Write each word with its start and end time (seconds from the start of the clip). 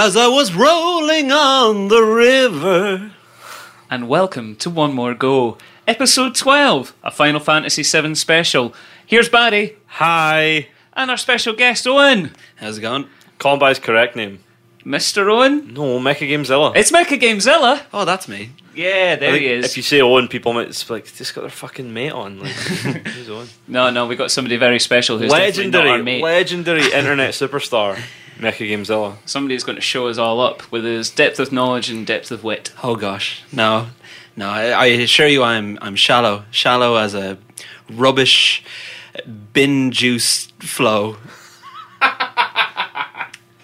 Once, 0.00 0.16
as 0.16 0.16
I 0.16 0.28
was 0.28 0.54
rolling 0.54 1.30
on 1.30 1.88
the 1.88 2.00
river. 2.02 3.12
and 3.90 4.08
welcome 4.08 4.56
to 4.56 4.70
One 4.70 4.94
More 4.94 5.12
Go, 5.12 5.58
episode 5.86 6.34
12, 6.34 6.94
a 7.04 7.10
Final 7.10 7.38
Fantasy 7.38 7.82
VII 7.82 8.14
special. 8.14 8.72
Here's 9.04 9.28
Barry 9.28 9.76
Hi. 10.00 10.68
and 10.94 11.10
our 11.10 11.18
special 11.18 11.52
guest 11.52 11.86
Owen. 11.86 12.30
How's 12.56 12.78
it 12.78 12.80
going? 12.80 13.08
Call 13.38 13.58
by 13.58 13.68
his 13.68 13.78
correct 13.78 14.16
name. 14.16 14.38
Mr. 14.86 15.30
Owen? 15.30 15.74
No, 15.74 15.98
Mecha 15.98 16.26
Gamezilla. 16.26 16.74
It's 16.76 16.90
Mecha 16.90 17.20
Gamezilla. 17.20 17.82
Oh, 17.92 18.06
that's 18.06 18.26
me. 18.26 18.52
Yeah, 18.74 19.16
there 19.16 19.36
he 19.36 19.48
is. 19.48 19.66
If 19.66 19.76
you 19.76 19.82
say 19.82 20.00
Owen, 20.00 20.28
people 20.28 20.54
might 20.54 20.68
it's 20.68 20.88
like 20.88 21.12
just 21.12 21.34
got 21.34 21.42
their 21.42 21.50
fucking 21.50 21.92
mate 21.92 22.12
on. 22.12 22.40
Like, 22.40 22.52
who's 22.52 23.28
Owen? 23.28 23.48
No, 23.68 23.90
no, 23.90 24.06
we 24.06 24.16
got 24.16 24.30
somebody 24.30 24.56
very 24.56 24.78
special 24.78 25.18
who's 25.18 25.30
definitely 25.30 25.70
not 25.70 25.80
our 25.80 25.98
Legendary, 25.98 26.02
mate. 26.02 26.22
legendary 26.22 26.84
internet 26.84 27.34
superstar, 27.34 28.00
Mecha 28.40 28.68
Gamezilla. 28.68 29.16
Somebody 29.26 29.54
who's 29.54 29.64
going 29.64 29.76
to 29.76 29.82
show 29.82 30.08
us 30.08 30.18
all 30.18 30.40
up 30.40 30.70
with 30.72 30.84
his 30.84 31.10
depth 31.10 31.38
of 31.38 31.52
knowledge 31.52 31.90
and 31.90 32.06
depth 32.06 32.30
of 32.30 32.42
wit. 32.42 32.72
Oh 32.82 32.96
gosh, 32.96 33.44
no, 33.52 33.88
no. 34.36 34.48
I, 34.48 34.68
I 34.70 34.86
assure 34.86 35.26
you, 35.26 35.42
I'm 35.42 35.78
I'm 35.82 35.94
shallow, 35.94 36.44
shallow 36.50 36.96
as 36.96 37.14
a 37.14 37.38
rubbish 37.90 38.64
bin 39.52 39.90
juice 39.90 40.46
flow. 40.58 41.16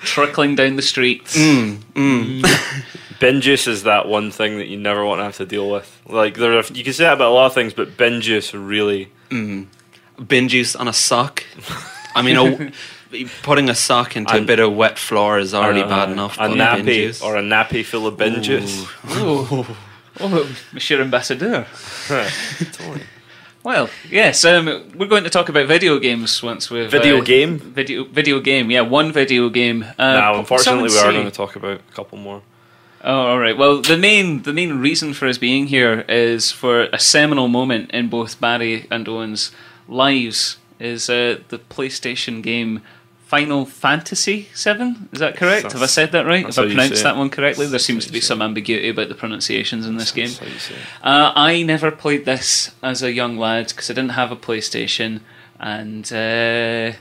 Trickling 0.01 0.55
down 0.55 0.77
the 0.77 0.83
streets. 0.83 1.37
Mm, 1.37 1.79
mm. 1.95 2.83
Bin 3.19 3.41
juice 3.41 3.67
is 3.67 3.85
that 3.85 4.07
one 4.07 4.31
thing 4.31 4.59
that 4.59 4.67
you 4.67 4.77
never 4.77 5.05
want 5.05 5.21
to 5.21 5.25
have 5.25 5.37
to 5.39 5.47
deal 5.47 5.71
with. 5.71 6.03
Like 6.07 6.35
there, 6.35 6.59
are, 6.59 6.65
you 6.65 6.85
can 6.85 6.93
say 6.93 7.05
that 7.05 7.15
about 7.15 7.31
a 7.31 7.35
lot 7.35 7.47
of 7.47 7.55
things, 7.55 7.73
but 7.73 7.97
bin 7.97 8.21
juice 8.21 8.53
really. 8.53 9.11
Bin 9.31 10.49
juice 10.49 10.77
on 10.77 10.87
a 10.87 10.93
sock. 10.93 11.43
I 12.15 12.23
mean, 12.23 12.37
a, 12.37 12.73
putting 13.43 13.69
a 13.69 13.75
sock 13.75 14.17
into 14.17 14.37
a 14.37 14.41
bit 14.43 14.61
of 14.61 14.75
wet 14.75 14.99
floor 14.99 15.39
is 15.39 15.55
already 15.55 15.83
uh, 15.83 15.89
bad 15.89 16.11
enough. 16.11 16.37
A 16.39 16.49
nappy 16.49 16.85
juice. 16.85 17.23
or 17.23 17.37
a 17.37 17.43
nappy 17.43 17.85
full 17.85 18.07
of 18.07 18.17
bin 18.17 18.43
juice. 18.43 18.87
Oh, 19.09 19.77
oh, 20.21 20.57
Monsieur 20.73 21.01
Ambassador. 21.01 21.67
Well, 23.67 23.91
yes, 24.09 24.45
um, 24.45 24.67
we're 24.95 25.09
going 25.09 25.25
to 25.25 25.31
talk 25.31 25.49
about 25.49 25.67
video 25.67 25.99
games 25.99 26.41
once 26.41 26.71
we've 26.71 26.89
Video 26.89 27.19
uh, 27.19 27.25
game? 27.25 27.59
video 27.59 28.05
video 28.05 28.39
game. 28.39 28.71
Yeah, 28.71 28.83
one 28.83 29.11
video 29.11 29.49
game. 29.49 29.83
Uh, 29.99 30.13
now, 30.13 30.39
unfortunately, 30.39 30.89
we 30.89 30.99
are 30.99 31.11
going 31.11 31.25
to 31.25 31.33
talk 31.33 31.57
about 31.57 31.81
a 31.81 31.93
couple 31.93 32.17
more. 32.17 32.43
Oh, 33.03 33.27
all 33.27 33.41
right. 33.41 33.59
Well, 33.59 33.83
the 33.83 33.97
main 33.97 34.43
the 34.43 34.53
main 34.53 34.79
reason 34.79 35.15
for 35.15 35.27
us 35.27 35.37
being 35.37 35.67
here 35.67 36.05
is 36.09 36.53
for 36.53 36.83
a 36.93 37.01
seminal 37.01 37.49
moment 37.49 37.91
in 37.91 38.09
both 38.09 38.41
Barry 38.41 38.87
and 38.89 39.09
Owen's 39.09 39.51
lives. 39.89 40.59
Is 40.79 41.11
uh, 41.11 41.41
the 41.49 41.59
PlayStation 41.59 42.45
game 42.45 42.83
Final 43.27 43.67
Fantasy 43.67 44.49
Seven? 44.55 45.09
Is 45.13 45.19
that 45.19 45.37
correct? 45.37 45.65
That's- 45.65 45.73
Have 45.73 45.83
I 45.83 45.87
said 45.87 46.13
that 46.13 46.27
right? 46.27 46.47
Have 46.47 46.59
I 46.59 46.67
pronounced 46.67 47.03
that 47.03 47.17
one 47.17 47.29
correctly? 47.29 47.67
There 47.67 47.79
seems 47.81 48.07
to 48.07 48.13
be 48.13 48.21
some 48.21 48.41
ambiguity 48.41 48.89
about 48.89 49.09
the 49.09 49.15
pronunciations 49.17 49.85
in 49.85 49.97
this 49.97 50.13
game. 50.13 50.27
That's 50.29 50.39
how 50.39 50.47
you 50.47 50.59
say 50.59 50.75
it. 50.75 50.81
Uh, 51.03 51.33
I 51.35 51.63
never 51.63 51.91
played 51.91 52.25
this 52.25 52.71
as 52.85 53.03
a 53.03 53.13
young 53.13 53.37
lad 53.37 53.69
because 53.69 53.91
I 53.91 53.95
didn't 53.95 54.13
have 54.13 54.31
a 54.31 54.37
PlayStation, 54.37 55.21
and 55.59 56.05
uh, 56.13 56.97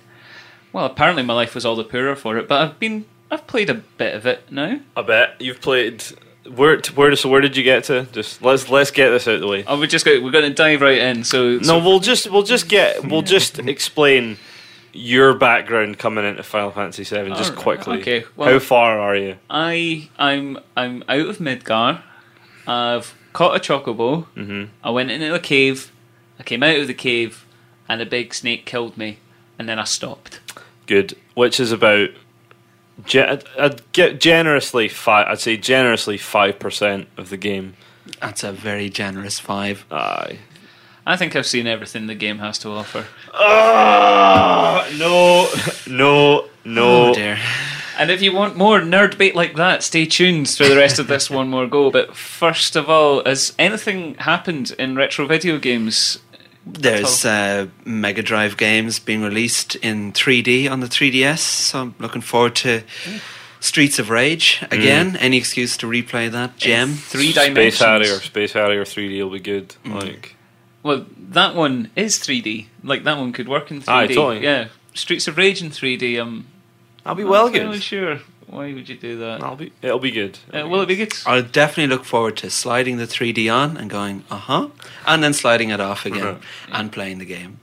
well, 0.74 0.86
apparently 0.86 1.22
my 1.24 1.34
life 1.36 1.54
was 1.54 1.64
all 1.64 1.76
the 1.76 1.84
poorer 1.84 2.16
for 2.16 2.38
it. 2.38 2.48
But 2.48 2.62
I've 2.62 2.80
been 2.80 3.06
I've 3.30 3.46
played 3.46 3.70
a 3.70 3.76
bit 3.76 4.16
of 4.16 4.26
it 4.26 4.52
now. 4.52 4.80
I 4.98 5.02
bet 5.04 5.36
you've 5.40 5.62
played. 5.62 6.04
Where 6.52 6.80
where 6.96 7.16
so 7.16 7.30
where 7.30 7.42
did 7.42 7.56
you 7.56 7.64
get 7.64 7.84
to? 7.86 8.08
Just 8.12 8.42
let's 8.42 8.68
let's 8.70 8.90
get 8.92 9.10
this 9.12 9.28
out 9.28 9.36
of 9.36 9.42
the 9.42 9.48
way. 9.48 9.64
Oh, 9.68 9.80
we 9.80 9.86
just 9.86 10.06
go, 10.06 10.20
we're 10.22 10.32
going 10.32 10.48
to 10.50 10.54
dive 10.54 10.82
right 10.82 10.98
in. 10.98 11.24
So, 11.24 11.58
No, 11.58 11.62
so 11.62 11.80
we'll 11.80 12.00
just 12.00 12.30
we'll 12.32 12.44
just 12.44 12.68
get 12.68 13.04
we'll 13.06 13.22
just 13.24 13.58
explain 13.60 14.38
your 14.96 15.34
background 15.36 16.00
coming 16.00 16.26
into 16.26 16.42
Final 16.44 16.72
Fantasy 16.72 17.04
VII 17.04 17.30
just 17.30 17.52
Alright, 17.52 17.56
quickly. 17.64 18.02
okay, 18.02 18.24
well- 18.36 18.50
How 18.54 18.60
far 18.60 19.00
are 19.00 19.16
you? 19.16 19.38
I 19.50 20.10
I'm 20.18 20.58
I'm 20.78 21.04
out 21.10 21.28
of 21.28 21.38
Midgar. 21.40 22.02
I've 22.68 23.14
caught 23.34 23.56
a 23.56 23.60
chocobo. 23.60 24.26
Mhm. 24.36 24.70
I 24.84 24.90
went 24.90 25.12
into 25.12 25.34
a 25.34 25.40
cave. 25.40 25.92
I 26.40 26.44
came 26.44 26.64
out 26.64 26.78
of 26.80 26.88
the 26.88 26.94
cave, 26.94 27.46
and 27.88 28.02
a 28.02 28.06
big 28.06 28.34
snake 28.34 28.66
killed 28.66 28.98
me, 28.98 29.20
and 29.60 29.70
then 29.70 29.80
I 29.80 29.84
stopped. 29.84 30.40
Good. 30.88 31.16
Which 31.34 31.60
is 31.60 31.72
about. 31.72 32.10
Ge- 33.06 33.16
I'd, 33.18 33.44
I'd 33.60 33.92
get 33.92 34.20
generously 34.22 34.88
five. 34.88 35.28
I'd 35.28 35.40
say 35.40 35.58
generously 35.58 36.18
five 36.18 36.58
percent 36.60 37.08
of 37.18 37.30
the 37.30 37.38
game. 37.38 37.76
That's 38.22 38.44
a 38.44 38.52
very 38.52 38.90
generous 38.90 39.40
five. 39.40 39.86
Aye. 39.92 40.40
I 41.06 41.18
think 41.18 41.36
I've 41.36 41.46
seen 41.46 41.68
everything 41.68 42.08
the 42.08 42.16
game 42.16 42.40
has 42.40 42.58
to 42.60 42.70
offer. 42.70 43.06
Ah, 43.34 44.88
no, 44.98 45.48
no, 45.88 46.48
no. 46.64 47.10
Oh 47.10 47.14
dear. 47.14 47.38
And 47.98 48.12
if 48.12 48.22
you 48.22 48.34
want 48.34 48.58
more 48.58 48.82
nerd 48.82 49.18
bait 49.18 49.36
like 49.36 49.56
that, 49.56 49.82
stay 49.84 50.06
tuned 50.06 50.50
for 50.50 50.68
the 50.68 50.76
rest 50.76 51.00
of 51.00 51.08
this 51.08 51.30
one 51.30 51.48
more 51.50 51.68
go. 51.68 51.92
But 51.92 52.16
first 52.16 52.76
of 52.76 52.90
all, 52.90 53.24
has 53.24 53.54
anything 53.58 54.16
happened 54.16 54.76
in 54.78 54.96
retro 54.96 55.26
video 55.28 55.58
games? 55.60 56.20
There's 56.66 57.24
uh, 57.24 57.68
Mega 57.86 58.24
Drive 58.24 58.58
games 58.58 58.98
being 59.00 59.22
released 59.22 59.76
in 59.76 60.12
3D 60.12 60.70
on 60.70 60.80
the 60.80 60.88
3DS, 60.88 61.38
so 61.38 61.80
I'm 61.82 61.96
looking 62.00 62.22
forward 62.24 62.56
to 62.58 62.82
Streets 63.60 64.00
of 64.00 64.10
Rage 64.10 64.64
again. 64.72 65.16
Any 65.18 65.38
excuse 65.38 65.78
to 65.78 65.86
replay 65.88 66.30
that 66.32 66.58
gem? 66.58 66.94
Three 66.94 67.32
dimensions. 67.34 67.76
Space 67.76 67.80
dimensions. 67.80 68.10
Harrier, 68.10 68.20
Space 68.20 68.54
Harrier 68.54 68.84
3D 68.84 69.24
will 69.24 69.30
be 69.30 69.40
good. 69.40 69.76
Like, 69.86 70.35
Well, 70.86 71.06
that 71.32 71.56
one 71.56 71.90
is 71.96 72.20
3D. 72.20 72.68
Like 72.84 73.04
that 73.06 73.18
one 73.18 73.34
could 73.34 73.48
work 73.50 73.72
in 73.72 73.82
3D. 73.82 73.90
Aye, 73.90 74.08
totally. 74.08 74.44
Yeah, 74.44 74.68
Streets 74.94 75.28
of 75.28 75.36
Rage 75.38 75.60
in 75.64 75.72
3D. 75.72 76.22
I'm 76.22 76.46
I'll 77.04 77.16
be 77.16 77.24
not 77.24 77.32
well 77.32 77.52
fairly 77.52 77.78
good. 77.78 77.84
sure. 77.84 78.20
Why 78.46 78.72
would 78.72 78.88
you 78.88 78.96
do 78.96 79.18
that? 79.18 79.42
I'll 79.42 79.56
be. 79.56 79.72
It'll 79.82 79.98
be 79.98 80.12
good. 80.12 80.38
Uh, 80.54 80.68
will 80.68 80.82
it 80.82 80.88
be 80.88 80.96
good? 80.96 81.14
I'll 81.26 81.42
definitely 81.42 81.88
look 81.88 82.06
forward 82.06 82.38
to 82.38 82.52
sliding 82.52 82.98
the 82.98 83.06
3D 83.08 83.52
on 83.52 83.78
and 83.78 83.90
going, 83.90 84.24
uh 84.30 84.38
huh, 84.38 84.68
and 85.08 85.24
then 85.24 85.34
sliding 85.34 85.70
it 85.72 85.80
off 85.82 86.06
again 86.06 86.38
and 86.72 86.92
playing 86.92 87.18
the 87.18 87.26
game 87.26 87.60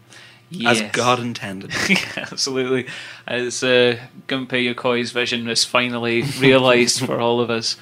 Yes. 0.50 0.81
as 0.81 0.91
God 0.91 1.21
intended. 1.28 1.71
Yeah, 1.88 2.27
absolutely. 2.32 2.88
As 3.28 3.62
uh, 3.62 3.99
Gunpei 4.27 4.75
Yokoi's 4.75 5.12
vision 5.12 5.47
was 5.47 5.65
finally 5.65 6.22
realised 6.41 6.99
for 7.06 7.21
all 7.21 7.41
of 7.41 7.49
us. 7.50 7.77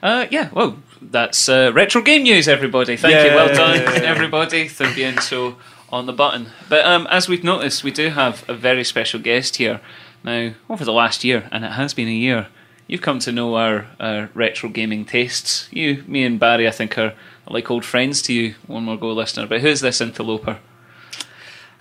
Uh, 0.00 0.26
yeah, 0.30 0.48
well, 0.52 0.78
that's 1.02 1.48
uh, 1.48 1.70
retro 1.74 2.02
game 2.02 2.22
news, 2.22 2.48
everybody. 2.48 2.96
Thank 2.96 3.30
you. 3.30 3.34
Well 3.34 3.54
done, 3.54 3.80
Yay. 3.80 4.06
everybody, 4.06 4.68
for 4.68 4.92
being 4.94 5.18
so 5.18 5.56
on 5.90 6.06
the 6.06 6.12
button. 6.12 6.48
But 6.68 6.84
um, 6.84 7.06
as 7.10 7.28
we've 7.28 7.44
noticed, 7.44 7.84
we 7.84 7.90
do 7.90 8.10
have 8.10 8.44
a 8.48 8.54
very 8.54 8.84
special 8.84 9.20
guest 9.20 9.56
here. 9.56 9.80
Now, 10.22 10.52
over 10.68 10.84
the 10.84 10.92
last 10.92 11.24
year, 11.24 11.48
and 11.50 11.64
it 11.64 11.72
has 11.72 11.94
been 11.94 12.08
a 12.08 12.12
year, 12.12 12.48
you've 12.86 13.02
come 13.02 13.18
to 13.20 13.32
know 13.32 13.54
our, 13.56 13.86
our 13.98 14.30
retro 14.34 14.68
gaming 14.68 15.04
tastes. 15.04 15.68
You, 15.72 16.04
me, 16.06 16.24
and 16.24 16.38
Barry, 16.38 16.68
I 16.68 16.72
think, 16.72 16.98
are 16.98 17.14
like 17.48 17.70
old 17.70 17.84
friends 17.84 18.22
to 18.22 18.32
you, 18.32 18.54
one 18.66 18.84
more 18.84 18.98
go 18.98 19.12
listener. 19.12 19.46
But 19.46 19.62
who's 19.62 19.80
this 19.80 20.00
interloper? 20.00 20.58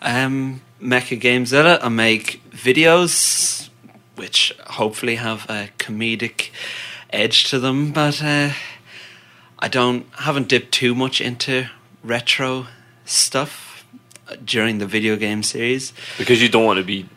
Um, 0.01 0.61
Mecha 0.81 1.19
Gamezilla, 1.19 1.79
I 1.81 1.89
make 1.89 2.41
videos 2.51 3.69
which 4.19 4.53
hopefully 4.67 5.15
have 5.15 5.45
a 5.49 5.69
comedic 5.77 6.49
edge 7.09 7.45
to 7.45 7.57
them, 7.57 7.93
but 7.93 8.21
uh, 8.21 8.49
I 9.59 9.67
don't 9.67 10.05
haven't 10.15 10.47
dipped 10.47 10.71
too 10.71 10.95
much 10.95 11.21
into 11.21 11.69
retro 12.03 12.67
stuff 13.05 13.85
during 14.43 14.77
the 14.77 14.85
video 14.85 15.15
game 15.15 15.43
series. 15.43 15.93
because 16.17 16.41
you 16.41 16.49
don't 16.49 16.65
want 16.65 16.77
to 16.77 16.83
be 16.85 17.07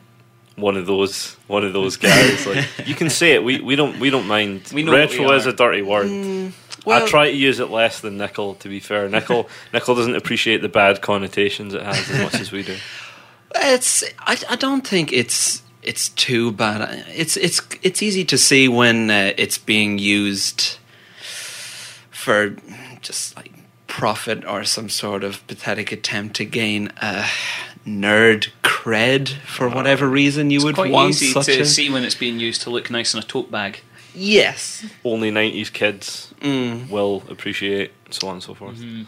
one 0.56 0.76
of 0.76 0.86
those 0.86 1.34
one 1.46 1.64
of 1.64 1.72
those 1.72 1.96
guys. 1.96 2.46
like 2.46 2.66
you 2.86 2.94
can 2.94 3.10
say 3.10 3.32
it. 3.32 3.44
We 3.44 3.60
we 3.60 3.76
don't 3.76 3.98
we 4.00 4.10
don't 4.10 4.26
mind. 4.26 4.70
We 4.74 4.84
Retro 4.88 5.32
is 5.32 5.46
a 5.46 5.52
dirty 5.52 5.82
word. 5.82 6.06
Mm, 6.08 6.52
well- 6.84 7.02
I 7.02 7.08
try 7.08 7.30
to 7.30 7.36
use 7.36 7.60
it 7.60 7.70
less 7.70 8.00
than 8.00 8.18
nickel. 8.18 8.54
To 8.56 8.68
be 8.68 8.80
fair, 8.80 9.08
nickel 9.08 9.48
nickel 9.72 9.94
doesn't 9.94 10.16
appreciate 10.16 10.62
the 10.62 10.68
bad 10.68 11.00
connotations 11.00 11.74
it 11.74 11.82
has 11.82 12.10
as 12.10 12.20
much 12.20 12.40
as 12.40 12.52
we 12.52 12.62
do. 12.62 12.76
It's 13.54 14.02
I, 14.18 14.38
I 14.50 14.56
don't 14.56 14.86
think 14.86 15.12
it's 15.12 15.62
it's 15.82 16.08
too 16.10 16.52
bad. 16.52 17.04
It's 17.14 17.36
it's 17.36 17.60
it's 17.82 18.02
easy 18.02 18.24
to 18.26 18.38
see 18.38 18.68
when 18.68 19.10
uh, 19.10 19.32
it's 19.36 19.58
being 19.58 19.98
used 19.98 20.78
for 22.22 22.56
just 23.00 23.36
like 23.36 23.52
profit 23.86 24.44
or 24.46 24.64
some 24.64 24.88
sort 24.88 25.22
of 25.24 25.46
pathetic 25.46 25.92
attempt 25.92 26.36
to 26.36 26.44
gain 26.44 26.90
a 27.02 27.26
nerd 27.86 28.48
cred 28.62 29.28
for 29.44 29.68
whatever 29.68 30.08
reason 30.08 30.50
you 30.50 30.62
would 30.64 30.74
Quite 30.76 30.90
want 30.92 31.10
easy 31.10 31.26
such 31.32 31.46
to 31.46 31.60
a 31.60 31.66
see 31.66 31.90
when 31.90 32.04
it's 32.04 32.14
being 32.14 32.38
used 32.40 32.62
to 32.62 32.70
look 32.70 32.90
nice 32.90 33.12
in 33.14 33.20
a 33.20 33.22
tote 33.22 33.50
bag. 33.50 33.80
yes. 34.14 34.84
Only 35.04 35.30
nineties 35.30 35.70
kids 35.70 36.28
Mm. 36.40 36.88
will 36.90 37.22
appreciate 37.28 37.92
so 38.10 38.26
on 38.28 38.34
and 38.34 38.42
so 38.42 38.54
forth. 38.54 38.76
Mm-hmm. 38.78 39.02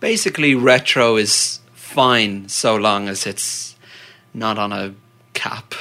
Basically, 0.00 0.54
retro 0.56 1.16
is 1.16 1.60
fine 1.74 2.48
so 2.48 2.74
long 2.74 3.08
as 3.08 3.26
it's 3.26 3.76
not 4.34 4.58
on 4.58 4.72
a 4.72 4.94
cap 5.34 5.74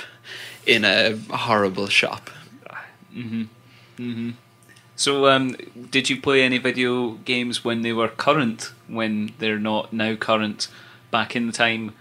in 0.68 0.86
a 0.86 1.16
horrible 1.48 1.88
shop. 1.88 2.30
So, 5.02 5.28
um, 5.28 5.56
did 5.90 6.12
you 6.12 6.22
play 6.22 6.44
any 6.44 6.60
video 6.60 7.14
games 7.26 7.66
when 7.66 7.82
they 7.82 7.92
were 7.92 8.08
current, 8.08 8.72
when 8.88 9.32
they're 9.40 9.58
not 9.58 9.92
now 9.92 10.14
current? 10.14 10.68
Back 11.10 11.36
in 11.36 11.48
the 11.48 11.52
time, 11.52 11.96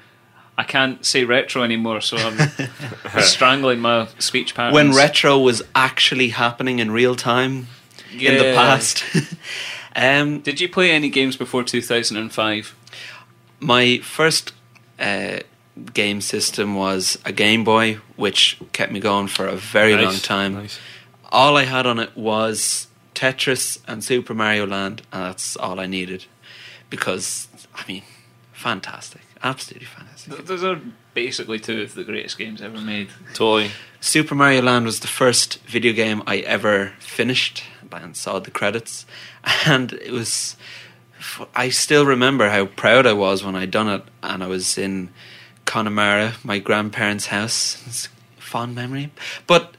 I 0.58 0.64
can't 0.64 1.02
say 1.02 1.24
retro 1.24 1.62
anymore, 1.62 2.02
so 2.02 2.18
I'm 2.18 3.20
strangling 3.22 3.80
my 3.80 4.06
speech 4.18 4.54
patterns. 4.54 4.74
when 4.74 4.92
retro 4.92 5.38
was 5.38 5.62
actually 5.74 6.28
happening 6.28 6.78
in 6.78 6.90
real 6.90 7.14
time 7.16 7.68
in 8.12 8.36
the 8.36 8.52
past. 8.54 9.02
um, 9.96 10.40
Did 10.40 10.60
you 10.60 10.68
play 10.68 10.90
any 10.90 11.08
games 11.08 11.38
before 11.38 11.64
2005? 11.64 12.76
my 13.60 13.96
first 13.98 14.52
uh, 14.98 15.38
game 15.94 16.20
system 16.20 16.74
was 16.74 17.16
a 17.24 17.32
Game 17.32 17.64
Boy, 17.64 17.94
which 18.16 18.60
kept 18.74 18.92
me 18.92 19.00
going 19.00 19.26
for 19.28 19.46
a 19.46 19.56
very 19.56 19.94
Nice, 19.96 20.04
long 20.04 20.16
time. 20.16 20.52
nice. 20.54 20.78
All 21.32 21.56
I 21.56 21.64
had 21.64 21.86
on 21.86 21.98
it 21.98 22.14
was 22.14 22.88
Tetris 23.14 23.80
and 23.86 24.02
Super 24.02 24.34
Mario 24.34 24.66
Land, 24.66 25.02
and 25.12 25.24
that's 25.24 25.56
all 25.56 25.80
I 25.80 25.86
needed. 25.86 26.26
Because, 26.88 27.48
I 27.74 27.84
mean, 27.86 28.02
fantastic. 28.52 29.22
Absolutely 29.42 29.86
fantastic. 29.86 30.44
Those 30.46 30.64
are 30.64 30.80
basically 31.14 31.58
two 31.58 31.82
of 31.82 31.94
the 31.94 32.04
greatest 32.04 32.36
games 32.36 32.60
ever 32.60 32.78
made. 32.78 33.08
Totally. 33.32 33.70
Super 34.00 34.34
Mario 34.34 34.62
Land 34.62 34.84
was 34.84 35.00
the 35.00 35.06
first 35.06 35.58
video 35.66 35.92
game 35.92 36.22
I 36.26 36.38
ever 36.38 36.92
finished 36.98 37.64
and 37.92 38.16
saw 38.16 38.38
the 38.38 38.50
credits, 38.50 39.06
and 39.66 39.92
it 39.92 40.12
was. 40.12 40.56
I 41.54 41.68
still 41.68 42.06
remember 42.06 42.48
how 42.48 42.64
proud 42.64 43.06
I 43.06 43.12
was 43.12 43.44
when 43.44 43.54
I'd 43.54 43.70
done 43.70 43.88
it, 43.88 44.04
and 44.22 44.42
I 44.42 44.46
was 44.46 44.78
in 44.78 45.10
Connemara, 45.66 46.34
my 46.42 46.58
grandparents' 46.58 47.26
house. 47.26 47.82
It's 47.86 48.08
a 48.38 48.42
fond 48.42 48.74
memory, 48.74 49.10
but 49.46 49.76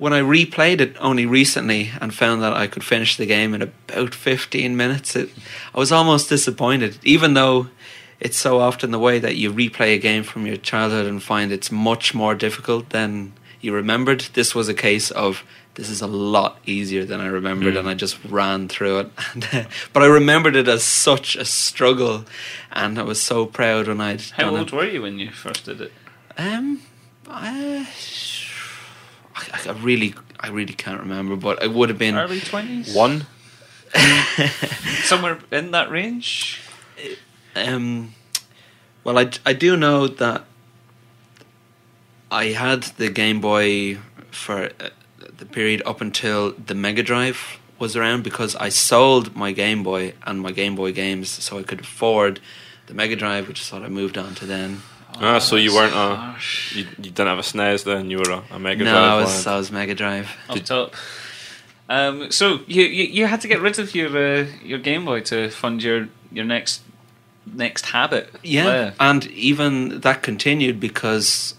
when 0.00 0.12
I 0.12 0.20
replayed 0.22 0.80
it 0.80 0.96
only 0.98 1.26
recently 1.26 1.90
and 2.00 2.12
found 2.12 2.42
that 2.42 2.52
I 2.54 2.66
could 2.66 2.82
finish 2.84 3.16
the 3.16 3.26
game 3.26 3.54
in 3.54 3.62
about 3.62 4.14
fifteen 4.14 4.76
minutes, 4.76 5.14
it, 5.14 5.28
I 5.74 5.78
was 5.78 5.92
almost 5.92 6.28
disappointed, 6.28 6.98
even 7.04 7.34
though. 7.34 7.68
It's 8.22 8.36
so 8.36 8.60
often 8.60 8.90
the 8.90 8.98
way 8.98 9.18
that 9.18 9.36
you 9.36 9.50
replay 9.50 9.94
a 9.94 9.98
game 9.98 10.24
from 10.24 10.44
your 10.46 10.58
childhood 10.58 11.06
and 11.06 11.22
find 11.22 11.50
it's 11.50 11.72
much 11.72 12.12
more 12.14 12.34
difficult 12.34 12.90
than 12.90 13.32
you 13.62 13.72
remembered. 13.72 14.20
This 14.34 14.54
was 14.54 14.68
a 14.68 14.74
case 14.74 15.10
of 15.10 15.42
this 15.76 15.88
is 15.88 16.02
a 16.02 16.06
lot 16.06 16.58
easier 16.66 17.06
than 17.06 17.18
I 17.22 17.28
remembered, 17.28 17.74
Mm. 17.76 17.78
and 17.78 17.88
I 17.88 17.94
just 17.94 18.18
ran 18.28 18.68
through 18.68 18.98
it. 18.98 19.10
Uh, 19.54 19.64
but 19.94 20.02
I 20.02 20.06
remembered 20.06 20.54
it 20.54 20.68
as 20.68 20.82
such 20.84 21.34
a 21.34 21.46
struggle, 21.46 22.26
and 22.72 22.98
I 22.98 23.04
was 23.04 23.22
so 23.22 23.46
proud 23.46 23.88
when 23.88 24.02
I'd 24.02 24.20
How 24.36 24.50
old 24.54 24.68
it. 24.68 24.72
were 24.74 24.84
you 24.86 25.00
when 25.00 25.18
you 25.18 25.30
first 25.30 25.64
did 25.64 25.80
it? 25.80 25.92
Um, 26.36 26.82
I, 27.26 27.88
I 29.52 29.68
I 29.68 29.72
really, 29.72 30.14
I 30.38 30.48
really 30.48 30.72
can't 30.72 31.00
remember, 31.00 31.36
but 31.36 31.62
it 31.62 31.72
would 31.72 31.88
have 31.88 31.98
been. 31.98 32.16
Early 32.16 32.40
20s? 32.40 32.94
One. 32.94 33.26
Somewhere 35.02 35.38
in 35.50 35.72
that 35.72 35.90
range? 35.90 36.60
Um, 37.56 38.14
well, 39.02 39.18
I, 39.18 39.30
I 39.44 39.52
do 39.52 39.76
know 39.76 40.06
that 40.06 40.44
I 42.30 42.46
had 42.46 42.84
the 42.84 43.10
Game 43.10 43.40
Boy 43.40 43.98
for 44.30 44.70
uh, 44.78 44.90
the 45.38 45.46
period 45.46 45.82
up 45.84 46.00
until 46.00 46.52
the 46.52 46.74
Mega 46.74 47.02
Drive 47.02 47.58
was 47.78 47.96
around 47.96 48.22
because 48.22 48.54
I 48.56 48.68
sold 48.68 49.34
my 49.34 49.52
Game 49.52 49.82
Boy 49.82 50.14
and 50.24 50.40
my 50.40 50.52
Game 50.52 50.76
Boy 50.76 50.92
games 50.92 51.28
so 51.30 51.58
I 51.58 51.62
could 51.62 51.80
afford 51.80 52.38
the 52.86 52.94
Mega 52.94 53.16
Drive, 53.16 53.48
which 53.48 53.60
is 53.60 53.72
what 53.72 53.82
I 53.82 53.88
moved 53.88 54.16
on 54.16 54.34
to 54.36 54.46
then. 54.46 54.82
Ah, 55.20 55.38
so 55.38 55.56
you 55.56 55.74
weren't 55.74 55.94
a- 55.94 56.36
You, 56.74 56.84
you 56.98 57.10
didn't 57.10 57.26
have 57.28 57.38
a 57.38 57.42
SNES 57.42 57.84
then. 57.84 58.10
You 58.10 58.18
were 58.18 58.30
a, 58.30 58.42
a 58.52 58.58
Mega 58.58 58.84
no, 58.84 58.92
Drive. 58.92 59.04
I 59.12 59.16
was, 59.20 59.46
lad. 59.46 59.54
I 59.54 59.56
was 59.58 59.72
Mega 59.72 59.94
Drive. 59.94 60.28
Up 60.48 60.58
top. 60.64 60.94
Um, 61.88 62.30
so 62.30 62.60
you, 62.68 62.84
you 62.84 63.04
you 63.04 63.26
had 63.26 63.40
to 63.40 63.48
get 63.48 63.60
rid 63.60 63.78
of 63.78 63.94
your 63.94 64.16
uh, 64.16 64.46
your 64.62 64.78
Game 64.78 65.04
Boy 65.04 65.20
to 65.22 65.50
fund 65.50 65.82
your 65.82 66.08
your 66.30 66.44
next 66.44 66.82
next 67.52 67.86
habit. 67.86 68.30
Yeah, 68.44 68.92
and 69.00 69.26
even 69.26 70.00
that 70.00 70.22
continued 70.22 70.78
because 70.78 71.54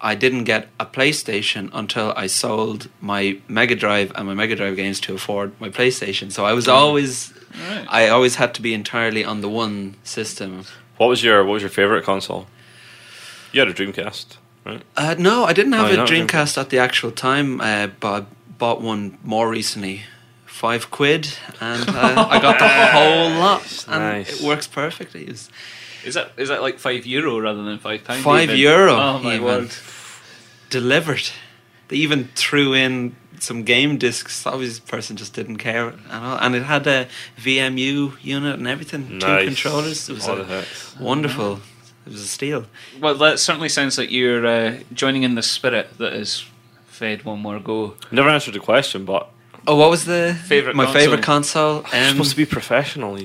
I 0.00 0.16
didn't 0.16 0.44
get 0.44 0.68
a 0.80 0.86
PlayStation 0.86 1.70
until 1.72 2.12
I 2.16 2.26
sold 2.26 2.88
my 3.00 3.38
Mega 3.48 3.76
Drive 3.76 4.10
and 4.16 4.26
my 4.26 4.34
Mega 4.34 4.56
Drive 4.56 4.74
games 4.76 4.98
to 5.00 5.14
afford 5.14 5.52
my 5.60 5.68
PlayStation. 5.70 6.32
So 6.32 6.44
I 6.44 6.52
was 6.52 6.66
always, 6.68 7.32
Right. 7.70 7.86
I 7.88 8.08
always 8.08 8.34
had 8.36 8.54
to 8.54 8.62
be 8.62 8.74
entirely 8.74 9.24
on 9.24 9.40
the 9.40 9.48
one 9.48 9.94
system. 10.02 10.64
What 10.96 11.06
was 11.08 11.22
your 11.22 11.44
What 11.44 11.52
was 11.54 11.62
your 11.62 11.70
favorite 11.70 12.04
console? 12.04 12.46
You 13.52 13.60
had 13.60 13.68
a 13.68 13.74
Dreamcast, 13.74 14.36
right? 14.64 14.82
Uh, 14.96 15.14
no, 15.18 15.44
I 15.44 15.52
didn't 15.52 15.72
have 15.72 15.88
Oh, 15.88 15.92
a 15.92 15.96
don't 15.96 16.08
Dreamcast 16.08 16.58
at 16.58 16.70
the 16.70 16.78
actual 16.78 17.10
time, 17.12 17.60
uh, 17.60 17.88
but 18.00 18.22
I 18.22 18.26
bought 18.58 18.80
one 18.82 19.18
more 19.22 19.48
recently. 19.48 20.02
Five 20.46 20.90
quid, 20.90 21.36
and 21.60 21.88
uh, 21.88 22.26
I 22.30 22.40
got 22.40 22.58
the 22.58 22.68
whole 22.68 23.30
lot, 23.38 23.84
and 23.88 24.00
Nice. 24.02 24.40
it 24.40 24.46
works 24.46 24.66
perfectly. 24.66 25.22
It 25.24 25.28
was 25.30 25.50
Is 26.04 26.14
that 26.14 26.32
is 26.38 26.48
that 26.48 26.62
like 26.62 26.78
five 26.78 27.04
euro 27.04 27.38
rather 27.38 27.62
than 27.62 27.78
five 27.78 28.04
pound? 28.04 28.22
Five 28.22 28.44
even? 28.50 28.56
euro, 28.60 28.92
Oh 28.94 29.18
my 29.18 29.34
even. 29.34 29.44
word! 29.44 29.70
delivered. 30.70 31.28
They 31.88 31.96
even 31.96 32.28
threw 32.34 32.72
in 32.74 33.14
some 33.38 33.62
game 33.64 33.98
discs. 33.98 34.46
Obviously, 34.46 34.68
this 34.68 34.80
person 34.80 35.16
just 35.16 35.34
didn't 35.34 35.58
care 35.58 35.88
at 36.10 36.22
all, 36.22 36.38
and 36.38 36.54
it 36.54 36.62
had 36.64 36.86
a 36.86 37.06
VMU 37.38 38.16
unit 38.22 38.58
and 38.58 38.66
everything. 38.66 39.20
Two 39.20 39.26
Nice. 39.26 39.44
controllers. 39.46 40.08
It 40.08 40.14
was 40.14 40.26
a 40.26 40.36
the 40.36 40.44
heck? 40.44 40.66
wonderful. 41.00 41.60
It 42.06 42.12
was 42.12 42.22
a 42.22 42.26
steal. 42.28 42.66
Well, 43.00 43.14
that 43.16 43.38
certainly 43.40 43.68
sounds 43.68 43.98
like 43.98 44.10
you're 44.12 44.46
uh, 44.46 44.78
joining 44.92 45.24
in 45.24 45.34
the 45.34 45.42
spirit 45.42 45.98
that 45.98 46.12
is 46.12 46.44
fed 46.86 47.24
one 47.24 47.40
more 47.40 47.58
go. 47.60 47.94
Never 48.12 48.28
answered 48.28 48.54
the 48.54 48.60
question, 48.60 49.04
but 49.04 49.28
Oh, 49.68 49.74
what 49.74 49.90
was 49.90 50.04
the 50.04 50.38
Favourite 50.44 50.76
My 50.76 50.84
console? 50.84 51.00
favorite 51.00 51.22
console. 51.24 51.74
you're 51.92 52.02
Um, 52.04 52.10
supposed 52.12 52.30
to 52.30 52.36
be 52.36 52.46
professional. 52.46 53.18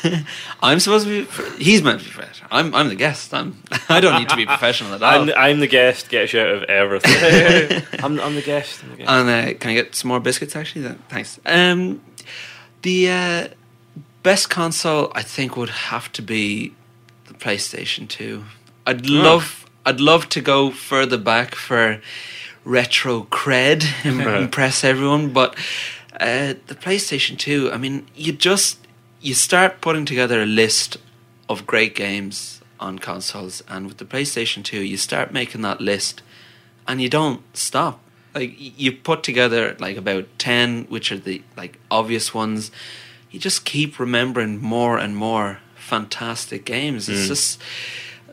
I'm 0.62 0.80
supposed 0.80 1.06
to 1.06 1.26
be. 1.26 1.62
He's 1.62 1.82
meant 1.82 2.00
to 2.00 2.06
be 2.06 2.10
professional. 2.10 2.48
I'm. 2.50 2.74
I'm 2.74 2.88
the 2.88 2.94
guest. 2.94 3.34
I'm. 3.34 3.62
I 3.90 4.00
don't 4.00 4.18
need 4.18 4.30
to 4.30 4.36
be 4.36 4.46
professional 4.46 4.94
at 4.94 5.02
all. 5.02 5.20
I'm, 5.20 5.26
the, 5.26 5.38
I'm 5.38 5.60
the 5.60 5.66
guest. 5.66 6.08
Gets 6.08 6.32
you 6.32 6.40
out 6.40 6.48
of 6.48 6.62
everything. 6.64 7.82
I'm, 8.02 8.18
I'm 8.20 8.34
the 8.34 8.40
guest. 8.42 8.82
I'm 8.82 8.90
the 8.92 8.96
guest. 8.96 9.10
And 9.10 9.28
uh, 9.28 9.58
can 9.58 9.70
I 9.70 9.74
get 9.74 9.94
some 9.94 10.08
more 10.08 10.18
biscuits? 10.20 10.56
Actually, 10.56 10.82
Then- 10.82 10.98
thanks. 11.10 11.38
Um, 11.44 12.00
the 12.80 13.10
uh, 13.10 13.48
best 14.22 14.48
console 14.48 15.12
I 15.14 15.22
think 15.22 15.58
would 15.58 15.68
have 15.92 16.10
to 16.12 16.22
be 16.22 16.68
the 16.68 16.72
PlayStation 17.42 18.08
Two. 18.08 18.44
I'd 18.86 19.06
love, 19.06 19.66
I'd 19.84 20.00
love 20.00 20.28
to 20.30 20.40
go 20.40 20.70
further 20.70 21.18
back 21.18 21.54
for 21.54 22.00
retro 22.64 23.24
cred 23.24 23.84
and 24.04 24.20
impress 24.20 24.84
everyone, 24.84 25.32
but 25.32 25.56
uh, 26.20 26.54
the 26.66 26.74
PlayStation 26.74 27.36
Two. 27.36 27.70
I 27.72 27.78
mean, 27.78 28.06
you 28.14 28.32
just 28.32 28.86
you 29.20 29.34
start 29.34 29.80
putting 29.80 30.04
together 30.04 30.42
a 30.42 30.46
list 30.46 30.96
of 31.48 31.66
great 31.66 31.94
games 31.94 32.60
on 32.78 32.98
consoles, 32.98 33.62
and 33.68 33.86
with 33.86 33.98
the 33.98 34.04
PlayStation 34.04 34.62
Two, 34.62 34.82
you 34.82 34.96
start 34.96 35.32
making 35.32 35.62
that 35.62 35.80
list 35.80 36.22
and 36.86 37.00
you 37.00 37.08
don't 37.08 37.42
stop. 37.56 38.00
Like 38.34 38.54
you 38.56 38.92
put 38.92 39.22
together 39.22 39.76
like 39.78 39.96
about 39.96 40.26
ten, 40.38 40.84
which 40.84 41.12
are 41.12 41.18
the 41.18 41.42
like 41.56 41.78
obvious 41.90 42.32
ones. 42.32 42.70
You 43.30 43.38
just 43.38 43.64
keep 43.64 43.98
remembering 43.98 44.60
more 44.60 44.98
and 44.98 45.16
more 45.16 45.58
fantastic 45.92 46.64
games. 46.64 47.06
It's 47.06 47.28
just 47.28 47.60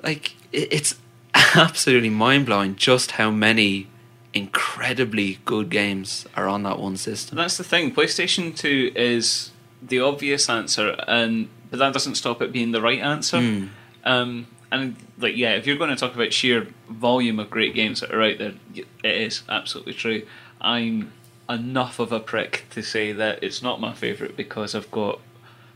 like 0.01 0.33
it's 0.53 0.95
absolutely 1.55 2.09
mind 2.09 2.45
blowing 2.45 2.77
just 2.77 3.11
how 3.11 3.31
many 3.31 3.87
incredibly 4.33 5.39
good 5.43 5.69
games 5.69 6.25
are 6.37 6.47
on 6.47 6.63
that 6.63 6.79
one 6.79 6.95
system. 6.95 7.35
That's 7.35 7.57
the 7.57 7.65
thing. 7.65 7.93
PlayStation 7.93 8.55
Two 8.55 8.93
is 8.95 9.51
the 9.81 9.99
obvious 9.99 10.49
answer, 10.49 10.95
and 11.05 11.49
but 11.69 11.79
that 11.79 11.91
doesn't 11.91 12.15
stop 12.15 12.41
it 12.41 12.53
being 12.53 12.71
the 12.71 12.81
right 12.81 12.99
answer. 12.99 13.39
Mm. 13.39 13.69
Um, 14.05 14.47
and 14.71 14.95
like, 15.17 15.35
yeah, 15.35 15.55
if 15.55 15.67
you're 15.67 15.75
going 15.75 15.89
to 15.89 15.97
talk 15.97 16.15
about 16.15 16.31
sheer 16.31 16.65
volume 16.89 17.39
of 17.39 17.49
great 17.49 17.75
games 17.75 17.99
that 17.99 18.13
are 18.13 18.21
out 18.21 18.37
there, 18.37 18.53
it 18.73 18.87
is 19.03 19.43
absolutely 19.49 19.95
true. 19.95 20.25
I'm 20.61 21.11
enough 21.49 21.99
of 21.99 22.13
a 22.13 22.21
prick 22.21 22.67
to 22.69 22.81
say 22.81 23.11
that 23.11 23.43
it's 23.43 23.61
not 23.61 23.81
my 23.81 23.93
favourite 23.93 24.37
because 24.37 24.75
I've 24.75 24.91
got 24.91 25.19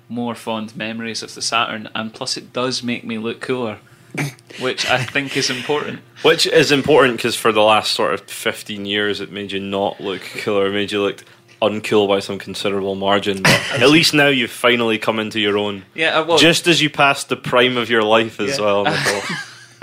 more 0.10 0.36
fond 0.36 0.75
memories 0.75 1.24
of 1.24 1.33
the 1.36 1.41
Saturn, 1.41 1.89
and 1.95 2.13
plus 2.13 2.38
it 2.38 2.53
does 2.53 2.83
make 2.83 3.03
me 3.03 3.17
look 3.17 3.41
cooler, 3.41 3.79
which 4.60 4.86
I 4.89 5.03
think 5.03 5.36
is 5.38 5.50
important. 5.50 6.00
Which 6.22 6.45
is 6.45 6.72
important 6.72 7.17
because 7.17 7.36
for 7.36 7.51
the 7.51 7.62
last 7.62 7.93
sort 7.93 8.13
of 8.13 8.22
15 8.22 8.86
years, 8.86 9.19
it 9.22 9.31
made 9.31 9.51
you 9.51 9.60
not 9.60 10.00
look 10.00 10.22
cooler. 10.22 10.67
It 10.67 10.74
made 10.74 10.91
you 10.91 11.01
look 11.01 11.24
uncool 11.62 12.07
by 12.10 12.19
some 12.19 12.38
considerable 12.38 12.95
margin. 12.95 13.41
But 13.41 13.62
at 13.81 13.89
least 13.89 14.13
now 14.13 14.27
you've 14.27 14.51
finally 14.51 14.98
come 15.00 15.19
into 15.19 15.39
your 15.39 15.57
own. 15.57 15.83
Yeah, 15.95 16.19
uh, 16.19 16.25
well, 16.25 16.38
Just 16.38 16.67
as 16.67 16.81
you 16.81 16.89
passed 16.89 17.29
the 17.29 17.38
prime 17.38 17.77
of 17.77 17.89
your 17.89 18.03
life 18.03 18.39
as 18.39 18.57
Yeah. 18.57 18.65
well, 18.65 18.83
Nicole. 18.83 19.22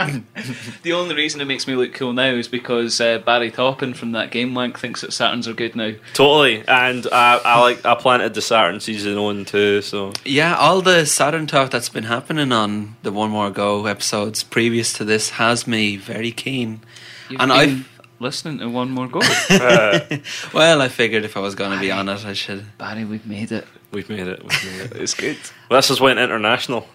The 0.83 0.93
only 0.93 1.15
reason 1.15 1.41
it 1.41 1.45
makes 1.47 1.67
me 1.67 1.75
look 1.75 1.93
cool 1.95 2.13
now 2.13 2.31
is 2.33 2.49
because 2.49 3.01
uh, 3.01 3.19
Barry 3.19 3.51
Toppin 3.51 3.93
from 3.95 4.13
that 4.13 4.31
Game 4.31 4.55
Wank 4.55 4.79
thinks 4.79 5.03
that 5.03 5.11
Saturns 5.11 5.47
are 5.47 5.53
good 5.53 5.77
now. 5.77 5.93
totally. 6.15 6.65
And 6.67 7.07
uh, 7.07 7.41
I 7.45 7.61
like 7.61 7.85
I 7.85 7.95
planted 7.95 8.35
the 8.35 8.43
Saturn 8.43 8.81
season 8.81 9.21
one 9.23 9.45
too. 9.45 9.83
So 9.83 10.13
Yeah, 10.25 10.57
all 10.57 10.81
the 10.81 11.05
Saturn 11.07 11.47
talk 11.47 11.71
that's 11.71 11.89
been 11.91 12.05
happening 12.05 12.53
on 12.53 12.97
the 13.03 13.13
One 13.13 13.31
More 13.31 13.51
Go 13.51 13.87
episodes 13.87 14.43
previous 14.43 14.93
to 14.95 15.05
this 15.05 15.31
has 15.31 15.67
me 15.67 15.97
very 15.97 16.33
keen. 16.33 16.81
You've 17.29 17.41
And 17.41 17.51
been 17.51 17.59
I've- 17.59 17.85
listening 18.19 18.59
to 18.59 18.69
one 18.69 18.91
more 18.91 19.09
go. 19.09 19.21
well, 20.53 20.83
I 20.83 20.89
figured 20.89 21.25
if 21.25 21.37
I 21.37 21.41
was 21.41 21.55
going 21.55 21.73
to 21.73 21.81
be 21.81 21.91
on 21.91 22.09
it, 22.09 22.25
I 22.25 22.35
should. 22.35 22.67
Barry, 22.77 23.05
we've 23.05 23.25
made 23.27 23.51
it. 23.51 23.67
we've 23.93 24.09
made 24.11 24.27
it. 24.29 24.43
We've 24.43 24.65
made 24.65 24.81
it. 24.93 24.97
It's 25.01 25.15
good. 25.15 25.39
Well, 25.71 25.79
this 25.79 25.89
has 25.89 26.01
went 26.01 26.19
international. 26.19 26.87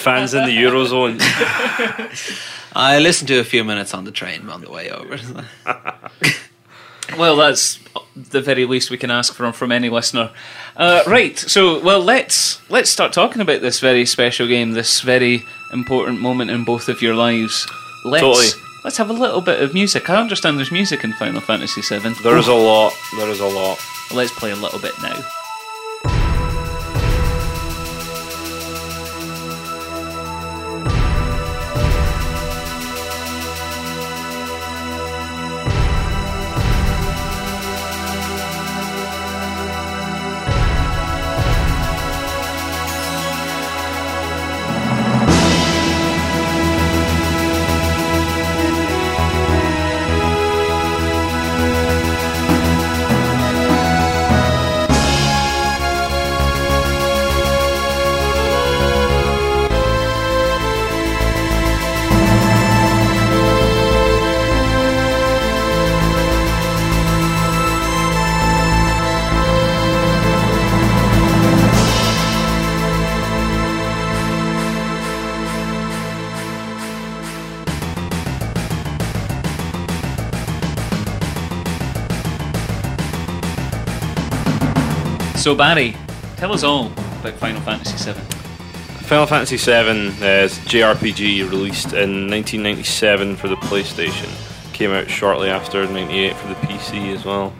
Fans 0.00 0.34
in 0.34 0.44
the 0.44 0.56
Eurozone. 0.56 1.18
I 2.72 2.98
listened 2.98 3.28
to 3.28 3.38
a 3.38 3.44
few 3.44 3.64
minutes 3.64 3.94
on 3.94 4.04
the 4.04 4.12
train 4.12 4.48
on 4.48 4.60
the 4.60 4.70
way 4.70 4.90
over. 4.90 5.18
Well, 7.18 7.36
that's 7.36 7.78
the 8.14 8.40
very 8.40 8.66
least 8.66 8.90
we 8.90 8.98
can 8.98 9.10
ask 9.10 9.34
from 9.34 9.52
from 9.52 9.72
any 9.72 9.88
listener. 9.88 10.30
Uh, 10.76 11.02
right. 11.06 11.38
So, 11.38 11.82
well, 11.82 12.00
let's 12.00 12.60
let's 12.70 12.90
start 12.90 13.12
talking 13.12 13.42
about 13.42 13.62
this 13.62 13.80
very 13.80 14.06
special 14.06 14.46
game, 14.46 14.72
this 14.72 15.00
very 15.00 15.44
important 15.72 16.20
moment 16.20 16.50
in 16.50 16.64
both 16.64 16.88
of 16.88 17.02
your 17.02 17.14
lives. 17.14 17.66
Let's 18.04 18.22
Totally. 18.22 18.46
let's 18.84 18.96
have 18.96 19.10
a 19.10 19.14
little 19.14 19.40
bit 19.40 19.62
of 19.62 19.74
music. 19.74 20.08
I 20.08 20.20
understand 20.20 20.58
there's 20.58 20.70
music 20.72 21.04
in 21.04 21.12
Final 21.14 21.40
Fantasy 21.40 21.82
VII. 21.82 22.14
There 22.22 22.38
is 22.38 22.48
a 22.48 22.54
lot. 22.54 22.92
There 23.16 23.28
is 23.28 23.40
a 23.40 23.46
lot. 23.46 23.78
Let's 24.14 24.32
play 24.38 24.52
a 24.52 24.56
little 24.56 24.78
bit 24.78 24.94
now. 25.02 25.20
So, 85.40 85.54
Barry, 85.54 85.96
tell 86.36 86.52
us 86.52 86.62
all 86.62 86.88
about 86.88 87.32
Final 87.38 87.62
Fantasy 87.62 88.12
VII. 88.12 88.20
Final 89.06 89.24
Fantasy 89.24 89.56
VII 89.56 90.08
is 90.22 90.58
JRPG 90.58 91.48
released 91.48 91.94
in 91.94 92.28
1997 92.28 93.36
for 93.36 93.48
the 93.48 93.56
PlayStation. 93.56 94.28
Came 94.74 94.90
out 94.90 95.08
shortly 95.08 95.48
after 95.48 95.86
98 95.86 96.36
for 96.36 96.48
the 96.48 96.54
PC 96.56 97.16
as 97.16 97.24
well. 97.24 97.54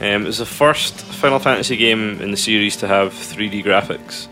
Um, 0.00 0.22
it 0.22 0.24
was 0.24 0.38
the 0.38 0.46
first 0.46 0.94
Final 1.02 1.38
Fantasy 1.38 1.76
game 1.76 2.18
in 2.22 2.30
the 2.30 2.36
series 2.38 2.76
to 2.76 2.88
have 2.88 3.12
3D 3.12 3.62
graphics. 3.62 4.26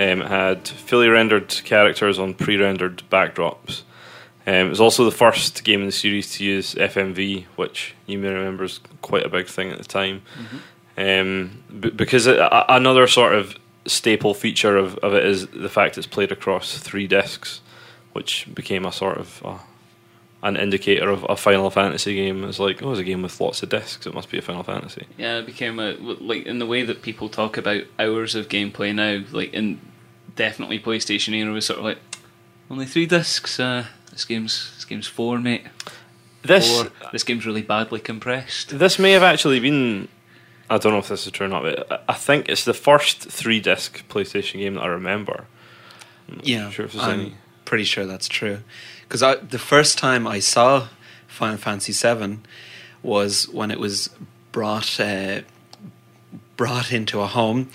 Um, 0.00 0.20
it 0.20 0.26
had 0.26 0.66
fully 0.66 1.06
rendered 1.06 1.50
characters 1.64 2.18
on 2.18 2.34
pre-rendered 2.34 3.04
backdrops. 3.12 3.82
Um, 4.44 4.54
it 4.54 4.70
was 4.70 4.80
also 4.80 5.04
the 5.04 5.12
first 5.12 5.62
game 5.62 5.82
in 5.82 5.86
the 5.86 5.92
series 5.92 6.32
to 6.32 6.44
use 6.44 6.74
FMV, 6.74 7.44
which 7.54 7.94
you 8.06 8.18
may 8.18 8.30
remember 8.30 8.64
is 8.64 8.80
quite 9.02 9.24
a 9.24 9.28
big 9.28 9.46
thing 9.46 9.70
at 9.70 9.78
the 9.78 9.84
time. 9.84 10.22
Um, 11.00 11.62
b- 11.80 11.90
because 11.90 12.26
it, 12.26 12.38
a- 12.38 12.74
another 12.74 13.06
sort 13.06 13.34
of 13.34 13.56
staple 13.86 14.34
feature 14.34 14.76
of, 14.76 14.96
of 14.98 15.14
it 15.14 15.24
is 15.24 15.46
the 15.48 15.68
fact 15.68 15.96
it's 15.96 16.06
played 16.06 16.30
across 16.32 16.76
three 16.78 17.06
discs, 17.06 17.60
which 18.12 18.46
became 18.54 18.84
a 18.84 18.92
sort 18.92 19.16
of 19.18 19.42
uh, 19.44 19.58
an 20.42 20.56
indicator 20.56 21.08
of 21.08 21.24
a 21.28 21.36
Final 21.36 21.70
Fantasy 21.70 22.14
game. 22.14 22.44
It's 22.44 22.58
like, 22.58 22.82
oh, 22.82 22.90
it's 22.90 23.00
a 23.00 23.04
game 23.04 23.22
with 23.22 23.40
lots 23.40 23.62
of 23.62 23.68
discs. 23.70 24.06
It 24.06 24.14
must 24.14 24.30
be 24.30 24.38
a 24.38 24.42
Final 24.42 24.62
Fantasy. 24.62 25.06
Yeah, 25.16 25.38
it 25.38 25.46
became 25.46 25.78
a 25.78 25.92
like 25.92 26.44
in 26.46 26.58
the 26.58 26.66
way 26.66 26.82
that 26.82 27.02
people 27.02 27.28
talk 27.28 27.56
about 27.56 27.84
hours 27.98 28.34
of 28.34 28.48
gameplay 28.48 28.94
now. 28.94 29.24
Like 29.32 29.54
in 29.54 29.80
definitely 30.36 30.78
PlayStation 30.78 31.34
era 31.34 31.52
was 31.52 31.66
sort 31.66 31.78
of 31.78 31.84
like 31.84 31.98
only 32.70 32.86
three 32.86 33.06
discs. 33.06 33.58
Uh, 33.58 33.86
this 34.10 34.24
game's 34.24 34.72
this 34.74 34.84
game's 34.84 35.06
four, 35.06 35.38
mate. 35.38 35.64
This 36.42 36.82
Four. 36.82 36.90
This 37.12 37.22
game's 37.24 37.44
really 37.46 37.62
badly 37.62 38.00
compressed. 38.00 38.78
this 38.78 38.98
may 38.98 39.12
have 39.12 39.22
actually 39.22 39.60
been. 39.60 40.08
I 40.70 40.78
don't 40.78 40.92
know 40.92 40.98
if 40.98 41.08
this 41.08 41.26
is 41.26 41.32
true 41.32 41.46
or 41.46 41.48
not, 41.50 41.62
but 41.64 41.90
I- 41.92 42.12
I 42.12 42.14
think 42.14 42.48
it's 42.48 42.64
the 42.64 42.72
first 42.74 43.18
three 43.30 43.60
disc 43.60 44.06
PlayStation 44.08 44.58
game 44.60 44.74
that 44.74 44.82
I 44.82 44.86
remember. 44.86 45.46
yeah, 46.42 46.70
sure 46.70 46.86
if 46.86 46.96
I'm 46.98 47.20
any. 47.20 47.34
pretty 47.64 47.84
sure 47.84 48.06
that's 48.06 48.28
true. 48.28 48.60
Because 49.08 49.20
the 49.48 49.58
first 49.58 49.98
time 49.98 50.26
I 50.28 50.38
saw 50.38 50.88
Final 51.26 51.56
Fantasy 51.58 51.92
VII 51.92 52.38
was 53.02 53.48
when 53.48 53.70
it 53.72 53.80
was 53.80 54.10
brought 54.52 55.00
uh, 55.00 55.40
brought 56.56 56.92
into 56.92 57.20
a 57.20 57.26
home, 57.26 57.70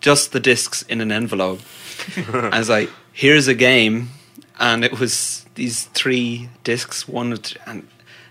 just 0.00 0.32
the 0.32 0.40
discs 0.40 0.82
in 0.82 1.00
an 1.00 1.12
envelope. 1.12 1.60
I 2.32 2.58
was 2.58 2.68
like, 2.68 2.90
"Here's 3.12 3.46
a 3.48 3.54
game," 3.54 4.10
and 4.58 4.84
it 4.84 4.98
was 4.98 5.46
these 5.54 5.84
three 5.94 6.48
discs, 6.64 7.06
one 7.06 7.38
and 7.66 7.86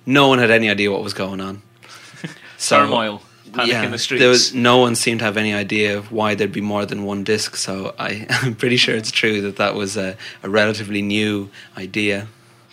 no 0.05 0.27
one 0.27 0.39
had 0.39 0.51
any 0.51 0.69
idea 0.69 0.91
what 0.91 1.03
was 1.03 1.13
going 1.13 1.39
on. 1.39 1.61
So- 2.57 2.79
Turmoil, 2.79 3.21
panic 3.55 3.73
in 3.85 3.91
the 3.91 3.97
streets. 3.97 4.19
There 4.21 4.29
was 4.29 4.53
no 4.53 4.77
one 4.77 4.95
seemed 4.95 5.19
to 5.19 5.25
have 5.25 5.37
any 5.37 5.53
idea 5.53 5.97
of 5.97 6.11
why 6.11 6.35
there'd 6.35 6.51
be 6.51 6.61
more 6.61 6.85
than 6.85 7.03
one 7.03 7.23
disc. 7.23 7.55
So 7.55 7.93
I, 7.97 8.25
I'm 8.41 8.55
pretty 8.55 8.77
sure 8.77 8.95
it's 8.95 9.11
true 9.11 9.41
that 9.41 9.55
that 9.57 9.75
was 9.75 9.97
a, 9.97 10.17
a 10.43 10.49
relatively 10.49 11.01
new 11.01 11.49
idea. 11.77 12.27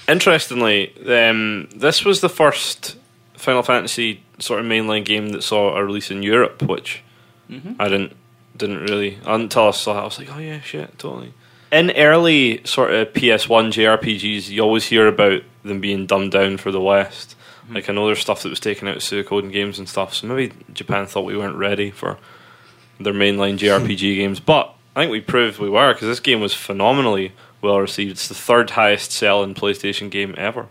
Interestingly, 0.08 0.92
um, 1.08 1.68
this 1.74 2.04
was 2.04 2.20
the 2.20 2.28
first 2.28 2.96
Final 3.34 3.62
Fantasy 3.62 4.22
sort 4.38 4.60
of 4.60 4.66
mainline 4.66 5.04
game 5.04 5.30
that 5.30 5.42
saw 5.42 5.76
a 5.76 5.84
release 5.84 6.10
in 6.10 6.22
Europe, 6.22 6.62
which 6.62 7.02
Mhm. 7.50 7.76
I 7.78 7.88
didn't 7.88 8.16
didn't 8.56 8.82
really 8.84 9.18
until 9.26 9.68
I 9.68 9.70
saw 9.72 9.98
it. 9.98 10.02
I 10.02 10.04
was 10.04 10.18
like, 10.18 10.28
oh 10.34 10.38
yeah, 10.38 10.60
shit, 10.60 10.98
totally. 10.98 11.32
In 11.70 11.90
early 11.92 12.60
sort 12.64 12.92
of 12.92 13.12
PS1 13.14 13.72
JRPGs, 13.72 14.48
you 14.50 14.60
always 14.62 14.86
hear 14.86 15.06
about 15.06 15.42
them 15.64 15.80
being 15.80 16.06
dumbed 16.06 16.32
down 16.32 16.56
for 16.58 16.70
the 16.70 16.80
West. 16.80 17.34
Like 17.72 17.88
I 17.88 17.92
know 17.92 18.06
there's 18.06 18.20
stuff 18.20 18.42
that 18.42 18.50
was 18.50 18.60
taken 18.60 18.88
out 18.88 18.96
of 18.96 19.02
Suikoden 19.02 19.52
games 19.52 19.78
and 19.78 19.88
stuff, 19.88 20.14
so 20.14 20.26
maybe 20.26 20.54
Japan 20.72 21.06
thought 21.06 21.24
we 21.24 21.36
weren't 21.36 21.56
ready 21.56 21.90
for 21.90 22.18
their 23.00 23.12
mainline 23.12 23.58
JRPG 23.58 23.98
games. 24.16 24.40
But 24.40 24.74
I 24.94 25.02
think 25.02 25.12
we 25.12 25.20
proved 25.20 25.58
we 25.58 25.70
were 25.70 25.92
because 25.92 26.08
this 26.08 26.20
game 26.20 26.40
was 26.40 26.54
phenomenally 26.54 27.32
well 27.60 27.80
received. 27.80 28.12
It's 28.12 28.28
the 28.28 28.34
third 28.34 28.70
highest 28.70 29.12
selling 29.12 29.54
PlayStation 29.54 30.10
game 30.10 30.34
ever. 30.36 30.68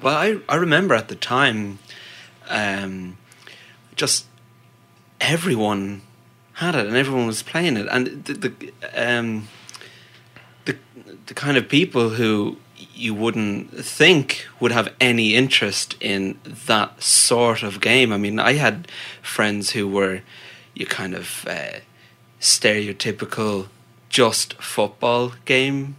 Well, 0.00 0.16
I 0.16 0.38
I 0.48 0.56
remember 0.56 0.94
at 0.94 1.08
the 1.08 1.16
time, 1.16 1.78
um, 2.48 3.18
just 3.96 4.26
everyone 5.20 6.02
had 6.54 6.74
it 6.74 6.86
and 6.86 6.96
everyone 6.96 7.26
was 7.26 7.42
playing 7.42 7.76
it, 7.76 7.88
and 7.90 8.24
the 8.24 8.32
the 8.34 8.72
um, 8.94 9.48
the, 10.66 10.76
the 11.26 11.34
kind 11.34 11.56
of 11.56 11.68
people 11.68 12.10
who 12.10 12.58
you 13.00 13.14
wouldn't 13.14 13.84
think 13.84 14.46
would 14.60 14.72
have 14.72 14.88
any 15.00 15.34
interest 15.34 15.96
in 16.00 16.38
that 16.66 17.02
sort 17.02 17.62
of 17.62 17.80
game. 17.80 18.12
I 18.12 18.18
mean, 18.18 18.38
I 18.38 18.52
had 18.54 18.88
friends 19.22 19.70
who 19.70 19.88
were 19.88 20.20
you 20.74 20.86
kind 20.86 21.14
of 21.14 21.44
uh, 21.48 21.80
stereotypical 22.40 23.68
just 24.08 24.54
football 24.54 25.32
game 25.44 25.96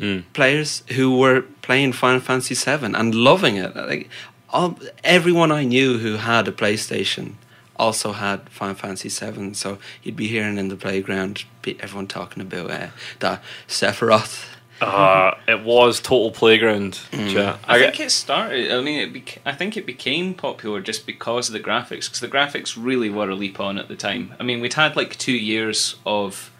Mm. 0.00 0.24
players 0.32 0.82
who 0.96 1.16
were 1.16 1.42
playing 1.62 1.92
Final 1.92 2.18
Fantasy 2.18 2.56
VII 2.56 2.94
and 2.96 3.14
loving 3.14 3.54
it. 3.54 3.76
Like 3.76 4.08
all, 4.50 4.76
everyone 5.04 5.52
I 5.52 5.62
knew 5.62 5.98
who 5.98 6.16
had 6.16 6.48
a 6.48 6.52
PlayStation 6.52 7.34
also 7.76 8.10
had 8.10 8.48
Final 8.50 8.74
Fantasy 8.74 9.08
VII. 9.08 9.54
So 9.54 9.78
you'd 10.02 10.16
be 10.16 10.26
hearing 10.26 10.58
in 10.58 10.66
the 10.66 10.74
playground 10.74 11.44
everyone 11.78 12.08
talking 12.08 12.42
about 12.42 12.72
uh, 12.72 12.88
that 13.20 13.40
Sephiroth. 13.68 14.53
Uh, 14.80 15.34
it 15.46 15.62
was 15.62 16.00
total 16.00 16.30
playground 16.30 17.00
chat. 17.10 17.58
I, 17.64 17.78
get- 17.78 17.94
think 17.96 18.06
it 18.06 18.10
started. 18.10 18.72
I 18.72 18.80
mean, 18.82 19.00
it 19.00 19.12
bec- 19.12 19.40
I 19.46 19.52
think 19.52 19.76
it 19.76 19.86
became 19.86 20.34
popular 20.34 20.80
just 20.80 21.06
because 21.06 21.48
of 21.48 21.52
the 21.52 21.60
graphics, 21.60 22.06
because 22.06 22.20
the 22.20 22.28
graphics 22.28 22.76
really 22.78 23.08
were 23.08 23.30
a 23.30 23.34
leap 23.34 23.60
on 23.60 23.78
at 23.78 23.88
the 23.88 23.96
time. 23.96 24.34
I 24.38 24.42
mean, 24.42 24.60
we'd 24.60 24.74
had 24.74 24.96
like 24.96 25.16
two 25.16 25.32
years 25.32 25.96
of 26.04 26.50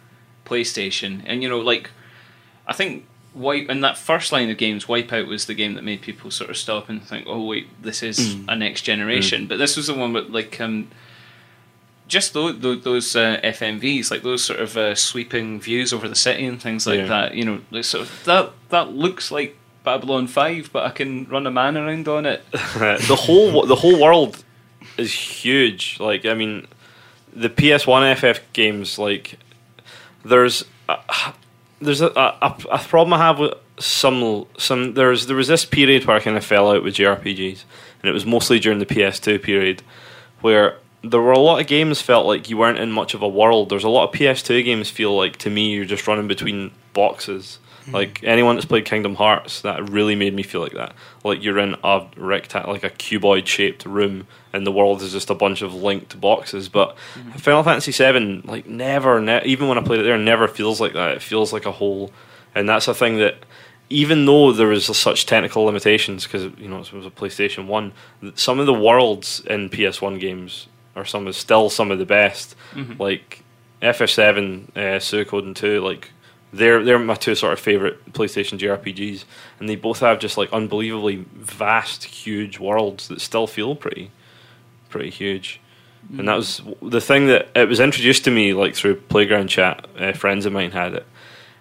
PlayStation, 0.47 1.23
and 1.27 1.43
you 1.43 1.49
know, 1.49 1.59
like 1.61 1.91
I 2.67 2.73
think 2.73 3.05
Wipe 3.35 3.69
in 3.69 3.81
that 3.81 3.99
first 3.99 4.31
line 4.31 4.49
of 4.49 4.57
games, 4.59 4.85
Wipeout 4.85 5.27
was 5.27 5.47
the 5.47 5.55
game 5.55 5.75
that 5.75 5.83
made 5.83 6.01
people 6.01 6.31
sort 6.31 6.51
of 6.51 6.57
stop 6.57 6.89
and 6.89 7.03
think, 7.03 7.27
"Oh 7.29 7.45
wait, 7.45 7.67
this 7.83 8.03
is 8.03 8.37
a 8.49 8.55
next 8.55 8.83
generation." 8.83 9.47
But 9.49 9.59
this 9.59 9.77
was 9.77 9.89
the 9.89 9.95
one 9.95 10.13
with 10.13 10.31
like 10.31 10.61
um, 10.61 10.89
just 12.15 12.33
those, 12.33 12.59
those 12.83 13.17
uh, 13.17 13.41
FMVs, 13.45 14.11
like 14.11 14.23
those 14.23 14.43
sort 14.45 14.61
of 14.61 14.77
uh, 14.77 14.95
sweeping 14.95 15.61
views 15.61 15.93
over 15.93 16.09
the 16.09 16.15
city 16.15 16.47
and 16.47 16.61
things 16.63 16.87
like 16.87 17.01
Yeah. 17.01 17.07
that. 17.07 17.35
You 17.35 17.45
know, 17.73 17.83
sort 17.83 18.05
of 18.07 18.25
that 18.25 18.53
that 18.71 18.87
looks 18.93 19.31
like 19.31 19.57
Babylon 19.85 20.27
Five, 20.29 20.71
but 20.73 20.83
I 20.87 20.91
can 20.91 21.25
run 21.35 21.47
a 21.47 21.51
man 21.51 21.77
around 21.77 22.09
on 22.09 22.25
it. 22.27 22.41
the 22.53 23.19
whole 23.27 23.67
the 23.67 23.77
whole 23.77 24.01
world 24.01 24.43
is 24.97 25.13
huge. 25.13 25.99
Like 26.01 26.25
I 26.25 26.35
mean, 26.35 26.67
the 27.35 27.51
PS1 27.51 28.03
FF 28.17 28.41
games 28.53 28.99
like 28.99 29.39
there's 30.25 30.65
uh, 30.89 31.33
there's 31.81 32.01
a, 32.01 32.09
a 32.17 32.55
a 32.73 32.79
problem 32.79 33.13
I 33.13 33.19
have 33.19 33.39
with 33.39 33.55
some 33.79 34.47
some 34.57 34.95
there's 34.95 35.27
there 35.27 35.37
was 35.37 35.49
this 35.49 35.65
period 35.65 36.05
where 36.07 36.17
I 36.17 36.21
kind 36.21 36.37
of 36.37 36.45
fell 36.45 36.71
out 36.71 36.83
with 36.85 36.95
JRPGs, 36.95 37.65
and 38.03 38.09
it 38.11 38.13
was 38.13 38.25
mostly 38.25 38.59
during 38.59 38.79
the 38.79 38.87
PS2 38.87 39.43
period, 39.43 39.83
where 40.41 40.79
there 41.05 41.21
were 41.21 41.33
a 41.33 41.39
lot 41.39 41.61
of 41.61 41.67
games 41.67 42.01
felt 42.01 42.27
like 42.27 42.49
you 42.49 42.57
weren't 42.57 42.79
in 42.79 42.91
much 42.91 43.15
of 43.15 43.23
a 43.23 43.29
world. 43.29 43.69
There's 43.69 43.85
a 43.85 43.89
lot 43.89 44.09
of 44.09 44.15
PS2 44.15 44.65
games 44.65 44.91
feel 44.91 45.17
like 45.17 45.37
to 45.39 45.51
me 45.51 45.73
you're 45.73 45.85
just 45.85 46.07
running 46.07 46.29
between 46.29 46.71
boxes. 46.93 47.59
Hmm. 47.85 47.93
Like 47.93 48.21
anyone 48.25 48.57
that's 48.57 48.65
played 48.65 48.87
Kingdom 48.87 49.17
Hearts, 49.17 49.61
that 49.61 49.89
really 49.89 50.15
made 50.15 50.33
me 50.33 50.43
feel 50.43 50.63
like 50.63 50.73
that. 50.73 50.95
Like 51.23 51.43
you're 51.43 51.59
in 51.59 51.77
a 51.85 52.07
rectangle, 52.17 52.73
like 52.73 52.85
a 52.85 52.91
cuboid 52.91 53.47
shaped 53.47 53.85
room, 53.85 54.27
and 54.53 54.67
the 54.67 54.73
world 54.73 55.03
is 55.03 55.13
just 55.13 55.29
a 55.29 55.35
bunch 55.35 55.61
of 55.61 55.75
linked 55.75 56.19
boxes. 56.21 56.69
But 56.69 56.97
hmm. 57.15 57.31
Final 57.33 57.63
Fantasy 57.63 57.93
VII, 57.93 58.43
like 58.45 58.67
never, 58.67 59.21
ne- 59.21 59.45
even 59.45 59.69
when 59.69 59.79
I 59.79 59.83
played 59.83 60.01
it 60.01 60.05
there, 60.05 60.19
never 60.19 60.49
feels 60.49 60.81
like 60.81 60.95
that. 60.95 61.11
It 61.11 61.23
feels 61.23 61.53
like 61.53 61.67
a 61.67 61.73
whole, 61.73 62.11
and 62.55 62.69
that's 62.69 62.89
a 62.89 62.95
thing 62.95 63.19
that. 63.19 63.45
Even 63.91 64.25
though 64.25 64.51
there 64.51 64.69
was 64.69 64.87
such 64.97 65.27
technical 65.27 65.65
limitations, 65.65 66.25
because 66.25 66.45
you 66.59 66.69
know 66.69 66.81
it 66.81 66.91
was 66.91 67.05
a 67.05 67.11
PlayStation 67.11 67.67
One, 67.67 67.93
some 68.35 68.59
of 68.59 68.65
the 68.65 68.73
worlds 68.73 69.41
in 69.47 69.69
PS 69.69 70.01
One 70.01 70.19
games 70.19 70.69
are 70.97 71.05
some 71.05 71.27
of 71.27 71.35
still 71.37 71.71
some 71.71 71.91
of 71.91 71.99
the 71.99 72.07
best. 72.07 72.55
Like 72.99 73.43
FF7, 73.83 74.69
uh, 74.77 74.81
Suikoden 74.99 75.55
2, 75.55 75.81
like 75.81 76.11
they're 76.53 76.85
they're 76.85 76.99
my 76.99 77.15
two 77.17 77.35
sort 77.35 77.53
of 77.53 77.61
favorite 77.61 78.13
PlayStation 78.13 78.59
JRPGs, 78.59 79.25
and 79.59 79.69
they 79.69 79.77
both 79.77 80.01
have 80.01 80.21
just 80.21 80.39
like 80.39 80.53
unbelievably 80.53 81.27
vast, 81.35 82.05
huge 82.05 82.59
worlds 82.59 83.09
that 83.09 83.21
still 83.21 83.47
feel 83.47 83.75
pretty, 83.75 84.11
pretty 84.89 85.11
huge. 85.11 85.61
And 86.19 86.29
that 86.29 86.37
was 86.37 86.61
the 86.83 87.01
thing 87.01 87.29
that 87.29 87.49
it 87.55 87.67
was 87.67 87.81
introduced 87.81 88.25
to 88.25 88.31
me 88.31 88.53
like 88.53 88.75
through 88.75 88.97
playground 88.97 89.49
chat. 89.49 89.87
Uh, 89.99 90.13
friends 90.13 90.47
of 90.47 90.53
mine 90.53 90.71
had 90.71 90.95
it, 90.95 91.07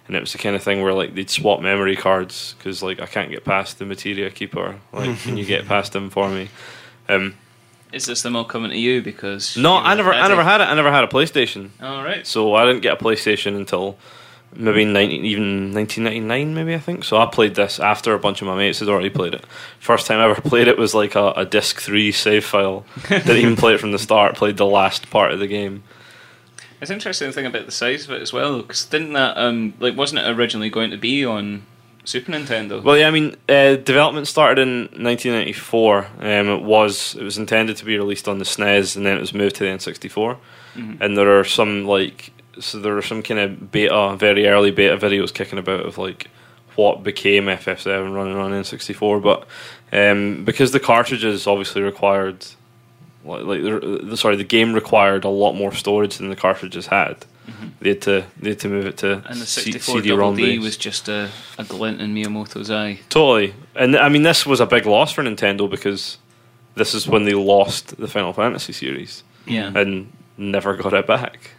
and 0.06 0.16
it 0.16 0.20
was 0.20 0.32
the 0.32 0.38
kind 0.38 0.54
of 0.54 0.62
thing 0.62 0.82
where 0.82 0.92
like 0.92 1.14
they'd 1.14 1.30
swap 1.30 1.60
memory 1.60 1.96
cards 1.96 2.54
because 2.58 2.82
like 2.82 3.00
I 3.00 3.06
can't 3.06 3.30
get 3.30 3.44
past 3.44 3.78
the 3.78 3.86
materia 3.86 4.30
keeper. 4.30 4.78
Like, 4.92 5.18
can 5.20 5.36
you 5.36 5.44
get 5.44 5.66
past 5.66 5.96
him 5.96 6.10
for 6.10 6.28
me? 6.28 6.50
Um, 7.08 7.34
Is 7.94 8.06
this 8.06 8.22
them 8.22 8.36
all 8.36 8.44
coming 8.44 8.70
to 8.70 8.78
you 8.78 9.02
because? 9.02 9.56
no, 9.56 9.74
you 9.78 9.84
I 9.84 9.94
never, 9.94 10.12
I 10.12 10.28
never 10.28 10.42
had 10.42 10.60
it. 10.60 10.64
I 10.64 10.74
never 10.74 10.90
had 10.90 11.04
a 11.04 11.08
PlayStation. 11.08 11.70
All 11.80 12.02
right. 12.02 12.26
So 12.26 12.54
I 12.54 12.64
didn't 12.66 12.82
get 12.82 13.00
a 13.00 13.04
PlayStation 13.04 13.56
until 13.56 13.96
maybe 14.56 14.84
19, 14.84 15.24
even 15.24 15.72
1999, 15.74 16.54
maybe 16.54 16.74
I 16.74 16.78
think. 16.78 17.04
So 17.04 17.16
I 17.18 17.26
played 17.26 17.54
this 17.54 17.80
after 17.80 18.14
a 18.14 18.18
bunch 18.18 18.40
of 18.42 18.48
my 18.48 18.56
mates 18.56 18.80
had 18.80 18.88
already 18.88 19.10
played 19.10 19.34
it. 19.34 19.44
First 19.78 20.06
time 20.06 20.18
I 20.18 20.24
ever 20.24 20.40
played 20.40 20.68
it 20.68 20.78
was 20.78 20.94
like 20.94 21.14
a, 21.14 21.32
a 21.32 21.44
disc 21.44 21.80
three 21.80 22.12
save 22.12 22.44
file. 22.44 22.84
Didn't 23.08 23.36
even 23.36 23.56
play 23.56 23.74
it 23.74 23.80
from 23.80 23.92
the 23.92 23.98
start. 23.98 24.36
Played 24.36 24.56
the 24.56 24.66
last 24.66 25.10
part 25.10 25.32
of 25.32 25.38
the 25.38 25.46
game. 25.46 25.82
It's 26.80 26.90
interesting 26.90 27.32
thing 27.32 27.46
about 27.46 27.66
the 27.66 27.72
size 27.72 28.04
of 28.04 28.10
it 28.10 28.20
as 28.20 28.32
well, 28.32 28.60
because 28.60 28.84
didn't 28.84 29.14
that 29.14 29.38
um 29.38 29.74
like 29.80 29.96
wasn't 29.96 30.20
it 30.20 30.28
originally 30.28 30.68
going 30.68 30.90
to 30.90 30.98
be 30.98 31.24
on 31.24 31.62
Super 32.04 32.32
Nintendo? 32.32 32.82
Well, 32.82 32.98
yeah, 32.98 33.08
I 33.08 33.10
mean, 33.10 33.34
uh, 33.48 33.76
development 33.76 34.28
started 34.28 34.60
in 34.62 34.82
1994. 35.02 36.06
Um, 36.18 36.48
it 36.48 36.62
was 36.62 37.14
it 37.14 37.22
was 37.22 37.38
intended 37.38 37.76
to 37.78 37.84
be 37.84 37.96
released 37.96 38.28
on 38.28 38.38
the 38.38 38.44
SNES, 38.44 38.96
and 38.96 39.06
then 39.06 39.16
it 39.16 39.20
was 39.20 39.32
moved 39.32 39.56
to 39.56 39.64
the 39.64 39.70
N64. 39.70 40.36
And 41.00 41.16
there 41.16 41.38
are 41.38 41.44
some 41.44 41.84
like 41.86 42.32
so 42.60 42.78
there 42.78 42.96
are 42.96 43.02
some 43.02 43.22
kind 43.22 43.40
of 43.40 43.72
beta, 43.72 44.16
very 44.18 44.46
early 44.46 44.70
beta 44.70 44.96
videos 44.96 45.32
kicking 45.32 45.58
about 45.58 45.86
of 45.86 45.98
like 45.98 46.28
what 46.76 47.02
became 47.02 47.44
FF7 47.44 48.14
running 48.14 48.36
on 48.36 48.50
N64. 48.50 49.22
But 49.22 49.46
um, 49.92 50.44
because 50.44 50.72
the 50.72 50.80
cartridges 50.80 51.46
obviously 51.46 51.82
required 51.82 52.46
like, 53.24 53.44
like 53.44 53.62
the, 53.62 54.00
the- 54.02 54.16
sorry, 54.16 54.36
the 54.36 54.44
game 54.44 54.72
required 54.74 55.24
a 55.24 55.28
lot 55.28 55.54
more 55.54 55.72
storage 55.72 56.18
than 56.18 56.28
the 56.28 56.36
cartridges 56.36 56.86
had. 56.88 57.24
They 57.80 57.90
had 57.90 58.02
to 58.02 58.24
they 58.40 58.50
had 58.50 58.60
to 58.60 58.68
move 58.68 58.86
it 58.86 58.96
to 58.98 59.22
and 59.28 59.38
the 59.40 59.44
64 59.46 59.96
CD-ROM 60.00 60.34
double 60.36 60.36
D 60.36 60.58
was 60.58 60.78
just 60.78 61.08
a, 61.08 61.28
a 61.58 61.64
glint 61.64 62.00
in 62.00 62.14
Miyamoto's 62.14 62.70
eye. 62.70 63.00
Totally. 63.10 63.52
And 63.74 63.96
I 63.96 64.08
mean, 64.08 64.22
this 64.22 64.46
was 64.46 64.60
a 64.60 64.66
big 64.66 64.86
loss 64.86 65.12
for 65.12 65.22
Nintendo 65.22 65.68
because 65.68 66.16
this 66.74 66.94
is 66.94 67.06
when 67.06 67.24
they 67.24 67.34
lost 67.34 67.96
the 67.98 68.08
Final 68.08 68.32
Fantasy 68.32 68.72
series 68.72 69.22
Yeah. 69.46 69.70
and 69.74 70.10
never 70.38 70.74
got 70.76 70.94
it 70.94 71.06
back. 71.06 71.50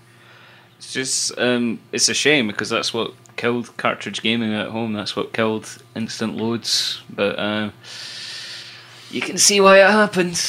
It's 0.79 0.91
just 0.91 1.37
um, 1.37 1.79
it's 1.91 2.09
a 2.09 2.15
shame 2.15 2.47
because 2.47 2.69
that's 2.69 2.91
what 2.91 3.13
killed 3.35 3.75
cartridge 3.77 4.23
gaming 4.23 4.53
at 4.55 4.69
home. 4.69 4.93
That's 4.93 5.15
what 5.15 5.33
killed 5.33 5.77
instant 5.95 6.35
loads. 6.37 7.01
But 7.09 7.37
uh, 7.37 7.69
you 9.11 9.21
can 9.21 9.37
see 9.37 9.61
why 9.61 9.79
it 9.83 9.91
happened. 9.91 10.41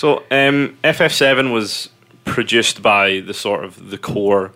So, 0.00 0.20
um, 0.30 0.78
FF7 0.82 1.52
was 1.52 1.90
produced 2.24 2.80
by 2.80 3.20
the 3.20 3.34
sort 3.34 3.66
of 3.66 3.90
the 3.90 3.98
core 3.98 4.50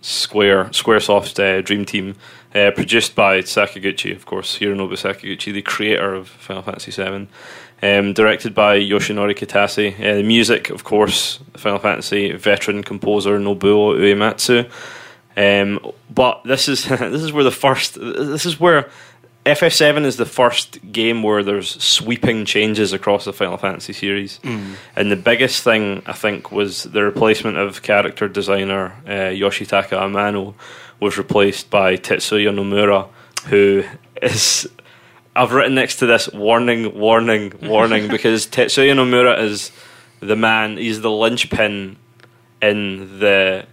Square 0.00 0.70
SquareSoft 0.70 1.38
uh, 1.38 1.60
Dream 1.60 1.84
Team, 1.84 2.14
uh, 2.54 2.70
produced 2.70 3.14
by 3.14 3.42
Sakaguchi, 3.42 4.16
of 4.16 4.24
course, 4.24 4.58
Hironobu 4.58 4.94
Sakaguchi, 4.94 5.52
the 5.52 5.60
creator 5.60 6.14
of 6.14 6.28
Final 6.28 6.62
Fantasy 6.62 6.90
VII. 6.90 7.28
Um, 7.82 8.14
directed 8.14 8.54
by 8.54 8.78
Yoshinori 8.78 9.36
Kitase. 9.36 9.92
Uh, 10.00 10.14
the 10.14 10.22
music, 10.22 10.70
of 10.70 10.84
course, 10.84 11.38
Final 11.58 11.80
Fantasy 11.80 12.32
veteran 12.32 12.82
composer 12.82 13.38
Nobuo 13.38 13.94
Uematsu. 13.94 14.70
Um, 15.36 15.92
but 16.08 16.42
this 16.44 16.66
is 16.66 16.84
this 16.88 17.22
is 17.22 17.30
where 17.30 17.44
the 17.44 17.50
first 17.50 17.98
this 18.00 18.46
is 18.46 18.58
where 18.58 18.88
FF7 19.48 20.04
is 20.04 20.16
the 20.16 20.26
first 20.26 20.78
game 20.92 21.22
where 21.22 21.42
there's 21.42 21.70
sweeping 21.82 22.44
changes 22.44 22.92
across 22.92 23.24
the 23.24 23.32
Final 23.32 23.56
Fantasy 23.56 23.92
series, 23.92 24.40
and 24.96 25.10
the 25.10 25.16
biggest 25.16 25.62
thing 25.64 26.02
I 26.06 26.12
think 26.12 26.52
was 26.52 26.84
the 26.84 27.02
replacement 27.02 27.56
of 27.56 27.82
character 27.82 28.28
designer 28.28 28.94
uh, 29.06 29.32
Yoshitaka 29.32 29.96
Amano 29.98 30.54
was 31.00 31.16
replaced 31.16 31.70
by 31.70 31.96
Tetsuya 31.96 32.52
Nomura, 32.52 33.08
who 33.46 33.84
is 34.20 34.68
I've 35.34 35.52
written 35.52 35.74
next 35.76 35.96
to 35.96 36.06
this 36.06 36.28
warning, 36.32 36.98
warning, 36.98 37.52
warning 37.62 38.08
because 38.16 38.46
Tetsuya 38.46 38.92
Nomura 38.92 39.40
is 39.40 39.70
the 40.20 40.36
man. 40.36 40.76
He's 40.76 41.00
the 41.00 41.10
linchpin 41.12 41.96
in 42.60 43.20
the 43.20 43.66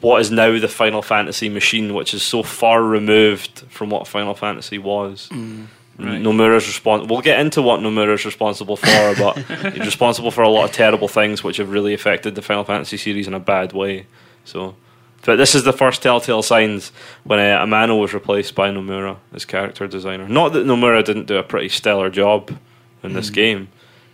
what 0.00 0.20
is 0.20 0.30
now 0.30 0.58
the 0.58 0.68
Final 0.68 1.02
Fantasy 1.02 1.48
machine, 1.48 1.94
which 1.94 2.14
is 2.14 2.22
so 2.22 2.42
far 2.42 2.82
removed 2.82 3.64
from 3.68 3.90
what 3.90 4.06
Final 4.06 4.34
Fantasy 4.34 4.78
was. 4.78 5.28
Right. 5.32 6.22
Nomura's 6.22 6.64
respons- 6.64 7.08
We'll 7.08 7.22
get 7.22 7.40
into 7.40 7.60
what 7.60 7.80
Nomura's 7.80 8.24
responsible 8.24 8.76
for, 8.76 9.14
but 9.18 9.36
he's 9.72 9.84
responsible 9.84 10.30
for 10.30 10.42
a 10.42 10.48
lot 10.48 10.64
of 10.66 10.72
terrible 10.72 11.08
things 11.08 11.42
which 11.42 11.56
have 11.56 11.70
really 11.70 11.92
affected 11.92 12.36
the 12.36 12.42
Final 12.42 12.62
Fantasy 12.64 12.96
series 12.96 13.26
in 13.26 13.34
a 13.34 13.40
bad 13.40 13.72
way. 13.72 14.06
So, 14.44 14.76
but 15.24 15.34
this 15.36 15.56
is 15.56 15.64
the 15.64 15.72
first 15.72 16.00
telltale 16.00 16.42
signs 16.42 16.92
when 17.24 17.40
uh, 17.40 17.58
Amano 17.64 18.00
was 18.00 18.14
replaced 18.14 18.54
by 18.54 18.70
Nomura 18.70 19.16
as 19.34 19.44
character 19.44 19.88
designer. 19.88 20.28
Not 20.28 20.52
that 20.52 20.64
Nomura 20.66 21.04
didn't 21.04 21.26
do 21.26 21.36
a 21.36 21.42
pretty 21.42 21.68
stellar 21.68 22.08
job 22.10 22.56
in 23.02 23.14
this 23.14 23.30
game, 23.30 23.68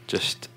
just. 0.06 0.48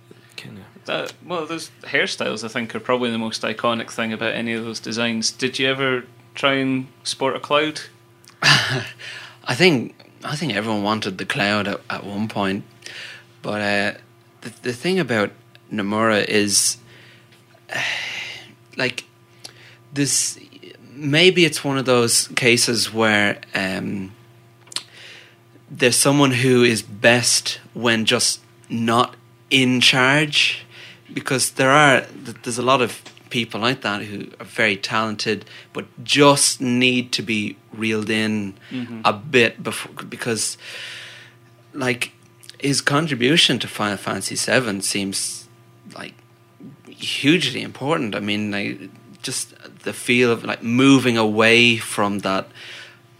That, 0.87 1.13
well, 1.25 1.45
those 1.45 1.69
hairstyles 1.83 2.43
I 2.43 2.47
think 2.47 2.73
are 2.73 2.79
probably 2.79 3.11
the 3.11 3.17
most 3.17 3.41
iconic 3.41 3.91
thing 3.91 4.13
about 4.13 4.33
any 4.33 4.53
of 4.53 4.63
those 4.63 4.79
designs. 4.79 5.31
Did 5.31 5.59
you 5.59 5.67
ever 5.67 6.05
try 6.33 6.53
and 6.53 6.87
sport 7.03 7.35
a 7.35 7.39
cloud? 7.39 7.81
I 8.41 9.53
think 9.53 9.95
I 10.23 10.35
think 10.35 10.55
everyone 10.55 10.83
wanted 10.83 11.17
the 11.17 11.25
cloud 11.25 11.67
at, 11.67 11.81
at 11.89 12.05
one 12.05 12.27
point, 12.27 12.63
but 13.41 13.61
uh, 13.61 13.97
the 14.41 14.53
the 14.61 14.73
thing 14.73 14.97
about 14.97 15.31
Nomura 15.71 16.25
is 16.25 16.77
like 18.77 19.03
this. 19.93 20.39
Maybe 20.93 21.45
it's 21.45 21.63
one 21.63 21.77
of 21.77 21.85
those 21.85 22.29
cases 22.29 22.91
where 22.91 23.39
um, 23.53 24.13
there's 25.69 25.95
someone 25.95 26.31
who 26.31 26.63
is 26.63 26.81
best 26.81 27.59
when 27.73 28.05
just 28.05 28.41
not 28.69 29.15
in 29.49 29.79
charge, 29.79 30.65
because 31.13 31.51
there 31.51 31.71
are 31.71 32.01
there's 32.43 32.57
a 32.57 32.63
lot 32.63 32.81
of 32.81 33.01
people 33.29 33.59
like 33.59 33.81
that 33.81 34.03
who 34.03 34.29
are 34.39 34.45
very 34.45 34.77
talented 34.77 35.43
but 35.73 35.85
just 36.03 36.61
need 36.61 37.11
to 37.11 37.21
be 37.21 37.57
reeled 37.73 38.09
in 38.09 38.53
mm-hmm. 38.71 39.01
a 39.03 39.11
bit 39.11 39.61
before 39.61 39.91
because 40.05 40.57
like 41.73 42.11
his 42.59 42.81
contribution 42.81 43.59
to 43.59 43.67
Final 43.67 43.97
Fantasy 43.97 44.35
VII 44.35 44.81
seems 44.81 45.47
like 45.95 46.13
hugely 46.87 47.61
important. 47.61 48.15
I 48.15 48.19
mean, 48.19 48.51
like 48.51 48.89
just 49.21 49.53
the 49.83 49.93
feel 49.93 50.31
of 50.31 50.43
like 50.43 50.63
moving 50.63 51.17
away 51.17 51.77
from 51.77 52.19
that 52.19 52.47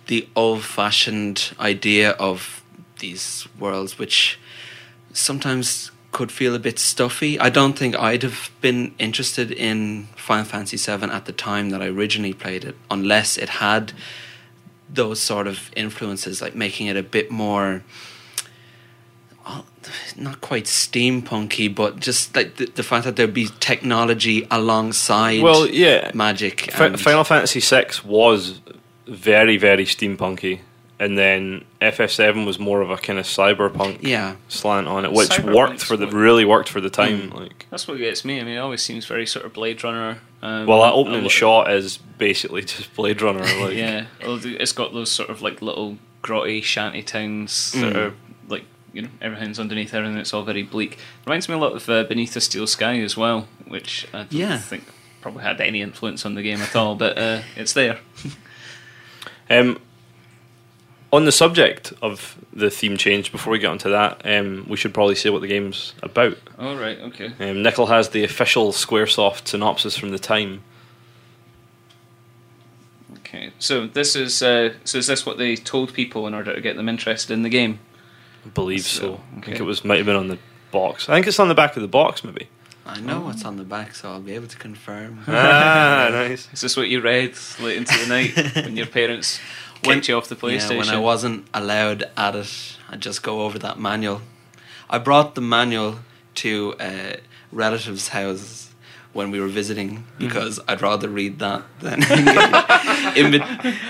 the 0.07 0.27
old-fashioned 0.37 1.53
idea 1.59 2.11
of 2.11 2.63
these 2.99 3.45
worlds, 3.59 3.99
which 3.99 4.39
sometimes 5.11 5.91
could 6.17 6.31
feel 6.31 6.55
a 6.55 6.59
bit 6.59 6.79
stuffy. 6.79 7.39
I 7.39 7.49
don't 7.51 7.77
think 7.77 7.95
I'd 7.95 8.23
have 8.23 8.49
been 8.59 8.95
interested 8.97 9.51
in 9.51 10.07
Final 10.15 10.45
Fantasy 10.45 10.77
VII 10.77 11.11
at 11.11 11.25
the 11.25 11.31
time 11.31 11.69
that 11.69 11.79
I 11.79 11.85
originally 11.97 12.33
played 12.33 12.63
it, 12.65 12.75
unless 12.89 13.37
it 13.37 13.49
had 13.49 13.93
those 14.89 15.19
sort 15.19 15.45
of 15.45 15.69
influences, 15.75 16.41
like 16.41 16.55
making 16.55 16.87
it 16.87 16.97
a 16.97 17.03
bit 17.03 17.29
more 17.29 17.83
not 20.15 20.41
quite 20.41 20.65
steampunky, 20.65 21.73
but 21.73 21.99
just 21.99 22.35
like 22.35 22.55
the, 22.55 22.65
the 22.65 22.83
fact 22.83 23.05
that 23.05 23.15
there'd 23.15 23.33
be 23.33 23.47
technology 23.59 24.47
alongside 24.49 25.41
Well, 25.43 25.67
yeah. 25.67 26.09
magic. 26.15 26.55
And- 26.79 26.99
Final 26.99 27.23
Fantasy 27.23 27.59
VI 27.59 27.85
was 28.03 28.59
very 29.05 29.57
very 29.57 29.85
steampunky, 29.85 30.61
and 30.99 31.17
then 31.17 31.63
FF7 31.81 32.45
was 32.45 32.57
more 32.59 32.81
of 32.81 32.89
a 32.89 32.97
kind 32.97 33.19
of 33.19 33.25
cyberpunk 33.25 33.99
Yeah. 34.01 34.35
slant 34.47 34.87
on 34.87 35.05
it, 35.05 35.11
which 35.11 35.29
Cyberpunk's 35.29 35.55
worked 35.55 35.83
for 35.83 35.95
the 35.97 36.07
really 36.07 36.43
worked 36.45 36.69
for 36.69 36.81
the 36.81 36.89
time. 36.89 37.29
Mm. 37.31 37.33
Like, 37.39 37.65
That's 37.69 37.87
what 37.87 37.97
gets 37.99 38.25
me. 38.25 38.39
I 38.39 38.43
mean, 38.43 38.55
it 38.55 38.59
always 38.59 38.81
seems 38.81 39.05
very 39.05 39.25
sort 39.27 39.45
of 39.45 39.53
Blade 39.53 39.83
Runner. 39.83 40.19
Um, 40.41 40.65
well, 40.65 40.81
that 40.81 40.93
opening 40.93 41.23
li- 41.23 41.29
shot 41.29 41.71
is 41.71 41.97
basically 41.97 42.61
just 42.65 42.93
Blade 42.95 43.21
Runner. 43.21 43.41
Like, 43.59 43.75
yeah, 43.75 44.05
it's 44.21 44.71
got 44.71 44.93
those 44.93 45.11
sort 45.11 45.29
of 45.29 45.41
like 45.41 45.61
little 45.61 45.97
grotty 46.23 46.63
shanty 46.63 47.03
towns 47.03 47.71
that 47.73 47.93
Mm. 47.93 47.95
are 47.95 48.13
like 48.47 48.63
you 48.93 49.03
know 49.03 49.09
everything's 49.21 49.59
underneath 49.59 49.93
everything. 49.93 50.17
It's 50.17 50.33
all 50.33 50.43
very 50.43 50.63
bleak. 50.63 50.97
Reminds 51.25 51.47
me 51.47 51.55
a 51.55 51.57
lot 51.59 51.73
of 51.73 51.87
uh, 51.89 52.03
Beneath 52.05 52.33
the 52.33 52.41
Steel 52.41 52.65
Sky 52.67 52.99
as 53.01 53.15
well, 53.15 53.47
which 53.67 54.07
I 54.13 54.19
don't 54.19 54.31
Yeah. 54.33 54.57
think 54.57 54.83
probably 55.21 55.43
had 55.43 55.59
any 55.61 55.81
influence 55.81 56.25
on 56.25 56.33
the 56.35 56.41
game 56.41 56.59
at 56.61 56.75
all, 56.75 56.95
but 56.95 57.17
uh, 57.17 57.41
it's 57.55 57.73
there. 57.73 57.99
Um, 59.49 59.79
on 61.11 61.25
the 61.25 61.31
subject 61.31 61.93
of 62.01 62.37
the 62.51 62.69
theme 62.69 62.97
change, 62.97 63.31
before 63.31 63.51
we 63.51 63.59
get 63.59 63.71
onto 63.71 63.89
that, 63.89 64.21
um, 64.25 64.65
we 64.67 64.75
should 64.75 64.93
probably 64.93 65.15
say 65.15 65.29
what 65.29 65.41
the 65.41 65.47
game's 65.47 65.93
about. 66.03 66.37
All 66.59 66.75
right, 66.75 66.99
okay. 66.99 67.31
Um, 67.39 67.63
Nickel 67.63 67.87
has 67.87 68.09
the 68.09 68.23
official 68.23 68.71
SquareSoft 68.71 69.47
synopsis 69.47 69.97
from 69.97 70.09
the 70.09 70.19
time. 70.19 70.63
Okay, 73.19 73.51
so 73.59 73.87
this 73.87 74.15
is 74.15 74.41
uh, 74.41 74.73
so 74.83 74.97
is 74.97 75.07
this 75.07 75.25
what 75.25 75.37
they 75.37 75.55
told 75.55 75.93
people 75.93 76.27
in 76.27 76.33
order 76.33 76.53
to 76.53 76.61
get 76.61 76.75
them 76.75 76.89
interested 76.89 77.33
in 77.33 77.43
the 77.43 77.49
game? 77.49 77.79
I 78.45 78.49
believe 78.49 78.83
so. 78.83 79.01
So, 79.01 79.21
I 79.37 79.41
think 79.41 79.59
it 79.59 79.63
was 79.63 79.83
might 79.83 79.97
have 79.97 80.05
been 80.05 80.15
on 80.15 80.27
the 80.27 80.39
box. 80.71 81.09
I 81.09 81.15
think 81.15 81.27
it's 81.27 81.39
on 81.39 81.47
the 81.47 81.55
back 81.55 81.75
of 81.75 81.81
the 81.81 81.87
box, 81.87 82.23
maybe. 82.23 82.47
I 82.85 83.01
know 83.01 83.19
what's 83.19 83.43
on 83.43 83.57
the 83.57 83.65
back, 83.65 83.95
so 83.95 84.09
I'll 84.09 84.21
be 84.21 84.33
able 84.33 84.47
to 84.47 84.57
confirm. 84.57 85.19
ah, 85.27 86.07
nice. 86.11 86.47
Is 86.53 86.61
this 86.61 86.77
what 86.77 86.87
you 86.87 87.01
read 87.01 87.35
late 87.59 87.77
into 87.77 87.97
the 87.97 88.07
night 88.07 88.55
when 88.55 88.77
your 88.77 88.85
parents 88.99 89.41
When- 89.83 89.97
kicked 89.97 90.07
you 90.09 90.17
off 90.17 90.27
the 90.27 90.35
PlayStation? 90.35 90.71
Yeah, 90.71 90.77
when 90.77 90.89
I 90.89 90.97
wasn't 90.99 91.47
allowed 91.53 92.03
at 92.17 92.35
it, 92.35 92.77
I'd 92.89 93.01
just 93.01 93.23
go 93.23 93.41
over 93.41 93.57
that 93.59 93.79
manual. 93.79 94.21
I 94.89 94.97
brought 94.97 95.35
the 95.35 95.41
manual 95.41 95.99
to 96.35 96.75
uh, 96.79 97.15
relatives' 97.51 98.09
houses 98.09 98.69
when 99.13 99.31
we 99.31 99.39
were 99.39 99.47
visiting 99.47 100.05
because 100.19 100.59
I'd 100.67 100.81
rather 100.81 101.09
read 101.09 101.39
that 101.39 101.63
than 101.79 102.03
in 103.17 103.41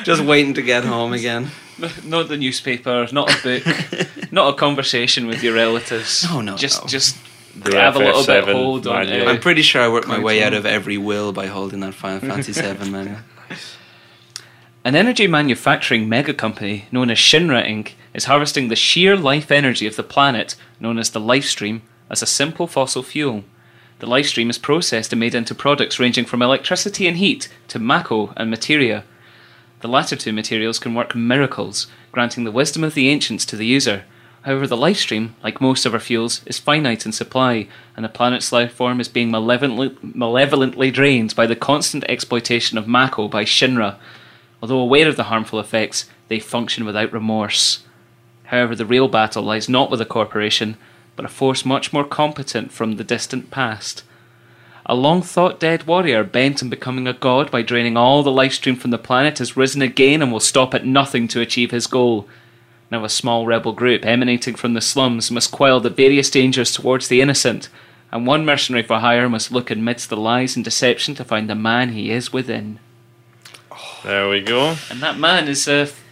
just 0.04 0.22
waiting 0.22 0.54
to 0.56 0.62
get 0.62 0.84
home 0.86 1.14
again. 1.14 1.52
Not 2.04 2.28
the 2.28 2.38
newspaper, 2.38 3.08
not 3.12 3.30
a 3.32 3.44
book, 3.44 4.32
not 4.32 4.54
a 4.56 4.58
conversation 4.58 5.28
with 5.28 5.44
your 5.44 5.54
relatives. 5.54 6.26
No, 6.28 6.42
no, 6.42 6.56
just 6.58 6.82
no. 6.82 6.88
just 6.88 7.18
The 7.56 7.70
grab 7.70 7.96
a 7.96 8.00
little 8.00 8.26
bit 8.26 8.46
FF7 8.46 8.52
hold 8.54 8.88
on. 8.88 9.06
manual. 9.06 9.28
uh, 9.28 9.32
I'm 9.34 9.40
pretty 9.40 9.62
sure 9.62 9.84
I 9.84 9.88
worked 9.90 10.08
my 10.08 10.18
way 10.18 10.42
out 10.42 10.54
of 10.56 10.66
every 10.66 10.98
will 10.98 11.34
by 11.34 11.46
holding 11.46 11.82
that 11.82 11.94
Final 11.94 12.20
Fantasy 12.22 12.54
VII 12.60 12.90
manual. 12.90 13.18
An 14.88 14.96
energy 14.96 15.28
manufacturing 15.28 16.08
mega 16.08 16.34
company 16.34 16.86
known 16.94 17.10
as 17.10 17.18
Shinra 17.18 17.62
Inc. 17.68 17.92
is 18.14 18.24
harvesting 18.24 18.70
the 18.70 18.76
sheer 18.78 19.18
life 19.18 19.52
energy 19.52 19.86
of 19.86 19.98
the 19.98 20.02
planet, 20.02 20.56
known 20.80 20.98
as 20.98 21.10
the 21.10 21.20
life 21.20 21.44
stream, 21.44 21.82
as 22.10 22.22
a 22.22 22.26
simple 22.26 22.68
fossil 22.68 23.04
fuel. 23.04 23.44
The 24.00 24.06
life 24.08 24.28
stream 24.28 24.50
is 24.50 24.58
processed 24.58 25.12
and 25.12 25.20
made 25.20 25.36
into 25.36 25.54
products 25.54 26.00
ranging 26.00 26.24
from 26.24 26.42
electricity 26.42 27.06
and 27.06 27.18
heat 27.18 27.50
to 27.68 27.80
mako 27.80 28.32
and 28.38 28.50
materia. 28.50 29.04
The 29.82 29.90
latter 29.90 30.16
two 30.16 30.32
materials 30.32 30.80
can 30.80 30.96
work 30.96 31.14
miracles, 31.14 31.88
granting 32.14 32.46
the 32.46 32.52
wisdom 32.54 32.82
of 32.86 32.94
the 32.94 33.10
ancients 33.10 33.46
to 33.48 33.58
the 33.58 33.66
user. 33.66 34.06
However, 34.44 34.68
the 34.68 34.78
life 34.78 35.00
stream, 35.00 35.36
like 35.44 35.60
most 35.60 35.86
of 35.86 35.94
our 35.94 36.00
fuels, 36.00 36.40
is 36.46 36.60
finite 36.60 37.06
in 37.06 37.12
supply, 37.12 37.68
and 37.98 38.06
the 38.06 38.10
planet's 38.10 38.54
life 38.54 38.72
form 38.72 39.02
is 39.02 39.10
being 39.10 39.32
malevolently, 39.32 39.98
malevolently 40.02 40.92
drained 40.92 41.36
by 41.36 41.46
the 41.46 41.58
constant 41.58 42.06
exploitation 42.08 42.78
of 42.78 42.88
Mako 42.88 43.28
by 43.28 43.44
Shinra. 43.44 43.98
Although 44.62 44.80
aware 44.80 45.08
of 45.08 45.16
the 45.16 45.26
harmful 45.26 45.60
effects, 45.60 46.10
they 46.28 46.40
function 46.40 46.86
without 46.86 47.14
remorse. 47.14 47.84
However, 48.46 48.76
the 48.76 48.86
real 48.86 49.08
battle 49.08 49.44
lies 49.44 49.70
not 49.70 49.92
with 49.92 50.02
a 50.02 50.06
corporation, 50.06 50.78
but 51.16 51.26
a 51.26 51.30
force 51.30 51.66
much 51.66 51.92
more 51.92 52.06
competent 52.06 52.72
from 52.72 52.96
the 52.96 53.04
distant 53.04 53.52
past. 53.52 54.04
A 54.86 54.96
long 54.96 55.22
thought 55.22 55.60
dead 55.60 55.86
warrior 55.86 56.24
bent 56.24 56.64
on 56.64 56.70
becoming 56.70 57.08
a 57.08 57.14
god 57.14 57.52
by 57.52 57.62
draining 57.62 57.98
all 57.98 58.24
the 58.24 58.32
life 58.32 58.54
stream 58.54 58.78
from 58.78 58.92
the 58.92 58.98
planet 58.98 59.40
has 59.40 59.58
risen 59.58 59.82
again 59.82 60.22
and 60.22 60.32
will 60.32 60.40
stop 60.40 60.74
at 60.74 60.86
nothing 60.86 61.28
to 61.28 61.42
achieve 61.42 61.72
his 61.72 61.88
goal. 61.88 62.26
Now, 62.90 63.04
a 63.04 63.10
small 63.10 63.46
rebel 63.46 63.74
group 63.74 64.06
emanating 64.06 64.56
from 64.56 64.76
the 64.76 64.82
slums 64.82 65.30
must 65.30 65.52
quell 65.52 65.82
the 65.82 65.90
various 65.90 66.30
dangers 66.30 66.72
towards 66.72 67.10
the 67.10 67.20
innocent, 67.20 67.68
and 68.14 68.26
one 68.26 68.46
mercenary 68.46 68.84
for 68.84 69.00
hire 69.00 69.28
must 69.28 69.52
look 69.52 69.70
amidst 69.70 70.10
the 70.10 70.16
lies 70.16 70.56
and 70.56 70.64
deception 70.64 71.14
to 71.16 71.26
find 71.26 71.50
the 71.50 71.56
man 71.56 71.90
he 71.90 72.10
is 72.10 72.32
within. 72.32 72.80
There 74.04 74.30
we 74.30 74.42
go. 74.42 74.76
And 74.90 75.02
that 75.02 75.18
man 75.18 75.48
is, 75.48 75.68
uh, 75.68 75.88
f- 75.88 76.04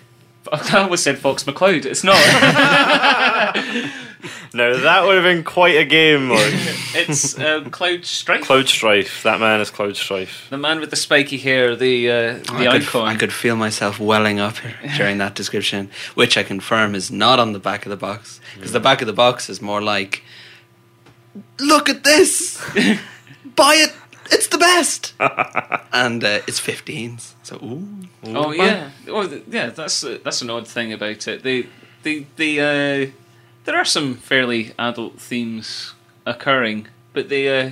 I 0.51 0.77
almost 0.79 1.03
said 1.03 1.17
Fox 1.19 1.43
McCloud. 1.43 1.85
It's 1.85 2.03
not. 2.03 2.15
Now 4.53 4.75
that 4.75 5.03
would 5.03 5.15
have 5.15 5.23
been 5.23 5.43
quite 5.43 5.75
a 5.75 5.85
game. 5.85 6.29
Like 6.29 6.53
it's 6.95 7.37
um, 7.37 7.69
Cloud 7.71 8.05
Strife. 8.05 8.43
Cloud 8.43 8.67
Strife. 8.67 9.23
That 9.23 9.39
man 9.39 9.59
is 9.59 9.69
Cloud 9.69 9.97
Strife. 9.97 10.47
The 10.49 10.57
man 10.57 10.79
with 10.79 10.89
the 10.91 10.95
spiky 10.95 11.37
hair, 11.37 11.75
the 11.75 12.09
uh, 12.09 12.13
the 12.13 12.53
I 12.53 12.71
could, 12.71 12.81
icon. 12.83 13.07
I 13.07 13.15
could 13.15 13.33
feel 13.33 13.55
myself 13.55 13.99
welling 13.99 14.39
up 14.39 14.55
during 14.95 15.17
that 15.17 15.35
description, 15.35 15.89
which 16.13 16.37
I 16.37 16.43
confirm 16.43 16.95
is 16.95 17.11
not 17.11 17.39
on 17.39 17.53
the 17.53 17.59
back 17.59 17.85
of 17.85 17.89
the 17.89 17.97
box. 17.97 18.39
Because 18.55 18.71
the 18.71 18.79
back 18.79 19.01
of 19.01 19.07
the 19.07 19.13
box 19.13 19.49
is 19.49 19.61
more 19.61 19.81
like, 19.81 20.23
look 21.59 21.89
at 21.89 22.03
this! 22.03 22.63
Buy 23.55 23.75
it! 23.75 23.93
It's 24.31 24.47
the 24.47 24.57
best! 24.57 25.13
and 25.93 26.23
uh, 26.23 26.39
it's 26.47 26.59
15s. 26.59 27.33
So, 27.43 27.55
ooh. 27.57 27.87
Oh 28.25 28.51
yeah, 28.51 28.89
oh 29.07 29.21
yeah. 29.49 29.69
That's 29.69 30.03
uh, 30.03 30.17
that's 30.23 30.41
an 30.41 30.49
odd 30.49 30.67
thing 30.67 30.91
about 30.93 31.27
it. 31.27 31.43
The 31.43 31.67
the 32.03 32.25
the 32.37 32.59
uh, 32.59 33.11
there 33.65 33.75
are 33.77 33.85
some 33.85 34.15
fairly 34.15 34.73
adult 34.79 35.19
themes 35.19 35.93
occurring, 36.25 36.87
but 37.13 37.29
the 37.29 37.47
uh, 37.49 37.71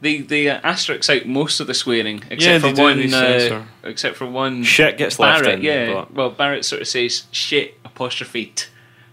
the 0.00 0.22
the 0.22 0.50
uh, 0.50 0.60
asterisks 0.64 1.08
out 1.08 1.26
most 1.26 1.60
of 1.60 1.66
the 1.68 1.74
swearing, 1.74 2.22
except 2.30 2.42
Yeah, 2.42 2.58
for 2.58 2.66
they 2.68 2.72
do, 2.72 2.82
one. 2.82 2.96
they 2.98 3.06
Uh, 3.06 3.10
censor. 3.38 3.68
except 3.84 4.16
for 4.16 4.26
one. 4.26 4.64
Shit 4.64 4.98
gets 4.98 5.18
left 5.18 5.44
Barret, 5.44 5.58
in. 5.60 5.64
yeah. 5.64 5.92
but- 5.92 6.12
Well, 6.14 6.30
Barret 6.30 6.64
sort 6.64 6.82
of 6.82 6.88
says 6.88 7.24
shit 7.30 7.78
apostrophe 7.84 8.46
t. 8.54 8.64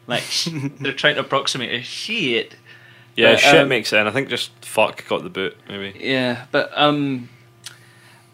Like 0.08 0.24
they're 0.80 0.94
trying 0.94 1.16
to 1.16 1.22
approximate 1.22 1.72
a 1.72 1.82
shit. 1.84 2.56
Yeah, 3.16 3.34
But, 3.34 3.40
shit 3.40 3.62
um, 3.62 3.70
makes 3.70 3.94
it. 3.94 4.00
And 4.00 4.08
I 4.10 4.12
think 4.12 4.30
just 4.30 4.52
fuck 4.66 5.08
got 5.08 5.24
the 5.24 5.30
boot. 5.30 5.58
Maybe. 5.70 5.98
Yeah, 6.00 6.46
but 6.52 6.72
um, 6.76 7.30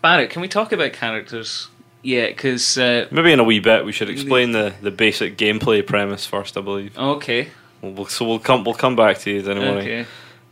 Barrett, 0.02 0.30
can 0.32 0.41
we 0.41 0.48
talk 0.48 0.72
about 0.72 0.94
characters? 0.94 1.67
Yeah, 2.04 2.28
because 2.28 2.78
uh, 2.78 3.08
Maybe 3.12 3.32
in 3.32 3.39
a 3.39 3.44
wee 3.44 3.60
bit 3.60 3.86
we 3.86 3.91
should 3.91 4.10
explain 4.10 4.54
the, 4.54 4.74
the 4.82 4.89
basic 4.89 5.38
gameplay 5.38 5.86
premise 5.86 6.26
first. 6.26 6.58
I 6.58 6.62
believe. 6.62 6.98
okay, 6.98 7.50
We'll, 7.82 8.06
so 8.08 8.28
we'll 8.28 8.39
come 8.39 8.63
we'll 8.63 8.74
come 8.76 8.96
back 8.96 9.20
to 9.20 9.32
you. 9.32 9.41
Don't 9.41 9.58
okay, 9.58 10.06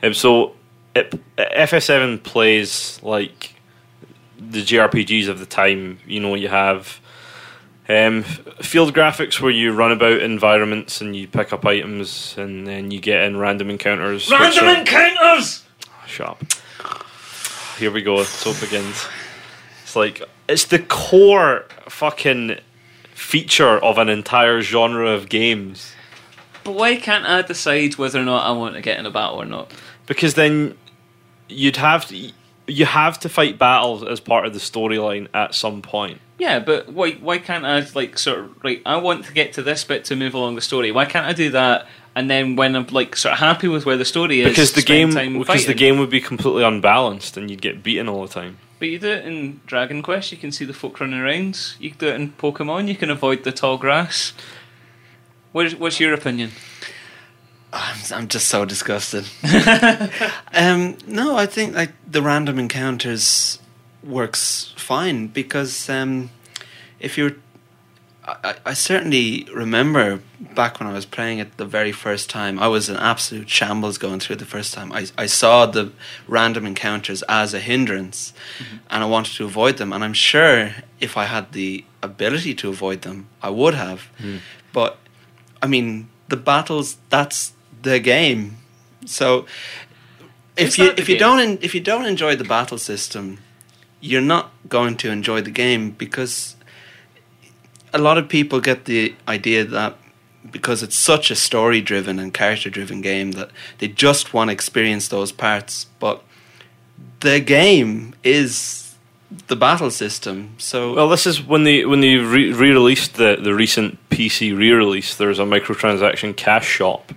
Um, 0.03 0.13
so 0.13 0.55
it, 0.95 1.11
FF7 1.37 2.23
plays 2.23 2.99
like 3.03 3.55
the 4.37 4.61
JRPGs 4.61 5.27
of 5.27 5.39
the 5.39 5.45
time. 5.45 5.99
You 6.05 6.19
know, 6.19 6.35
you 6.35 6.47
have 6.49 6.99
um, 7.89 8.23
field 8.23 8.93
graphics 8.93 9.41
where 9.41 9.51
you 9.51 9.73
run 9.73 9.91
about 9.91 10.21
environments 10.21 11.01
and 11.01 11.15
you 11.15 11.27
pick 11.27 11.51
up 11.51 11.65
items, 11.65 12.35
and 12.37 12.65
then 12.67 12.91
you 12.91 12.99
get 13.01 13.23
in 13.23 13.37
random 13.37 13.69
encounters. 13.69 14.29
random 14.29 14.65
are- 14.65 14.79
encounters. 14.79 15.63
Shut 16.07 16.29
up. 16.29 16.43
Here 17.77 17.91
we 17.91 18.01
go. 18.01 18.23
So 18.23 18.51
it 18.51 18.61
begins. 18.61 19.05
It's 19.83 19.95
like 19.95 20.21
it's 20.47 20.65
the 20.65 20.79
core 20.79 21.65
fucking 21.87 22.57
feature 23.13 23.77
of 23.83 23.97
an 23.97 24.09
entire 24.09 24.61
genre 24.61 25.09
of 25.09 25.29
games. 25.29 25.93
But 26.63 26.73
why 26.73 26.97
can't 26.97 27.25
I 27.25 27.41
decide 27.41 27.97
whether 27.97 28.19
or 28.19 28.25
not 28.25 28.45
I 28.45 28.51
want 28.51 28.75
to 28.75 28.81
get 28.81 28.99
in 28.99 29.05
a 29.05 29.11
battle 29.11 29.41
or 29.41 29.45
not? 29.45 29.71
because 30.05 30.33
then 30.33 30.75
you'd 31.47 31.75
have 31.77 32.07
to 32.07 32.31
you 32.69 32.85
have 32.85 33.19
to 33.21 33.29
fight 33.29 33.57
battles 33.57 34.03
as 34.03 34.19
part 34.19 34.45
of 34.45 34.53
the 34.53 34.59
storyline 34.59 35.27
at 35.33 35.55
some 35.55 35.81
point. 35.81 36.19
Yeah, 36.37 36.59
but 36.59 36.89
why 36.89 37.11
why 37.13 37.37
can't 37.37 37.65
I 37.65 37.85
like 37.93 38.17
sort 38.17 38.39
of 38.39 38.63
right? 38.63 38.81
I 38.85 38.97
want 38.97 39.25
to 39.25 39.33
get 39.33 39.53
to 39.53 39.61
this 39.61 39.83
bit 39.83 40.05
to 40.05 40.15
move 40.15 40.33
along 40.33 40.55
the 40.55 40.61
story. 40.61 40.91
Why 40.91 41.05
can't 41.05 41.25
I 41.25 41.33
do 41.33 41.49
that? 41.51 41.87
And 42.15 42.29
then 42.29 42.55
when 42.55 42.75
I'm 42.75 42.87
like 42.87 43.15
sort 43.15 43.33
of 43.33 43.39
happy 43.39 43.67
with 43.67 43.85
where 43.85 43.97
the 43.97 44.05
story 44.05 44.41
is, 44.41 44.49
Because 44.49 44.73
the 44.73 44.81
game 44.81 45.13
because 45.37 45.65
the 45.65 45.73
game 45.73 45.99
would 45.99 46.09
be 46.09 46.21
completely 46.21 46.63
unbalanced 46.63 47.37
and 47.37 47.49
you'd 47.49 47.61
get 47.61 47.83
beaten 47.83 48.07
all 48.07 48.21
the 48.21 48.33
time. 48.33 48.57
But 48.79 48.87
you 48.87 48.99
do 48.99 49.09
it 49.09 49.25
in 49.25 49.59
Dragon 49.65 50.01
Quest. 50.01 50.31
You 50.31 50.37
can 50.37 50.53
see 50.53 50.63
the 50.63 50.73
folk 50.73 50.99
running 51.01 51.19
around. 51.19 51.75
You 51.79 51.91
do 51.91 52.07
it 52.07 52.15
in 52.15 52.31
Pokemon. 52.31 52.87
You 52.87 52.95
can 52.95 53.09
avoid 53.09 53.43
the 53.43 53.51
tall 53.51 53.77
grass. 53.77 54.33
What's 55.51 55.75
what's 55.75 55.99
your 55.99 56.13
opinion? 56.13 56.51
I'm, 57.71 57.97
I'm 58.13 58.27
just 58.27 58.47
so 58.47 58.65
disgusted. 58.65 59.25
um, 60.53 60.97
no, 61.07 61.37
I 61.37 61.45
think 61.45 61.75
like 61.75 61.91
the 62.09 62.21
random 62.21 62.57
encounters 62.59 63.59
works 64.03 64.73
fine 64.77 65.27
because 65.27 65.89
um, 65.89 66.29
if 66.99 67.17
you're, 67.17 67.33
I, 68.25 68.55
I- 68.65 68.73
certainly 68.73 69.47
remember 69.53 70.21
back 70.55 70.79
when 70.79 70.89
I 70.89 70.93
was 70.93 71.05
playing 71.05 71.39
it 71.39 71.57
the 71.57 71.65
very 71.65 71.91
first 71.91 72.29
time. 72.29 72.57
I 72.59 72.67
was 72.67 72.89
an 72.89 72.97
absolute 72.97 73.49
shambles 73.49 73.97
going 73.97 74.19
through 74.19 74.37
the 74.37 74.45
first 74.45 74.73
time. 74.73 74.91
I 74.91 75.07
I 75.17 75.25
saw 75.27 75.65
the 75.65 75.91
random 76.27 76.65
encounters 76.65 77.23
as 77.29 77.53
a 77.53 77.59
hindrance, 77.59 78.33
and 78.89 79.03
I 79.03 79.05
wanted 79.05 79.33
to 79.35 79.45
avoid 79.45 79.77
them. 79.77 79.93
And 79.93 80.03
I'm 80.03 80.13
sure 80.13 80.71
if 80.99 81.17
I 81.17 81.25
had 81.25 81.51
the 81.53 81.85
ability 82.01 82.53
to 82.55 82.69
avoid 82.69 83.01
them, 83.03 83.27
I 83.41 83.49
would 83.49 83.73
have. 83.75 84.09
But 84.73 84.97
I 85.61 85.67
mean, 85.67 86.09
the 86.29 86.37
battles 86.37 86.97
that's 87.09 87.53
the 87.81 87.99
game. 87.99 88.57
So 89.05 89.45
if 90.57 90.69
Is 90.69 90.77
you 90.77 90.85
that 90.87 90.95
the 90.97 91.01
if 91.01 91.09
you 91.09 91.15
game? 91.15 91.19
don't 91.19 91.39
en- 91.39 91.59
if 91.61 91.73
you 91.73 91.81
don't 91.81 92.05
enjoy 92.05 92.35
the 92.35 92.43
battle 92.43 92.77
system, 92.77 93.39
you're 94.01 94.21
not 94.21 94.51
going 94.67 94.97
to 94.97 95.09
enjoy 95.11 95.41
the 95.41 95.51
game 95.51 95.91
because 95.91 96.55
a 97.93 97.97
lot 97.97 98.17
of 98.17 98.29
people 98.29 98.59
get 98.61 98.85
the 98.85 99.15
idea 99.27 99.63
that 99.65 99.95
because 100.51 100.81
it's 100.83 100.95
such 100.95 101.31
a 101.31 101.35
story 101.35 101.81
driven 101.81 102.17
and 102.19 102.33
character 102.33 102.69
driven 102.69 103.01
game 103.01 103.33
that 103.33 103.49
they 103.79 103.87
just 103.87 104.33
want 104.33 104.47
to 104.49 104.53
experience 104.53 105.09
those 105.09 105.31
parts 105.33 105.87
but 105.99 106.23
the 107.19 107.39
game 107.41 108.15
is 108.23 108.95
the 109.47 109.55
battle 109.55 109.91
system 109.91 110.51
so 110.57 110.93
Well, 110.93 111.09
this 111.09 111.27
is 111.27 111.41
when 111.45 111.63
they 111.65 111.85
when 111.85 111.99
they 112.01 112.15
re- 112.15 112.53
re-released 112.53 113.15
the 113.15 113.35
the 113.41 113.53
recent 113.53 113.97
PC 114.09 114.57
re-release. 114.57 115.15
There's 115.15 115.39
a 115.39 115.43
microtransaction 115.43 116.35
cash 116.37 116.67
shop 116.67 117.11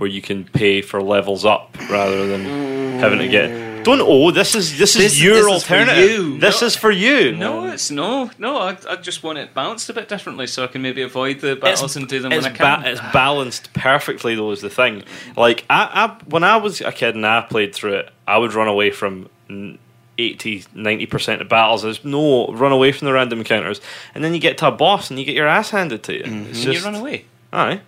where 0.00 0.08
you 0.10 0.22
can 0.22 0.44
pay 0.44 0.80
for 0.82 1.02
levels 1.02 1.44
up 1.44 1.76
rather 1.90 2.26
than 2.26 2.98
having 2.98 3.18
to 3.18 3.28
get. 3.28 3.70
Don't 3.84 4.00
oh, 4.02 4.30
this 4.30 4.54
is 4.54 4.76
this 4.78 4.94
is 4.94 5.02
This- 5.02 5.22
your 5.22 5.36
this 5.36 5.46
is 5.46 5.64
for 5.64 5.74
alternative. 5.74 6.10
you. 6.10 6.38
This 6.38 6.60
No. 6.60 6.66
is 6.66 6.76
for 6.76 6.90
you. 6.90 7.32
No, 7.36 7.66
it's 7.68 7.90
no, 7.90 8.30
no. 8.38 8.58
I, 8.58 8.76
I 8.88 8.96
just 8.96 9.22
want 9.22 9.38
it 9.38 9.54
balanced 9.54 9.88
a 9.88 9.94
bit 9.94 10.06
differently, 10.06 10.46
so 10.46 10.64
I 10.64 10.66
can 10.66 10.82
maybe 10.82 11.00
avoid 11.00 11.40
the 11.40 11.56
battles 11.56 11.96
and 11.96 12.06
do 12.06 12.20
them 12.20 12.30
it's 12.30 12.44
when 12.44 12.52
I 12.52 12.56
can. 12.56 12.82
ba- 12.82 12.90
it's 12.90 13.00
balanced 13.12 13.72
perfectly 13.72 14.34
though 14.34 14.50
is 14.50 14.60
the 14.60 14.68
thing. 14.68 15.02
Like 15.34 15.64
I, 15.70 15.88
I 15.94 16.24
when 16.26 16.44
I 16.44 16.56
was 16.58 16.82
a 16.82 16.92
kid 16.92 17.14
and 17.14 17.24
I 17.26 17.40
played 17.40 17.74
through 17.74 17.94
it, 17.94 18.10
I 18.28 18.36
would 18.38 18.52
run 18.54 18.68
away 18.68 18.90
from. 18.90 19.28
n- 19.48 19.78
80 20.18 20.64
90% 20.76 21.40
of 21.40 21.48
battles 21.48 21.80
there's 21.82 22.04
no 22.04 22.48
run 22.48 22.72
away 22.72 22.92
from 22.92 23.06
the 23.06 23.12
random 23.14 23.38
encounters 23.38 23.80
and 24.14 24.22
then 24.22 24.34
you 24.34 24.38
get 24.38 24.58
to 24.58 24.66
a 24.66 24.70
boss 24.70 25.08
and 25.08 25.18
you 25.18 25.24
get 25.24 25.34
your 25.34 25.46
ass 25.46 25.70
handed 25.70 26.02
to 26.02 26.12
you 26.12 26.24
mm-hmm. 26.24 26.50
it's 26.50 26.62
and 26.62 26.72
just 26.74 26.84
you 26.84 26.84
run 26.84 26.94
away. 27.00 27.24
aye 27.54 27.80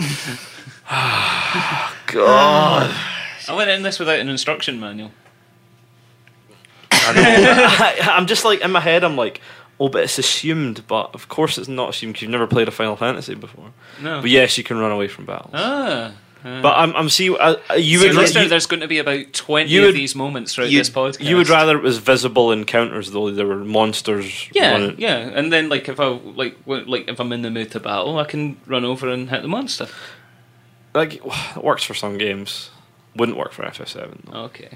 god 2.06 2.90
I 3.48 3.54
went 3.56 3.70
in 3.70 3.82
this 3.82 3.98
without 3.98 4.18
an 4.20 4.28
instruction 4.28 4.78
manual. 4.78 5.10
I, 6.92 7.98
I'm 8.12 8.26
just 8.26 8.44
like 8.44 8.60
in 8.60 8.70
my 8.70 8.80
head. 8.80 9.02
I'm 9.02 9.16
like, 9.16 9.40
oh, 9.80 9.88
but 9.88 10.04
it's 10.04 10.18
assumed. 10.18 10.86
But 10.86 11.14
of 11.14 11.28
course, 11.28 11.58
it's 11.58 11.66
not 11.68 11.90
assumed 11.90 12.12
because 12.12 12.22
you've 12.22 12.30
never 12.30 12.46
played 12.46 12.68
a 12.68 12.70
Final 12.70 12.96
Fantasy 12.96 13.34
before. 13.34 13.72
No. 14.00 14.20
But 14.20 14.30
yes, 14.30 14.56
you 14.58 14.64
can 14.64 14.78
run 14.78 14.92
away 14.92 15.08
from 15.08 15.26
battles. 15.26 15.50
Ah. 15.54 16.12
ah. 16.44 16.60
But 16.62 16.74
I'm, 16.76 16.94
I'm 16.94 17.08
see. 17.08 17.36
Uh, 17.36 17.56
you 17.76 17.98
so 17.98 18.06
would. 18.08 18.16
Lester, 18.16 18.42
you, 18.42 18.48
there's 18.48 18.66
going 18.66 18.80
to 18.80 18.88
be 18.88 18.98
about 18.98 19.32
twenty 19.32 19.70
you 19.70 19.88
of 19.88 19.94
these 19.94 20.14
moments 20.14 20.54
throughout 20.54 20.70
you- 20.70 20.78
this 20.78 20.90
podcast. 20.90 21.20
you 21.20 21.36
would 21.36 21.48
rather 21.48 21.76
it 21.76 21.82
was 21.82 21.98
visible 21.98 22.52
encounters 22.52 23.10
though. 23.10 23.30
There 23.30 23.46
were 23.46 23.56
monsters. 23.64 24.48
Yeah, 24.52 24.72
running- 24.72 25.00
yeah, 25.00 25.16
and 25.16 25.52
then 25.52 25.68
like 25.68 25.88
if 25.88 25.98
I 25.98 26.06
like 26.06 26.58
w- 26.64 26.84
like 26.86 27.08
if 27.08 27.18
I'm 27.20 27.32
in 27.32 27.42
the 27.42 27.50
mood 27.50 27.72
to 27.72 27.80
battle, 27.80 28.18
I 28.18 28.24
can 28.24 28.58
run 28.66 28.84
over 28.84 29.08
and 29.08 29.28
hit 29.28 29.42
the 29.42 29.48
monster. 29.48 29.88
Like 30.94 31.14
it 31.56 31.64
works 31.64 31.84
for 31.84 31.94
some 31.94 32.18
games. 32.18 32.70
Wouldn't 33.16 33.36
work 33.38 33.52
for 33.52 33.62
FF7. 33.64 34.24
Though. 34.30 34.38
Okay. 34.42 34.68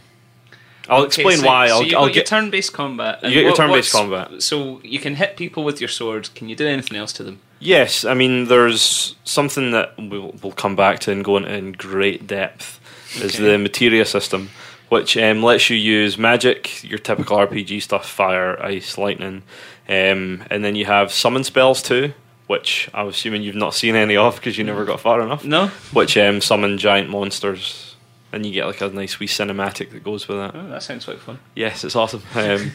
I'll 0.88 0.98
Okay, 1.02 1.06
explain 1.06 1.38
so- 1.38 1.46
why. 1.46 1.68
I'll, 1.68 1.82
you 1.82 1.96
I'll 1.96 2.08
get. 2.12 2.26
turn-based 2.26 2.72
combat. 2.72 3.22
You 3.22 3.30
get 3.30 3.44
your 3.44 3.54
turn-based 3.56 3.92
combat. 3.92 4.42
So 4.42 4.80
you 4.82 4.98
can 4.98 5.14
hit 5.14 5.36
people 5.36 5.64
with 5.64 5.80
your 5.80 5.88
sword. 5.88 6.28
Can 6.34 6.48
you 6.48 6.56
do 6.56 6.66
anything 6.66 6.98
else 6.98 7.12
to 7.14 7.22
them? 7.22 7.40
Yes, 7.60 8.04
I 8.04 8.12
mean 8.12 8.46
there's 8.48 9.14
something 9.24 9.70
that 9.70 9.94
we'll, 9.96 10.34
we'll 10.42 10.52
come 10.52 10.76
back 10.76 10.98
to 11.00 11.12
and 11.12 11.24
go 11.24 11.38
into 11.38 11.50
in 11.54 11.72
great 11.72 12.26
depth 12.26 12.80
is 13.22 13.38
the 13.38 13.56
materia 13.56 14.04
system, 14.04 14.50
which 14.90 15.16
um, 15.16 15.42
lets 15.42 15.70
you 15.70 15.76
use 15.76 16.18
magic, 16.18 16.82
your 16.84 16.98
typical 16.98 17.38
RPG 17.38 17.80
stuff, 17.80 18.06
fire, 18.06 18.60
ice, 18.62 18.98
lightning, 18.98 19.44
um, 19.88 20.42
and 20.50 20.62
then 20.64 20.74
you 20.74 20.84
have 20.84 21.10
summon 21.12 21.44
spells 21.44 21.80
too, 21.80 22.12
which 22.46 22.90
I'm 22.92 23.08
assuming 23.08 23.42
you've 23.42 23.54
not 23.54 23.74
seen 23.74 23.96
any 23.96 24.16
of 24.16 24.36
because 24.36 24.58
you 24.58 24.64
never 24.64 24.84
got 24.84 25.00
far 25.00 25.20
enough. 25.22 25.44
No. 25.44 25.68
Which 25.92 26.16
um, 26.16 26.40
summon 26.40 26.78
giant 26.78 27.08
monsters, 27.08 27.96
and 28.32 28.44
you 28.44 28.52
get 28.52 28.66
like 28.66 28.80
a 28.80 28.88
nice 28.88 29.18
wee 29.18 29.26
cinematic 29.26 29.90
that 29.92 30.04
goes 30.04 30.28
with 30.28 30.38
that. 30.38 30.54
Oh, 30.54 30.68
that 30.68 30.82
sounds 30.82 31.04
quite 31.04 31.20
fun. 31.20 31.38
Yes, 31.54 31.84
it's 31.84 31.96
awesome. 31.96 32.22
Um, 32.34 32.72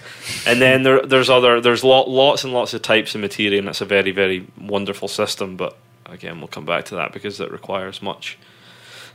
and 0.48 0.62
then 0.62 0.84
there, 0.84 1.02
there's 1.02 1.30
other, 1.30 1.62
there's 1.62 1.84
lot, 1.84 2.10
lots 2.10 2.44
and 2.44 2.54
lots 2.54 2.74
of 2.74 2.82
types 2.82 3.14
of 3.14 3.22
materia, 3.22 3.60
and 3.60 3.68
it's 3.70 3.82
a 3.82 3.86
very, 3.86 4.12
very 4.12 4.48
wonderful 4.60 5.08
system. 5.08 5.56
But 5.56 5.78
again, 6.08 6.40
we'll 6.40 6.48
come 6.48 6.66
back 6.66 6.86
to 6.86 6.96
that 6.96 7.14
because 7.14 7.40
it 7.40 7.52
requires 7.52 8.02
much. 8.02 8.40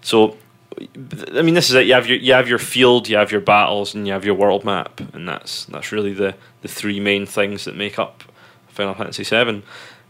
So, 0.03 0.37
I 0.79 1.43
mean, 1.43 1.55
this 1.55 1.71
is 1.71 1.75
it. 1.75 1.87
You 1.87 1.95
have 1.95 2.07
your, 2.07 2.19
you 2.19 2.33
have 2.35 2.49
your 2.49 2.59
field, 2.59 3.09
you 3.09 3.17
have 3.17 3.33
your 3.33 3.41
battles, 3.41 3.95
and 3.95 4.07
you 4.07 4.13
have 4.13 4.25
your 4.25 4.35
world 4.35 4.65
map, 4.65 5.01
and 5.15 5.27
that's 5.29 5.65
that's 5.67 5.93
really 5.93 6.13
the 6.13 6.35
the 6.63 6.69
three 6.69 7.01
main 7.01 7.27
things 7.27 7.65
that 7.65 7.75
make 7.75 7.99
up 7.99 8.23
Final 8.69 8.95
Fantasy 8.95 9.25
VII. 9.25 9.63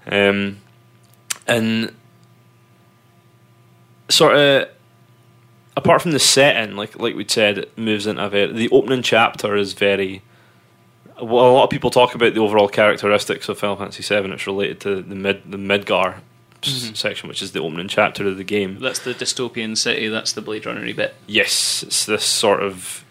Um, 0.07 0.59
and 1.47 1.95
sort 4.09 4.37
of 4.37 4.69
apart 5.77 6.03
from 6.03 6.13
the 6.13 6.19
setting, 6.19 6.77
like 6.77 6.99
like 6.99 7.15
we 7.15 7.27
said, 7.27 7.59
it 7.59 7.79
moves 7.79 8.07
into 8.07 8.25
a 8.25 8.29
very 8.29 8.53
the 8.53 8.69
opening 8.71 9.03
chapter 9.03 9.57
is 9.57 9.73
very. 9.73 10.23
Well, 11.21 11.49
a 11.49 11.53
lot 11.53 11.65
of 11.65 11.71
people 11.71 11.91
talk 11.91 12.15
about 12.17 12.35
the 12.35 12.41
overall 12.41 12.69
characteristics 12.69 13.49
of 13.49 13.59
Final 13.59 13.77
Fantasy 13.77 14.03
VII. 14.03 14.33
It's 14.33 14.47
related 14.49 14.81
to 14.81 15.01
the 15.01 15.15
mid 15.15 15.51
the 15.51 15.57
Midgar 15.57 16.17
s- 16.65 16.91
section, 16.95 17.29
which 17.29 17.41
is 17.41 17.53
the 17.53 17.61
opening 17.61 17.89
chapter 17.89 18.27
of 18.27 18.37
the 18.37 18.45
game. 18.45 18.79
That's 18.81 18.99
the 18.99 19.15
dystopian 19.15 19.77
city. 19.77 20.09
That's 20.09 20.33
the 20.33 20.43
Blade 20.43 20.67
Runner 20.67 20.93
bit. 20.93 21.15
Yes, 21.27 21.85
it's 21.85 22.05
this 22.05 22.25
sort 22.25 22.63
of 22.63 23.05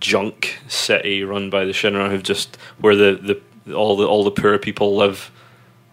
junk 0.00 0.58
city 0.68 1.22
run 1.22 1.50
by 1.50 1.66
the 1.66 1.72
Shinra, 1.72 2.10
who've 2.10 2.22
just 2.22 2.56
where 2.78 2.96
the, 2.96 3.40
the 3.66 3.74
all 3.74 3.96
the 3.96 4.06
all 4.06 4.24
the 4.24 4.30
poor 4.30 4.58
people 4.58 4.96
live 4.96 5.30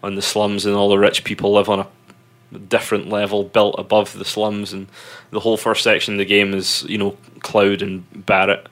on 0.02 0.14
the 0.14 0.22
slums, 0.22 0.66
and 0.66 0.74
all 0.74 0.88
the 0.88 0.98
rich 0.98 1.24
people 1.24 1.52
live 1.52 1.68
on 1.68 1.80
a 1.80 2.58
different 2.58 3.08
level 3.08 3.44
built 3.44 3.74
above 3.78 4.12
the 4.14 4.24
slums. 4.24 4.72
And 4.72 4.88
the 5.30 5.40
whole 5.40 5.56
first 5.56 5.82
section 5.82 6.14
of 6.14 6.18
the 6.18 6.24
game 6.24 6.54
is 6.54 6.84
you 6.88 6.98
know 6.98 7.16
Cloud 7.40 7.82
and 7.82 8.26
Barret. 8.26 8.68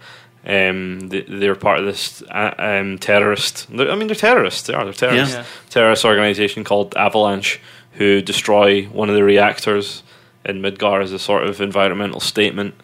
Um, 0.47 1.09
they, 1.09 1.23
they're 1.23 1.57
part 1.57 1.81
of 1.81 1.87
this 1.87 2.23
uh, 2.31 2.55
um, 2.59 2.99
terrorist. 2.99 3.67
I 3.71 3.97
mean, 3.97 4.07
they're 4.07 4.15
terrorists. 4.15 4.63
They 4.63 4.75
are. 4.75 4.85
They're 4.85 4.93
terrorists. 4.93 5.35
Yeah. 5.35 5.45
Terrorist 5.71 6.05
organization 6.05 6.63
called 6.63 6.97
Avalanche, 6.97 7.61
who 7.93 8.23
destroy 8.23 8.85
one 8.85 9.09
of 9.09 9.17
the 9.17 9.25
reactors 9.25 10.05
in 10.45 10.63
Midgar 10.63 11.03
as 11.03 11.13
a 11.13 11.19
sort 11.19 11.45
of 11.47 11.61
environmental 11.61 12.21
statement. 12.21 12.75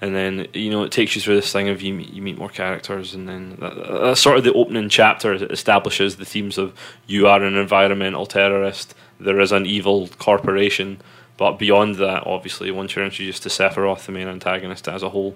And 0.00 0.14
then 0.14 0.46
you 0.52 0.70
know 0.70 0.82
it 0.82 0.92
takes 0.92 1.16
you 1.16 1.22
through 1.22 1.36
this 1.36 1.52
thing 1.52 1.68
of 1.68 1.80
you 1.80 1.94
meet, 1.94 2.12
you 2.12 2.20
meet 2.20 2.36
more 2.36 2.50
characters, 2.50 3.14
and 3.14 3.26
then 3.26 3.56
that, 3.60 3.74
that's 3.74 4.20
sort 4.20 4.36
of 4.36 4.44
the 4.44 4.52
opening 4.52 4.90
chapter. 4.90 5.32
It 5.32 5.50
establishes 5.50 6.16
the 6.16 6.26
themes 6.26 6.58
of 6.58 6.74
you 7.06 7.26
are 7.26 7.42
an 7.42 7.56
environmental 7.56 8.26
terrorist. 8.26 8.94
There 9.18 9.40
is 9.40 9.52
an 9.52 9.64
evil 9.64 10.08
corporation, 10.18 11.00
but 11.38 11.58
beyond 11.58 11.96
that, 11.96 12.26
obviously, 12.26 12.70
once 12.70 12.94
you're 12.94 13.06
introduced 13.06 13.42
to 13.44 13.48
Sephiroth, 13.48 14.04
the 14.04 14.12
main 14.12 14.28
antagonist, 14.28 14.86
as 14.86 15.02
a 15.02 15.08
whole 15.08 15.34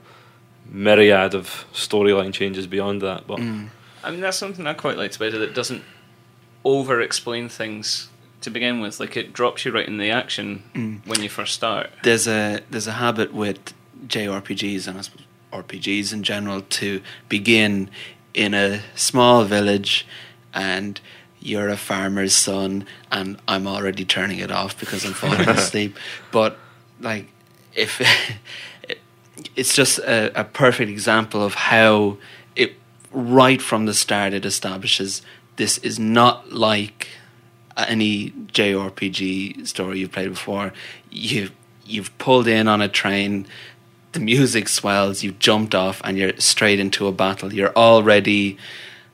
myriad 0.66 1.34
of 1.34 1.64
storyline 1.72 2.32
changes 2.32 2.66
beyond 2.66 3.00
that. 3.00 3.26
But 3.26 3.38
mm. 3.38 3.70
I 4.04 4.10
mean, 4.10 4.20
that's 4.20 4.36
something 4.36 4.66
I 4.66 4.74
quite 4.74 4.98
liked 4.98 5.16
about 5.16 5.32
it. 5.32 5.40
It 5.40 5.54
doesn't 5.54 5.82
over-explain 6.64 7.48
things 7.48 8.10
to 8.42 8.50
begin 8.50 8.80
with. 8.80 9.00
Like 9.00 9.16
it 9.16 9.32
drops 9.32 9.64
you 9.64 9.72
right 9.72 9.86
in 9.86 9.96
the 9.96 10.10
action 10.10 10.62
mm. 10.74 11.06
when 11.06 11.22
you 11.22 11.28
first 11.28 11.54
start. 11.54 11.90
there's 12.02 12.28
a 12.28 12.60
there's 12.70 12.86
a 12.86 12.92
habit 12.92 13.32
with 13.32 13.72
JRPGs 14.06 14.86
and 14.86 14.98
I 14.98 15.00
suppose 15.02 15.26
RPGs 15.52 16.12
in 16.12 16.22
general 16.22 16.62
to 16.62 17.02
begin 17.28 17.90
in 18.34 18.54
a 18.54 18.80
small 18.94 19.44
village 19.44 20.06
and 20.54 21.00
you're 21.40 21.68
a 21.68 21.76
farmer's 21.76 22.34
son 22.34 22.86
and 23.10 23.40
I'm 23.48 23.66
already 23.66 24.04
turning 24.04 24.38
it 24.38 24.50
off 24.50 24.78
because 24.78 25.04
I'm 25.04 25.14
falling 25.14 25.40
asleep. 25.48 25.96
But 26.30 26.58
like 27.00 27.28
if 27.74 28.00
it's 29.56 29.74
just 29.74 29.98
a, 29.98 30.40
a 30.40 30.44
perfect 30.44 30.90
example 30.90 31.42
of 31.42 31.54
how 31.54 32.18
it 32.54 32.74
right 33.12 33.60
from 33.60 33.86
the 33.86 33.94
start 33.94 34.32
it 34.32 34.44
establishes 34.44 35.22
this 35.56 35.78
is 35.78 35.98
not 35.98 36.52
like 36.52 37.08
any 37.76 38.30
JRPG 38.30 39.66
story 39.66 40.00
you've 40.00 40.12
played 40.12 40.30
before. 40.30 40.72
You 41.10 41.50
you've 41.84 42.16
pulled 42.18 42.46
in 42.46 42.68
on 42.68 42.80
a 42.80 42.88
train, 42.88 43.46
the 44.12 44.20
music 44.20 44.68
swells, 44.68 45.22
you've 45.22 45.38
jumped 45.38 45.74
off, 45.74 46.00
and 46.04 46.18
you're 46.18 46.36
straight 46.38 46.80
into 46.80 47.06
a 47.06 47.12
battle. 47.12 47.52
You're 47.52 47.74
already 47.76 48.56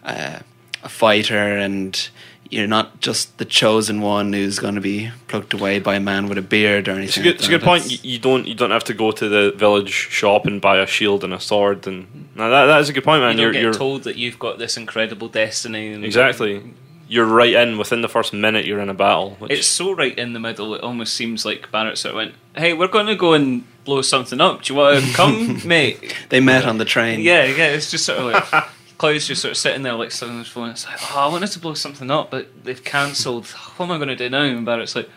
uh, 0.05 0.39
a 0.83 0.89
fighter, 0.89 1.37
and 1.59 2.09
you're 2.49 2.69
not 2.69 3.01
just 3.01 3.39
the 3.39 3.45
chosen 3.45 4.01
one 4.01 4.33
who's 4.33 4.59
going 4.61 4.77
to 4.77 4.81
be 4.81 5.11
plucked 5.27 5.53
away 5.53 5.81
by 5.81 5.97
a 5.97 6.01
man 6.01 6.29
with 6.29 6.39
a 6.39 6.43
beard 6.43 6.87
or 6.89 6.93
It's 7.01 7.17
a 7.17 7.21
anything. 7.21 7.23
good, 7.25 7.31
like 7.33 7.39
it's 7.41 7.47
a 7.49 7.51
good 7.51 7.63
point. 7.63 7.83
That's- 7.83 8.05
You, 8.05 8.13
you 8.13 8.19
don't 8.21 8.47
you 8.47 8.55
don't 8.55 8.71
have 8.71 8.85
to 8.85 8.95
go 8.95 9.11
to 9.11 9.29
the 9.29 9.53
village 9.57 9.91
shop 9.91 10.47
and 10.47 10.61
buy 10.61 10.79
a 10.79 10.87
shield 10.87 11.25
and 11.25 11.35
a 11.35 11.41
sword, 11.41 11.87
and 11.89 12.07
no, 12.37 12.49
that 12.49 12.67
that 12.67 12.81
is 12.81 12.89
a 12.89 12.93
good 12.93 13.05
point, 13.05 13.21
man. 13.23 13.37
you 13.37 13.43
You're, 13.45 13.53
get 13.53 13.63
you're 13.63 13.75
told 13.75 14.05
that 14.05 14.17
you've 14.17 14.39
got 14.39 14.59
this 14.59 14.77
incredible 14.77 15.29
destiny. 15.29 15.93
And 15.93 16.05
exactly. 16.05 16.63
You're 17.09 17.27
right 17.27 17.53
in 17.53 17.79
within 17.79 18.03
the 18.03 18.09
first 18.09 18.33
minute. 18.33 18.67
You're 18.67 18.81
in 18.81 18.89
a 18.89 18.95
battle. 18.95 19.37
Which, 19.39 19.53
It's 19.53 19.67
so 19.67 19.93
right 19.93 20.17
in 20.19 20.33
the 20.33 20.41
middle. 20.41 20.75
It 20.75 20.83
almost 20.83 21.15
seems 21.15 21.45
like 21.45 21.71
Barret 21.71 21.99
sort 21.99 22.11
of 22.15 22.17
went, 22.17 22.35
"Hey, 22.57 22.73
we're 22.73 22.89
going 22.89 23.07
to 23.07 23.15
go 23.15 23.33
and 23.35 23.65
blow 23.85 24.03
something 24.03 24.41
up. 24.41 24.63
Do 24.63 24.73
you 24.73 24.79
want 24.81 25.05
to 25.05 25.13
come, 25.15 25.61
mate?" 25.67 26.15
They 26.31 26.41
met 26.41 26.65
on 26.65 26.79
the 26.79 26.85
train. 26.85 27.21
Yeah, 27.21 27.45
yeah. 27.45 27.69
It's 27.69 27.91
just 27.91 28.05
sort 28.07 28.19
of 28.19 28.25
like 28.33 28.65
Cloud's 28.99 29.27
just 29.29 29.43
sort 29.43 29.53
of 29.53 29.57
sitting 29.59 29.83
there 29.83 29.93
like 29.93 30.11
stuck 30.11 30.31
on 30.31 30.39
his 30.39 30.49
phone. 30.49 30.71
It's 30.71 30.87
like, 30.87 30.99
oh, 31.15 31.19
I 31.21 31.29
wanted 31.29 31.51
to 31.53 31.59
blow 31.61 31.75
something 31.75 32.11
up, 32.11 32.31
but 32.31 32.65
they've 32.65 32.83
cancelled. 32.83 33.47
What 33.47 33.87
am 33.87 33.93
I 33.93 33.97
going 33.99 34.09
to 34.09 34.17
do 34.17 34.29
now? 34.31 34.43
And 34.43 34.65
Barret's 34.67 34.97
like, 34.97 35.09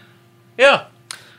yeah. 0.58 0.86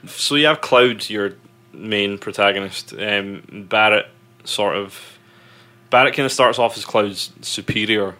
So 0.06 0.34
you 0.34 0.46
have 0.46 0.60
Cloud, 0.62 1.10
your 1.10 1.34
main 1.72 2.16
protagonist. 2.18 2.94
Um, 2.94 3.66
Barret 3.68 4.06
sort 4.44 4.74
of 4.76 5.18
Barret 5.90 6.14
kind 6.16 6.24
of 6.26 6.32
starts 6.32 6.58
off 6.58 6.76
as 6.78 6.84
Cloud's 6.84 7.30
superior, 7.42 8.16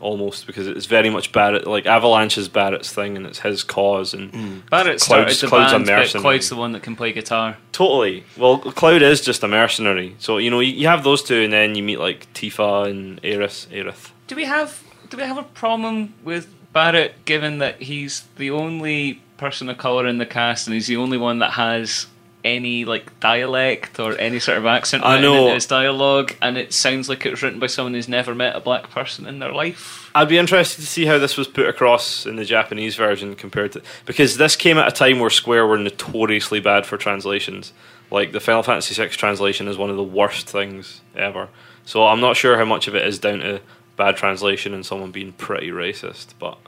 almost 0.00 0.46
because 0.46 0.66
it's 0.66 0.86
very 0.86 1.10
much 1.10 1.32
Barret. 1.32 1.66
Like 1.66 1.86
Avalanche 1.86 2.38
is 2.38 2.48
Barret's 2.48 2.92
thing, 2.92 3.16
and 3.16 3.26
it's 3.26 3.40
his 3.40 3.62
cause. 3.62 4.14
And 4.14 4.32
mm. 4.32 4.70
Barret 4.70 5.00
Cloud's- 5.00 5.04
started 5.04 5.36
the 5.36 5.46
Cloud's 5.46 5.72
a 5.72 5.76
band, 5.76 5.86
but 5.86 5.92
mercenary. 5.92 6.22
Cloud's 6.22 6.48
the 6.48 6.56
one 6.56 6.72
that 6.72 6.82
can 6.82 6.96
play 6.96 7.12
guitar. 7.12 7.56
totally, 7.72 8.24
well, 8.36 8.58
Cloud 8.58 9.02
is 9.02 9.20
just 9.20 9.42
a 9.42 9.48
mercenary. 9.48 10.16
So 10.18 10.38
you 10.38 10.50
know 10.50 10.60
you, 10.60 10.72
you 10.72 10.86
have 10.88 11.04
those 11.04 11.22
two, 11.22 11.42
and 11.42 11.52
then 11.52 11.74
you 11.74 11.82
meet 11.82 11.98
like 11.98 12.32
Tifa 12.34 12.88
and 12.88 13.20
Aerith. 13.22 13.66
Aerith. 13.68 14.10
Do 14.26 14.36
we 14.36 14.44
have 14.44 14.82
do 15.08 15.16
we 15.16 15.22
have 15.22 15.38
a 15.38 15.42
problem 15.42 16.14
with 16.24 16.52
Barret, 16.72 17.24
given 17.24 17.58
that 17.58 17.82
he's 17.82 18.24
the 18.36 18.50
only 18.50 19.22
person 19.36 19.68
of 19.68 19.78
color 19.78 20.06
in 20.06 20.18
the 20.18 20.26
cast, 20.26 20.66
and 20.66 20.74
he's 20.74 20.86
the 20.86 20.96
only 20.96 21.18
one 21.18 21.38
that 21.38 21.52
has 21.52 22.06
any 22.44 22.84
like 22.84 23.18
dialect 23.20 23.98
or 23.98 24.16
any 24.18 24.38
sort 24.38 24.58
of 24.58 24.66
accent 24.66 25.04
I 25.04 25.20
know. 25.20 25.48
in 25.48 25.54
his 25.54 25.66
dialogue, 25.66 26.34
and 26.40 26.56
it 26.56 26.72
sounds 26.72 27.08
like 27.08 27.26
it 27.26 27.30
was 27.30 27.42
written 27.42 27.58
by 27.58 27.66
someone 27.66 27.94
who's 27.94 28.08
never 28.08 28.34
met 28.34 28.54
a 28.54 28.60
black 28.60 28.90
person 28.90 29.26
in 29.26 29.38
their 29.40 29.52
life. 29.52 30.10
I'd 30.14 30.28
be 30.28 30.38
interested 30.38 30.80
to 30.80 30.86
see 30.86 31.06
how 31.06 31.18
this 31.18 31.36
was 31.36 31.48
put 31.48 31.66
across 31.66 32.24
in 32.24 32.36
the 32.36 32.44
Japanese 32.44 32.94
version 32.96 33.34
compared 33.34 33.72
to 33.72 33.82
because 34.04 34.36
this 34.36 34.56
came 34.56 34.78
at 34.78 34.88
a 34.88 34.92
time 34.92 35.18
where 35.18 35.30
Square 35.30 35.66
were 35.66 35.78
notoriously 35.78 36.60
bad 36.60 36.86
for 36.86 36.96
translations. 36.96 37.72
Like 38.10 38.32
the 38.32 38.40
Final 38.40 38.62
Fantasy 38.62 38.94
VI 38.94 39.08
translation 39.08 39.66
is 39.66 39.76
one 39.76 39.90
of 39.90 39.96
the 39.96 40.04
worst 40.04 40.48
things 40.48 41.00
ever. 41.16 41.48
So 41.84 42.06
I'm 42.06 42.20
not 42.20 42.36
sure 42.36 42.56
how 42.56 42.64
much 42.64 42.86
of 42.88 42.94
it 42.94 43.06
is 43.06 43.18
down 43.18 43.40
to 43.40 43.60
bad 43.96 44.16
translation 44.16 44.72
and 44.74 44.86
someone 44.86 45.10
being 45.10 45.32
pretty 45.32 45.70
racist. 45.70 46.28
But 46.38 46.58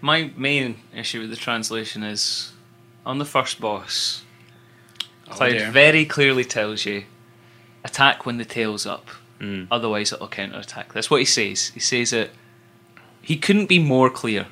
My 0.00 0.32
main 0.36 0.78
issue 0.94 1.20
with 1.20 1.30
the 1.30 1.36
translation 1.36 2.02
is 2.02 2.52
on 3.06 3.18
the 3.18 3.24
first 3.24 3.60
boss. 3.60 4.24
Cloud 5.30 5.50
dear. 5.50 5.70
very 5.70 6.04
clearly 6.04 6.44
tells 6.44 6.84
you 6.84 7.04
attack 7.84 8.26
when 8.26 8.38
the 8.38 8.44
tail's 8.44 8.86
up. 8.86 9.06
Mm. 9.40 9.68
Otherwise, 9.70 10.12
it'll 10.12 10.28
counter 10.28 10.58
attack. 10.58 10.92
That's 10.92 11.10
what 11.10 11.20
he 11.20 11.24
says. 11.24 11.68
He 11.68 11.80
says 11.80 12.12
it. 12.12 12.30
He 13.22 13.36
couldn't 13.36 13.66
be 13.66 13.78
more 13.78 14.10
clear. 14.10 14.46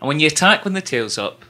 And 0.00 0.08
when 0.08 0.20
you 0.20 0.26
attack 0.26 0.64
when 0.64 0.74
the 0.74 0.80
tail's 0.80 1.16
up, 1.18 1.44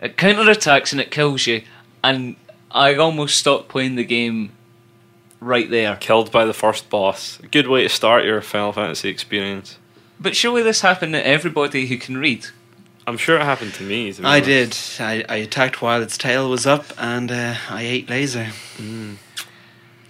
it 0.00 0.16
counter 0.16 0.50
attacks 0.50 0.92
and 0.92 1.00
it 1.00 1.10
kills 1.10 1.46
you. 1.46 1.62
And 2.04 2.36
I 2.70 2.94
almost 2.94 3.38
stopped 3.38 3.68
playing 3.68 3.94
the 3.94 4.04
game 4.04 4.52
right 5.40 5.70
there. 5.70 5.96
killed 5.96 6.30
by 6.30 6.44
the 6.44 6.52
first 6.52 6.90
boss. 6.90 7.40
A 7.40 7.46
good 7.46 7.68
way 7.68 7.82
to 7.82 7.88
start 7.88 8.24
your 8.24 8.42
Final 8.42 8.72
Fantasy 8.72 9.08
experience. 9.08 9.78
But 10.18 10.36
surely 10.36 10.62
this 10.62 10.80
happened 10.80 11.12
to 11.14 11.26
everybody 11.26 11.86
who 11.86 11.98
can 11.98 12.18
read. 12.18 12.46
I'm 13.06 13.16
sure 13.16 13.36
it 13.36 13.42
happened 13.42 13.74
to 13.74 13.82
me. 13.84 14.12
to 14.12 14.26
I 14.26 14.40
did. 14.40 14.76
I, 14.98 15.24
I 15.28 15.36
attacked 15.36 15.80
while 15.80 16.02
its 16.02 16.18
tail 16.18 16.50
was 16.50 16.66
up, 16.66 16.86
and 16.98 17.30
uh, 17.30 17.54
I 17.70 17.82
ate 17.82 18.10
laser. 18.10 18.48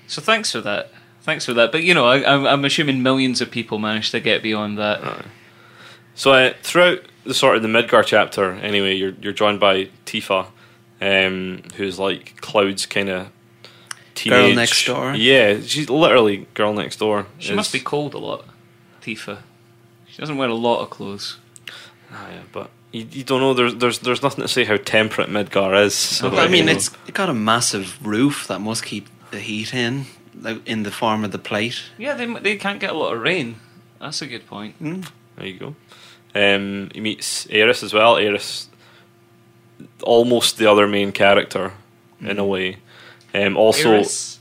So 0.06 0.22
thanks 0.22 0.52
for 0.52 0.61
that. 0.62 0.90
Thanks 1.22 1.44
for 1.44 1.52
that. 1.54 1.72
But 1.72 1.82
you 1.82 1.92
know, 1.92 2.06
I, 2.06 2.24
I'm, 2.24 2.46
I'm 2.46 2.64
assuming 2.64 3.02
millions 3.02 3.40
of 3.40 3.50
people 3.50 3.78
managed 3.78 4.12
to 4.12 4.20
get 4.20 4.42
beyond 4.42 4.78
that. 4.78 5.26
So 6.14 6.32
uh, 6.32 6.54
throughout 6.62 7.00
the 7.24 7.35
sort 7.35 7.56
of 7.56 7.62
the 7.62 7.68
Midgar 7.68 8.04
chapter, 8.04 8.52
anyway, 8.52 8.94
you're 8.94 9.14
you're 9.20 9.32
joined 9.32 9.61
by 9.61 9.90
Tifa, 10.06 10.46
um, 11.00 11.62
who's 11.76 11.98
like 11.98 12.40
Cloud's 12.40 12.87
kind 12.87 13.09
of 13.09 13.28
Girl 14.24 14.54
next 14.54 14.87
door? 14.87 15.14
Yeah, 15.14 15.61
she's 15.61 15.90
literally 15.90 16.46
girl 16.54 16.72
next 16.72 16.98
door. 16.98 17.26
She 17.38 17.54
must 17.54 17.72
be 17.72 17.80
cold 17.80 18.14
a 18.14 18.18
lot, 18.18 18.46
Tifa. 19.02 19.38
She 20.09 20.18
doesn't 20.18 20.38
wear 20.38 20.48
a 20.48 20.54
lot 20.54 20.80
of 20.80 20.90
clothes. 20.90 21.37
Ah, 22.11 22.30
yeah, 22.30 22.42
but 22.50 22.70
you, 22.96 23.06
you 23.11 23.24
don't 23.24 23.40
know. 23.40 23.54
There's 23.54 23.74
there's 23.76 23.98
there's 24.00 24.22
nothing 24.22 24.42
to 24.42 24.48
say 24.48 24.64
how 24.64 24.76
temperate 24.76 25.28
Midgar 25.28 25.85
is. 25.85 25.94
So, 25.94 26.30
Well, 26.30 26.40
I 26.40 26.48
mean, 26.48 26.61
you 26.61 26.64
know. 26.66 26.72
it's 26.72 26.90
it 27.06 27.14
got 27.14 27.28
a 27.28 27.35
massive 27.35 28.04
roof 28.06 28.46
that 28.48 28.61
must 28.61 28.85
keep 28.85 29.06
the 29.30 29.40
heat 29.40 29.74
in, 29.74 30.06
like 30.40 30.66
in 30.66 30.82
the 30.82 30.90
form 30.90 31.24
of 31.24 31.30
the 31.32 31.38
plate. 31.38 31.82
Yeah, 31.98 32.14
they 32.14 32.26
they 32.40 32.56
can't 32.56 32.80
get 32.80 32.90
a 32.90 32.94
lot 32.98 33.14
of 33.14 33.20
rain. 33.22 33.56
That's 34.00 34.22
a 34.22 34.26
good 34.26 34.46
point. 34.46 34.82
Mm. 34.82 35.09
There 35.37 35.46
you 35.46 35.59
go. 35.59 35.74
Um, 36.35 36.90
he 36.94 37.00
meets 37.00 37.46
Aeris 37.50 37.82
as 37.82 37.92
well. 37.94 38.16
Aeris, 38.18 38.68
almost 40.02 40.59
the 40.59 40.66
other 40.70 40.87
main 40.87 41.12
character 41.12 41.72
in 42.20 42.38
a 42.38 42.44
way. 42.44 42.76
Um, 43.35 43.56
also, 43.56 43.92
Aeris. 43.92 44.38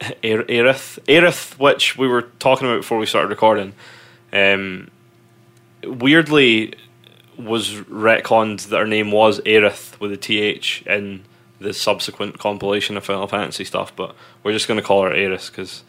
Er- 0.24 0.44
Aerith, 0.48 0.98
Aerith, 1.06 1.58
which 1.58 1.98
we 1.98 2.08
were 2.08 2.22
talking 2.38 2.66
about 2.66 2.80
before 2.80 2.98
we 2.98 3.04
started 3.06 3.28
recording, 3.28 3.74
um, 4.32 4.88
weirdly 5.84 6.74
was 7.44 7.72
retconned 7.72 8.68
that 8.68 8.78
her 8.78 8.86
name 8.86 9.10
was 9.12 9.40
Aerith 9.40 9.98
with 10.00 10.12
a 10.12 10.16
th 10.16 10.82
in 10.86 11.24
the 11.60 11.74
subsequent 11.74 12.38
compilation 12.38 12.96
of 12.96 13.04
Final 13.04 13.26
Fantasy 13.26 13.64
stuff. 13.64 13.94
But 13.94 14.14
we're 14.42 14.52
just 14.52 14.68
going 14.68 14.80
to 14.80 14.86
call 14.86 15.02
her 15.02 15.12
Aeris 15.12 15.50
because 15.50 15.84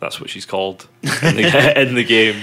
that's 0.00 0.20
what 0.20 0.30
she's 0.30 0.46
called 0.46 0.88
in 1.02 1.36
the, 1.36 1.80
in 1.80 1.94
the 1.94 2.04
game. 2.04 2.42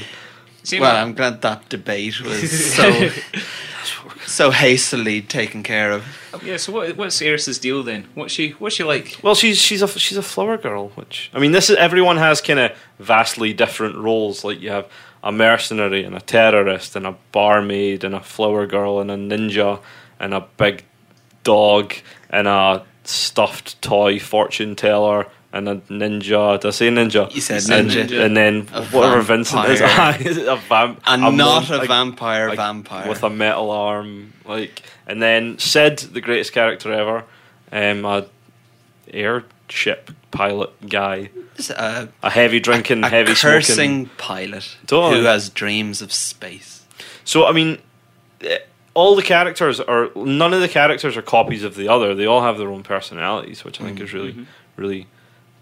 See, 0.63 0.79
Well, 0.79 0.95
I'm 0.95 1.13
glad 1.13 1.41
that 1.41 1.69
debate 1.69 2.21
was 2.21 2.51
so 2.75 3.09
so 4.25 4.51
hastily 4.51 5.21
taken 5.21 5.63
care 5.63 5.91
of. 5.91 6.05
yeah. 6.43 6.57
So 6.57 6.71
what, 6.71 6.95
what's 6.97 7.21
Aeris's 7.21 7.59
deal 7.59 7.83
then? 7.83 8.07
What's 8.13 8.33
she 8.33 8.51
what's 8.51 8.75
she 8.75 8.83
like? 8.83 9.17
Well, 9.23 9.35
she's 9.35 9.57
she's 9.57 9.81
a 9.81 9.87
she's 9.87 10.17
a 10.17 10.21
flower 10.21 10.57
girl, 10.57 10.89
which 10.95 11.29
I 11.33 11.39
mean, 11.39 11.51
this 11.51 11.69
is 11.69 11.77
everyone 11.77 12.17
has 12.17 12.41
kind 12.41 12.59
of 12.59 12.71
vastly 12.99 13.53
different 13.53 13.95
roles. 13.97 14.43
Like 14.43 14.61
you 14.61 14.69
have 14.69 14.87
a 15.23 15.31
mercenary 15.31 16.03
and 16.03 16.15
a 16.15 16.21
terrorist 16.21 16.95
and 16.95 17.05
a 17.05 17.15
barmaid 17.31 18.03
and 18.03 18.15
a 18.15 18.19
flower 18.21 18.65
girl 18.65 18.99
and 18.99 19.11
a 19.11 19.15
ninja 19.17 19.79
and 20.19 20.33
a 20.33 20.41
big 20.57 20.83
dog 21.43 21.93
and 22.29 22.47
a 22.47 22.83
stuffed 23.03 23.81
toy 23.81 24.19
fortune 24.19 24.75
teller 24.75 25.25
and 25.51 25.67
a 25.67 25.75
ninja. 25.89 26.59
Did 26.61 26.67
I 26.67 26.71
say 26.71 26.89
ninja? 26.89 27.33
You 27.33 27.41
said 27.41 27.69
and, 27.69 27.89
ninja. 27.89 28.23
and 28.25 28.37
then 28.37 28.67
A 28.73 28.83
whatever 28.85 29.21
Vincent 29.21 29.65
is, 29.69 29.81
is 30.25 30.37
a 30.37 30.55
vamp, 30.57 31.01
And 31.07 31.21
not 31.37 31.67
mon- 31.69 31.81
a 31.81 31.85
vampire 31.85 32.55
vampire. 32.55 33.09
with 33.09 33.23
a 33.23 33.29
metal 33.29 33.71
arm, 33.71 34.33
like, 34.45 34.83
and 35.07 35.21
then 35.21 35.57
Sid, 35.57 35.97
the 36.13 36.21
greatest 36.21 36.53
character 36.53 36.93
ever, 36.93 37.23
um, 37.71 38.05
a 38.05 38.25
airship 39.13 40.11
pilot 40.31 40.89
guy, 40.89 41.29
a, 41.69 42.07
a 42.23 42.29
heavy 42.29 42.59
drinking, 42.59 43.03
a 43.03 43.09
heavy 43.09 43.33
cursing 43.33 44.05
smoking. 44.05 44.09
pilot 44.17 44.77
who 45.13 45.23
has 45.23 45.49
dreams 45.49 46.01
of 46.01 46.11
space. 46.13 46.85
So 47.23 47.45
I 47.45 47.51
mean, 47.51 47.79
eh, 48.41 48.59
all 48.93 49.15
the 49.15 49.23
characters 49.23 49.79
are 49.79 50.09
none 50.15 50.53
of 50.53 50.61
the 50.61 50.67
characters 50.67 51.15
are 51.15 51.21
copies 51.21 51.63
of 51.63 51.75
the 51.75 51.87
other. 51.87 52.15
They 52.15 52.25
all 52.25 52.41
have 52.41 52.57
their 52.57 52.69
own 52.69 52.83
personalities, 52.83 53.63
which 53.63 53.79
I 53.79 53.85
think 53.85 53.99
is 53.99 54.13
really, 54.13 54.45
really 54.75 55.07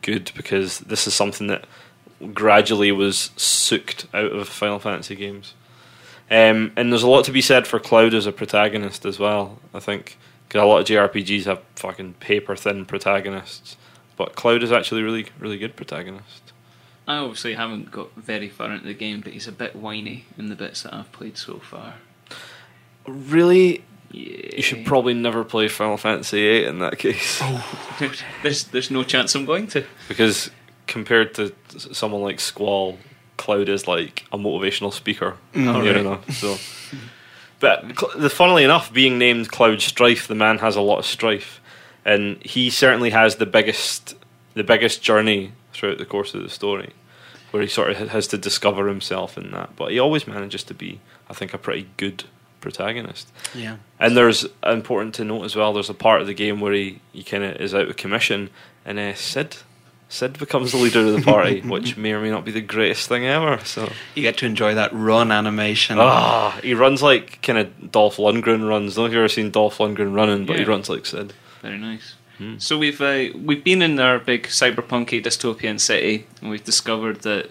good 0.01 0.31
because 0.35 0.79
this 0.79 1.07
is 1.07 1.13
something 1.13 1.47
that 1.47 1.65
gradually 2.33 2.91
was 2.91 3.31
soaked 3.35 4.07
out 4.13 4.31
of 4.31 4.47
Final 4.47 4.79
Fantasy 4.79 5.15
games. 5.15 5.53
Um, 6.29 6.73
and 6.75 6.91
there's 6.91 7.03
a 7.03 7.09
lot 7.09 7.23
to 7.25 7.31
be 7.31 7.41
said 7.41 7.67
for 7.67 7.79
Cloud 7.79 8.13
as 8.13 8.25
a 8.25 8.31
protagonist 8.31 9.05
as 9.05 9.17
well. 9.17 9.59
I 9.73 9.79
think 9.79 10.17
'Cause 10.49 10.61
a 10.61 10.65
lot 10.65 10.79
of 10.79 10.85
JRPGs 10.87 11.45
have 11.45 11.61
fucking 11.75 12.13
paper 12.15 12.55
thin 12.55 12.85
protagonists, 12.85 13.75
but 14.15 14.35
Cloud 14.35 14.63
is 14.63 14.71
actually 14.71 15.03
really, 15.03 15.27
really 15.39 15.57
good 15.57 15.75
protagonist. 15.75 16.53
I 17.07 17.17
obviously 17.17 17.53
haven't 17.55 17.91
got 17.91 18.13
very 18.15 18.49
far 18.49 18.71
into 18.71 18.85
the 18.85 18.93
game, 18.93 19.21
but 19.21 19.33
he's 19.33 19.47
a 19.47 19.51
bit 19.51 19.75
whiny 19.75 20.25
in 20.37 20.47
the 20.49 20.55
bits 20.55 20.83
that 20.83 20.93
I've 20.93 21.11
played 21.11 21.37
so 21.37 21.59
far. 21.59 21.95
Really, 23.05 23.83
Yeah. 24.11 24.55
you 24.57 24.61
should 24.61 24.85
probably 24.85 25.13
never 25.13 25.43
play 25.43 25.67
Final 25.67 25.97
Fantasy 25.97 26.37
VIII 26.41 26.65
in 26.65 26.79
that 26.79 26.97
case. 26.97 27.39
Oh, 27.43 28.13
there's 28.43 28.65
there's 28.65 28.91
no 28.91 29.03
chance 29.03 29.35
I'm 29.35 29.45
going 29.45 29.67
to. 29.67 29.83
because 30.07 30.49
compared 30.87 31.33
to 31.35 31.53
someone 31.93 32.21
like 32.21 32.39
Squall, 32.39 32.99
Cloud 33.37 33.67
is 33.69 33.87
like 33.87 34.25
a 34.31 34.37
motivational 34.37 34.93
speaker. 34.93 35.35
Mm. 35.53 35.67
Alright. 35.73 36.03
know, 36.03 36.19
so. 36.31 36.57
But 37.59 37.99
cl- 37.99 38.17
the 38.17 38.29
funnily 38.29 38.63
enough, 38.63 38.93
being 38.93 39.17
named 39.17 39.49
Cloud 39.49 39.81
Strife, 39.81 40.27
the 40.27 40.35
man 40.35 40.59
has 40.59 40.75
a 40.75 40.81
lot 40.81 40.99
of 40.99 41.05
strife, 41.05 41.59
and 42.05 42.41
he 42.43 42.69
certainly 42.69 43.09
has 43.11 43.37
the 43.37 43.45
biggest 43.45 44.15
the 44.53 44.63
biggest 44.63 45.01
journey 45.01 45.51
throughout 45.73 45.97
the 45.97 46.05
course 46.05 46.33
of 46.33 46.41
the 46.41 46.49
story, 46.49 46.93
where 47.51 47.61
he 47.61 47.69
sort 47.69 47.91
of 47.91 48.09
has 48.09 48.27
to 48.27 48.37
discover 48.37 48.87
himself 48.87 49.37
in 49.37 49.51
that. 49.51 49.75
But 49.75 49.91
he 49.91 49.99
always 49.99 50.27
manages 50.27 50.63
to 50.65 50.73
be, 50.73 50.99
I 51.29 51.33
think, 51.33 51.53
a 51.53 51.57
pretty 51.57 51.87
good 51.97 52.23
protagonist. 52.61 53.31
Yeah. 53.53 53.77
And 53.99 54.17
there's 54.17 54.45
important 54.65 55.15
to 55.15 55.23
note 55.23 55.43
as 55.43 55.55
well. 55.55 55.73
There's 55.73 55.89
a 55.89 55.93
part 55.93 56.21
of 56.21 56.27
the 56.27 56.33
game 56.33 56.59
where 56.59 56.73
he, 56.73 56.99
he 57.13 57.23
kind 57.23 57.43
of 57.43 57.57
is 57.57 57.73
out 57.73 57.87
of 57.87 57.97
commission, 57.97 58.49
and 58.85 58.99
uh, 58.99 59.13
Sid 59.13 59.57
Sid 60.09 60.39
becomes 60.39 60.71
the 60.71 60.77
leader 60.77 60.99
of 61.01 61.13
the 61.13 61.21
party, 61.21 61.61
which 61.65 61.97
may 61.97 62.13
or 62.13 62.21
may 62.21 62.29
not 62.29 62.45
be 62.45 62.51
the 62.51 62.61
greatest 62.61 63.09
thing 63.09 63.25
ever. 63.25 63.59
So 63.65 63.91
You 64.15 64.21
get 64.21 64.37
to 64.37 64.45
enjoy 64.45 64.73
that 64.75 64.91
run 64.93 65.31
animation. 65.31 65.97
ah, 65.99 66.57
he 66.63 66.73
runs 66.73 67.01
like 67.03 67.41
kind 67.41 67.59
of 67.59 67.91
Dolph 67.91 68.17
Lundgren 68.17 68.67
runs. 68.67 68.93
I 68.97 69.01
don't 69.01 69.03
know 69.03 69.05
if 69.07 69.11
you've 69.11 69.19
ever 69.19 69.27
seen 69.27 69.51
Dolph 69.51 69.77
Lundgren 69.79 70.13
running, 70.15 70.45
but 70.45 70.57
he 70.59 70.63
runs 70.65 70.87
like 70.89 71.05
Sid. 71.05 71.33
Very 71.61 71.77
nice. 71.77 72.15
Hmm. 72.37 72.57
So 72.59 72.77
we've 72.77 73.01
uh, 73.01 73.25
we've 73.35 73.63
been 73.63 73.81
in 73.81 73.99
our 73.99 74.19
big 74.19 74.43
cyberpunky 74.47 75.21
dystopian 75.23 75.79
city, 75.79 76.27
and 76.41 76.49
we've 76.51 76.63
discovered 76.63 77.21
that 77.21 77.49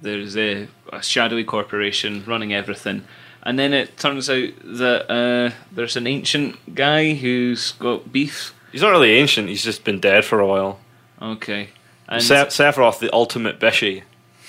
there's 0.00 0.36
a, 0.36 0.68
a 0.92 1.02
shadowy 1.02 1.44
corporation 1.44 2.24
running 2.26 2.54
everything, 2.54 3.04
and 3.42 3.58
then 3.58 3.74
it 3.74 3.98
turns 3.98 4.30
out 4.30 4.50
that 4.64 5.10
uh, 5.10 5.50
there's 5.72 5.96
an 5.96 6.06
ancient 6.06 6.74
guy 6.74 7.12
who's 7.14 7.72
got 7.72 8.12
beef. 8.12 8.54
He's 8.72 8.82
not 8.82 8.90
really 8.90 9.10
ancient. 9.18 9.48
He's 9.48 9.64
just 9.64 9.82
been 9.84 9.98
dead 10.00 10.24
for 10.24 10.38
a 10.38 10.46
while. 10.46 10.78
Okay, 11.20 11.70
and 12.10 12.22
Se- 12.22 12.46
Sephiroth, 12.46 12.98
the 12.98 13.12
ultimate 13.12 13.58
bishy, 13.60 14.02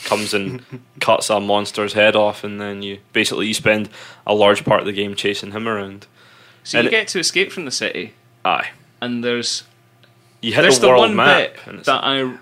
comes 0.05 0.33
and 0.33 0.63
cuts 0.99 1.29
a 1.29 1.39
monster's 1.39 1.93
head 1.93 2.15
off, 2.15 2.43
and 2.43 2.59
then 2.59 2.81
you 2.81 2.99
basically 3.13 3.47
you 3.47 3.53
spend 3.53 3.89
a 4.25 4.33
large 4.33 4.65
part 4.65 4.79
of 4.81 4.85
the 4.85 4.91
game 4.93 5.15
chasing 5.15 5.51
him 5.51 5.67
around. 5.67 6.07
so 6.63 6.79
and 6.79 6.85
you 6.85 6.89
it- 6.89 6.91
get 6.91 7.07
to 7.09 7.19
escape 7.19 7.51
from 7.51 7.65
the 7.65 7.71
city, 7.71 8.13
Aye, 8.43 8.69
and 8.99 9.23
there's 9.23 9.63
you 10.41 10.53
hit 10.53 10.63
there's 10.63 10.79
the 10.79 10.87
the, 10.87 10.87
world 10.89 11.01
one 11.01 11.15
map, 11.15 11.53
bit 11.53 11.67
and 11.67 11.85
that 11.85 12.03
I 12.03 12.37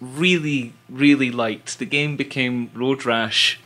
really 0.00 0.74
really 0.88 1.30
liked. 1.30 1.78
The 1.78 1.86
game 1.86 2.16
became 2.16 2.70
road 2.74 3.04
rash 3.06 3.58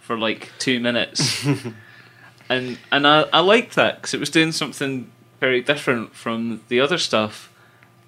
for 0.00 0.18
like 0.18 0.50
two 0.58 0.78
minutes, 0.80 1.44
and 2.48 2.78
and 2.92 3.06
I 3.06 3.22
I 3.32 3.40
liked 3.40 3.74
that 3.76 3.96
because 3.96 4.12
it 4.14 4.20
was 4.20 4.30
doing 4.30 4.52
something 4.52 5.10
very 5.40 5.62
different 5.62 6.14
from 6.14 6.60
the 6.68 6.80
other 6.80 6.98
stuff, 6.98 7.50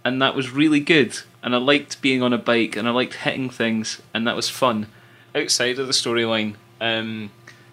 and 0.06 0.22
that 0.22 0.36
was 0.36 0.50
really 0.52 0.78
good. 0.78 1.18
And 1.42 1.52
I 1.52 1.58
liked 1.58 2.00
being 2.00 2.22
on 2.22 2.32
a 2.32 2.38
bike, 2.38 2.76
and 2.76 2.86
I 2.86 2.92
liked 2.92 3.14
hitting 3.14 3.50
things, 3.50 4.00
and 4.14 4.24
that 4.26 4.36
was 4.36 4.48
fun. 4.48 4.86
Outside 5.34 5.80
of 5.80 5.88
the 5.88 5.92
storyline, 5.92 6.54
um, 6.80 7.30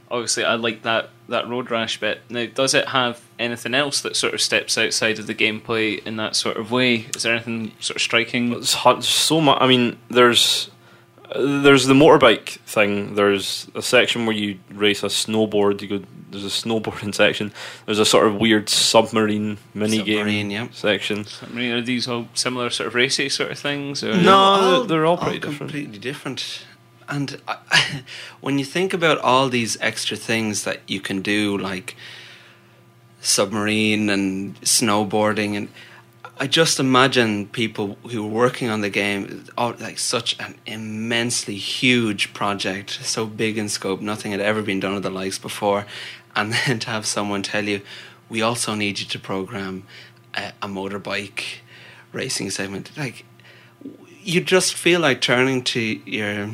obviously 0.09 0.43
I 0.43 0.55
like 0.55 0.81
that 0.81 1.09
that 1.29 1.47
road 1.47 1.69
rash 1.69 1.99
bit. 1.99 2.21
Now, 2.29 2.47
does 2.47 2.73
it 2.73 2.89
have 2.89 3.21
anything 3.38 3.75
else 3.75 4.01
that 4.01 4.15
sort 4.15 4.34
of 4.34 4.41
steps 4.41 4.77
outside 4.77 5.19
of 5.19 5.27
the 5.27 5.36
gameplay 5.36 6.03
in 6.05 6.17
that 6.17 6.36
sort 6.36 6.57
of 6.57 6.71
way? 6.71 7.05
Is 7.15 7.21
there 7.21 7.36
anything 7.36 7.71
sort 7.79 7.97
of 7.97 8.01
striking? 8.01 8.51
It's 8.53 8.73
hard, 8.73 9.03
so 9.03 9.39
much. 9.39 9.59
I 9.61 9.67
mean, 9.67 9.97
there's 10.09 10.71
there's 11.36 11.88
the 11.88 11.93
motorbike 11.93 12.59
thing. 12.61 13.15
There's 13.15 13.67
a 13.75 13.81
section 13.81 14.25
where 14.25 14.36
you 14.36 14.59
race 14.71 15.03
a 15.03 15.07
snowboard. 15.07 15.81
You 15.81 15.99
go. 15.99 16.05
There's 16.29 16.45
a 16.45 16.49
snowboarding 16.49 17.13
section. 17.23 17.51
There's 17.86 17.99
a 17.99 18.05
sort 18.05 18.27
of 18.27 18.36
weird 18.36 18.69
submarine 18.69 19.57
mini 19.73 19.97
Submarine, 19.97 20.49
game 20.49 20.51
yeah. 20.51 20.67
section. 20.71 21.25
I 21.41 21.53
mean, 21.53 21.71
are 21.71 21.81
these 21.81 22.07
all 22.07 22.27
similar 22.34 22.69
sort 22.69 22.88
of 22.88 22.95
racy 22.95 23.29
sort 23.29 23.51
of 23.51 23.59
things? 23.59 24.03
Or? 24.03 24.15
No, 24.15 24.84
they're 24.84 25.05
all 25.05 25.17
pretty 25.17 25.39
different. 25.39 25.57
completely 25.59 25.99
different. 25.99 26.65
And 27.09 27.41
I, 27.47 28.03
when 28.41 28.59
you 28.59 28.65
think 28.65 28.93
about 28.93 29.17
all 29.19 29.49
these 29.49 29.77
extra 29.81 30.17
things 30.17 30.63
that 30.63 30.81
you 30.88 31.01
can 31.01 31.21
do, 31.21 31.57
like 31.57 31.95
submarine 33.21 34.09
and 34.09 34.59
snowboarding, 34.61 35.55
and 35.55 35.69
I 36.38 36.47
just 36.47 36.79
imagine 36.79 37.47
people 37.47 37.97
who 38.09 38.23
were 38.23 38.29
working 38.29 38.69
on 38.69 38.81
the 38.81 38.89
game, 38.89 39.45
oh, 39.57 39.75
like 39.79 39.99
such 39.99 40.39
an 40.39 40.55
immensely 40.65 41.55
huge 41.55 42.34
project, 42.34 42.99
so 43.03 43.25
big 43.27 43.57
in 43.57 43.69
scope, 43.69 44.01
nothing 44.01 44.31
had 44.31 44.41
ever 44.41 44.61
been 44.63 44.79
done 44.79 44.95
with 44.95 45.03
the 45.03 45.11
likes 45.11 45.38
before, 45.38 45.86
and 46.36 46.53
then 46.67 46.79
to 46.79 46.89
have 46.89 47.05
someone 47.05 47.43
tell 47.43 47.63
you, 47.63 47.81
we 48.29 48.41
also 48.41 48.73
need 48.73 48.99
you 48.99 49.05
to 49.05 49.19
program 49.19 49.84
a, 50.34 50.53
a 50.61 50.67
motorbike 50.67 51.59
racing 52.11 52.49
segment, 52.49 52.91
like 52.97 53.25
you 54.23 54.41
just 54.41 54.73
feel 54.73 55.01
like 55.01 55.21
turning 55.21 55.63
to 55.63 55.79
your 55.79 56.51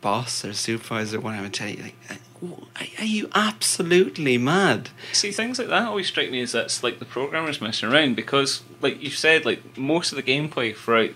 boss 0.00 0.44
or 0.44 0.52
supervisor, 0.52 1.20
whatever, 1.20 1.44
and 1.44 1.54
tell 1.54 1.68
you, 1.68 1.82
like, 1.82 1.96
"Are- 2.42 2.86
are 2.98 3.04
you 3.04 3.30
absolutely 3.34 4.38
mad? 4.38 4.90
See, 5.12 5.30
things 5.32 5.58
like 5.58 5.68
that 5.68 5.86
always 5.88 6.08
strike 6.08 6.30
me 6.30 6.40
as 6.42 6.52
that's 6.52 6.82
like 6.82 6.98
the 6.98 7.04
programmers 7.04 7.60
messing 7.60 7.88
around 7.90 8.16
because, 8.16 8.62
like 8.80 9.02
you 9.02 9.10
said, 9.10 9.44
like 9.44 9.76
most 9.78 10.12
of 10.12 10.16
the 10.16 10.22
gameplay 10.22 10.74
throughout 10.76 11.10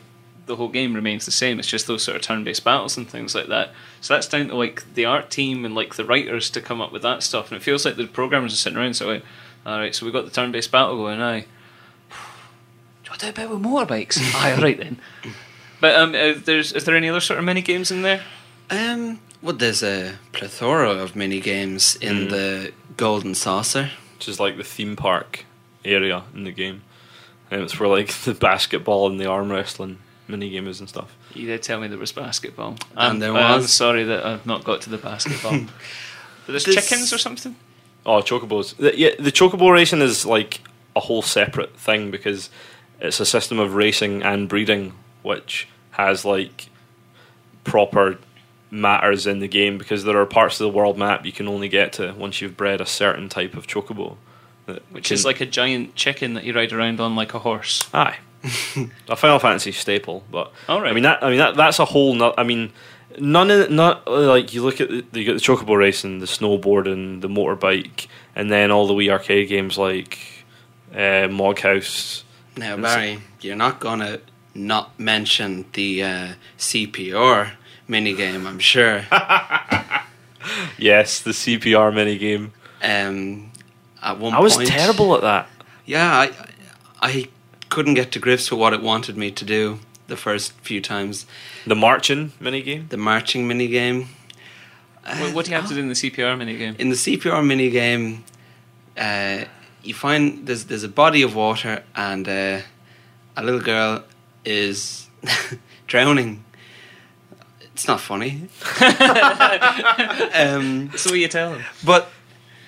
the 0.46 0.56
whole 0.56 0.68
game 0.68 0.94
remains 0.94 1.24
the 1.24 1.32
same. 1.32 1.58
It's 1.58 1.66
just 1.68 1.88
those 1.88 2.04
sort 2.04 2.16
of 2.16 2.22
turn-based 2.22 2.62
battles 2.62 2.96
and 2.96 3.08
things 3.08 3.34
like 3.34 3.48
that. 3.48 3.72
So 4.00 4.14
that's 4.14 4.28
down 4.28 4.48
to 4.48 4.54
like 4.56 4.94
the 4.94 5.04
art 5.04 5.28
team 5.30 5.64
and 5.64 5.74
like 5.74 5.96
the 5.96 6.04
writers 6.04 6.48
to 6.50 6.60
come 6.60 6.80
up 6.80 6.92
with 6.92 7.02
that 7.02 7.24
stuff. 7.24 7.50
And 7.50 7.56
it 7.60 7.64
feels 7.64 7.84
like 7.84 7.96
the 7.96 8.06
programmers 8.06 8.52
are 8.52 8.56
sitting 8.56 8.78
around 8.78 8.94
so 8.94 9.08
like, 9.08 9.24
all 9.64 9.78
right, 9.80 9.92
so 9.92 10.06
we 10.06 10.12
got 10.12 10.24
the 10.24 10.30
turn-based 10.30 10.70
battle 10.70 10.96
going. 10.96 11.20
Aye, 11.20 11.40
do 11.40 11.46
you 13.04 13.10
want 13.10 13.20
to 13.20 13.26
do 13.26 13.30
a 13.30 13.32
bit 13.32 13.50
with 13.50 13.60
motorbikes? 13.62 14.18
Aye, 14.36 14.52
all 14.52 14.62
right 14.62 14.78
then. 14.78 15.00
But 15.80 15.96
um, 15.96 16.10
uh, 16.14 16.34
there's 16.36 16.72
is 16.72 16.84
there 16.84 16.94
any 16.96 17.08
other 17.08 17.20
sort 17.20 17.38
of 17.40 17.44
mini 17.44 17.62
games 17.62 17.90
in 17.90 18.02
there? 18.02 18.22
Um, 18.70 19.18
well, 19.46 19.56
there's 19.56 19.82
a 19.82 20.18
plethora 20.32 20.90
of 20.90 21.14
mini 21.16 21.40
games 21.40 21.96
in 21.96 22.26
Mm. 22.26 22.30
the 22.30 22.72
Golden 22.96 23.34
Saucer. 23.34 23.90
which 24.14 24.28
is 24.28 24.40
like 24.40 24.56
the 24.56 24.64
theme 24.64 24.96
park 24.96 25.44
area 25.84 26.22
in 26.34 26.44
the 26.44 26.50
game. 26.50 26.82
And 27.50 27.60
it's 27.62 27.78
where 27.78 27.88
like 27.88 28.08
the 28.24 28.34
basketball 28.34 29.06
and 29.10 29.20
the 29.20 29.26
arm 29.26 29.52
wrestling 29.52 29.98
mini 30.26 30.48
games 30.50 30.80
and 30.80 30.88
stuff. 30.88 31.14
You 31.34 31.46
did 31.46 31.62
tell 31.62 31.80
me 31.80 31.86
there 31.88 31.98
was 31.98 32.12
basketball, 32.12 32.76
And 32.92 32.98
I'm- 32.98 33.18
there 33.20 33.32
I'm 33.34 33.60
was. 33.60 33.72
sorry 33.72 34.04
that 34.04 34.24
I've 34.26 34.46
not 34.46 34.64
got 34.64 34.80
to 34.82 34.90
the 34.90 34.98
basketball. 34.98 35.52
But 36.46 36.52
there's 36.52 36.64
This- 36.64 36.74
chickens 36.76 37.12
or 37.12 37.18
something. 37.18 37.56
Oh, 38.06 38.22
chocobos! 38.22 38.76
The, 38.76 38.96
yeah, 38.96 39.10
the 39.18 39.32
chocobo 39.32 39.70
racing 39.72 40.00
is 40.00 40.24
like 40.24 40.60
a 40.94 41.00
whole 41.00 41.22
separate 41.22 41.76
thing 41.76 42.10
because 42.12 42.50
it's 43.00 43.18
a 43.20 43.26
system 43.26 43.58
of 43.58 43.74
racing 43.74 44.22
and 44.22 44.48
breeding, 44.48 44.92
which 45.22 45.66
has 45.90 46.24
like 46.24 46.68
proper 47.64 48.18
matters 48.70 49.26
in 49.26 49.38
the 49.38 49.48
game 49.48 49.78
because 49.78 50.04
there 50.04 50.18
are 50.20 50.26
parts 50.26 50.60
of 50.60 50.64
the 50.64 50.76
world 50.76 50.98
map 50.98 51.24
you 51.24 51.32
can 51.32 51.46
only 51.48 51.68
get 51.68 51.92
to 51.94 52.12
once 52.14 52.40
you've 52.40 52.56
bred 52.56 52.80
a 52.80 52.86
certain 52.86 53.28
type 53.28 53.54
of 53.54 53.66
chocobo. 53.66 54.16
that 54.66 54.82
Which 54.92 55.08
can- 55.08 55.14
is 55.14 55.24
like 55.24 55.40
a 55.40 55.46
giant 55.46 55.94
chicken 55.94 56.34
that 56.34 56.44
you 56.44 56.52
ride 56.52 56.72
around 56.72 57.00
on 57.00 57.14
like 57.16 57.32
a 57.34 57.38
horse. 57.38 57.88
Aye, 57.94 58.16
a 59.08 59.16
Final 59.16 59.38
Fantasy 59.38 59.72
staple. 59.72 60.24
But 60.30 60.52
All 60.68 60.80
right. 60.80 60.90
I 60.90 60.94
mean 60.94 61.04
that. 61.04 61.22
I 61.22 61.28
mean 61.30 61.38
that. 61.38 61.56
That's 61.56 61.78
a 61.78 61.84
whole. 61.84 62.14
No, 62.14 62.34
I 62.36 62.42
mean, 62.42 62.72
none 63.18 63.50
of 63.50 63.70
not 63.70 64.06
like 64.10 64.52
you 64.52 64.62
look 64.64 64.80
at 64.80 64.88
the, 64.88 65.04
you 65.20 65.24
get 65.24 65.34
the 65.34 65.40
chocobo 65.40 65.76
racing, 65.76 66.18
the 66.18 66.26
snowboarding, 66.26 67.20
the 67.20 67.28
motorbike, 67.28 68.08
and 68.34 68.50
then 68.50 68.70
all 68.72 68.86
the 68.88 68.94
wee 68.94 69.10
arcade 69.10 69.48
games 69.48 69.78
like 69.78 70.18
uh, 70.92 71.28
Moghouse. 71.30 72.24
Now, 72.56 72.74
And 72.74 72.82
Barry, 72.82 73.18
you're 73.40 73.54
not 73.54 73.78
going 73.80 74.00
to 74.00 74.20
not 74.54 74.98
mention 74.98 75.66
the 75.74 76.02
uh, 76.02 76.28
CPR 76.58 77.50
minigame, 77.88 78.46
I'm 78.46 78.58
sure. 78.58 79.04
Yes, 80.78 81.20
the 81.20 81.32
CPR 81.32 81.92
mini 81.92 82.18
game. 82.18 82.52
um, 82.82 83.50
at 84.02 84.18
one 84.18 84.32
I 84.32 84.38
was 84.38 84.56
point, 84.56 84.68
terrible 84.68 85.14
at 85.16 85.22
that. 85.22 85.48
Yeah, 85.84 86.08
I, 86.08 86.30
I 87.00 87.28
couldn't 87.68 87.94
get 87.94 88.12
to 88.12 88.18
grips 88.18 88.50
with 88.50 88.60
what 88.60 88.72
it 88.72 88.82
wanted 88.82 89.16
me 89.16 89.30
to 89.32 89.44
do 89.44 89.80
the 90.06 90.16
first 90.16 90.52
few 90.62 90.80
times. 90.80 91.26
The 91.66 91.74
marching 91.74 92.32
mini 92.38 92.62
game. 92.62 92.86
The 92.90 92.96
marching 92.96 93.48
minigame. 93.48 94.06
What, 95.04 95.34
what 95.34 95.44
do 95.44 95.50
you 95.50 95.56
have 95.56 95.68
to 95.68 95.74
do 95.74 95.80
in 95.80 95.88
the 95.88 95.94
CPR 95.94 96.36
minigame? 96.36 96.78
in 96.78 96.90
the 96.90 96.96
CPR 96.96 97.42
minigame, 97.42 98.20
uh, 98.96 99.46
you 99.82 99.94
find 99.94 100.46
there's 100.46 100.64
there's 100.64 100.84
a 100.84 100.88
body 100.88 101.22
of 101.22 101.34
water 101.34 101.82
and 101.94 102.28
uh, 102.28 102.60
a 103.36 103.42
little 103.42 103.60
girl 103.60 104.04
is 104.44 105.08
drowning. 105.86 106.44
It's 107.76 107.86
not 107.86 108.00
funny. 108.00 108.48
um, 110.34 110.90
So 110.96 111.10
what 111.10 111.18
you 111.18 111.28
tell 111.28 111.50
them? 111.52 111.64
but 111.84 112.08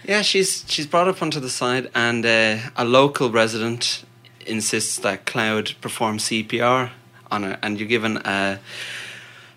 yeah, 0.05 0.21
she's 0.21 0.67
she's 0.69 0.87
brought 0.87 1.09
up 1.09 1.23
onto 1.23 1.41
the 1.41 1.49
side, 1.49 1.91
and 1.95 2.27
uh, 2.27 2.59
a 2.77 2.85
local 2.85 3.31
resident 3.31 4.05
insists 4.45 4.99
that 4.99 5.25
Cloud 5.25 5.75
perform 5.81 6.19
CPR 6.19 6.91
on 7.31 7.43
her, 7.43 7.59
and 7.63 7.79
you're 7.81 7.89
given 7.89 8.19
a 8.19 8.59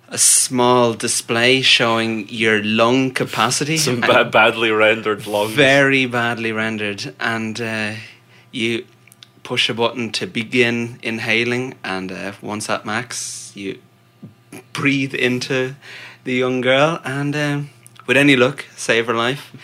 a 0.07 0.17
small 0.17 0.93
display 0.93 1.61
showing 1.61 2.29
your 2.29 2.63
lung 2.63 3.11
capacity. 3.11 3.75
Some 3.75 3.99
ba- 3.99 4.23
badly 4.23 4.71
rendered 4.71 5.27
lungs. 5.27 5.51
very 5.51 6.05
badly 6.05 6.53
rendered, 6.53 7.13
and 7.19 7.59
uh, 7.59 7.95
you 8.53 8.85
push 9.43 9.69
a 9.69 9.73
button 9.73 10.13
to 10.13 10.27
begin 10.27 10.97
inhaling, 11.03 11.73
and 11.83 12.09
uh, 12.09 12.31
once 12.41 12.69
at 12.69 12.85
max, 12.85 13.51
you 13.53 13.79
breathe 14.73 15.13
into 15.13 15.75
the 16.23 16.33
young 16.33 16.61
girl, 16.61 16.99
and 17.03 17.35
um, 17.35 17.69
with 18.07 18.17
any 18.17 18.35
luck, 18.35 18.65
save 18.75 19.07
her 19.07 19.13
life. 19.13 19.55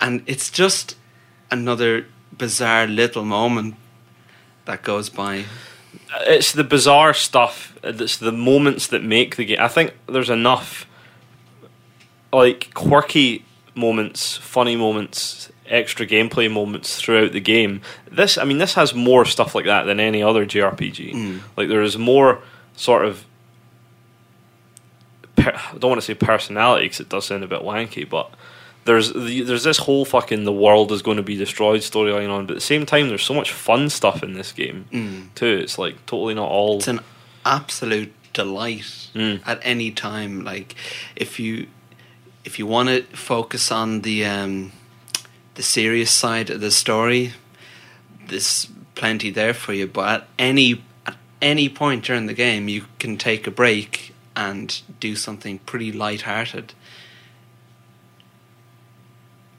And 0.00 0.22
it's 0.26 0.50
just 0.50 0.96
another 1.50 2.06
bizarre 2.36 2.86
little 2.86 3.24
moment 3.24 3.74
that 4.64 4.82
goes 4.82 5.08
by. 5.08 5.44
it's 6.20 6.52
the 6.52 6.64
bizarre 6.64 7.14
stuff. 7.14 7.76
It's 7.82 8.16
the 8.16 8.32
moments 8.32 8.86
that 8.88 9.02
make 9.02 9.36
the 9.36 9.44
game. 9.44 9.58
I 9.60 9.68
think 9.68 9.94
there's 10.06 10.30
enough 10.30 10.86
like 12.32 12.72
quirky 12.74 13.44
moments, 13.74 14.36
funny 14.36 14.76
moments, 14.76 15.50
extra 15.66 16.06
gameplay 16.06 16.50
moments 16.50 17.00
throughout 17.00 17.32
the 17.32 17.40
game. 17.40 17.80
This, 18.10 18.38
I 18.38 18.44
mean, 18.44 18.58
this 18.58 18.74
has 18.74 18.94
more 18.94 19.24
stuff 19.24 19.54
like 19.54 19.66
that 19.66 19.84
than 19.84 20.00
any 20.00 20.22
other 20.22 20.44
JRPG. 20.44 21.14
Mm. 21.14 21.40
Like 21.56 21.68
there 21.68 21.82
is 21.82 21.96
more 21.96 22.42
sort 22.76 23.04
of. 23.04 23.24
Per, 25.52 25.56
I 25.58 25.78
don't 25.78 25.90
want 25.90 26.00
to 26.00 26.06
say 26.06 26.14
personality 26.14 26.86
because 26.86 27.00
it 27.00 27.08
does 27.08 27.26
sound 27.26 27.44
a 27.44 27.46
bit 27.48 27.62
wanky, 27.62 28.08
but 28.08 28.30
there's 28.84 29.12
the, 29.12 29.42
there's 29.42 29.64
this 29.64 29.78
whole 29.78 30.04
fucking 30.04 30.44
the 30.44 30.52
world 30.52 30.92
is 30.92 31.02
going 31.02 31.16
to 31.18 31.22
be 31.22 31.36
destroyed 31.36 31.80
storyline 31.82 32.30
on, 32.30 32.46
but 32.46 32.52
at 32.52 32.56
the 32.56 32.60
same 32.60 32.86
time, 32.86 33.08
there's 33.08 33.22
so 33.22 33.34
much 33.34 33.52
fun 33.52 33.90
stuff 33.90 34.22
in 34.22 34.32
this 34.34 34.52
game 34.52 34.86
Mm. 34.92 35.34
too. 35.34 35.60
It's 35.62 35.78
like 35.78 36.04
totally 36.06 36.34
not 36.34 36.48
all. 36.48 36.78
It's 36.78 36.88
an 36.88 37.00
absolute 37.44 38.12
delight 38.32 39.08
Mm. 39.14 39.40
at 39.46 39.58
any 39.62 39.90
time. 39.90 40.42
Like 40.44 40.74
if 41.16 41.38
you 41.40 41.66
if 42.44 42.58
you 42.58 42.66
want 42.66 42.88
to 42.88 43.02
focus 43.16 43.70
on 43.70 44.02
the 44.02 44.24
um, 44.24 44.72
the 45.56 45.62
serious 45.62 46.10
side 46.10 46.48
of 46.50 46.60
the 46.60 46.70
story, 46.70 47.32
there's 48.28 48.68
plenty 48.94 49.30
there 49.30 49.54
for 49.54 49.72
you. 49.74 49.86
But 49.86 50.08
at 50.22 50.28
any 50.38 50.82
at 51.06 51.16
any 51.42 51.68
point 51.68 52.04
during 52.04 52.26
the 52.26 52.34
game, 52.34 52.68
you 52.68 52.84
can 52.98 53.16
take 53.18 53.46
a 53.46 53.50
break 53.50 54.14
and 54.38 54.82
do 55.00 55.16
something 55.16 55.58
pretty 55.58 55.90
light-hearted. 55.90 56.72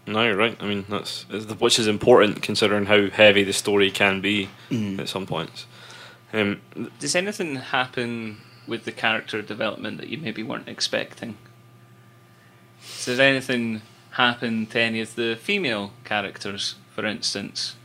No, 0.07 0.23
you're 0.25 0.37
right. 0.37 0.57
I 0.59 0.65
mean, 0.65 0.85
that's 0.89 1.27
which 1.59 1.77
is 1.77 1.85
important 1.85 2.41
considering 2.41 2.85
how 2.85 3.09
heavy 3.09 3.43
the 3.43 3.53
story 3.53 3.91
can 3.91 4.21
be 4.21 4.49
Mm. 4.71 4.99
at 4.99 5.09
some 5.09 5.27
points. 5.27 5.65
Um, 6.33 6.61
Does 6.99 7.15
anything 7.15 7.57
happen 7.57 8.37
with 8.67 8.85
the 8.85 8.91
character 8.91 9.41
development 9.41 9.97
that 9.97 10.07
you 10.07 10.17
maybe 10.17 10.43
weren't 10.43 10.69
expecting? 10.69 11.37
Does 13.05 13.19
anything 13.19 13.81
happen 14.11 14.65
to 14.67 14.79
any 14.79 15.01
of 15.01 15.15
the 15.15 15.35
female 15.35 15.91
characters, 16.05 16.75
for 16.95 17.05
instance? 17.05 17.75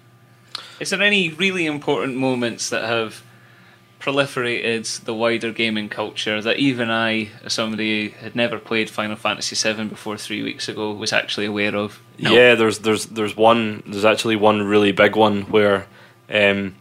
Is 0.78 0.90
there 0.90 1.02
any 1.02 1.28
really 1.30 1.66
important 1.66 2.16
moments 2.16 2.68
that 2.70 2.84
have 2.84 3.22
proliferated 4.04 5.04
the 5.04 5.14
wider 5.14 5.50
gaming 5.52 5.88
culture 5.88 6.40
that 6.42 6.58
even 6.58 6.90
I, 6.90 7.30
as 7.42 7.54
somebody 7.54 8.10
who 8.10 8.18
had 8.18 8.36
never 8.36 8.58
played 8.58 8.90
Final 8.90 9.16
Fantasy 9.16 9.56
VII 9.56 9.84
before 9.84 10.18
three 10.18 10.42
weeks 10.42 10.68
ago, 10.68 10.92
was 10.92 11.12
actually 11.12 11.46
aware 11.46 11.74
of? 11.74 12.00
Yeah, 12.18 12.54
there's 12.54 12.80
there's 12.80 13.06
there's 13.06 13.36
one 13.36 13.82
there's 13.86 14.04
actually 14.04 14.36
one 14.36 14.62
really 14.62 14.92
big 14.92 15.16
one 15.16 15.42
where 15.42 15.86
um, 16.30 16.74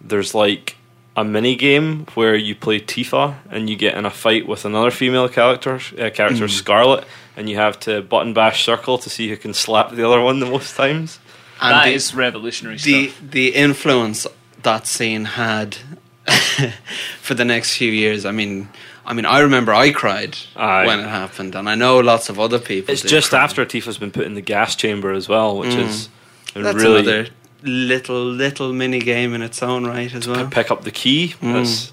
there's 0.00 0.34
like 0.34 0.76
a 1.16 1.24
mini 1.24 1.56
game 1.56 2.06
where 2.14 2.36
you 2.36 2.54
play 2.54 2.78
Tifa 2.80 3.34
and 3.50 3.68
you 3.68 3.76
get 3.76 3.96
in 3.96 4.06
a 4.06 4.10
fight 4.10 4.46
with 4.46 4.64
another 4.64 4.90
female 4.92 5.28
character, 5.28 5.80
uh, 5.98 6.08
character 6.10 6.46
Scarlet, 6.48 7.04
and 7.36 7.50
you 7.50 7.56
have 7.56 7.78
to 7.80 8.00
button 8.00 8.32
bash 8.32 8.64
circle 8.64 8.96
to 8.98 9.10
see 9.10 9.28
who 9.28 9.36
can 9.36 9.52
slap 9.52 9.90
the 9.90 10.06
other 10.06 10.20
one 10.20 10.38
the 10.38 10.46
most 10.46 10.76
times. 10.76 11.18
And 11.60 11.72
That 11.74 11.84
the- 11.86 11.92
is 11.94 12.14
revolutionary 12.14 12.76
the 12.78 13.08
stuff. 13.08 13.20
the 13.30 13.48
influence 13.54 14.26
that 14.62 14.86
scene 14.86 15.24
had 15.24 15.78
for 17.20 17.34
the 17.34 17.44
next 17.44 17.76
few 17.76 17.90
years. 17.90 18.24
I 18.26 18.32
mean, 18.32 18.68
I 19.06 19.12
mean, 19.14 19.24
I 19.26 19.40
remember 19.40 19.72
I 19.72 19.90
cried 19.92 20.36
Aye. 20.56 20.86
when 20.86 21.00
it 21.00 21.08
happened, 21.08 21.54
and 21.54 21.68
I 21.68 21.74
know 21.74 21.98
lots 22.00 22.28
of 22.28 22.38
other 22.38 22.58
people. 22.58 22.92
It's 22.92 23.02
just 23.02 23.30
cry. 23.30 23.42
after 23.42 23.64
Tifa's 23.64 23.98
been 23.98 24.10
put 24.10 24.26
in 24.26 24.34
the 24.34 24.40
gas 24.40 24.76
chamber 24.76 25.12
as 25.12 25.28
well, 25.28 25.56
which 25.58 25.70
Mm. 25.70 25.88
is 25.88 26.08
That's 26.54 26.76
really 26.76 27.00
another 27.00 27.28
little 27.62 28.24
little 28.24 28.72
mini 28.72 29.00
game 29.00 29.34
in 29.34 29.42
its 29.42 29.62
own 29.62 29.86
right 29.86 30.12
as 30.14 30.26
well. 30.28 30.44
p- 30.46 30.50
pick 30.50 30.70
up 30.70 30.84
the 30.84 30.90
key. 30.90 31.34
Mm. 31.42 31.52
That's, 31.54 31.92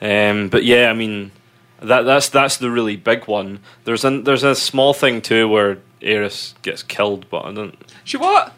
um, 0.00 0.48
but 0.48 0.64
yeah, 0.64 0.88
I 0.90 0.94
mean 0.94 1.32
that 1.80 2.02
that's 2.02 2.28
that's 2.28 2.56
the 2.58 2.70
really 2.70 2.96
big 2.96 3.26
one. 3.26 3.60
There's 3.84 4.04
a 4.04 4.20
there's 4.20 4.42
a 4.44 4.54
small 4.54 4.94
thing 4.94 5.20
too 5.20 5.48
where 5.48 5.78
Aeris 6.02 6.54
gets 6.62 6.82
killed, 6.82 7.26
but 7.30 7.44
I 7.44 7.52
don't. 7.52 7.76
She 8.04 8.16
what? 8.16 8.52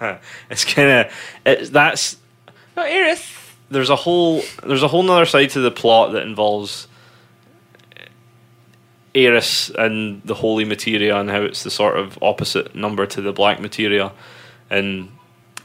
It's 0.50 0.64
kind 0.64 0.90
of 1.06 1.12
it's 1.44 1.70
that's 1.70 2.16
Not 2.76 2.86
Aerith. 2.86 3.37
There's 3.70 3.90
a 3.90 3.96
whole 3.96 4.42
there's 4.66 4.82
a 4.82 4.88
whole 4.88 5.02
nother 5.02 5.26
side 5.26 5.50
to 5.50 5.60
the 5.60 5.70
plot 5.70 6.12
that 6.12 6.22
involves 6.22 6.88
Aeris 9.14 9.70
and 9.70 10.22
the 10.24 10.34
holy 10.34 10.64
materia 10.64 11.16
and 11.18 11.30
how 11.30 11.42
it's 11.42 11.62
the 11.64 11.70
sort 11.70 11.98
of 11.98 12.18
opposite 12.22 12.74
number 12.74 13.06
to 13.06 13.20
the 13.20 13.32
black 13.32 13.60
materia, 13.60 14.12
and 14.70 15.10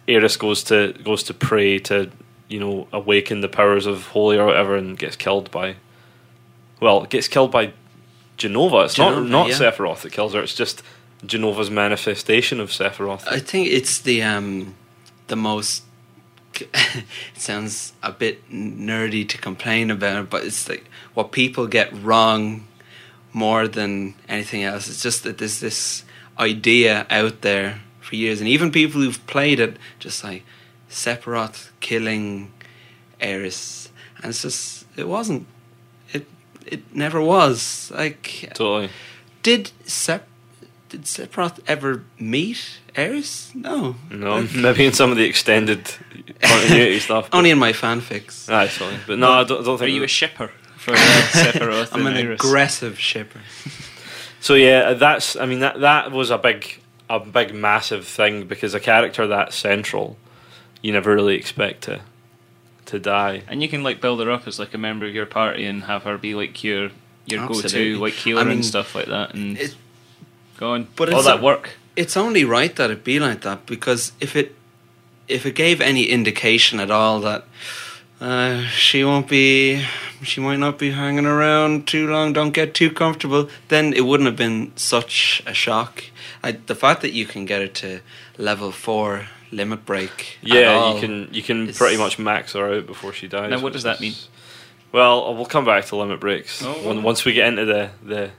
Aeris 0.07 0.37
goes 0.37 0.63
to 0.65 0.93
goes 1.03 1.23
to 1.23 1.33
pray 1.33 1.79
to 1.79 2.11
you 2.49 2.59
know 2.59 2.87
awaken 2.91 3.41
the 3.41 3.49
powers 3.49 3.85
of 3.85 4.07
holy 4.07 4.37
or 4.37 4.45
whatever 4.45 4.75
and 4.75 4.97
gets 4.97 5.15
killed 5.15 5.49
by 5.51 5.75
well 6.79 7.05
gets 7.05 7.27
killed 7.27 7.51
by 7.51 7.73
Jenova. 8.37 8.85
It's 8.85 8.95
Jenova, 8.95 8.97
not 8.97 9.29
not 9.29 9.49
yeah. 9.49 9.55
Sephiroth 9.55 10.01
that 10.01 10.11
kills 10.11 10.33
her. 10.33 10.41
It's 10.41 10.55
just 10.55 10.83
Jenova's 11.25 11.69
manifestation 11.69 12.59
of 12.59 12.69
Sephiroth. 12.69 13.27
I 13.27 13.39
think 13.39 13.67
it's 13.67 13.99
the 13.99 14.23
um 14.23 14.75
the 15.27 15.35
most. 15.35 15.83
It 16.61 16.69
sounds 17.35 17.93
a 18.01 18.11
bit 18.11 18.49
nerdy 18.51 19.27
to 19.29 19.37
complain 19.37 19.91
about 19.91 20.23
it, 20.23 20.29
but 20.29 20.43
it's 20.43 20.67
like 20.69 20.85
what 21.13 21.31
people 21.31 21.67
get 21.67 21.91
wrong 21.93 22.67
more 23.33 23.67
than 23.67 24.13
anything 24.29 24.63
else. 24.63 24.87
It's 24.87 25.01
just 25.01 25.23
that 25.23 25.37
there's 25.39 25.59
this 25.59 26.03
idea 26.37 27.05
out 27.09 27.41
there 27.41 27.81
for 27.99 28.15
years, 28.15 28.39
and 28.39 28.47
even 28.47 28.71
people 28.71 29.01
who've 29.01 29.25
played 29.27 29.59
it, 29.59 29.77
just 29.99 30.23
like 30.23 30.43
Sephiroth 30.89 31.69
killing 31.79 32.51
Aeris, 33.21 33.89
and 34.17 34.27
it's 34.29 34.41
just 34.41 34.85
it 34.95 35.07
wasn't. 35.07 35.47
It 36.11 36.27
it 36.65 36.95
never 36.95 37.21
was. 37.21 37.91
Like, 37.93 38.49
Totally. 38.53 38.89
did 39.41 39.71
Sep 39.85 40.27
did 40.89 41.03
Sephiroth 41.05 41.59
ever 41.67 42.03
meet 42.19 42.79
Aeris? 42.95 43.53
No, 43.55 43.95
No, 44.11 44.43
maybe 44.55 44.85
in 44.85 44.93
some 44.93 45.09
of 45.09 45.17
the 45.17 45.23
extended 45.25 45.95
continuity 46.47 46.99
stuff. 46.99 47.29
only 47.33 47.49
in 47.51 47.59
my 47.59 47.71
fanfics. 47.73 48.49
Aye, 48.51 48.67
sorry, 48.67 48.95
but 49.07 49.17
no, 49.19 49.31
I 49.31 49.43
don't, 49.43 49.61
I 49.61 49.63
don't 49.63 49.81
Are 49.81 49.87
you 49.87 50.03
a 50.03 50.07
shipper 50.07 50.51
for 50.77 50.91
uh, 50.93 50.97
Sephiroth 51.31 51.89
I'm 51.93 52.05
an 52.07 52.13
Aerith? 52.15 52.33
aggressive 52.35 52.99
shipper. 52.99 53.39
so 54.39 54.53
yeah, 54.55 54.93
that's. 54.93 55.35
I 55.35 55.45
mean, 55.45 55.59
that 55.59 55.79
that 55.81 56.11
was 56.11 56.29
a 56.29 56.37
big, 56.37 56.79
a 57.09 57.19
big, 57.19 57.53
massive 57.53 58.05
thing 58.07 58.45
because 58.47 58.73
a 58.73 58.79
character 58.79 59.25
that 59.27 59.53
central, 59.53 60.17
you 60.81 60.91
never 60.91 61.13
really 61.13 61.35
expect 61.35 61.83
to, 61.83 62.01
to 62.87 62.99
die. 62.99 63.43
And 63.47 63.61
you 63.61 63.69
can 63.69 63.83
like 63.83 64.01
build 64.01 64.19
her 64.19 64.29
up 64.31 64.47
as 64.47 64.59
like 64.59 64.73
a 64.73 64.77
member 64.77 65.05
of 65.05 65.13
your 65.15 65.25
party 65.25 65.65
and 65.65 65.83
have 65.85 66.03
her 66.03 66.17
be 66.17 66.35
like 66.35 66.63
your 66.63 66.91
your 67.25 67.47
go 67.47 67.61
to 67.61 67.97
like 67.99 68.13
healer 68.13 68.41
I 68.41 68.43
mean, 68.43 68.53
and 68.55 68.65
stuff 68.65 68.95
like 68.95 69.05
that 69.05 69.33
and 69.33 69.57
it- 69.57 69.75
go 70.57 70.73
on. 70.73 70.89
but 70.97 71.13
all 71.13 71.23
that 71.23 71.39
a- 71.39 71.41
work. 71.41 71.77
It's 71.95 72.17
only 72.17 72.43
right 72.43 72.75
that 72.75 72.89
it 72.91 73.03
be 73.03 73.19
like 73.19 73.41
that 73.41 73.65
because 73.65 74.11
if 74.19 74.35
it 74.35 74.55
if 75.27 75.45
it 75.45 75.55
gave 75.55 75.81
any 75.81 76.03
indication 76.03 76.79
at 76.79 76.91
all 76.91 77.19
that 77.21 77.45
uh, 78.21 78.63
she 78.67 79.03
won't 79.03 79.27
be 79.27 79.83
she 80.21 80.39
might 80.39 80.57
not 80.59 80.79
be 80.79 80.91
hanging 80.91 81.25
around 81.25 81.85
too 81.87 82.07
long, 82.09 82.31
don't 82.31 82.51
get 82.53 82.73
too 82.73 82.89
comfortable, 82.89 83.49
then 83.67 83.91
it 83.93 84.05
wouldn't 84.05 84.27
have 84.27 84.37
been 84.37 84.71
such 84.77 85.43
a 85.45 85.53
shock. 85.53 86.05
I, 86.41 86.53
the 86.53 86.75
fact 86.75 87.01
that 87.01 87.11
you 87.11 87.25
can 87.25 87.45
get 87.45 87.61
it 87.61 87.75
to 87.75 87.99
level 88.37 88.71
four 88.71 89.27
limit 89.51 89.85
break, 89.85 90.39
at 90.43 90.47
Yeah, 90.49 90.73
all 90.73 90.95
you 90.95 90.99
can 91.01 91.27
you 91.33 91.41
can 91.43 91.69
is- 91.69 91.77
pretty 91.77 91.97
much 91.97 92.17
max 92.17 92.53
her 92.53 92.73
out 92.73 92.87
before 92.87 93.11
she 93.13 93.27
dies. 93.27 93.49
Now, 93.49 93.59
what 93.59 93.73
does 93.73 93.83
that 93.83 93.99
mean? 93.99 94.13
Well, 94.93 95.33
we'll 95.35 95.45
come 95.45 95.65
back 95.65 95.85
to 95.87 95.95
limit 95.95 96.19
breaks 96.19 96.63
Oh, 96.63 96.71
when, 96.87 96.97
okay. 96.97 97.05
once 97.05 97.25
we 97.25 97.33
get 97.33 97.47
into 97.47 97.65
the 97.65 97.89
the 98.03 98.31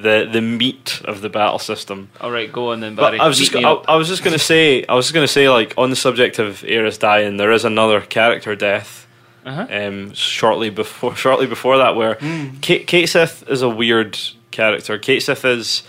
the 0.00 0.28
the 0.30 0.40
meat 0.40 1.02
of 1.04 1.20
the 1.20 1.28
battle 1.28 1.58
system. 1.58 2.08
All 2.20 2.30
right, 2.30 2.50
go 2.50 2.72
on 2.72 2.80
then, 2.80 2.94
Barry. 2.94 3.18
But 3.18 3.24
I 3.24 3.28
was 3.28 3.38
Beat 3.38 3.50
just 3.50 3.54
me 3.54 3.64
I. 3.64 3.72
I 3.88 3.96
was 3.96 4.08
just 4.08 4.24
going 4.24 4.32
to 4.32 4.38
say 4.38 4.84
I 4.86 4.94
was 4.94 5.06
just 5.06 5.14
going 5.14 5.26
to 5.26 5.32
say 5.32 5.48
like 5.50 5.74
on 5.76 5.90
the 5.90 5.96
subject 5.96 6.38
of 6.38 6.64
Aeris 6.64 6.98
dying, 6.98 7.36
there 7.36 7.52
is 7.52 7.64
another 7.64 8.00
character 8.00 8.56
death 8.56 9.06
uh-huh. 9.44 9.66
um, 9.70 10.12
shortly 10.14 10.70
before 10.70 11.14
shortly 11.24 11.46
before 11.46 11.76
that 11.78 11.94
where 11.94 12.16
Cait, 12.62 12.86
Cait 12.86 13.06
Sith 13.06 13.48
is 13.48 13.60
a 13.62 13.68
weird 13.68 14.18
character. 14.50 14.98
Cait 14.98 15.20
Sith 15.20 15.44
is 15.44 15.82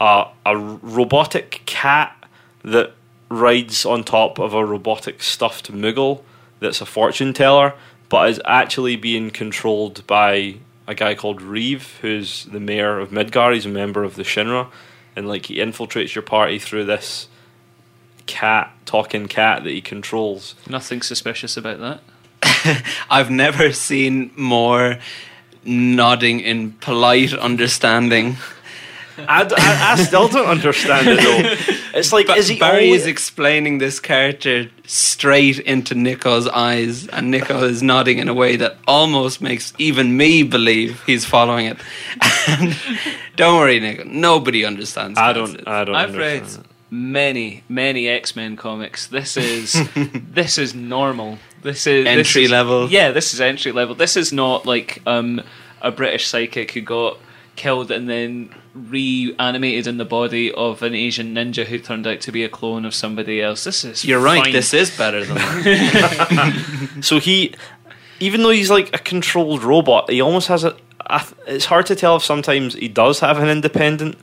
a, 0.00 0.26
a 0.46 0.56
robotic 0.56 1.62
cat 1.66 2.14
that 2.62 2.92
rides 3.28 3.84
on 3.84 4.04
top 4.04 4.38
of 4.38 4.54
a 4.54 4.64
robotic 4.64 5.22
stuffed 5.22 5.72
Moogle 5.72 6.22
that's 6.60 6.80
a 6.80 6.86
fortune 6.86 7.32
teller, 7.32 7.74
but 8.08 8.30
is 8.30 8.40
actually 8.44 8.96
being 8.96 9.30
controlled 9.30 10.06
by 10.06 10.56
a 10.88 10.94
guy 10.94 11.14
called 11.14 11.42
Reeve, 11.42 11.98
who's 12.00 12.46
the 12.46 12.58
mayor 12.58 12.98
of 12.98 13.10
Midgar. 13.10 13.54
He's 13.54 13.66
a 13.66 13.68
member 13.68 14.02
of 14.02 14.16
the 14.16 14.22
Shinra, 14.24 14.68
and 15.14 15.28
like 15.28 15.46
he 15.46 15.56
infiltrates 15.56 16.14
your 16.14 16.22
party 16.22 16.58
through 16.58 16.86
this 16.86 17.28
cat, 18.26 18.72
talking 18.86 19.28
cat 19.28 19.64
that 19.64 19.70
he 19.70 19.82
controls. 19.82 20.54
Nothing 20.68 21.02
suspicious 21.02 21.58
about 21.58 21.78
that. 22.42 22.84
I've 23.10 23.30
never 23.30 23.72
seen 23.72 24.30
more 24.34 24.98
nodding 25.62 26.40
in 26.40 26.72
polite 26.72 27.34
understanding. 27.34 28.38
I, 29.26 29.44
d- 29.44 29.54
I- 29.58 29.92
I 29.92 30.02
still 30.02 30.28
don't 30.28 30.46
understand 30.46 31.08
it 31.08 31.20
though. 31.20 31.74
It's 31.98 32.12
like, 32.12 32.26
Ba- 32.28 32.34
is 32.36 32.46
he 32.48 32.58
Barry 32.58 32.86
always, 32.86 33.00
is 33.02 33.06
explaining 33.08 33.78
this 33.78 33.98
character 33.98 34.70
straight 34.86 35.58
into 35.60 35.94
Nico's 35.96 36.46
eyes, 36.46 37.08
and 37.08 37.30
Nico 37.30 37.64
is 37.64 37.82
nodding 37.82 38.18
in 38.18 38.28
a 38.28 38.34
way 38.34 38.54
that 38.56 38.76
almost 38.86 39.40
makes 39.40 39.72
even 39.78 40.16
me 40.16 40.42
believe 40.44 41.02
he's 41.06 41.24
following 41.24 41.66
it. 41.66 41.78
And 42.48 42.76
don't 43.36 43.56
worry, 43.58 43.80
Nico. 43.80 44.04
Nobody 44.04 44.64
understands. 44.64 45.18
I 45.18 45.32
don't. 45.32 45.66
I 45.66 45.84
don't. 45.84 45.94
I've 45.96 46.16
read 46.16 46.38
understand 46.42 46.66
it. 46.66 46.70
many, 46.90 47.64
many 47.68 48.06
X 48.08 48.36
Men 48.36 48.56
comics. 48.56 49.06
This 49.08 49.36
is 49.36 49.74
this 50.14 50.56
is 50.58 50.74
normal. 50.74 51.38
This 51.62 51.86
is 51.86 52.04
this 52.04 52.16
Entry 52.18 52.44
is- 52.44 52.50
level. 52.50 52.88
Yeah, 52.90 53.10
this 53.10 53.34
is 53.34 53.40
entry 53.40 53.72
level. 53.72 53.94
This 53.96 54.16
is 54.16 54.32
not 54.32 54.64
like 54.66 55.02
um, 55.06 55.42
a 55.82 55.90
British 55.90 56.26
psychic 56.28 56.70
who 56.72 56.80
got 56.82 57.18
killed 57.56 57.90
and 57.90 58.08
then 58.08 58.54
reanimated 58.88 59.86
in 59.86 59.98
the 59.98 60.04
body 60.04 60.52
of 60.52 60.82
an 60.82 60.94
Asian 60.94 61.34
ninja 61.34 61.64
who 61.64 61.78
turned 61.78 62.06
out 62.06 62.20
to 62.22 62.32
be 62.32 62.44
a 62.44 62.48
clone 62.48 62.84
of 62.84 62.94
somebody 62.94 63.42
else. 63.42 63.64
This 63.64 63.84
is 63.84 64.04
You're 64.04 64.20
right. 64.20 64.52
This 64.52 64.72
is 64.74 64.96
better 64.96 65.24
than 65.24 65.36
that. 65.36 66.98
So 67.02 67.18
he, 67.18 67.54
even 68.20 68.42
though 68.42 68.50
he's 68.50 68.70
like 68.70 68.94
a 68.94 68.98
controlled 68.98 69.62
robot, 69.62 70.10
he 70.10 70.20
almost 70.20 70.48
has 70.48 70.64
a. 70.64 70.76
a 71.06 71.22
it's 71.46 71.66
hard 71.66 71.86
to 71.86 71.96
tell 71.96 72.16
if 72.16 72.24
sometimes 72.24 72.74
he 72.74 72.88
does 72.88 73.20
have 73.20 73.38
an 73.38 73.48
independent 73.48 74.18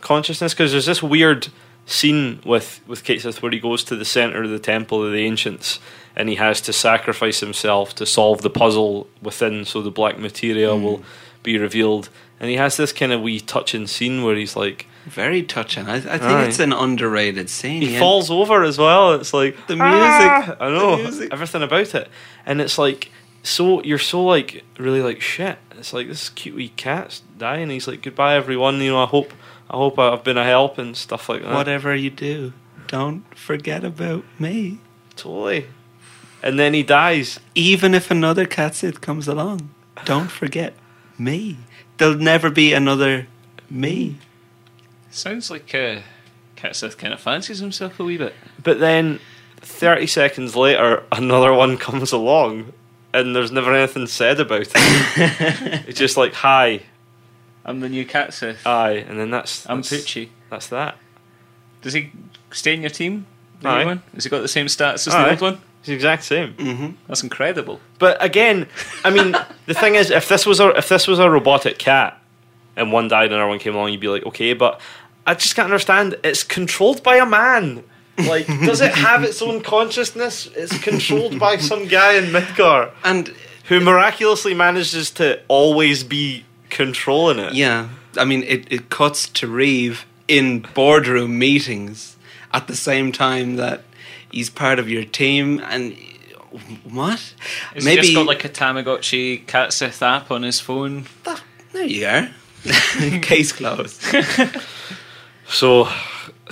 consciousness 0.00 0.54
because 0.54 0.72
there's 0.72 0.86
this 0.86 1.02
weird 1.02 1.48
scene 1.86 2.40
with 2.44 2.80
with 2.86 3.04
Cait 3.04 3.22
Sith 3.22 3.42
where 3.42 3.52
he 3.52 3.58
goes 3.58 3.82
to 3.84 3.96
the 3.96 4.04
center 4.04 4.42
of 4.42 4.50
the 4.50 4.58
temple 4.58 5.04
of 5.04 5.12
the 5.12 5.24
ancients 5.24 5.80
and 6.18 6.28
he 6.28 6.34
has 6.34 6.60
to 6.60 6.72
sacrifice 6.72 7.40
himself 7.40 7.94
to 7.94 8.04
solve 8.04 8.42
the 8.42 8.50
puzzle 8.50 9.08
within, 9.22 9.64
so 9.64 9.80
the 9.80 9.90
black 9.90 10.18
materia 10.18 10.74
hmm. 10.74 10.82
will 10.82 11.02
be 11.42 11.56
revealed. 11.56 12.10
And 12.40 12.48
he 12.50 12.56
has 12.56 12.76
this 12.76 12.92
kind 12.92 13.12
of 13.12 13.20
wee 13.20 13.40
touching 13.40 13.86
scene 13.86 14.22
where 14.22 14.36
he's 14.36 14.54
like 14.56 14.86
Very 15.06 15.42
touching. 15.42 15.86
I, 15.88 15.96
I 15.96 16.00
think 16.00 16.22
Aye. 16.22 16.44
it's 16.46 16.58
an 16.60 16.72
underrated 16.72 17.50
scene. 17.50 17.82
he 17.82 17.98
falls 17.98 18.30
over 18.30 18.62
as 18.62 18.78
well. 18.78 19.14
It's 19.14 19.34
like 19.34 19.56
The 19.66 19.76
"Ah!" 19.80 20.38
music. 20.44 20.56
I 20.60 20.68
know 20.70 20.96
music. 20.98 21.32
everything 21.32 21.62
about 21.62 21.94
it, 21.94 22.08
and 22.46 22.60
it's 22.60 22.78
like 22.78 23.10
so 23.42 23.82
you're 23.82 23.98
so 23.98 24.24
like 24.24 24.64
really 24.78 25.02
like 25.02 25.20
shit. 25.20 25.58
It's 25.78 25.92
like 25.92 26.06
this 26.08 26.28
cute 26.28 26.54
wee 26.56 26.68
cat's 26.70 27.22
dying. 27.38 27.70
He's 27.70 27.88
like 27.88 28.02
goodbye 28.02 28.36
everyone. 28.36 28.80
You 28.80 28.90
know 28.92 29.02
I 29.02 29.06
hope 29.06 29.32
I 29.70 29.76
hope 29.76 29.98
I've 29.98 30.22
been 30.24 30.38
a 30.38 30.44
help 30.44 30.78
and 30.78 30.96
stuff 30.96 31.28
like 31.28 31.42
that. 31.42 31.54
Whatever 31.54 31.94
you 31.94 32.10
do, 32.10 32.52
don't 32.86 33.24
forget 33.36 33.82
about 33.84 34.24
me. 34.38 34.78
Totally. 35.16 35.66
And 36.42 36.56
then 36.58 36.72
he 36.72 36.84
dies. 36.84 37.40
Even 37.56 37.94
if 37.94 38.10
another 38.12 38.46
Katsith 38.46 39.00
comes 39.00 39.26
along, 39.26 39.70
don't 40.04 40.30
forget 40.30 40.74
me. 41.18 41.56
There'll 41.98 42.14
never 42.14 42.50
be 42.50 42.72
another 42.72 43.26
me. 43.68 44.16
Sounds 45.10 45.50
like 45.50 45.74
uh, 45.74 46.00
Cat 46.56 46.76
Sith 46.76 46.96
kind 46.98 47.12
of 47.12 47.20
fancies 47.20 47.58
himself 47.58 47.98
a 48.00 48.04
wee 48.04 48.16
bit. 48.18 48.34
But 48.62 48.78
then 48.80 49.20
thirty 49.56 50.06
seconds 50.06 50.54
later, 50.56 51.02
another 51.12 51.52
one 51.52 51.76
comes 51.88 52.12
along, 52.12 52.72
and 53.12 53.34
there's 53.34 53.50
never 53.52 53.74
anything 53.74 54.06
said 54.06 54.40
about 54.40 54.62
it. 54.62 54.72
it's 55.88 55.98
just 55.98 56.16
like 56.16 56.34
hi, 56.34 56.82
I'm 57.64 57.80
the 57.80 57.88
new 57.88 58.04
Cat 58.06 58.32
Sith. 58.34 58.66
aye, 58.66 59.04
and 59.08 59.18
then 59.18 59.30
that's 59.30 59.68
I'm 59.68 59.78
that's, 59.78 59.92
Poochie. 59.92 60.28
That's 60.50 60.68
that. 60.68 60.96
Does 61.82 61.92
he 61.92 62.10
stay 62.50 62.74
in 62.74 62.80
your 62.80 62.90
team? 62.90 63.26
The 63.60 63.68
Aye. 63.68 63.80
new 63.82 63.86
one? 63.86 64.02
Has 64.14 64.24
he 64.24 64.30
got 64.30 64.40
the 64.40 64.48
same 64.48 64.66
stats 64.66 65.06
as 65.06 65.14
Aye. 65.14 65.22
the 65.24 65.30
old 65.30 65.40
one? 65.40 65.60
The 65.88 65.94
exact 65.94 66.24
same. 66.24 66.54
Mm-hmm. 66.54 66.90
That's 67.06 67.22
incredible. 67.22 67.80
But 67.98 68.22
again, 68.22 68.66
I 69.04 69.10
mean, 69.10 69.34
the 69.66 69.74
thing 69.74 69.94
is, 69.94 70.10
if 70.10 70.28
this 70.28 70.46
was 70.46 70.60
a 70.60 70.68
if 70.76 70.88
this 70.88 71.06
was 71.06 71.18
a 71.18 71.28
robotic 71.28 71.78
cat, 71.78 72.20
and 72.76 72.92
one 72.92 73.08
died 73.08 73.24
and 73.26 73.34
another 73.34 73.48
one 73.48 73.58
came 73.58 73.74
along, 73.74 73.90
you'd 73.92 74.00
be 74.00 74.08
like, 74.08 74.24
okay, 74.26 74.52
but 74.54 74.80
I 75.26 75.34
just 75.34 75.56
can't 75.56 75.66
understand. 75.66 76.16
It's 76.22 76.42
controlled 76.44 77.02
by 77.02 77.16
a 77.16 77.26
man. 77.26 77.84
Like, 78.18 78.46
does 78.46 78.80
it 78.80 78.92
have 78.94 79.22
its 79.24 79.40
own 79.42 79.60
consciousness? 79.60 80.48
It's 80.56 80.76
controlled 80.82 81.38
by 81.38 81.58
some 81.58 81.86
guy 81.86 82.14
in 82.14 82.24
Midgar 82.32 82.90
And 83.04 83.32
who 83.64 83.78
miraculously 83.80 84.54
manages 84.54 85.10
to 85.12 85.40
always 85.46 86.02
be 86.02 86.44
controlling 86.70 87.38
it. 87.38 87.52
yeah, 87.54 87.88
I 88.16 88.24
mean, 88.24 88.42
it, 88.42 88.72
it 88.72 88.90
cuts 88.90 89.28
to 89.28 89.46
Reeve 89.46 90.04
in 90.26 90.60
boardroom 90.74 91.38
meetings 91.38 92.16
at 92.52 92.66
the 92.66 92.76
same 92.76 93.12
time 93.12 93.56
that 93.56 93.82
he's 94.30 94.50
part 94.50 94.78
of 94.78 94.88
your 94.88 95.04
team. 95.04 95.60
And 95.60 95.96
what? 96.84 97.34
Has 97.74 97.84
he 97.84 97.96
just 97.96 98.14
got 98.14 98.26
like 98.26 98.44
a 98.44 98.48
Tamagotchi 98.48 99.46
Cat 99.46 99.72
Sith 99.72 100.02
app 100.02 100.30
on 100.30 100.42
his 100.42 100.60
phone? 100.60 101.06
There 101.72 101.84
you 101.84 102.06
are. 102.06 102.30
Case 103.20 103.52
closed. 103.52 104.02
So, 105.48 105.88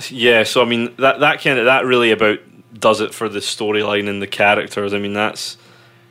yeah. 0.09 0.43
So 0.43 0.61
I 0.61 0.65
mean, 0.65 0.95
that 0.97 1.19
that 1.19 1.41
kind 1.41 1.59
of 1.59 1.65
that 1.65 1.85
really 1.85 2.11
about 2.11 2.39
does 2.77 3.01
it 3.01 3.13
for 3.13 3.29
the 3.29 3.39
storyline 3.39 4.09
and 4.09 4.21
the 4.21 4.27
characters. 4.27 4.93
I 4.93 4.99
mean, 4.99 5.13
that's 5.13 5.57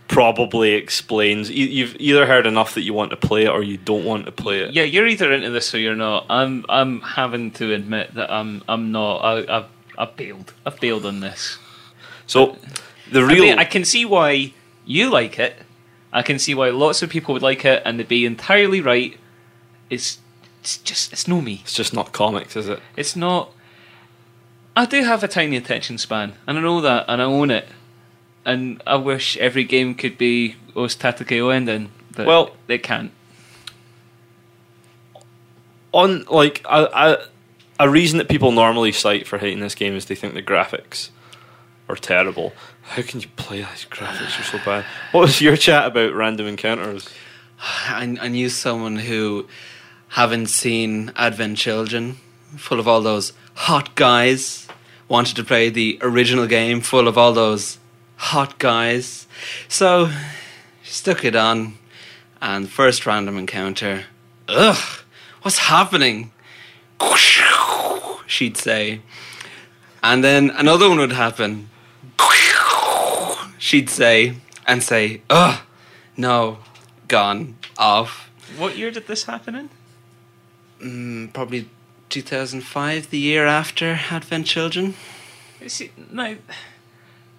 probably 0.09 0.73
explains. 0.73 1.51
You, 1.51 1.67
you've 1.67 1.97
either 1.99 2.27
heard 2.27 2.47
enough 2.47 2.75
that 2.75 2.83
you 2.83 2.95
want 2.95 3.11
to 3.11 3.17
play 3.17 3.45
it 3.45 3.49
or 3.49 3.62
you 3.62 3.77
don't 3.77 4.05
want 4.05 4.27
to 4.27 4.33
play 4.33 4.61
it. 4.61 4.73
Yeah, 4.73 4.85
you're 4.85 5.07
either 5.07 5.33
into 5.33 5.51
this 5.51 5.75
or 5.75 5.79
you're 5.79 5.97
not. 5.97 6.27
I'm 6.31 6.64
I'm 6.69 7.01
having 7.01 7.51
to 7.53 7.73
admit 7.75 8.14
that 8.14 8.31
I'm 8.31 8.62
I'm 8.69 8.93
not. 8.93 9.17
I, 9.19 9.59
I've 9.59 9.76
I've 9.99 10.17
bailed. 10.17 10.53
I've 10.65 10.79
bailed 10.81 11.07
on 11.07 11.21
this. 11.21 11.59
So 12.27 12.57
the 13.11 13.21
I, 13.21 13.25
real 13.25 13.43
mean, 13.45 13.59
I 13.59 13.65
can 13.65 13.85
see 13.85 14.05
why 14.05 14.53
you 14.85 15.11
like 15.11 15.39
it. 15.39 15.57
I 16.13 16.23
can 16.23 16.39
see 16.39 16.55
why 16.55 16.71
lots 16.71 17.03
of 17.03 17.11
people 17.11 17.33
would 17.35 17.43
like 17.43 17.65
it, 17.65 17.83
and 17.85 17.99
they'd 17.99 18.09
be 18.09 18.25
entirely 18.27 18.81
right. 18.81 19.19
It's 19.91 20.19
it's 20.61 20.79
just 20.79 21.13
it's 21.13 21.29
no 21.29 21.41
me. 21.41 21.61
it's 21.63 21.75
just 21.75 21.95
not 21.95 22.13
comics, 22.13 22.57
is 22.57 22.69
it? 22.69 22.81
It's 22.97 23.15
not. 23.17 23.53
I 24.75 24.85
do 24.85 25.03
have 25.05 25.23
a 25.25 25.29
tiny 25.29 25.57
attention 25.57 25.97
span, 25.99 26.35
and 26.47 26.59
I 26.59 26.61
know 26.61 26.81
that, 26.81 27.07
and 27.09 27.23
I 27.23 27.25
own 27.25 27.51
it. 27.51 27.69
And 28.45 28.83
I 28.87 28.97
wish 28.97 29.37
every 29.39 29.65
game 29.65 29.95
could 29.95 30.17
be 30.19 30.55
Osu 30.75 30.97
Tatakae 30.99 31.41
Ouendan, 31.41 31.89
but 32.15 32.27
Well- 32.27 32.53
they 32.67 32.79
can't. 32.79 33.11
On 35.93 36.25
like 36.25 36.65
I, 36.69 37.13
a 37.13 37.19
a 37.79 37.89
reason 37.89 38.18
that 38.18 38.29
people 38.29 38.53
normally 38.53 38.93
cite 38.93 39.27
for 39.27 39.39
hating 39.39 39.61
this 39.61 39.74
game 39.74 39.95
is 39.95 40.07
they 40.07 40.14
think 40.14 40.35
the 40.35 40.43
graphics 40.43 41.11
are 41.89 41.97
terrible. 41.97 42.53
How 42.83 43.03
can 43.03 43.20
you 43.20 43.29
play 43.37 43.59
these 43.59 43.87
graphics 43.91 44.41
are 44.41 44.45
so 44.45 44.59
bad? 44.64 44.85
What 45.12 45.22
was 45.22 45.41
your 45.41 45.57
chat 45.57 45.87
about 45.87 46.14
random 46.14 46.47
encounters? 46.47 47.09
I, 47.61 48.16
I 48.20 48.29
knew 48.29 48.49
someone 48.49 48.97
who, 48.97 49.49
having 50.09 50.47
seen 50.47 51.12
Advent 51.16 51.59
Children, 51.59 52.16
full 52.57 52.81
of 52.81 52.89
all 52.89 53.01
those 53.01 53.33
hot 53.55 53.95
guys, 53.95 54.68
wanted 55.09 55.37
to 55.37 55.45
play 55.45 55.70
the 55.70 55.99
original 56.03 56.47
game 56.47 56.81
full 56.81 57.09
of 57.09 57.16
all 57.16 57.33
those 57.33 57.79
hot 58.16 58.59
guys. 58.59 59.27
So, 59.68 60.11
stuck 60.83 61.24
it 61.24 61.37
on, 61.37 61.79
and 62.41 62.68
first 62.68 63.07
random 63.07 63.39
encounter, 63.39 64.05
ugh, 64.49 65.01
what's 65.43 65.59
happening? 65.59 66.33
She'd 68.27 68.57
say. 68.57 69.01
And 70.03 70.23
then 70.23 70.51
another 70.51 70.89
one 70.89 70.99
would 70.99 71.13
happen. 71.13 71.69
She'd 73.59 73.91
say, 73.91 74.35
and 74.67 74.83
say, 74.83 75.23
ugh, 75.31 75.61
no, 76.17 76.59
gone, 77.09 77.57
off. 77.79 78.31
What 78.57 78.77
year 78.77 78.91
did 78.91 79.07
this 79.07 79.25
happen 79.25 79.55
in? 79.55 79.71
Mm, 80.81 81.33
probably 81.33 81.69
2005, 82.11 83.11
the 83.11 83.19
year 83.19 83.47
after 83.47 83.99
Advent 84.11 84.47
Children. 84.47 84.95
See, 85.67 85.91
now, 86.13 86.37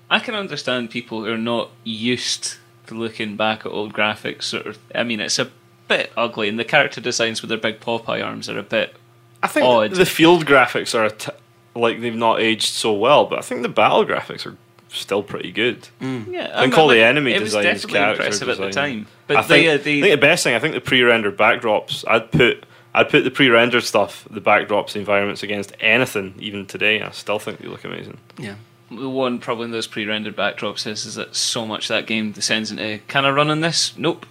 I 0.10 0.20
can 0.20 0.36
understand 0.36 0.89
people 0.89 1.24
who 1.24 1.32
are 1.32 1.38
not 1.38 1.72
used 1.84 2.58
to 2.88 2.95
looking 2.95 3.38
back 3.38 3.66
at 3.66 3.72
old 3.72 3.93
graphics. 3.93 4.43
Sort 4.43 4.68
of, 4.68 4.80
I 4.93 5.03
mean, 5.03 5.20
it's 5.20 5.39
a 5.39 5.49
bit 5.88 6.12
ugly, 6.18 6.49
and 6.49 6.60
the 6.60 6.66
character 6.66 6.99
designs 6.99 7.41
with 7.41 7.49
their 7.49 7.58
big 7.58 7.80
Popeye 7.80 8.26
arms 8.26 8.49
are 8.49 8.58
a 8.58 8.64
bit. 8.64 8.95
I 9.43 9.47
think 9.47 9.65
Odd. 9.65 9.91
the 9.91 10.05
field 10.05 10.45
graphics 10.45 10.97
are 10.97 11.05
a 11.05 11.11
t- 11.11 11.31
like 11.75 12.01
they've 12.01 12.15
not 12.15 12.39
aged 12.39 12.73
so 12.73 12.93
well, 12.93 13.25
but 13.25 13.39
I 13.39 13.41
think 13.41 13.61
the 13.61 13.69
battle 13.69 14.05
graphics 14.05 14.45
are 14.45 14.57
still 14.89 15.21
pretty 15.21 15.51
good. 15.51 15.89
Yeah, 16.01 16.51
I 16.55 16.61
think 16.61 16.77
all 16.77 16.88
the 16.88 17.03
enemy 17.03 17.33
it 17.33 17.41
was 17.41 17.49
designs, 17.53 17.81
definitely 17.83 17.99
character 17.99 18.23
impressive 18.23 18.49
at 18.49 18.57
the 18.57 18.69
time. 18.71 19.07
But 19.27 19.38
I 19.38 19.41
the, 19.41 19.47
think, 19.47 19.67
uh, 19.67 19.71
I 19.71 19.77
the, 19.77 20.01
think 20.01 20.11
the 20.13 20.27
best 20.27 20.43
thing, 20.43 20.55
I 20.55 20.59
think 20.59 20.73
the 20.73 20.81
pre-rendered 20.81 21.38
backdrops. 21.38 22.03
I'd 22.07 22.31
put 22.31 22.65
I'd 22.95 23.09
put 23.09 23.23
the 23.23 23.31
pre-rendered 23.31 23.83
stuff, 23.83 24.27
the 24.29 24.41
backdrops, 24.41 24.93
the 24.93 24.99
environments 24.99 25.43
against 25.43 25.71
anything. 25.79 26.33
Even 26.39 26.65
today, 26.65 27.01
I 27.01 27.11
still 27.11 27.38
think 27.38 27.59
they 27.59 27.67
look 27.67 27.83
amazing. 27.83 28.17
Yeah. 28.39 28.55
the 28.89 29.09
one 29.09 29.38
problem 29.38 29.65
in 29.65 29.71
those 29.71 29.85
pre-rendered 29.85 30.35
backdrops 30.35 30.88
is, 30.88 31.05
is 31.05 31.15
that 31.15 31.35
so 31.35 31.67
much 31.67 31.85
of 31.85 31.89
that 31.89 32.07
game 32.07 32.31
descends 32.31 32.71
into 32.71 32.99
can 33.07 33.23
I 33.25 33.29
run 33.29 33.51
on 33.51 33.61
this? 33.61 33.95
Nope. 33.97 34.25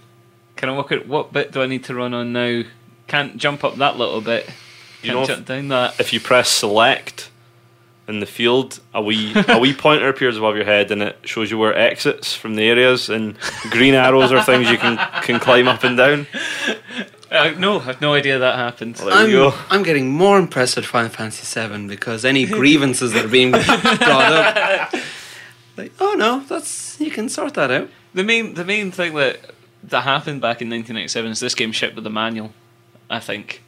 Can 0.57 0.67
I 0.69 0.73
walk 0.73 0.91
it? 0.91 1.07
what 1.07 1.31
bit 1.31 1.51
do 1.51 1.61
I 1.61 1.67
need 1.67 1.83
to 1.85 1.95
run 1.95 2.13
on 2.13 2.33
now? 2.33 2.63
Can't 3.07 3.37
jump 3.37 3.63
up 3.63 3.75
that 3.75 3.95
little 3.97 4.19
bit. 4.21 4.49
You 5.07 5.13
know, 5.13 5.21
if- 5.23 5.27
jump 5.29 5.45
down 5.45 5.67
that. 5.69 5.99
If 5.99 6.13
you 6.13 6.19
press 6.19 6.49
select 6.49 7.29
in 8.07 8.19
the 8.21 8.25
field, 8.25 8.79
a 8.93 9.01
wee 9.01 9.33
a 9.47 9.59
wee 9.59 9.73
pointer 9.77 10.07
appears 10.07 10.37
above 10.37 10.55
your 10.55 10.65
head, 10.65 10.91
and 10.91 11.01
it 11.01 11.17
shows 11.23 11.51
you 11.51 11.57
where 11.57 11.75
exits 11.77 12.33
from 12.33 12.55
the 12.55 12.63
areas, 12.63 13.09
and 13.09 13.37
green 13.69 13.93
arrows 13.93 14.31
are 14.31 14.43
things 14.43 14.69
you 14.69 14.77
can 14.77 14.97
can 15.23 15.39
climb 15.39 15.67
up 15.67 15.83
and 15.83 15.97
down. 15.97 16.27
Uh, 17.29 17.53
no, 17.57 17.81
I've 17.81 17.99
no 17.99 18.13
idea 18.13 18.39
that 18.39 18.55
happened. 18.55 18.95
There 18.95 19.11
I'm, 19.11 19.29
you 19.29 19.35
go. 19.35 19.53
I'm 19.69 19.83
getting 19.83 20.09
more 20.09 20.39
impressed 20.39 20.77
with 20.77 20.85
Final 20.85 21.09
Fantasy 21.09 21.67
VII 21.67 21.87
because 21.87 22.23
any 22.23 22.45
grievances 22.45 23.11
that 23.11 23.25
are 23.25 23.27
being 23.27 23.51
brought 23.51 23.67
up, 23.69 24.93
like, 25.75 25.91
oh 25.99 26.15
no, 26.17 26.39
that's 26.47 26.97
you 27.01 27.11
can 27.11 27.27
sort 27.27 27.55
that 27.55 27.69
out. 27.69 27.89
The 28.13 28.23
main 28.23 28.53
the 28.53 28.63
main 28.63 28.91
thing 28.91 29.13
that 29.15 29.51
that 29.83 30.01
happened 30.05 30.39
back 30.39 30.61
in 30.61 30.69
1997 30.69 31.31
is 31.31 31.39
this 31.41 31.53
game 31.55 31.73
shipped 31.73 31.95
with 31.95 32.07
a 32.07 32.09
manual. 32.09 32.53
I 33.09 33.19
think. 33.19 33.61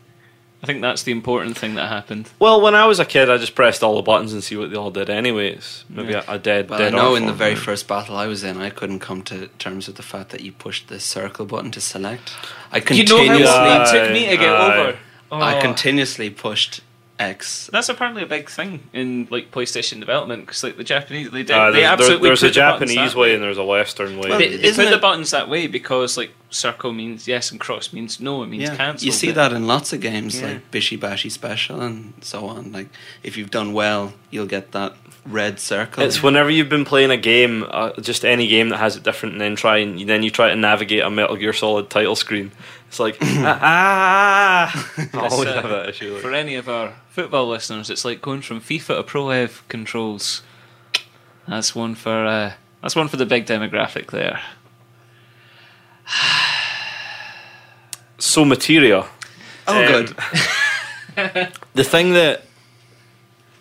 I 0.61 0.65
think 0.65 0.81
that's 0.81 1.03
the 1.03 1.13
important 1.13 1.57
thing 1.57 1.75
that 1.75 1.87
happened. 1.87 2.29
Well, 2.37 2.59
when 2.59 2.75
I 2.75 2.85
was 2.85 2.99
a 2.99 3.05
kid, 3.05 3.29
I 3.29 3.37
just 3.37 3.55
pressed 3.55 3.81
all 3.81 3.95
the 3.95 4.01
buttons 4.01 4.33
and 4.33 4.43
see 4.43 4.57
what 4.57 4.69
they 4.71 4.75
all 4.75 4.91
did. 4.91 5.09
Anyways, 5.09 5.85
maybe 5.89 6.11
Yeah. 6.11 6.23
a, 6.27 6.33
a 6.35 6.39
dead. 6.39 6.69
Well, 6.69 6.79
dead 6.79 6.93
I 6.93 6.97
know 6.97 7.15
in 7.15 7.27
the 7.27 7.33
very 7.33 7.51
yeah. 7.53 7.59
first 7.59 7.87
battle 7.87 8.17
I 8.17 8.27
was 8.27 8.43
in, 8.43 8.57
I 8.57 8.69
couldn't 8.69 8.99
come 8.99 9.21
to 9.23 9.47
terms 9.57 9.87
with 9.87 9.95
the 9.95 10.03
fact 10.03 10.31
that 10.31 10.41
you 10.41 10.51
pushed 10.51 10.89
the 10.89 10.99
circle 10.99 11.45
button 11.45 11.71
to 11.71 11.79
select. 11.81 12.33
I 12.73 12.77
You 12.77 12.81
know 12.81 12.85
continuously, 12.87 13.45
how 13.45 13.65
long 13.67 13.81
it 13.87 13.91
took 13.91 14.11
me 14.11 14.25
to 14.27 14.37
get 14.37 14.49
aye. 14.53 14.77
over. 14.77 14.97
Oh. 15.31 15.37
I 15.39 15.57
Oh. 15.57 15.61
continuously 15.61 16.29
pushed 16.29 16.81
X. 17.19 17.69
That's 17.73 17.89
apparently 17.89 18.23
a 18.23 18.25
big 18.25 18.49
thing 18.49 18.81
in 18.93 19.27
like 19.29 19.51
PlayStation 19.51 19.99
development 19.99 20.45
because 20.45 20.63
like 20.63 20.77
the 20.77 20.83
Japanese 20.85 21.29
they 21.31 21.43
did 21.43 21.51
Uh, 21.51 21.65
they 21.71 21.81
there's, 21.81 21.83
there- 21.83 21.91
absolutely 21.91 22.29
there's 22.29 22.39
put 22.39 22.45
a 22.45 22.49
the 22.49 22.53
Japanese 22.53 22.95
that 22.95 23.15
way 23.15 23.33
and 23.33 23.43
there's 23.43 23.57
a 23.57 23.63
Western 23.65 24.17
way. 24.17 24.29
Well, 24.29 24.39
They, 24.39 24.55
they 24.55 24.63
Isn't 24.69 24.85
put 24.85 24.91
the 24.91 24.97
buttons 24.97 25.31
that 25.31 25.49
way 25.49 25.67
because 25.67 26.15
like 26.17 26.31
circle 26.49 26.93
means 26.93 27.27
yes 27.27 27.51
and 27.51 27.59
cross 27.59 27.91
means 27.93 28.19
no. 28.21 28.41
It 28.43 28.47
means 28.47 28.63
Yeah, 28.63 28.75
cancel. 28.77 29.05
you 29.05 29.11
see 29.11 29.27
but- 29.27 29.35
that 29.35 29.53
in 29.53 29.67
lots 29.67 29.91
of 29.93 29.99
games 29.99 30.39
Yeah. 30.39 30.47
like 30.47 30.71
Bishi 30.71 30.97
Bashi 30.99 31.29
Special 31.29 31.81
and 31.81 32.13
so 32.21 32.47
on. 32.47 32.71
Like 32.71 32.87
if 33.21 33.35
you've 33.37 33.51
done 33.51 33.73
well, 33.73 34.13
you'll 34.31 34.45
get 34.47 34.71
that 34.71 34.95
red 35.25 35.59
circle. 35.59 36.01
It's 36.03 36.23
whenever 36.23 36.49
you've 36.49 36.69
been 36.69 36.85
playing 36.85 37.11
a 37.11 37.17
game, 37.17 37.65
uh, 37.69 37.91
just 37.99 38.23
any 38.23 38.47
game 38.47 38.69
that 38.69 38.77
has 38.77 38.95
it 38.95 39.03
different, 39.03 39.33
and 39.33 39.41
then 39.41 39.55
try 39.57 39.77
and 39.79 39.99
then 40.09 40.23
you 40.23 40.31
try 40.31 40.47
to 40.49 40.55
navigate 40.55 41.03
a 41.03 41.09
Metal 41.09 41.35
Gear 41.35 41.51
Solid 41.53 41.89
title 41.89 42.15
screen. 42.15 42.51
It's 42.87 42.99
like 42.99 43.17
ah, 43.21 43.59
ah. 43.61 44.93
I 44.97 45.25
It's, 45.25 45.33
always 45.33 45.49
uh, 45.49 45.61
have 45.61 45.69
that 45.69 45.89
issue. 45.89 46.13
like- 46.13 46.21
For 46.21 46.33
any 46.33 46.55
of 46.55 46.67
our 46.69 46.93
football 47.19 47.49
listeners, 47.49 47.89
it's 47.89 48.05
like 48.05 48.21
going 48.21 48.41
from 48.41 48.61
FIFA 48.61 48.95
to 48.95 49.03
Pro 49.03 49.25
Evo 49.25 49.67
controls. 49.67 50.41
That's 51.49 51.75
one 51.75 51.93
for 51.93 52.25
uh, 52.25 52.53
that's 52.81 52.95
one 52.95 53.09
for 53.09 53.17
the 53.17 53.25
big 53.25 53.45
demographic 53.45 54.11
there. 54.11 54.39
So 58.19 58.45
materia. 58.45 59.05
oh, 59.67 59.83
Um, 59.83 59.87
good. 61.15 61.51
the 61.73 61.83
thing 61.83 62.13
that 62.13 62.45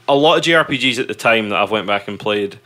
a 0.06 0.14
lot 0.14 0.38
of 0.38 0.44
JRPGs 0.44 1.00
at 1.00 1.08
the 1.08 1.14
time 1.16 1.48
that 1.48 1.60
I've 1.60 1.72
went 1.72 1.88
back 1.88 2.06
and 2.06 2.18
played, 2.18 2.60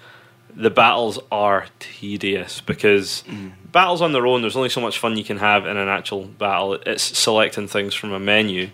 the 0.54 0.70
battles 0.70 1.18
are 1.30 1.66
tedious 1.80 2.60
because 2.60 3.24
battles 3.70 4.02
on 4.02 4.12
their 4.12 4.26
own, 4.26 4.42
there's 4.42 4.56
only 4.56 4.68
so 4.68 4.82
much 4.82 4.98
fun 4.98 5.16
you 5.16 5.24
can 5.24 5.38
have 5.38 5.66
in 5.66 5.78
an 5.78 5.88
actual 5.88 6.24
battle. 6.24 6.74
It's 6.74 7.02
selecting 7.02 7.66
things 7.66 7.94
from 7.94 8.12
a 8.12 8.20
menu, 8.20 8.68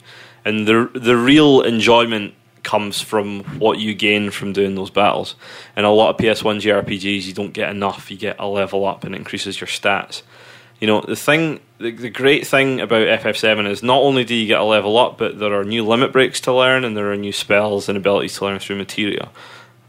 and 0.48 0.66
the 0.66 0.90
the 0.94 1.16
real 1.16 1.60
enjoyment 1.60 2.34
comes 2.62 3.00
from 3.00 3.44
what 3.58 3.78
you 3.78 3.94
gain 3.94 4.30
from 4.30 4.52
doing 4.52 4.74
those 4.74 4.90
battles. 4.90 5.36
And 5.74 5.86
a 5.86 5.90
lot 5.90 6.10
of 6.10 6.16
PS1 6.16 6.60
JRPGs, 6.60 7.26
you 7.26 7.32
don't 7.32 7.52
get 7.52 7.70
enough. 7.70 8.10
You 8.10 8.16
get 8.16 8.36
a 8.38 8.46
level 8.46 8.84
up 8.84 9.04
and 9.04 9.14
it 9.14 9.18
increases 9.18 9.60
your 9.60 9.68
stats. 9.68 10.22
You 10.80 10.86
know, 10.86 11.00
the 11.00 11.16
thing, 11.16 11.60
the, 11.78 11.90
the 11.90 12.10
great 12.10 12.46
thing 12.46 12.80
about 12.80 13.06
FF7 13.20 13.68
is 13.68 13.82
not 13.82 14.02
only 14.02 14.22
do 14.22 14.34
you 14.34 14.46
get 14.46 14.60
a 14.60 14.64
level 14.64 14.98
up, 14.98 15.16
but 15.16 15.38
there 15.38 15.58
are 15.58 15.64
new 15.64 15.84
limit 15.84 16.12
breaks 16.12 16.40
to 16.42 16.52
learn 16.52 16.84
and 16.84 16.96
there 16.96 17.10
are 17.10 17.16
new 17.16 17.32
spells 17.32 17.88
and 17.88 17.96
abilities 17.96 18.36
to 18.36 18.44
learn 18.44 18.58
through 18.58 18.76
materia. 18.76 19.30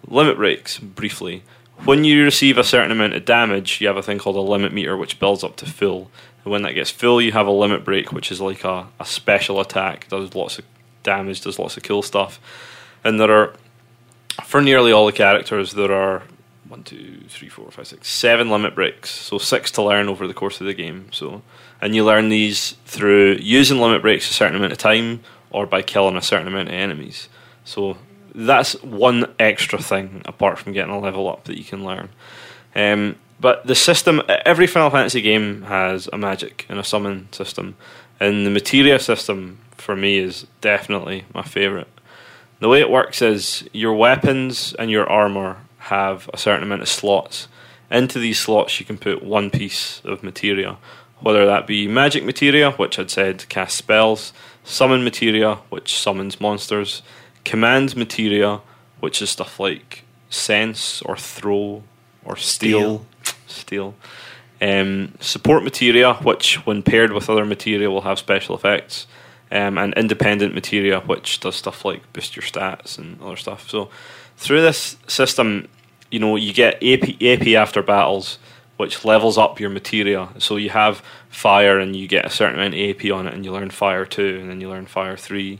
Limit 0.07 0.37
breaks, 0.37 0.79
briefly. 0.79 1.43
When 1.85 2.03
you 2.03 2.23
receive 2.23 2.57
a 2.57 2.63
certain 2.63 2.91
amount 2.91 3.13
of 3.13 3.25
damage, 3.25 3.79
you 3.79 3.87
have 3.87 3.97
a 3.97 4.03
thing 4.03 4.19
called 4.19 4.35
a 4.35 4.41
limit 4.41 4.73
meter, 4.73 4.97
which 4.97 5.19
builds 5.19 5.43
up 5.43 5.55
to 5.57 5.65
full. 5.65 6.09
And 6.43 6.51
when 6.51 6.61
that 6.63 6.73
gets 6.73 6.91
full, 6.91 7.21
you 7.21 7.31
have 7.31 7.47
a 7.47 7.51
limit 7.51 7.83
break, 7.83 8.11
which 8.11 8.31
is 8.31 8.39
like 8.39 8.63
a, 8.63 8.87
a 8.99 9.05
special 9.05 9.59
attack, 9.59 10.07
does 10.07 10.35
lots 10.35 10.59
of 10.59 10.65
damage, 11.03 11.41
does 11.41 11.59
lots 11.59 11.77
of 11.77 11.83
cool 11.83 12.01
stuff. 12.01 12.39
And 13.03 13.19
there 13.19 13.31
are, 13.31 13.53
for 14.45 14.61
nearly 14.61 14.91
all 14.91 15.05
the 15.05 15.11
characters, 15.11 15.73
there 15.73 15.91
are 15.91 16.23
one, 16.67 16.83
two, 16.83 17.21
three, 17.27 17.49
four, 17.49 17.69
five, 17.71 17.87
six, 17.87 18.07
seven 18.07 18.49
limit 18.49 18.75
breaks. 18.75 19.09
So 19.09 19.37
six 19.37 19.71
to 19.71 19.81
learn 19.81 20.07
over 20.07 20.27
the 20.27 20.33
course 20.33 20.61
of 20.61 20.67
the 20.67 20.73
game. 20.73 21.07
So, 21.11 21.41
and 21.81 21.95
you 21.95 22.05
learn 22.05 22.29
these 22.29 22.71
through 22.85 23.37
using 23.41 23.79
limit 23.79 24.01
breaks 24.01 24.29
a 24.29 24.33
certain 24.33 24.55
amount 24.55 24.71
of 24.71 24.77
time, 24.77 25.21
or 25.51 25.65
by 25.65 25.81
killing 25.81 26.15
a 26.15 26.21
certain 26.21 26.47
amount 26.47 26.67
of 26.67 26.75
enemies. 26.75 27.27
So 27.65 27.97
that's 28.35 28.81
one 28.83 29.33
extra 29.39 29.81
thing 29.81 30.21
apart 30.25 30.59
from 30.59 30.73
getting 30.73 30.93
a 30.93 30.99
level 30.99 31.27
up 31.27 31.45
that 31.45 31.57
you 31.57 31.63
can 31.63 31.83
learn. 31.83 32.09
Um, 32.75 33.15
but 33.39 33.65
the 33.65 33.75
system, 33.75 34.21
every 34.27 34.67
Final 34.67 34.89
Fantasy 34.89 35.21
game 35.21 35.63
has 35.63 36.09
a 36.11 36.17
magic 36.17 36.65
and 36.69 36.79
a 36.79 36.83
summon 36.83 37.31
system, 37.31 37.75
and 38.19 38.45
the 38.45 38.49
materia 38.49 38.99
system 38.99 39.59
for 39.77 39.95
me 39.95 40.17
is 40.17 40.45
definitely 40.61 41.25
my 41.33 41.43
favorite. 41.43 41.87
The 42.59 42.67
way 42.67 42.81
it 42.81 42.89
works 42.89 43.21
is 43.21 43.67
your 43.71 43.93
weapons 43.93 44.73
and 44.77 44.91
your 44.91 45.09
armor 45.09 45.57
have 45.77 46.29
a 46.33 46.37
certain 46.37 46.63
amount 46.63 46.81
of 46.81 46.89
slots. 46.89 47.47
Into 47.89 48.19
these 48.19 48.39
slots, 48.39 48.79
you 48.79 48.85
can 48.85 48.97
put 48.97 49.23
one 49.23 49.49
piece 49.49 50.01
of 50.03 50.21
materia, 50.21 50.77
whether 51.21 51.45
that 51.45 51.65
be 51.65 51.87
magic 51.87 52.23
materia, 52.25 52.71
which 52.71 52.99
I'd 52.99 53.09
said 53.09 53.47
cast 53.49 53.77
spells, 53.77 54.33
summon 54.63 55.03
materia, 55.03 55.55
which 55.69 55.97
summons 55.97 56.41
monsters, 56.41 57.01
command 57.45 57.95
materia, 57.95 58.59
which 58.99 59.21
is 59.21 59.29
stuff 59.29 59.59
like 59.59 60.03
sense 60.29 61.01
or 61.03 61.15
throw 61.15 61.83
or 62.23 62.35
steal, 62.35 62.79
steal. 62.79 63.05
Um, 64.61 65.13
support 65.21 65.63
materia, 65.63 66.15
which 66.15 66.65
when 66.65 66.83
paired 66.83 67.13
with 67.13 67.29
other 67.29 67.45
materia 67.45 67.89
will 67.89 68.01
have 68.01 68.19
special 68.19 68.55
effects, 68.55 69.07
um, 69.51 69.77
and 69.77 69.93
independent 69.95 70.53
materia, 70.53 70.99
which 70.99 71.39
does 71.39 71.55
stuff 71.55 71.85
like 71.85 72.11
boost 72.13 72.35
your 72.35 72.43
stats 72.43 72.97
and 72.97 73.21
other 73.21 73.37
stuff. 73.37 73.69
So 73.69 73.89
through 74.37 74.61
this 74.61 74.97
system, 75.07 75.67
you 76.11 76.19
know 76.19 76.35
you 76.35 76.53
get 76.53 76.83
AP, 76.83 77.21
AP 77.21 77.47
after 77.55 77.81
battles, 77.81 78.37
which 78.77 79.05
levels 79.05 79.37
up 79.37 79.59
your 79.59 79.69
materia. 79.69 80.29
So 80.39 80.57
you 80.57 80.69
have 80.69 81.01
fire, 81.29 81.79
and 81.79 81.95
you 81.95 82.07
get 82.07 82.25
a 82.25 82.29
certain 82.29 82.55
amount 82.55 82.73
of 82.75 82.79
AP 82.79 83.11
on 83.11 83.27
it, 83.27 83.33
and 83.33 83.45
you 83.45 83.51
learn 83.51 83.69
fire 83.69 84.05
two, 84.05 84.39
and 84.41 84.49
then 84.49 84.61
you 84.61 84.69
learn 84.69 84.85
fire 84.85 85.17
three. 85.17 85.59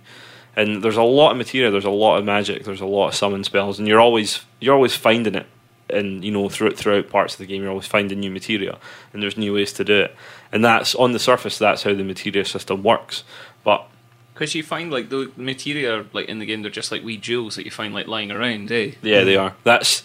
And 0.56 0.84
there's 0.84 0.98
a 0.98 1.04
lot 1.04 1.32
of 1.32 1.38
materia. 1.38 1.72
There's 1.72 1.86
a 1.86 1.90
lot 1.90 2.18
of 2.18 2.26
magic. 2.26 2.66
There's 2.66 2.82
a 2.82 2.86
lot 2.86 3.10
of 3.10 3.16
summon 3.16 3.44
spells, 3.44 3.80
and 3.80 3.88
you're 3.88 4.02
always 4.02 4.42
you're 4.60 4.76
always 4.76 4.96
finding 4.96 5.36
it 5.36 5.46
and 5.92 6.24
you 6.24 6.32
know 6.32 6.50
throughout 6.50 6.76
throughout 6.76 7.10
parts 7.10 7.34
of 7.34 7.40
the 7.40 7.46
game 7.46 7.62
you're 7.62 7.72
always 7.72 7.88
finding 7.88 8.20
new 8.20 8.32
material 8.32 8.80
and 9.14 9.22
there's 9.22 9.38
new 9.38 9.54
ways 9.54 9.74
to 9.74 9.84
do 9.84 10.02
it. 10.02 10.16
And 10.52 10.64
that's 10.64 10.96
on 10.96 11.12
the 11.12 11.20
surface 11.20 11.58
that's 11.58 11.84
how 11.84 11.94
the 11.94 12.04
materia 12.04 12.46
system 12.46 12.84
works. 12.84 13.24
But 13.64 13.88
Because 14.34 14.56
you 14.56 14.64
find 14.64 14.92
like 14.92 15.10
the 15.10 15.32
material 15.36 16.06
like 16.14 16.28
in 16.28 16.40
the 16.40 16.46
game, 16.46 16.62
they're 16.62 16.72
just 16.72 16.92
like 16.92 17.04
wee 17.04 17.18
jewels 17.18 17.56
that 17.56 17.66
you 17.66 17.72
find 17.72 17.94
like 17.94 18.08
lying 18.08 18.32
around, 18.32 18.72
eh? 18.72 18.92
yeah 19.02 19.24
they 19.24 19.36
are. 19.36 19.56
That's 19.64 20.04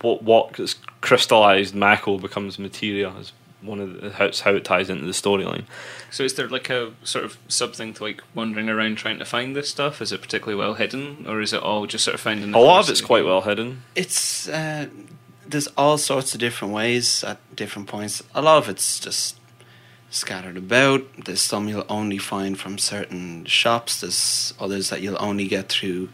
what 0.00 0.22
what 0.22 0.58
is 0.58 0.76
crystallized 1.00 1.74
mako 1.74 2.18
becomes 2.18 2.58
materia 2.58 3.10
is 3.16 3.32
one 3.64 3.80
of 3.80 4.00
the, 4.00 4.10
how, 4.10 4.26
it's 4.26 4.40
how 4.40 4.54
it 4.54 4.64
ties 4.64 4.90
into 4.90 5.04
the 5.04 5.12
storyline 5.12 5.64
So 6.10 6.22
is 6.22 6.34
there 6.34 6.48
like 6.48 6.70
a 6.70 6.92
sort 7.02 7.24
of 7.24 7.38
something 7.48 7.94
to 7.94 8.02
like 8.04 8.22
wandering 8.34 8.68
around 8.68 8.96
trying 8.96 9.18
to 9.18 9.24
find 9.24 9.56
this 9.56 9.68
stuff? 9.70 10.02
Is 10.02 10.12
it 10.12 10.20
particularly 10.20 10.58
well 10.58 10.74
hidden, 10.74 11.24
or 11.26 11.40
is 11.40 11.52
it 11.52 11.62
all 11.62 11.86
just 11.86 12.04
sort 12.04 12.14
of 12.14 12.20
found 12.20 12.42
in 12.42 12.52
the 12.52 12.58
a 12.58 12.60
lot 12.60 12.84
of 12.84 12.90
it's 12.90 13.00
the 13.00 13.06
quite 13.06 13.24
well 13.24 13.42
hidden 13.42 13.82
It's 13.94 14.48
uh, 14.48 14.86
there's 15.46 15.68
all 15.76 15.98
sorts 15.98 16.34
of 16.34 16.40
different 16.40 16.74
ways 16.74 17.24
at 17.24 17.38
different 17.54 17.88
points. 17.88 18.22
A 18.34 18.42
lot 18.42 18.58
of 18.58 18.68
it's 18.68 19.00
just 19.00 19.38
scattered 20.10 20.56
about. 20.56 21.04
There's 21.24 21.40
some 21.40 21.68
you'll 21.68 21.86
only 21.88 22.18
find 22.18 22.58
from 22.58 22.78
certain 22.78 23.44
shops. 23.46 24.00
There's 24.00 24.54
others 24.60 24.90
that 24.90 25.02
you'll 25.02 25.22
only 25.22 25.48
get 25.48 25.68
through 25.68 26.10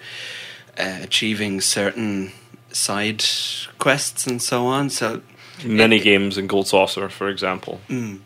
uh, 0.78 1.00
achieving 1.02 1.60
certain 1.60 2.32
side 2.72 3.24
quests 3.78 4.26
and 4.26 4.40
so 4.40 4.66
on. 4.66 4.90
So 4.90 5.22
mini 5.64 6.00
games 6.00 6.36
in 6.38 6.46
gold 6.46 6.66
saucer 6.66 7.08
for 7.08 7.28
example 7.28 7.80
mm, 7.88 8.20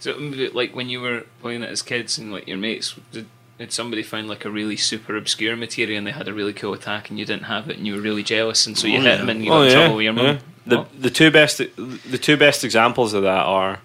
So 0.00 0.14
mm, 0.14 0.54
like 0.54 0.74
when 0.74 0.88
you 0.88 1.00
were 1.00 1.24
playing 1.42 1.62
it 1.62 1.70
as 1.70 1.82
kids 1.82 2.18
and 2.18 2.30
like 2.32 2.46
your 2.46 2.56
mates, 2.58 2.94
did, 3.12 3.26
did 3.58 3.72
somebody 3.72 4.02
find 4.02 4.28
like 4.28 4.44
a 4.44 4.50
really 4.50 4.76
super 4.76 5.16
obscure 5.16 5.56
materia 5.56 5.98
and 5.98 6.06
they 6.06 6.12
had 6.12 6.28
a 6.28 6.32
really 6.34 6.52
cool 6.52 6.72
attack 6.72 7.10
and 7.10 7.18
you 7.18 7.24
didn't 7.24 7.44
have 7.44 7.68
it 7.68 7.76
and 7.76 7.86
you 7.86 7.94
were 7.96 8.00
really 8.00 8.22
jealous 8.22 8.66
and 8.66 8.78
so 8.78 8.86
you 8.86 8.98
Oh, 8.98 9.02
hit 9.02 9.10
yeah. 9.10 9.16
them 9.16 9.28
and 9.30 9.44
you 9.44 9.50
got 9.50 9.66
in 9.66 9.72
trouble 9.72 9.96
with 9.96 10.04
your 10.04 10.12
mum? 10.12 10.26
yeah. 10.26 10.38
The 10.66 10.78
Oh. 10.80 10.86
the 10.98 11.10
two 11.10 11.30
best 11.30 11.58
the 11.58 12.18
two 12.18 12.36
best 12.36 12.62
examples 12.64 13.12
of 13.14 13.22
that 13.22 13.44
are 13.46 13.80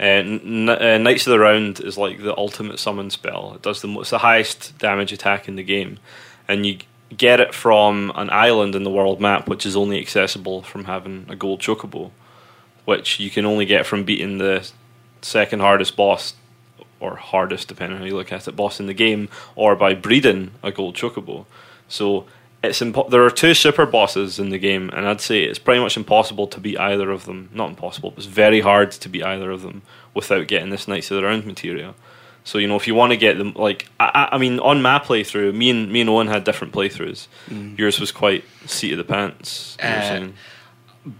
uh, 0.00 0.02
N- 0.04 0.68
uh, 0.68 0.96
Knights 0.98 1.26
of 1.26 1.32
the 1.32 1.38
Round 1.38 1.78
is 1.80 1.98
like 1.98 2.22
the 2.22 2.34
ultimate 2.38 2.78
summon 2.78 3.10
spell. 3.10 3.52
It 3.56 3.62
does 3.62 3.82
the 3.82 3.88
most, 3.88 4.10
the 4.10 4.18
highest 4.18 4.78
damage 4.78 5.12
attack 5.12 5.48
in 5.48 5.56
the 5.56 5.62
game, 5.62 5.98
and 6.48 6.64
you 6.64 6.78
get 7.16 7.40
it 7.40 7.52
from 7.54 8.10
an 8.14 8.30
island 8.30 8.74
in 8.74 8.84
the 8.84 8.90
world 8.90 9.20
map, 9.20 9.48
which 9.48 9.66
is 9.66 9.76
only 9.76 9.98
accessible 10.00 10.62
from 10.62 10.84
having 10.84 11.26
a 11.28 11.36
gold 11.36 11.60
chocobo, 11.60 12.10
which 12.84 13.20
you 13.20 13.30
can 13.30 13.44
only 13.46 13.64
get 13.64 13.86
from 13.86 14.04
beating 14.04 14.38
the 14.38 14.68
second 15.20 15.60
hardest 15.60 15.96
boss 15.96 16.34
or 17.00 17.16
hardest, 17.16 17.68
depending 17.68 17.96
on 17.96 18.02
how 18.02 18.06
you 18.06 18.16
look 18.16 18.32
at 18.32 18.46
it, 18.46 18.56
boss 18.56 18.78
in 18.78 18.86
the 18.86 18.94
game, 18.94 19.28
or 19.56 19.74
by 19.74 19.94
breeding 19.94 20.52
a 20.62 20.70
gold 20.70 20.94
chocobo. 20.94 21.44
So 21.88 22.26
it's 22.62 22.80
impo- 22.80 23.10
there 23.10 23.24
are 23.24 23.30
two 23.30 23.54
super 23.54 23.86
bosses 23.86 24.38
in 24.38 24.50
the 24.50 24.58
game, 24.58 24.88
and 24.92 25.06
I'd 25.06 25.20
say 25.20 25.42
it's 25.42 25.58
pretty 25.58 25.80
much 25.80 25.96
impossible 25.96 26.46
to 26.46 26.60
beat 26.60 26.78
either 26.78 27.10
of 27.10 27.24
them. 27.24 27.50
Not 27.52 27.70
impossible, 27.70 28.10
but 28.10 28.18
it's 28.18 28.26
very 28.26 28.60
hard 28.60 28.92
to 28.92 29.08
beat 29.08 29.24
either 29.24 29.50
of 29.50 29.62
them 29.62 29.82
without 30.14 30.46
getting 30.46 30.70
this 30.70 30.86
Knights 30.86 31.10
of 31.10 31.16
the 31.16 31.24
Round 31.24 31.44
materia. 31.44 31.94
So 32.44 32.58
you 32.58 32.66
know, 32.68 32.76
if 32.76 32.86
you 32.86 32.94
want 32.94 33.10
to 33.12 33.16
get 33.16 33.38
them, 33.38 33.52
like 33.54 33.88
I, 34.00 34.10
I 34.30 34.34
I 34.36 34.38
mean, 34.38 34.58
on 34.60 34.80
my 34.82 34.98
playthrough, 34.98 35.54
me 35.54 35.70
and 35.70 35.90
me 35.92 36.00
and 36.00 36.10
Owen 36.10 36.28
had 36.28 36.44
different 36.44 36.72
playthroughs. 36.72 37.26
Yours 37.78 37.98
was 38.00 38.12
quite 38.12 38.44
seat 38.66 38.92
of 38.92 38.98
the 38.98 39.04
pants. 39.04 39.76
Uh, 39.80 39.84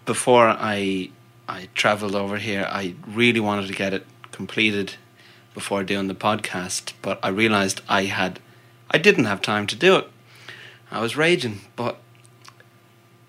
before 0.04 0.46
I 0.48 1.10
I 1.48 1.68
travelled 1.74 2.14
over 2.14 2.38
here, 2.38 2.66
I 2.68 2.94
really 3.06 3.40
wanted 3.40 3.66
to 3.68 3.74
get 3.74 3.92
it 3.92 4.06
completed 4.30 4.94
before 5.54 5.84
doing 5.84 6.08
the 6.08 6.14
podcast, 6.14 6.92
but 7.02 7.18
I 7.22 7.28
realised 7.28 7.80
I 7.88 8.04
had 8.04 8.40
I 8.90 8.98
didn't 8.98 9.24
have 9.24 9.40
time 9.40 9.66
to 9.68 9.76
do 9.76 9.96
it. 9.96 10.08
I 10.90 11.00
was 11.00 11.16
raging, 11.16 11.60
but 11.76 11.98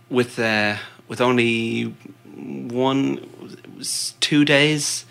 with 0.10 0.38
uh, 0.38 0.78
with 1.08 1.22
only 1.22 1.96
one 2.36 3.56
two 4.20 4.46
days, 4.46 5.06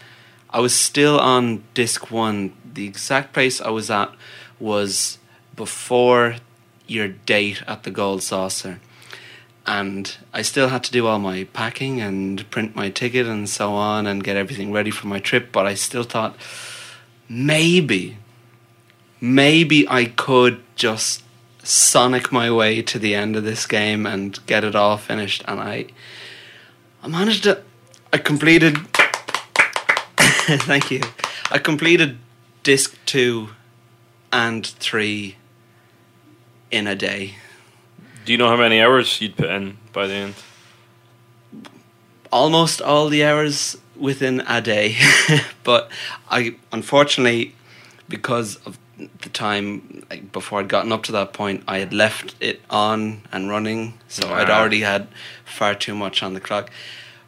I 0.51 0.61
was 0.61 0.75
still 0.75 1.19
on 1.19 1.65
disc 1.75 2.11
one. 2.11 2.53
The 2.75 2.87
exact 2.87 3.33
place 3.33 3.61
I 3.61 3.71
was 3.71 3.91
at 3.91 4.13
was 4.59 5.19
before 5.57 6.37
your 6.87 7.09
date 7.09 7.63
at 7.67 7.83
the 7.85 7.91
Gold 7.91 8.23
Saucer. 8.23 8.81
And 9.67 10.17
I 10.33 10.43
still 10.43 10.69
had 10.69 10.83
to 10.85 10.93
do 10.93 11.07
all 11.07 11.19
my 11.19 11.45
packing 11.53 12.01
and 12.01 12.49
print 12.51 12.75
my 12.75 12.91
ticket 12.91 13.27
and 13.27 13.49
so 13.49 13.73
on 13.73 14.07
and 14.07 14.25
get 14.25 14.37
everything 14.37 14.73
ready 14.73 14.91
for 14.91 15.07
my 15.07 15.21
trip. 15.21 15.53
But 15.53 15.67
I 15.67 15.75
still 15.75 16.03
thought 16.03 16.37
maybe, 17.29 18.19
maybe 19.21 19.89
I 19.89 20.07
could 20.07 20.63
just 20.75 21.23
sonic 21.63 22.33
my 22.33 22.51
way 22.51 22.83
to 22.83 22.99
the 22.99 23.15
end 23.15 23.37
of 23.37 23.45
this 23.45 23.67
game 23.67 24.05
and 24.05 24.45
get 24.47 24.65
it 24.65 24.75
all 24.75 24.97
finished. 24.97 25.45
And 25.47 25.61
I, 25.61 25.87
I 27.03 27.09
managed 27.09 27.45
to. 27.45 27.63
I 28.13 28.19
completed. 28.19 28.77
thank 30.17 30.91
you. 30.91 31.01
I 31.51 31.59
completed 31.59 32.19
disc 32.63 32.99
two 33.07 33.51
and 34.33 34.67
three 34.67 35.37
in 36.71 36.87
a 36.87 36.95
day. 36.95 37.37
Do 38.25 38.33
you 38.33 38.39
know 38.39 38.49
how 38.49 38.57
many 38.57 38.81
hours 38.81 39.21
you'd 39.21 39.37
put 39.37 39.51
in 39.51 39.79
by 39.93 40.07
the 40.07 40.15
end? 40.15 40.35
Almost 42.31 42.81
all 42.81 43.09
the 43.09 43.25
hours 43.25 43.77
within 43.97 44.41
a 44.49 44.61
day, 44.61 44.97
but 45.65 45.91
I 46.31 46.57
unfortunately, 46.73 47.55
because 48.09 48.57
of 48.65 48.79
the 48.97 49.29
time 49.29 50.05
like, 50.11 50.33
before 50.33 50.61
I'd 50.61 50.69
gotten 50.69 50.93
up 50.93 51.03
to 51.05 51.13
that 51.13 51.33
point, 51.33 51.63
I 51.69 51.79
had 51.79 51.93
left 51.93 52.35
it 52.41 52.63
on 52.71 53.23
and 53.33 53.51
running, 53.51 53.99
so 54.09 54.29
I'd 54.33 54.49
already 54.49 54.81
had 54.81 55.09
far 55.45 55.75
too 55.75 55.95
much 55.95 56.23
on 56.23 56.33
the 56.35 56.41
clock. 56.41 56.71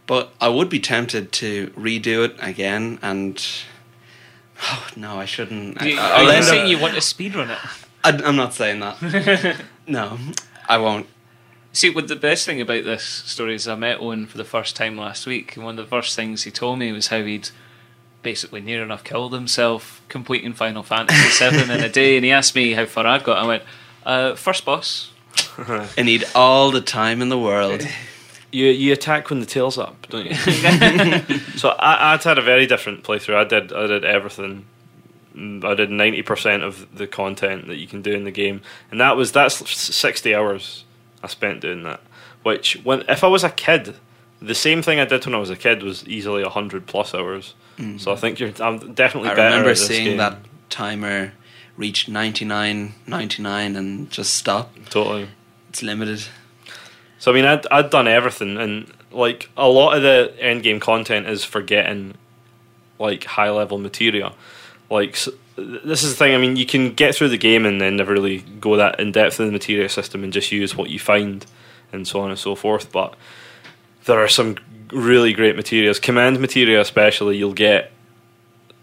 But 0.07 0.33
I 0.41 0.49
would 0.49 0.69
be 0.71 0.81
tempted 0.81 1.33
to 1.33 1.69
redo 1.71 2.25
it 2.25 2.37
again, 2.39 2.99
and 3.03 3.45
oh 4.63 4.87
no, 4.97 5.19
I 5.19 5.27
shouldn't. 5.27 5.81
You- 5.83 5.99
I'll 5.99 6.21
Are 6.21 6.23
you 6.23 6.29
end 6.31 6.39
up- 6.39 6.45
saying 6.45 6.69
you 6.69 6.79
want 6.79 6.95
to 6.95 7.01
speedrun 7.01 7.51
it? 7.51 7.59
I, 8.05 8.11
I'm 8.25 8.37
not 8.37 8.55
saying 8.55 8.81
that. 8.81 9.57
no, 9.87 10.19
I 10.69 10.79
won't. 10.79 11.07
See, 11.73 11.91
what 11.91 12.07
the 12.07 12.17
best 12.17 12.47
thing 12.47 12.61
about 12.61 12.85
this 12.85 13.03
story 13.03 13.57
is 13.57 13.67
I 13.67 13.75
met 13.75 14.01
Owen 14.01 14.27
for 14.27 14.39
the 14.39 14.45
first 14.45 14.77
time 14.77 14.97
last 14.97 15.27
week, 15.27 15.57
and 15.57 15.65
one 15.65 15.77
of 15.79 15.85
the 15.85 15.91
first 15.91 16.15
things 16.15 16.45
he 16.45 16.51
told 16.53 16.79
me 16.79 16.93
was 16.93 17.09
how 17.09 17.23
he'd 17.25 17.49
basically 18.23 18.61
near 18.61 18.83
enough 18.83 19.03
killed 19.05 19.33
himself 19.33 20.01
completing 20.09 20.53
Final 20.53 20.83
Fantasy 20.83 21.45
VII 21.51 21.63
in 21.63 21.71
a 21.71 21.89
day, 21.89 22.17
and 22.17 22.25
he 22.25 22.31
asked 22.31 22.55
me 22.55 22.73
how 22.73 22.87
far 22.87 23.07
I'd 23.07 23.25
got. 23.25 23.39
I 23.39 23.47
went, 23.47 23.63
uh, 24.07 24.35
first 24.37 24.65
boss. 24.65 25.11
I 25.59 26.03
need 26.03 26.25
all 26.35 26.71
the 26.71 26.81
time 26.81 27.21
in 27.23 27.29
the 27.29 27.39
world. 27.39 27.87
You 28.53 28.67
you 28.67 28.93
attack 28.93 29.31
when 29.31 29.41
the 29.41 29.47
tail's 29.47 29.79
up, 29.79 30.07
don't 30.11 30.27
you? 30.27 30.35
so 31.57 31.71
I, 31.71 32.13
I'd 32.15 32.23
had 32.23 32.39
a 32.39 32.41
very 32.41 32.69
different 32.69 33.03
playthrough. 33.03 33.35
I 33.35 33.43
did 33.43 33.73
I 33.73 33.89
did 33.89 34.05
everything. 34.05 34.65
Mm, 35.37 35.65
I 35.65 35.75
did 35.75 35.91
ninety 35.91 36.23
percent 36.23 36.63
of 36.63 36.87
the 36.97 37.07
content 37.07 37.67
that 37.69 37.77
you 37.77 37.87
can 37.87 38.03
do 38.03 38.13
in 38.13 38.25
the 38.25 38.31
game, 38.31 38.61
and 38.91 39.01
that 39.01 39.17
was 39.17 39.33
that's 39.33 39.69
sixty 39.71 40.35
hours 40.35 40.85
I 41.23 41.27
spent 41.27 41.61
doing 41.61 41.83
that. 41.85 42.01
Which 42.43 42.75
when 42.85 43.03
if 43.09 43.25
I 43.25 43.27
was 43.27 43.43
a 43.43 43.51
kid, 43.51 43.97
the 44.41 44.55
same 44.55 44.83
thing 44.83 45.01
I 45.01 45.05
did 45.05 45.25
when 45.27 45.35
I 45.35 45.39
was 45.39 45.51
a 45.51 45.57
kid 45.57 45.83
was 45.83 46.07
easily 46.07 46.45
hundred 46.45 46.87
plus 46.87 47.15
hours. 47.15 47.55
So 47.99 48.13
I 48.13 48.17
think 48.17 48.39
you're 48.39 48.53
I'm 48.61 48.95
definitely. 48.95 49.31
I 49.31 49.33
remember 49.33 49.75
seeing 49.75 50.11
game. 50.11 50.17
that 50.19 50.39
timer 50.71 51.33
reach 51.77 52.09
99, 52.09 52.95
99 53.07 53.77
and 53.77 54.11
just 54.11 54.35
stop. 54.35 54.73
totally. 54.91 55.29
It's 55.71 55.83
limited. 55.83 56.25
So 57.19 57.33
I 57.33 57.35
mean, 57.35 57.45
I'd 57.45 57.67
I'd 57.73 57.91
done 57.91 58.07
everything, 58.07 58.57
and 58.59 58.93
like 59.11 59.51
a 59.57 59.69
lot 59.69 59.97
of 59.97 60.03
the 60.03 60.35
end 60.39 60.63
game 60.63 60.79
content 60.79 61.27
is 61.27 61.43
for 61.45 61.63
getting 61.63 62.15
like 62.99 63.25
high 63.25 63.51
level 63.51 63.79
materia. 63.79 64.33
Like 64.91 65.19
this 65.57 66.03
is 66.03 66.11
the 66.11 66.17
thing. 66.17 66.35
I 66.35 66.39
mean, 66.39 66.57
you 66.57 66.67
can 66.67 66.93
get 66.95 67.15
through 67.15 67.29
the 67.29 67.39
game 67.39 67.65
and 67.67 67.81
then 67.81 67.97
never 67.97 68.13
really 68.13 68.41
go 68.41 68.77
that 68.77 69.01
in 69.01 69.13
depth 69.13 69.41
in 69.41 69.47
the 69.47 69.53
materia 69.53 69.89
system 69.89 70.25
and 70.25 70.33
just 70.33 70.53
use 70.53 70.77
what 70.77 70.91
you 70.91 70.99
find 70.99 71.47
and 71.93 72.07
so 72.07 72.21
on 72.21 72.31
and 72.31 72.39
so 72.39 72.55
forth. 72.55 72.93
But 72.93 73.15
there 74.05 74.19
are 74.23 74.29
some 74.29 74.57
really 74.93 75.33
great 75.33 75.57
materials. 75.57 75.99
Command 75.99 76.41
materia, 76.41 76.81
especially, 76.81 77.37
you'll 77.37 77.55
get 77.55 77.93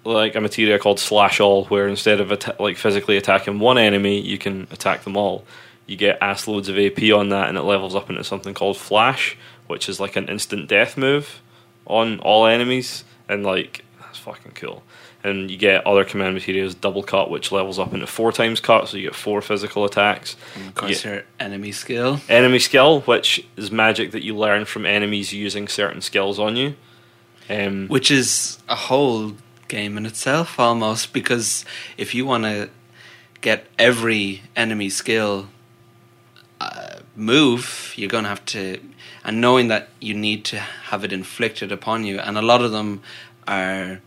like 0.03 0.35
a 0.35 0.41
material 0.41 0.79
called 0.79 0.99
slash 0.99 1.39
all, 1.39 1.65
where 1.65 1.87
instead 1.87 2.19
of 2.19 2.59
like 2.59 2.77
physically 2.77 3.17
attacking 3.17 3.59
one 3.59 3.77
enemy, 3.77 4.19
you 4.19 4.37
can 4.37 4.67
attack 4.71 5.03
them 5.03 5.15
all. 5.15 5.45
You 5.85 5.97
get 5.97 6.17
ass 6.21 6.47
loads 6.47 6.69
of 6.69 6.77
AP 6.79 7.11
on 7.13 7.29
that, 7.29 7.49
and 7.49 7.57
it 7.57 7.61
levels 7.61 7.95
up 7.95 8.09
into 8.09 8.23
something 8.23 8.53
called 8.53 8.77
flash, 8.77 9.37
which 9.67 9.89
is 9.89 9.99
like 9.99 10.15
an 10.15 10.27
instant 10.27 10.67
death 10.67 10.97
move 10.97 11.41
on 11.85 12.19
all 12.19 12.45
enemies, 12.45 13.03
and 13.27 13.43
like 13.43 13.83
that's 13.99 14.17
fucking 14.17 14.53
cool. 14.53 14.83
And 15.23 15.51
you 15.51 15.57
get 15.57 15.85
other 15.85 16.03
command 16.03 16.33
materials, 16.33 16.73
double 16.73 17.03
cut, 17.03 17.29
which 17.29 17.51
levels 17.51 17.77
up 17.77 17.93
into 17.93 18.07
four 18.07 18.31
times 18.31 18.59
cut, 18.59 18.87
so 18.87 18.97
you 18.97 19.03
get 19.03 19.15
four 19.15 19.41
physical 19.41 19.85
attacks. 19.85 20.35
And 20.55 20.67
of 20.69 20.75
course, 20.75 21.05
Yeah. 21.05 21.11
your 21.11 21.23
enemy 21.39 21.71
skill. 21.71 22.19
Enemy 22.27 22.57
skill, 22.59 23.01
which 23.01 23.45
is 23.55 23.71
magic 23.71 24.11
that 24.11 24.23
you 24.23 24.35
learn 24.35 24.65
from 24.65 24.85
enemies 24.85 25.31
using 25.31 25.67
certain 25.67 26.01
skills 26.01 26.39
on 26.39 26.55
you. 26.55 26.75
Um, 27.49 27.87
which 27.87 28.09
is 28.09 28.57
a 28.69 28.75
whole 28.75 29.35
game 29.67 29.97
in 29.97 30.05
itself 30.05 30.59
almost 30.59 31.11
because 31.13 31.65
if 31.97 32.13
you 32.15 32.25
want 32.25 32.43
to 32.45 32.69
get 33.41 33.65
every 33.79 34.41
enemy 34.55 34.89
skill 34.89 35.47
uh, 36.59 36.99
move 37.15 37.93
you're 37.95 38.09
going 38.09 38.23
to 38.23 38.29
have 38.29 38.45
to 38.45 38.79
and 39.23 39.41
knowing 39.41 39.67
that 39.69 39.89
you 39.99 40.13
need 40.13 40.45
to 40.45 40.59
have 40.59 41.03
it 41.03 41.11
inflicted 41.11 41.71
upon 41.71 42.05
you 42.05 42.19
and 42.19 42.37
a 42.37 42.41
lot 42.41 42.61
of 42.61 42.71
them 42.71 43.01
are 43.47 43.99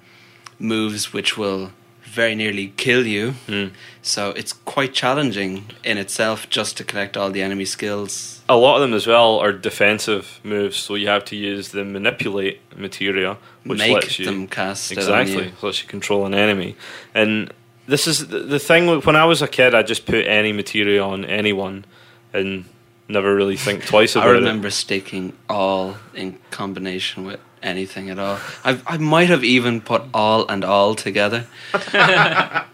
moves 0.59 1.13
which 1.13 1.37
will 1.37 1.71
very 2.05 2.35
nearly 2.35 2.73
kill 2.77 3.07
you 3.07 3.33
Hmm. 3.47 3.67
so 4.03 4.31
it's 4.31 4.53
quite 4.53 4.95
challenging 4.95 5.65
in 5.83 5.99
itself 5.99 6.49
just 6.49 6.77
to 6.77 6.85
collect 6.85 7.17
all 7.17 7.31
the 7.31 7.43
enemy 7.43 7.65
skills 7.65 8.43
a 8.49 8.57
lot 8.57 8.77
of 8.77 8.83
them 8.83 8.93
as 8.95 9.07
well 9.07 9.39
are 9.39 9.53
defensive 9.53 10.39
moves, 10.45 10.77
so 10.77 10.95
you 10.97 11.09
have 11.09 11.25
to 11.25 11.35
use 11.35 11.71
the 11.71 11.83
manipulate 11.83 12.61
materia, 12.77 13.39
which 13.65 13.79
make 13.79 13.95
lets 13.95 14.19
you 14.19 14.27
them 14.27 14.47
cast 14.47 14.93
it 14.93 14.99
exactly 14.99 15.47
you. 15.47 15.53
lets 15.63 15.83
you 15.83 15.89
control 15.89 16.27
an 16.27 16.35
enemy. 16.35 16.77
And 17.15 17.51
this 17.87 18.07
is 18.07 18.29
the, 18.29 18.59
thing. 18.59 19.01
When 19.01 19.17
I 19.17 19.25
was 19.25 19.41
a 19.41 19.49
kid, 19.49 19.75
I 19.75 19.83
just 19.83 20.05
put 20.05 20.27
any 20.27 20.53
materia 20.53 21.03
on 21.03 21.25
anyone, 21.25 21.87
and 22.35 22.67
never 23.09 23.35
really 23.35 23.57
think 23.57 23.87
twice 23.87 24.15
about 24.17 24.27
it. 24.27 24.29
I 24.29 24.35
it. 24.35 24.39
remember 24.41 24.69
sticking 24.69 25.33
all 25.49 25.97
in 26.15 26.39
combination 26.51 27.25
with 27.25 27.41
anything 27.65 28.11
at 28.11 28.19
all. 28.19 28.39
I 28.65 28.81
I 28.87 28.97
might 28.99 29.29
have 29.29 29.45
even 29.45 29.81
put 29.81 30.03
all 30.13 30.47
and 30.49 30.65
all 30.65 30.95
together. 30.95 31.47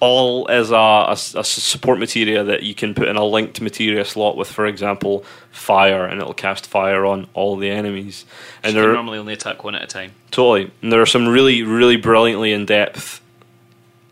all 0.00 0.46
as 0.50 0.70
a 0.70 1.44
support 1.44 1.98
materia 1.98 2.44
that 2.44 2.62
you 2.62 2.74
can 2.74 2.94
put 2.94 3.08
in 3.08 3.16
a 3.16 3.24
linked 3.24 3.60
materia 3.60 4.04
slot 4.04 4.36
with, 4.36 4.48
for 4.48 4.66
example, 4.66 5.24
fire, 5.50 6.04
and 6.04 6.20
it'll 6.20 6.34
cast 6.34 6.66
fire 6.66 7.06
on 7.06 7.26
all 7.34 7.56
the 7.56 7.70
enemies. 7.70 8.26
And 8.62 8.74
you 8.74 8.80
there, 8.80 8.88
can 8.88 8.94
normally 8.94 9.18
only 9.18 9.32
attack 9.32 9.64
one 9.64 9.74
at 9.74 9.82
a 9.82 9.86
time. 9.86 10.12
Totally. 10.30 10.70
And 10.82 10.92
there 10.92 11.00
are 11.00 11.06
some 11.06 11.26
really, 11.26 11.62
really 11.62 11.96
brilliantly 11.96 12.52
in 12.52 12.66
depth 12.66 13.20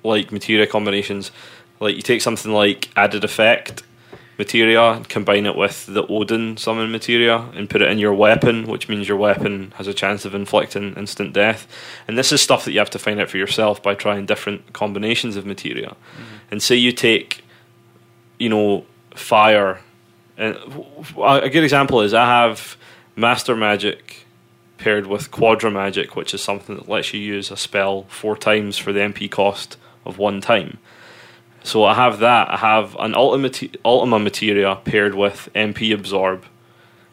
like 0.02 0.32
materia 0.32 0.66
combinations. 0.66 1.30
Like 1.80 1.96
you 1.96 2.02
take 2.02 2.22
something 2.22 2.52
like 2.52 2.88
added 2.96 3.24
effect 3.24 3.82
materia 4.39 4.82
and 4.93 5.09
combine 5.09 5.47
it 5.47 5.57
with 5.57 5.87
the 5.87 6.07
Odin 6.07 6.57
summon 6.57 6.91
materia 6.91 7.39
and 7.55 7.70
put 7.70 7.82
it 7.82 7.91
in 7.91 7.99
your 7.99 8.14
weapon, 8.14 8.66
which 8.66 8.89
means 8.89 9.09
your 9.09 9.16
weapon 9.16 9.72
has 9.76 9.87
a 9.87 9.95
chance 9.95 10.24
of 10.24 10.35
inflicting 10.35 10.95
instant 10.95 11.32
death. 11.32 11.66
And 12.09 12.18
this 12.18 12.32
is 12.32 12.41
stuff 12.41 12.64
that 12.64 12.72
you 12.72 12.78
have 12.78 12.91
to 12.91 12.99
find 12.99 13.20
out 13.20 13.30
for 13.30 13.39
yourself 13.39 13.82
by 13.82 13.95
trying 13.95 14.26
different 14.26 14.72
combinations 14.72 15.37
of 15.37 15.47
materia. 15.47 15.91
Mm-hmm. 15.91 16.37
And 16.51 16.62
say 16.62 16.76
you 16.76 16.93
take, 16.93 17.45
you 18.39 18.49
know, 18.49 18.85
fire. 19.14 19.80
And 20.37 20.57
a 21.22 21.49
good 21.49 21.64
example 21.64 22.01
is 22.01 22.12
I 22.12 22.26
have 22.26 22.76
master 23.16 23.55
magic 23.55 24.26
paired 24.78 25.07
with 25.07 25.30
Quadra 25.30 25.70
Magic, 25.70 26.16
which 26.16 26.35
is 26.35 26.43
something 26.43 26.76
that 26.76 26.89
lets 26.89 27.14
you 27.14 27.20
use 27.20 27.51
a 27.51 27.57
spell 27.57 28.03
four 28.09 28.37
times 28.37 28.76
for 28.76 28.93
the 28.93 29.01
MP 29.01 29.30
cost 29.30 29.76
of 30.05 30.18
one 30.18 30.41
time. 30.41 30.78
So 31.64 31.82
I 31.84 31.94
have 31.94 32.18
that. 32.18 32.50
I 32.50 32.58
have 32.58 32.94
an 33.00 33.14
Ultima, 33.14 33.50
Ultima 33.86 34.18
Materia 34.18 34.76
paired 34.84 35.14
with 35.14 35.48
MP 35.54 35.94
Absorb, 35.94 36.44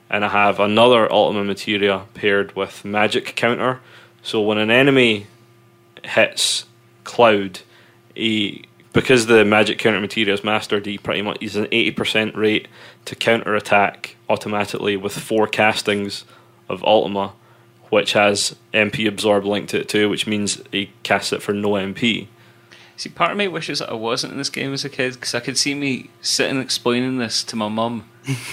and 0.10 0.26
I 0.26 0.28
have 0.28 0.60
another 0.60 1.12
Ultima 1.12 1.46
Materia 1.46 2.04
paired 2.14 2.54
with 2.54 2.84
Magic 2.84 3.34
Counter. 3.38 3.80
So 4.22 4.42
when 4.42 4.58
an 4.58 4.70
enemy 4.70 5.28
hits 6.04 6.66
Cloud, 7.06 7.62
he 8.14 8.66
because 8.92 9.28
the 9.28 9.46
Magic 9.46 9.80
Counter 9.80 10.02
Materia 10.02 10.34
is 10.34 10.44
mastered, 10.44 10.86
he 10.86 10.98
pretty 10.98 11.22
much 11.22 11.38
he's 11.40 11.56
an 11.56 11.70
eighty 11.72 11.92
percent 11.92 12.36
rate 12.36 12.68
to 13.06 13.16
counter 13.16 13.56
attack 13.56 14.18
automatically 14.30 14.98
with 14.98 15.18
four 15.18 15.48
castings 15.48 16.26
of 16.68 16.84
Ultima, 16.84 17.32
which 17.90 18.12
has 18.14 18.58
MP 18.74 19.08
Absorb 19.08 19.46
linked 19.46 19.70
to 19.70 19.80
it 19.80 19.88
too, 19.88 20.10
which 20.10 20.28
means 20.28 20.62
he 20.74 20.92
casts 21.04 21.32
it 21.32 21.42
for 21.42 21.54
no 21.54 21.70
MP. 21.70 22.28
See, 23.02 23.10
part 23.10 23.32
of 23.32 23.38
me 23.38 23.48
wishes 23.48 23.80
that 23.80 23.90
I 23.90 23.94
wasn't 23.96 24.34
in 24.34 24.38
this 24.38 24.52
game 24.52 24.74
as 24.74 24.86
a 24.86 24.90
kid 24.90 25.14
because 25.14 25.34
I 25.34 25.40
could 25.40 25.58
see 25.58 25.74
me 25.74 26.12
sitting 26.22 26.60
explaining 26.62 27.18
this 27.18 27.44
to 27.46 27.56
my 27.56 27.68
mum 27.68 28.08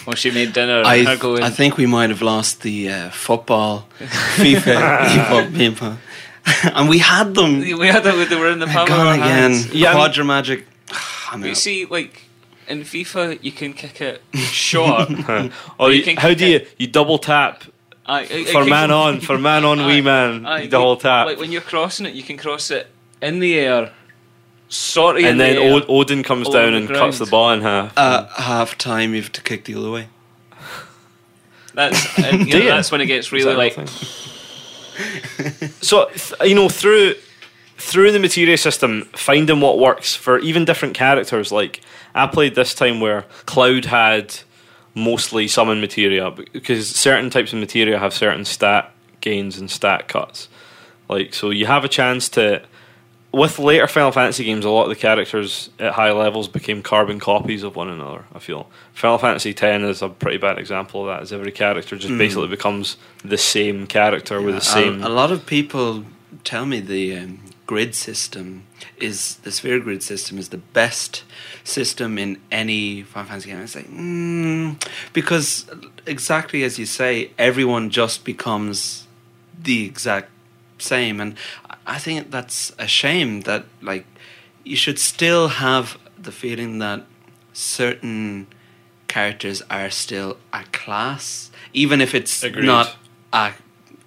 while 0.06 0.16
she 0.16 0.30
made 0.30 0.54
dinner. 0.54 0.82
I, 0.86 0.96
and 1.04 1.20
going, 1.20 1.42
I 1.42 1.50
think 1.50 1.76
we 1.76 1.84
might 1.84 2.08
have 2.08 2.22
lost 2.22 2.62
the 2.62 2.88
uh, 2.88 3.10
football 3.10 3.86
FIFA 3.98 5.06
ePub 5.06 5.54
people. 5.54 5.98
and 6.74 6.88
we 6.88 6.96
had 6.96 7.34
them. 7.34 7.58
we 7.60 7.88
had 7.88 8.04
that. 8.04 8.28
They 8.30 8.36
were 8.36 8.50
in 8.50 8.58
the 8.58 8.66
palm 8.68 8.88
of 8.90 8.98
our 8.98 9.12
again. 9.16 9.28
hands. 9.28 9.74
Yeah, 9.74 9.92
Quadra 9.92 10.24
Magic. 10.24 10.66
You 11.36 11.50
out. 11.50 11.56
see, 11.58 11.84
like 11.84 12.22
in 12.68 12.80
FIFA 12.84 13.40
you 13.42 13.52
can 13.52 13.74
kick 13.74 14.00
it 14.00 14.22
short. 14.34 15.10
or 15.78 15.90
You 15.90 15.96
you 15.98 16.02
can 16.02 16.16
how 16.16 16.28
kick 16.28 16.38
do 16.38 16.46
you 16.46 16.66
you 16.78 16.86
double 16.86 17.18
tap 17.18 17.64
Aye, 18.06 18.22
it- 18.22 18.30
it 18.30 18.46
for 18.48 18.62
can- 18.62 18.70
man 18.70 18.90
on 19.04 19.20
for 19.20 19.36
man 19.36 19.66
on 19.66 19.84
wee 19.84 20.00
man 20.00 20.46
aye, 20.46 20.62
you 20.62 20.70
double 20.70 20.96
tap 20.96 21.26
Like 21.26 21.38
when 21.38 21.52
you're 21.52 21.60
crossing 21.60 22.06
it, 22.06 22.14
you 22.14 22.22
can 22.22 22.38
cross 22.38 22.70
it 22.70 22.86
in 23.20 23.40
the 23.40 23.58
air, 23.58 23.92
sort 24.68 25.16
of, 25.18 25.24
and 25.24 25.40
then 25.40 25.56
the 25.56 25.62
air. 25.62 25.82
Odin 25.88 26.22
comes 26.22 26.48
down 26.48 26.72
the 26.72 26.78
and 26.78 26.88
cuts 26.88 27.18
the 27.18 27.24
ground. 27.24 27.30
ball 27.30 27.52
in 27.52 27.60
half. 27.62 27.92
Uh, 27.96 28.26
half 28.36 28.78
time, 28.78 29.14
you 29.14 29.22
have 29.22 29.32
to 29.32 29.42
kick 29.42 29.64
the 29.64 29.74
other 29.74 29.90
way. 29.90 30.08
That's 31.74 32.18
and, 32.18 32.46
you 32.48 32.58
know, 32.58 32.64
that's 32.66 32.90
when 32.90 33.00
it 33.00 33.06
gets 33.06 33.30
really 33.32 33.54
like 33.54 33.76
so 35.80 36.06
th- 36.06 36.34
you 36.42 36.54
know 36.54 36.68
through 36.68 37.14
through 37.76 38.10
the 38.10 38.18
materia 38.18 38.56
system 38.56 39.02
finding 39.12 39.60
what 39.60 39.78
works 39.78 40.14
for 40.14 40.38
even 40.40 40.64
different 40.64 40.94
characters 40.94 41.52
like 41.52 41.80
i 42.14 42.26
played 42.26 42.54
this 42.54 42.74
time 42.74 43.00
where 43.00 43.22
cloud 43.46 43.84
had 43.84 44.34
mostly 44.94 45.46
summon 45.46 45.80
materia 45.80 46.30
because 46.30 46.88
certain 46.88 47.30
types 47.30 47.52
of 47.52 47.58
materia 47.60 47.98
have 47.98 48.12
certain 48.12 48.44
stat 48.44 48.92
gains 49.20 49.58
and 49.58 49.70
stat 49.70 50.08
cuts 50.08 50.48
like 51.08 51.32
so 51.32 51.50
you 51.50 51.66
have 51.66 51.84
a 51.84 51.88
chance 51.88 52.28
to 52.28 52.60
with 53.32 53.58
later 53.58 53.86
Final 53.86 54.12
Fantasy 54.12 54.44
games, 54.44 54.64
a 54.64 54.70
lot 54.70 54.84
of 54.84 54.88
the 54.88 54.96
characters 54.96 55.70
at 55.78 55.92
high 55.92 56.12
levels 56.12 56.48
became 56.48 56.82
carbon 56.82 57.20
copies 57.20 57.62
of 57.62 57.76
one 57.76 57.88
another. 57.88 58.24
I 58.32 58.38
feel 58.38 58.70
Final 58.94 59.18
Fantasy 59.18 59.50
X 59.50 59.60
is 59.62 60.02
a 60.02 60.08
pretty 60.08 60.38
bad 60.38 60.58
example 60.58 61.02
of 61.02 61.08
that. 61.08 61.22
As 61.22 61.32
every 61.32 61.52
character 61.52 61.96
just 61.96 62.16
basically 62.16 62.48
becomes 62.48 62.96
the 63.22 63.38
same 63.38 63.86
character 63.86 64.40
with 64.40 64.54
the 64.54 64.60
same. 64.60 65.02
A, 65.02 65.08
a 65.08 65.10
lot 65.10 65.30
of 65.30 65.44
people 65.44 66.04
tell 66.44 66.64
me 66.64 66.80
the 66.80 67.16
um, 67.16 67.40
grid 67.66 67.94
system 67.94 68.64
is 68.96 69.36
the 69.36 69.52
sphere 69.52 69.78
grid 69.78 70.02
system 70.02 70.38
is 70.38 70.48
the 70.48 70.58
best 70.58 71.24
system 71.64 72.16
in 72.18 72.40
any 72.50 73.02
Final 73.02 73.28
Fantasy 73.28 73.50
game. 73.50 73.60
I 73.60 73.66
say 73.66 73.82
mm, 73.82 74.88
because 75.12 75.66
exactly 76.06 76.62
as 76.62 76.78
you 76.78 76.86
say, 76.86 77.32
everyone 77.38 77.90
just 77.90 78.24
becomes 78.24 79.06
the 79.62 79.84
exact 79.84 80.30
same, 80.78 81.20
and 81.20 81.36
I 81.88 81.98
think 81.98 82.30
that's 82.30 82.72
a 82.78 82.86
shame. 82.86 83.40
That 83.42 83.64
like 83.82 84.06
you 84.64 84.76
should 84.76 84.98
still 84.98 85.48
have 85.48 85.98
the 86.18 86.32
feeling 86.32 86.78
that 86.78 87.04
certain 87.52 88.46
characters 89.08 89.62
are 89.70 89.90
still 89.90 90.36
a 90.52 90.64
class, 90.72 91.50
even 91.72 92.00
if 92.00 92.14
it's 92.14 92.42
Agreed. 92.42 92.66
not 92.66 92.96
a 93.32 93.52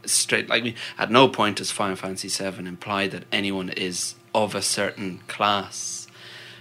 straight. 0.05 0.47
Like 0.49 0.63
me, 0.63 0.75
at 0.97 1.09
no 1.11 1.27
point 1.27 1.57
does 1.57 1.71
Final 1.71 1.95
Fantasy 1.95 2.29
VII 2.29 2.65
imply 2.67 3.07
that 3.07 3.23
anyone 3.31 3.69
is 3.69 4.15
of 4.33 4.55
a 4.55 4.61
certain 4.61 5.19
class, 5.27 6.07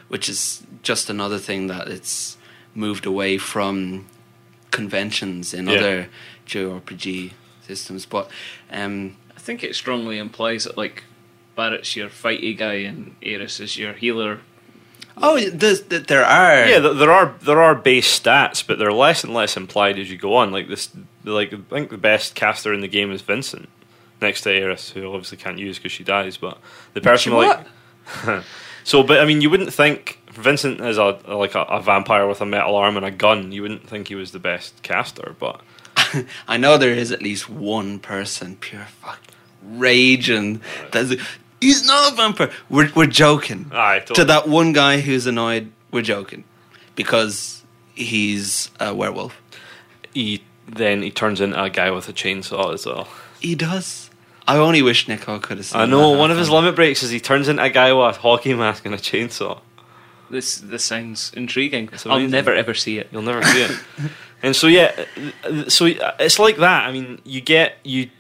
which 0.08 0.28
is 0.28 0.62
just 0.82 1.08
another 1.10 1.38
thing 1.38 1.66
that 1.68 1.88
it's 1.88 2.36
moved 2.74 3.04
away 3.06 3.36
from 3.38 4.06
conventions 4.70 5.52
in 5.52 5.66
Yeah. 5.68 5.76
other 5.78 6.08
JRPG 6.46 7.32
systems. 7.66 8.06
But 8.06 8.30
um, 8.70 9.16
I 9.36 9.40
think 9.40 9.62
it 9.62 9.74
strongly 9.76 10.18
implies 10.18 10.64
that 10.64 10.76
like 10.76 11.04
Barret's 11.56 11.96
your 11.96 12.08
fighty 12.08 12.56
guy 12.56 12.74
and 12.74 13.14
Aeris 13.22 13.60
is 13.60 13.76
your 13.76 13.92
healer. 13.92 14.40
oh, 15.16 15.38
there's, 15.50 15.82
there 15.82 16.24
are 16.24 16.66
yeah, 16.66 16.78
there 16.78 17.12
are 17.12 17.34
there 17.42 17.60
are 17.60 17.74
base 17.74 18.20
stats, 18.20 18.66
but 18.66 18.78
they're 18.78 18.92
less 18.92 19.24
and 19.24 19.34
less 19.34 19.56
implied 19.56 19.98
as 19.98 20.10
you 20.10 20.16
go 20.16 20.36
on. 20.36 20.50
Like 20.50 20.68
this, 20.68 20.90
like 21.24 21.52
I 21.52 21.58
think 21.68 21.90
the 21.90 21.98
best 21.98 22.34
caster 22.34 22.72
in 22.72 22.80
the 22.80 22.88
game 22.88 23.10
is 23.12 23.20
Vincent, 23.22 23.68
next 24.20 24.42
to 24.42 24.50
Aeris, 24.50 24.90
who 24.90 25.06
obviously 25.12 25.38
can't 25.38 25.58
use 25.58 25.78
because 25.78 25.92
she 25.92 26.04
dies. 26.04 26.36
But 26.36 26.58
the 26.94 27.00
person 27.00 27.32
like 27.34 27.66
So, 28.84 29.02
but 29.02 29.20
I 29.20 29.24
mean, 29.24 29.40
you 29.40 29.50
wouldn't 29.50 29.72
think 29.72 30.18
Vincent 30.32 30.80
is 30.80 30.96
a 30.98 31.18
like 31.28 31.54
a, 31.54 31.62
a 31.62 31.82
vampire 31.82 32.26
with 32.26 32.40
a 32.40 32.46
metal 32.46 32.76
arm 32.76 32.96
and 32.96 33.04
a 33.04 33.10
gun. 33.10 33.52
You 33.52 33.62
wouldn't 33.62 33.86
think 33.86 34.08
he 34.08 34.14
was 34.14 34.32
the 34.32 34.38
best 34.38 34.82
caster, 34.82 35.36
but 35.38 35.60
I 36.48 36.56
know 36.56 36.78
there 36.78 36.92
is 36.92 37.12
at 37.12 37.22
least 37.22 37.50
one 37.50 37.98
person 37.98 38.56
pure 38.56 38.86
fuck 38.86 39.20
raging. 39.64 40.60
That's 40.92 41.14
he's 41.60 41.86
not 41.86 42.12
a 42.12 42.16
vampire. 42.16 42.50
We're 42.68 42.90
we're 42.94 43.06
joking. 43.06 43.70
aye, 43.72 44.00
To 44.14 44.24
that 44.24 44.48
one 44.48 44.72
guy 44.72 45.00
who's 45.00 45.26
annoyed, 45.26 45.70
we're 45.90 46.02
joking 46.02 46.44
because 46.96 47.62
he's 47.94 48.70
a 48.80 48.94
werewolf. 48.94 49.40
he 50.14 50.42
then 50.66 51.02
he 51.02 51.10
turns 51.10 51.40
into 51.40 51.60
a 51.60 51.68
guy 51.68 51.90
with 51.90 52.08
a 52.08 52.12
chainsaw 52.12 52.72
as 52.72 52.86
well. 52.86 53.08
He 53.40 53.54
does. 53.54 54.08
I 54.46 54.56
only 54.56 54.82
wish 54.82 55.08
Nico 55.08 55.38
could 55.38 55.58
have 55.58 55.66
seen. 55.66 55.80
I 55.80 55.86
know 55.86 56.12
that 56.12 56.18
one 56.18 56.30
of 56.30 56.38
his 56.38 56.48
limit 56.50 56.74
breaks 56.76 57.02
is 57.02 57.10
he 57.10 57.20
turns 57.20 57.48
into 57.48 57.62
a 57.62 57.70
guy 57.70 57.92
with 57.92 58.16
a 58.16 58.20
hockey 58.20 58.54
mask 58.54 58.84
and 58.86 58.94
a 58.94 58.98
chainsaw. 58.98 59.60
This 60.30 60.58
this 60.58 60.84
sounds 60.84 61.32
intriguing. 61.34 61.88
I'll 62.06 62.20
never 62.20 62.54
ever 62.54 62.74
see 62.74 62.98
it. 62.98 63.08
You'll 63.10 63.22
never 63.22 63.42
see 63.42 63.62
it. 63.62 63.70
and 64.42 64.54
so 64.54 64.68
yeah, 64.68 64.92
uh, 65.44 65.68
so 65.68 65.86
it's 65.86 66.38
like 66.38 66.58
that. 66.58 66.86
I 66.88 66.92
mean, 66.92 67.20
you 67.24 67.40
get 67.40 67.78
you 67.82 68.10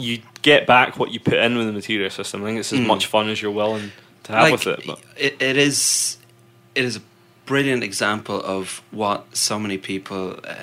you 0.00 0.20
get 0.42 0.66
back 0.66 0.98
what 0.98 1.10
you 1.12 1.20
put 1.20 1.34
in 1.34 1.56
with 1.56 1.66
the 1.66 1.72
materia 1.72 2.10
system. 2.10 2.42
I 2.42 2.46
think 2.46 2.60
it's 2.60 2.72
as 2.72 2.80
Mm. 2.80 2.86
much 2.86 3.06
fun 3.06 3.28
as 3.28 3.40
you're 3.42 3.50
willing 3.50 3.92
to 4.24 4.32
have 4.32 4.42
like, 4.42 4.52
with 4.52 4.66
it. 4.66 4.82
But 4.86 5.00
it, 5.16 5.40
it 5.40 5.56
is 5.56 6.16
it 6.74 6.84
is 6.84 6.96
a 6.96 7.02
brilliant 7.46 7.82
example 7.82 8.40
of 8.42 8.80
what 8.90 9.36
so 9.36 9.58
many 9.58 9.76
people 9.78 10.38
uh, 10.44 10.54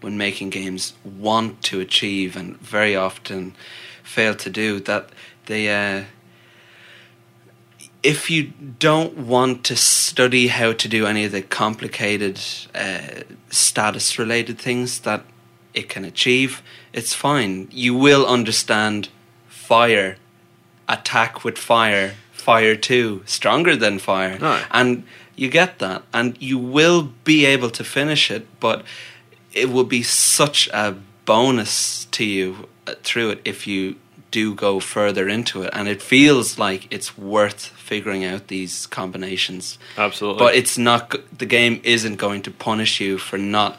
when 0.00 0.16
making 0.18 0.50
games 0.50 0.92
want 1.04 1.62
to 1.62 1.80
achieve 1.80 2.36
and 2.36 2.58
very 2.60 2.94
often 2.94 3.54
fail 4.02 4.34
to 4.34 4.50
do 4.50 4.78
that 4.80 5.08
they 5.46 5.68
uh, 5.70 6.04
if 8.02 8.30
you 8.30 8.52
don't 8.78 9.16
want 9.16 9.64
to 9.64 9.76
study 9.76 10.48
how 10.48 10.72
to 10.72 10.88
do 10.88 11.06
any 11.06 11.24
of 11.24 11.32
the 11.32 11.42
complicated 11.42 12.38
uh, 12.74 13.22
status 13.50 14.18
related 14.18 14.58
things 14.58 15.00
that 15.00 15.24
it 15.74 15.88
can 15.88 16.04
achieve 16.04 16.62
it's 16.92 17.14
fine 17.14 17.68
you 17.70 17.94
will 17.94 18.26
understand 18.26 19.08
fire 19.46 20.16
attack 20.88 21.44
with 21.44 21.58
fire, 21.58 22.14
fire 22.32 22.74
two, 22.74 23.22
stronger 23.26 23.76
than 23.76 23.98
fire. 23.98 24.38
And 24.70 25.04
you 25.36 25.50
get 25.50 25.78
that. 25.80 26.02
And 26.12 26.40
you 26.40 26.58
will 26.58 27.12
be 27.24 27.44
able 27.44 27.70
to 27.70 27.84
finish 27.84 28.30
it, 28.30 28.46
but 28.60 28.84
it 29.52 29.70
will 29.70 29.84
be 29.84 30.02
such 30.02 30.68
a 30.72 30.96
bonus 31.26 32.06
to 32.06 32.24
you 32.24 32.68
uh, 32.86 32.94
through 33.02 33.30
it 33.30 33.40
if 33.44 33.66
you 33.66 33.96
do 34.30 34.54
go 34.54 34.80
further 34.80 35.28
into 35.28 35.62
it. 35.62 35.70
And 35.74 35.88
it 35.88 36.00
feels 36.02 36.58
like 36.58 36.86
it's 36.90 37.18
worth 37.18 37.66
figuring 37.66 38.24
out 38.24 38.48
these 38.48 38.86
combinations. 38.86 39.78
absolutely, 39.98 40.38
But 40.38 40.54
it's 40.54 40.78
not, 40.78 41.14
the 41.36 41.46
game 41.46 41.80
isn't 41.84 42.16
going 42.16 42.42
to 42.42 42.50
punish 42.50 43.00
you 43.00 43.18
for 43.18 43.36
not 43.38 43.78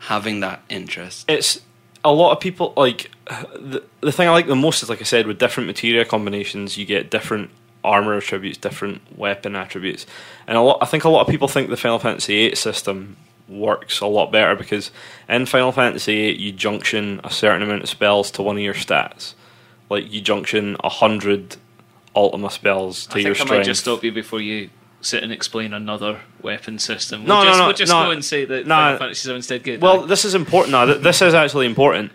having 0.00 0.40
that 0.40 0.62
interest. 0.68 1.26
it's 1.28 1.60
a 2.04 2.12
lot 2.12 2.32
of 2.32 2.40
people 2.40 2.72
like 2.76 3.10
the, 3.28 3.82
the 4.00 4.12
thing 4.12 4.28
I 4.28 4.32
like 4.32 4.46
the 4.46 4.56
most 4.56 4.82
is 4.82 4.88
like 4.88 5.00
I 5.00 5.04
said 5.04 5.26
with 5.26 5.38
different 5.38 5.66
materia 5.66 6.04
combinations 6.04 6.76
you 6.78 6.86
get 6.86 7.10
different 7.10 7.50
armor 7.84 8.16
attributes 8.16 8.58
different 8.58 9.00
weapon 9.16 9.56
attributes. 9.56 10.06
And 10.46 10.56
a 10.56 10.60
lot 10.60 10.78
I 10.80 10.86
think 10.86 11.04
a 11.04 11.08
lot 11.08 11.22
of 11.22 11.28
people 11.28 11.48
think 11.48 11.68
the 11.68 11.76
Final 11.76 11.98
Fantasy 11.98 12.48
VIII 12.48 12.54
system 12.56 13.16
works 13.48 14.00
a 14.00 14.06
lot 14.06 14.30
better 14.30 14.54
because 14.54 14.90
in 15.28 15.46
Final 15.46 15.72
Fantasy 15.72 16.14
VIII 16.14 16.40
you 16.40 16.52
junction 16.52 17.20
a 17.24 17.30
certain 17.30 17.62
amount 17.62 17.82
of 17.82 17.88
spells 17.88 18.30
to 18.32 18.42
one 18.42 18.56
of 18.56 18.62
your 18.62 18.74
stats. 18.74 19.34
Like 19.88 20.10
you 20.12 20.20
junction 20.20 20.76
a 20.84 20.88
hundred 20.88 21.56
Ultima 22.14 22.50
spells 22.50 23.06
to 23.08 23.18
I 23.18 23.20
your 23.20 23.34
think 23.34 23.42
I 23.42 23.44
strength 23.44 23.58
might 23.60 23.64
just 23.64 23.82
stop 23.82 24.02
you 24.02 24.12
before 24.12 24.40
you 24.40 24.70
sit 25.00 25.22
and 25.22 25.32
explain 25.32 25.72
another 25.72 26.20
weapon 26.42 26.78
system. 26.78 27.24
No, 27.24 27.36
we'll 27.38 27.44
no, 27.44 27.50
just, 27.50 27.58
no, 27.58 27.66
we'll 27.66 27.74
just 27.76 27.92
no. 27.92 28.04
go 28.04 28.10
and 28.10 28.24
say 28.24 28.44
that 28.44 28.66
No. 28.66 28.74
Final 28.74 28.98
Fantasy 29.14 29.40
VII 29.54 29.58
good. 29.60 29.82
Well, 29.82 30.04
Aye. 30.04 30.06
this 30.06 30.24
is 30.24 30.34
important 30.34 30.72
now. 30.72 30.86
This 30.86 31.22
is 31.22 31.34
actually 31.34 31.66
important. 31.66 32.12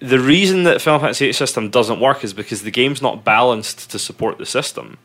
The 0.00 0.20
reason 0.20 0.62
that 0.62 0.80
Final 0.80 1.00
Fantasy 1.00 1.26
VIII 1.26 1.32
system 1.32 1.70
doesn't 1.70 2.00
work 2.00 2.22
is 2.24 2.32
because 2.32 2.62
the 2.62 2.70
game's 2.70 3.02
not 3.02 3.24
balanced 3.24 3.90
to 3.90 3.98
support 3.98 4.38
the 4.38 4.46
system. 4.46 4.96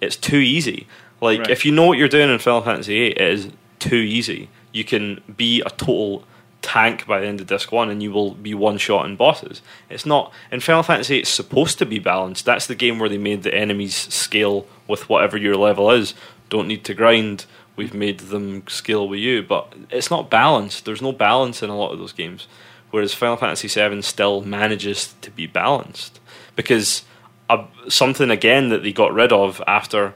It's 0.00 0.16
too 0.16 0.38
easy. 0.38 0.86
Like 1.20 1.40
Right. 1.40 1.50
if 1.50 1.64
you 1.64 1.72
know 1.72 1.86
what 1.86 1.98
you're 1.98 2.08
doing 2.08 2.30
in 2.30 2.38
Final 2.38 2.62
Fantasy 2.62 2.94
VIII, 2.94 3.10
it 3.12 3.20
is 3.20 3.48
too 3.78 3.96
easy. 3.96 4.48
You 4.72 4.84
can 4.84 5.20
be 5.36 5.60
a 5.60 5.70
total 5.70 6.24
tank 6.62 7.06
by 7.06 7.20
the 7.20 7.26
end 7.26 7.40
of 7.40 7.46
disc 7.46 7.70
one, 7.72 7.88
and 7.88 8.02
you 8.02 8.10
will 8.10 8.32
be 8.32 8.52
one 8.54 8.78
shot 8.78 9.06
in 9.06 9.16
bosses. 9.16 9.62
It's 9.88 10.04
not 10.06 10.32
in 10.50 10.60
Final 10.60 10.82
Fantasy. 10.82 11.18
It's 11.18 11.30
supposed 11.30 11.78
to 11.78 11.86
be 11.86 11.98
balanced. 11.98 12.44
That's 12.44 12.66
the 12.66 12.74
game 12.74 12.98
where 12.98 13.08
they 13.08 13.18
made 13.18 13.42
the 13.42 13.54
enemies 13.54 13.94
scale 13.94 14.66
with 14.86 15.08
whatever 15.08 15.36
your 15.36 15.56
level 15.56 15.90
is. 15.90 16.14
Don't 16.48 16.68
need 16.68 16.84
to 16.84 16.94
grind. 16.94 17.46
We've 17.76 17.94
made 17.94 18.20
them 18.20 18.66
scale 18.66 19.08
with 19.08 19.20
you, 19.20 19.42
but 19.42 19.72
it's 19.90 20.10
not 20.10 20.30
balanced. 20.30 20.84
There's 20.84 21.02
no 21.02 21.12
balance 21.12 21.62
in 21.62 21.70
a 21.70 21.76
lot 21.76 21.92
of 21.92 21.98
those 21.98 22.12
games. 22.12 22.48
Whereas 22.90 23.14
Final 23.14 23.36
Fantasy 23.36 23.68
VII 23.68 24.02
still 24.02 24.40
manages 24.42 25.14
to 25.20 25.30
be 25.30 25.46
balanced 25.46 26.20
because 26.56 27.04
uh, 27.50 27.66
something 27.88 28.30
again 28.30 28.70
that 28.70 28.82
they 28.82 28.92
got 28.92 29.12
rid 29.12 29.32
of 29.32 29.62
after 29.66 30.14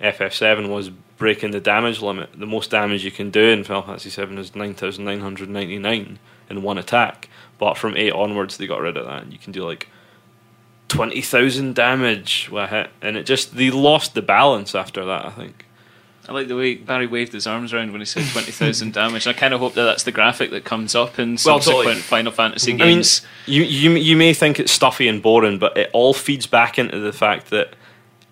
FF7 0.00 0.68
was 0.68 0.90
breaking 1.18 1.52
the 1.52 1.60
damage 1.60 2.02
limit. 2.02 2.30
The 2.34 2.46
most 2.46 2.70
damage 2.70 3.04
you 3.04 3.10
can 3.10 3.30
do 3.30 3.42
in 3.42 3.64
Final 3.64 3.82
Fantasy 3.82 4.10
VII 4.10 4.36
is 4.38 4.54
9,999 4.54 6.18
in 6.50 6.62
one 6.62 6.78
attack. 6.78 7.28
But 7.58 7.78
from 7.78 7.96
8 7.96 8.12
onwards, 8.12 8.56
they 8.56 8.66
got 8.66 8.80
rid 8.80 8.96
of 8.96 9.06
that. 9.06 9.22
And 9.22 9.32
you 9.32 9.38
can 9.38 9.52
do 9.52 9.64
like 9.64 9.88
20,000 10.88 11.74
damage 11.74 12.48
with 12.50 12.64
a 12.64 12.66
hit. 12.66 12.90
And 13.00 13.16
it 13.16 13.24
just, 13.24 13.56
they 13.56 13.70
lost 13.70 14.14
the 14.14 14.22
balance 14.22 14.74
after 14.74 15.04
that, 15.04 15.24
I 15.24 15.30
think. 15.30 15.63
I 16.28 16.32
like 16.32 16.48
the 16.48 16.56
way 16.56 16.74
Barry 16.76 17.06
waved 17.06 17.32
his 17.32 17.46
arms 17.46 17.72
around 17.74 17.92
when 17.92 18.00
he 18.00 18.04
said 18.06 18.24
20,000 18.32 18.92
damage. 18.94 19.26
I 19.26 19.32
kind 19.32 19.52
of 19.52 19.60
hope 19.60 19.74
that 19.74 19.84
that's 19.84 20.04
the 20.04 20.12
graphic 20.12 20.50
that 20.50 20.64
comes 20.64 20.94
up 20.94 21.18
in 21.18 21.32
Well, 21.32 21.60
subsequent 21.60 21.84
totally. 21.84 22.00
Final 22.00 22.32
Fantasy 22.32 22.72
I 22.72 22.76
mean, 22.76 23.02
you, 23.46 23.62
you 23.62 23.90
you 23.92 24.16
may 24.16 24.32
think 24.32 24.58
it's 24.58 24.72
stuffy 24.72 25.06
and 25.06 25.22
boring, 25.22 25.58
but 25.58 25.76
it 25.76 25.90
all 25.92 26.14
feeds 26.14 26.46
back 26.46 26.78
into 26.78 26.98
the 26.98 27.12
fact 27.12 27.50
that 27.50 27.74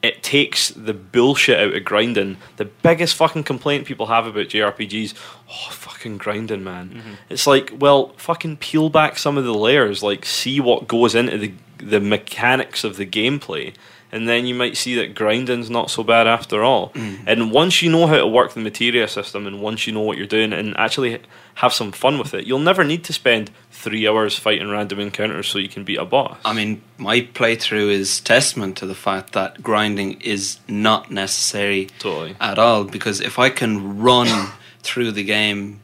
it 0.03 0.23
takes 0.23 0.71
the 0.71 0.95
bullshit 0.95 1.61
out 1.61 1.75
of 1.75 1.85
grinding. 1.85 2.37
The 2.57 2.65
biggest 2.65 3.15
fucking 3.15 3.45
complaint 3.45 3.87
people 3.87 4.07
have 4.07 4.27
about 4.27 4.49
JRPGs, 4.49 5.15
oh 5.49 5.71
fucking 5.71 6.19
grinding, 6.19 6.65
man. 6.65 6.91
Mm-hmm. 6.91 7.13
It's 7.31 7.47
like, 7.47 7.73
well, 7.79 8.09
fucking 8.17 8.57
peel 8.57 8.89
back 8.89 9.17
some 9.17 9.39
of 9.39 9.45
the 9.45 9.55
layers, 9.55 10.03
like 10.03 10.25
see 10.25 10.61
what 10.61 10.89
goes 10.89 11.15
into 11.15 11.39
the 11.39 11.53
the 11.79 12.01
mechanics 12.01 12.85
of 12.85 12.97
the 12.97 13.07
gameplay. 13.07 13.75
And 14.13 14.29
then 14.29 14.45
you 14.45 14.55
might 14.55 14.77
see 14.77 14.95
that 14.97 15.15
grinding's 15.15 15.71
not 15.71 15.91
so 15.91 16.05
bad 16.05 16.27
after 16.27 16.63
all. 16.63 16.91
Mm. 16.91 17.25
And 17.27 17.51
once 17.51 17.81
you 17.81 17.91
know 17.91 18.07
how 18.07 18.19
to 18.19 18.27
work 18.27 18.53
the 18.53 18.61
materia 18.61 19.09
system, 19.09 19.47
and 19.47 19.63
once 19.63 19.87
you 19.87 19.93
know 19.95 20.03
what 20.03 20.19
you're 20.19 20.27
doing, 20.27 20.53
and 20.53 20.77
actually 20.77 21.19
have 21.55 21.73
some 21.73 21.93
fun 21.93 22.19
with 22.19 22.35
it, 22.35 22.47
you'll 22.47 22.59
never 22.59 22.85
need 22.85 23.05
to 23.05 23.13
spend 23.15 23.51
three 23.71 24.07
hours 24.07 24.39
fighting 24.39 24.69
random 24.69 25.01
encounters 25.01 25.49
so 25.49 25.59
you 25.59 25.69
can 25.69 25.83
beat 25.83 25.97
a 25.97 26.05
boss. 26.05 26.39
I 26.45 26.53
mean, 26.53 26.83
my 26.99 27.23
playthrough 27.23 27.91
is 27.91 28.21
testament 28.21 28.77
to 28.79 28.87
the 28.87 28.95
fact 28.95 29.33
that 29.33 29.63
grinding 29.63 30.21
is 30.21 30.59
not 30.69 31.11
necessary 31.11 31.87
Totally. 31.99 32.37
at 32.39 32.59
all. 32.59 32.85
Because 32.85 33.21
if 33.21 33.39
I 33.39 33.49
can 33.49 33.99
run 33.99 34.51
through 34.83 35.13
the 35.13 35.25
game 35.25 35.81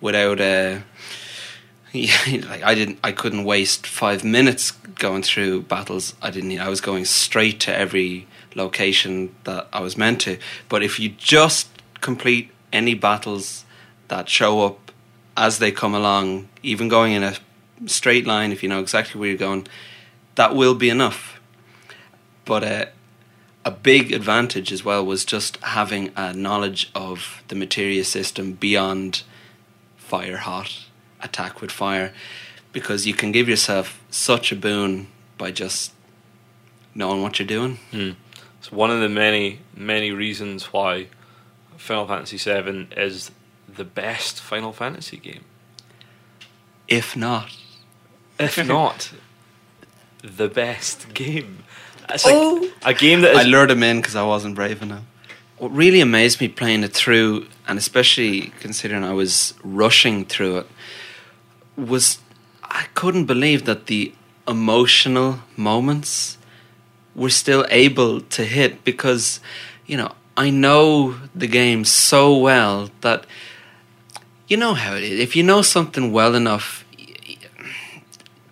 without 0.00 0.40
a, 0.40 0.82
like 1.94 2.62
I 2.62 2.74
didn't, 2.74 2.98
I 3.02 3.12
couldn't 3.12 3.44
waste 3.44 3.86
five 3.86 4.22
minutes 4.22 4.70
going 4.70 5.22
through 5.22 5.62
battles. 5.62 6.14
I 6.22 6.30
didn't. 6.30 6.58
I 6.58 6.68
was 6.68 6.80
going 6.80 7.04
straight 7.04 7.58
to 7.60 7.76
every 7.76 8.28
location 8.54 9.34
that 9.44 9.68
I 9.72 9.80
was 9.80 9.96
meant 9.96 10.20
to. 10.22 10.38
But 10.68 10.82
if 10.82 11.00
you 11.00 11.08
just 11.08 11.68
complete 12.00 12.50
any 12.72 12.94
battles 12.94 13.64
that 14.08 14.28
show 14.28 14.64
up 14.64 14.92
as 15.36 15.58
they 15.58 15.72
come 15.72 15.94
along, 15.94 16.48
even 16.62 16.88
going 16.88 17.12
in 17.12 17.22
a 17.22 17.34
straight 17.86 18.26
line, 18.26 18.52
if 18.52 18.62
you 18.62 18.68
know 18.68 18.80
exactly 18.80 19.18
where 19.18 19.28
you're 19.28 19.38
going, 19.38 19.66
that 20.36 20.54
will 20.54 20.74
be 20.74 20.90
enough. 20.90 21.40
But 22.44 22.64
uh, 22.64 22.86
a 23.64 23.70
big 23.70 24.12
advantage 24.12 24.72
as 24.72 24.84
well 24.84 25.04
was 25.04 25.24
just 25.24 25.56
having 25.58 26.12
a 26.16 26.32
knowledge 26.32 26.90
of 26.94 27.42
the 27.48 27.54
materia 27.54 28.04
system 28.04 28.52
beyond 28.52 29.22
fire 29.96 30.38
hot, 30.38 30.86
attack 31.22 31.60
with 31.60 31.70
fire, 31.70 32.12
because 32.72 33.06
you 33.06 33.14
can 33.14 33.32
give 33.32 33.48
yourself 33.48 34.02
such 34.10 34.52
a 34.52 34.56
boon 34.56 35.08
by 35.38 35.50
just 35.50 35.92
knowing 36.94 37.22
what 37.22 37.38
you're 37.38 37.46
doing. 37.48 37.76
Hmm. 37.90 38.10
It's 38.58 38.70
one 38.70 38.90
of 38.90 39.00
the 39.00 39.08
many, 39.08 39.60
many 39.74 40.10
reasons 40.12 40.72
why 40.72 41.06
Final 41.76 42.06
Fantasy 42.06 42.36
VII 42.36 42.88
is 42.96 43.30
the 43.68 43.84
best 43.84 44.40
Final 44.40 44.72
Fantasy 44.72 45.16
game. 45.16 45.44
If 46.88 47.16
not, 47.16 47.56
If 48.38 48.58
not, 48.66 49.12
the 50.22 50.48
best 50.48 51.12
game. 51.14 51.64
It's 52.08 52.24
like 52.24 52.34
Oh. 52.36 52.70
a 52.84 52.92
game 52.92 53.20
that 53.22 53.36
I 53.36 53.42
lured 53.44 53.70
him 53.70 53.82
in 53.82 53.98
because 54.00 54.16
I 54.16 54.24
wasn't 54.24 54.54
brave 54.56 54.82
enough. 54.82 55.04
What 55.58 55.72
really 55.72 56.00
amazed 56.00 56.40
me 56.40 56.48
playing 56.48 56.82
it 56.82 56.92
through, 56.92 57.46
and 57.68 57.78
especially 57.78 58.52
considering 58.60 59.04
I 59.04 59.12
was 59.12 59.54
rushing 59.62 60.24
through 60.24 60.58
it, 60.58 60.66
was 61.88 62.20
I 62.62 62.86
couldn't 62.94 63.26
believe 63.26 63.64
that 63.64 63.86
the 63.86 64.12
emotional 64.46 65.40
moments 65.56 66.38
were 67.14 67.30
still 67.30 67.66
able 67.70 68.20
to 68.20 68.44
hit 68.44 68.84
because, 68.84 69.40
you 69.86 69.96
know, 69.96 70.12
I 70.36 70.50
know 70.50 71.16
the 71.34 71.46
game 71.46 71.84
so 71.84 72.36
well 72.36 72.90
that 73.00 73.26
you 74.48 74.56
know 74.56 74.74
how 74.74 74.94
it 74.94 75.02
is. 75.02 75.20
If 75.20 75.36
you 75.36 75.42
know 75.42 75.62
something 75.62 76.12
well 76.12 76.34
enough, 76.34 76.84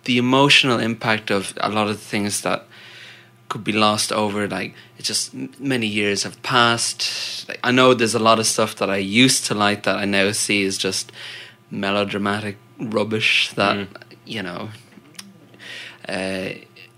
the 0.03 0.17
emotional 0.17 0.79
impact 0.79 1.31
of 1.31 1.53
a 1.57 1.69
lot 1.69 1.87
of 1.87 1.97
the 1.97 2.05
things 2.05 2.41
that 2.41 2.65
could 3.49 3.63
be 3.63 3.71
lost 3.71 4.11
over 4.11 4.47
like 4.47 4.75
it's 4.97 5.07
just 5.07 5.33
many 5.59 5.87
years 5.87 6.21
have 6.21 6.41
passed 6.43 7.47
like, 7.49 7.59
i 7.63 7.71
know 7.71 7.95
there's 7.95 8.13
a 8.13 8.19
lot 8.19 8.37
of 8.37 8.45
stuff 8.45 8.75
that 8.75 8.91
i 8.91 8.97
used 8.97 9.43
to 9.45 9.55
like 9.55 9.83
that 9.83 9.97
i 9.97 10.05
now 10.05 10.31
see 10.31 10.61
is 10.61 10.77
just 10.77 11.11
melodramatic 11.71 12.57
rubbish 12.79 13.51
that 13.53 13.75
Mm. 13.75 13.87
you 14.25 14.43
know 14.43 14.69
uh, 16.07 16.49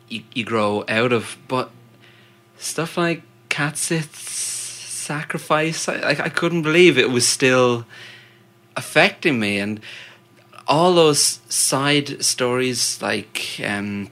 you, 0.08 0.24
you 0.34 0.46
grow 0.46 0.84
out 0.88 1.12
of. 1.12 1.38
But 1.48 1.72
stuff 2.58 2.98
like 2.98 3.24
Cait 3.50 3.76
Sith's 3.78 4.40
sacrifice 5.02 5.90
I, 5.90 6.12
I, 6.12 6.30
couldn't 6.30 6.62
believe 6.62 6.98
it 6.98 7.10
was 7.10 7.28
still 7.28 7.86
affecting 8.78 9.40
me. 9.40 9.60
And 9.60 9.82
all 10.68 10.94
those 10.94 11.40
side 11.50 12.24
stories 12.24 13.02
like 13.02 13.60
um, 13.66 14.10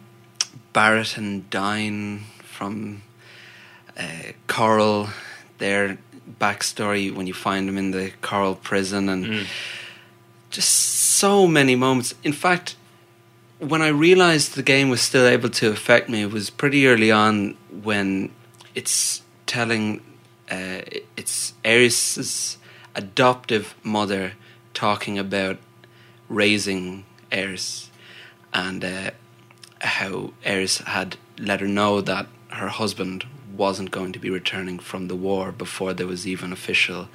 Barret 0.73 1.15
and 1.15 1.49
Dyne 1.49 2.25
from 2.43 3.03
uh, 3.97 4.33
Corel, 4.47 5.09
their 5.59 5.99
backstory 6.39 7.13
when 7.13 7.27
you 7.27 7.33
find 7.33 7.67
them 7.67 7.77
in 7.77 7.91
the 7.91 8.11
Corel 8.21 8.59
prison, 8.61 9.09
and 9.09 9.47
just 10.49 10.69
so 10.69 11.47
many 11.47 11.75
moments. 11.75 12.13
In 12.23 12.33
fact, 12.33 12.75
when 13.59 13.81
I 13.81 13.89
realized 13.89 14.55
the 14.55 14.63
game 14.63 14.89
was 14.89 15.01
still 15.01 15.27
able 15.27 15.49
to 15.49 15.69
affect 15.69 16.09
me, 16.09 16.21
it 16.21 16.31
was 16.31 16.49
pretty 16.49 16.87
early 16.87 17.11
on 17.11 17.57
when 17.83 18.31
it's 18.73 19.21
telling 19.45 20.01
uh, 20.49 20.81
it's 21.17 21.53
Aeris's 21.63 22.57
adoptive 22.95 23.75
mother 23.83 24.33
talking 24.73 25.19
about 25.19 25.57
raising 26.27 27.05
Aeris 27.31 27.89
and 28.53 28.83
uh, 28.83 29.11
how 29.81 30.33
Aeris 30.45 30.79
had 30.79 31.17
let 31.37 31.61
her 31.61 31.67
know 31.67 32.01
that 32.01 32.27
her 32.49 32.69
husband 32.69 33.25
wasn't 33.55 33.91
going 33.91 34.13
to 34.13 34.19
be 34.19 34.29
returning 34.29 34.79
from 34.79 35.07
the 35.07 35.15
war 35.15 35.51
before 35.51 35.93
there 35.93 36.07
was 36.07 36.25
even 36.25 36.51
official 36.51 37.09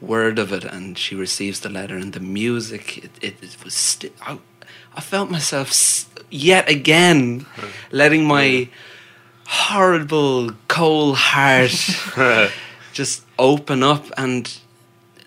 word 0.00 0.38
of 0.38 0.52
it 0.52 0.64
and 0.64 0.96
she 0.96 1.14
receives 1.14 1.60
the 1.60 1.68
letter 1.68 1.96
and 1.96 2.12
the 2.12 2.20
music 2.20 2.98
it, 2.98 3.10
it, 3.20 3.34
it 3.42 3.56
was 3.64 3.74
sti- 3.74 4.12
I, 4.22 4.38
I 4.94 5.00
felt 5.00 5.30
myself 5.30 5.68
s- 5.68 6.06
yet 6.30 6.68
again 6.68 7.46
letting 7.90 8.24
my 8.24 8.68
horrible 9.46 10.52
cold 10.68 11.16
heart 11.16 11.72
just 12.92 13.24
open 13.38 13.82
up 13.82 14.06
and 14.16 14.58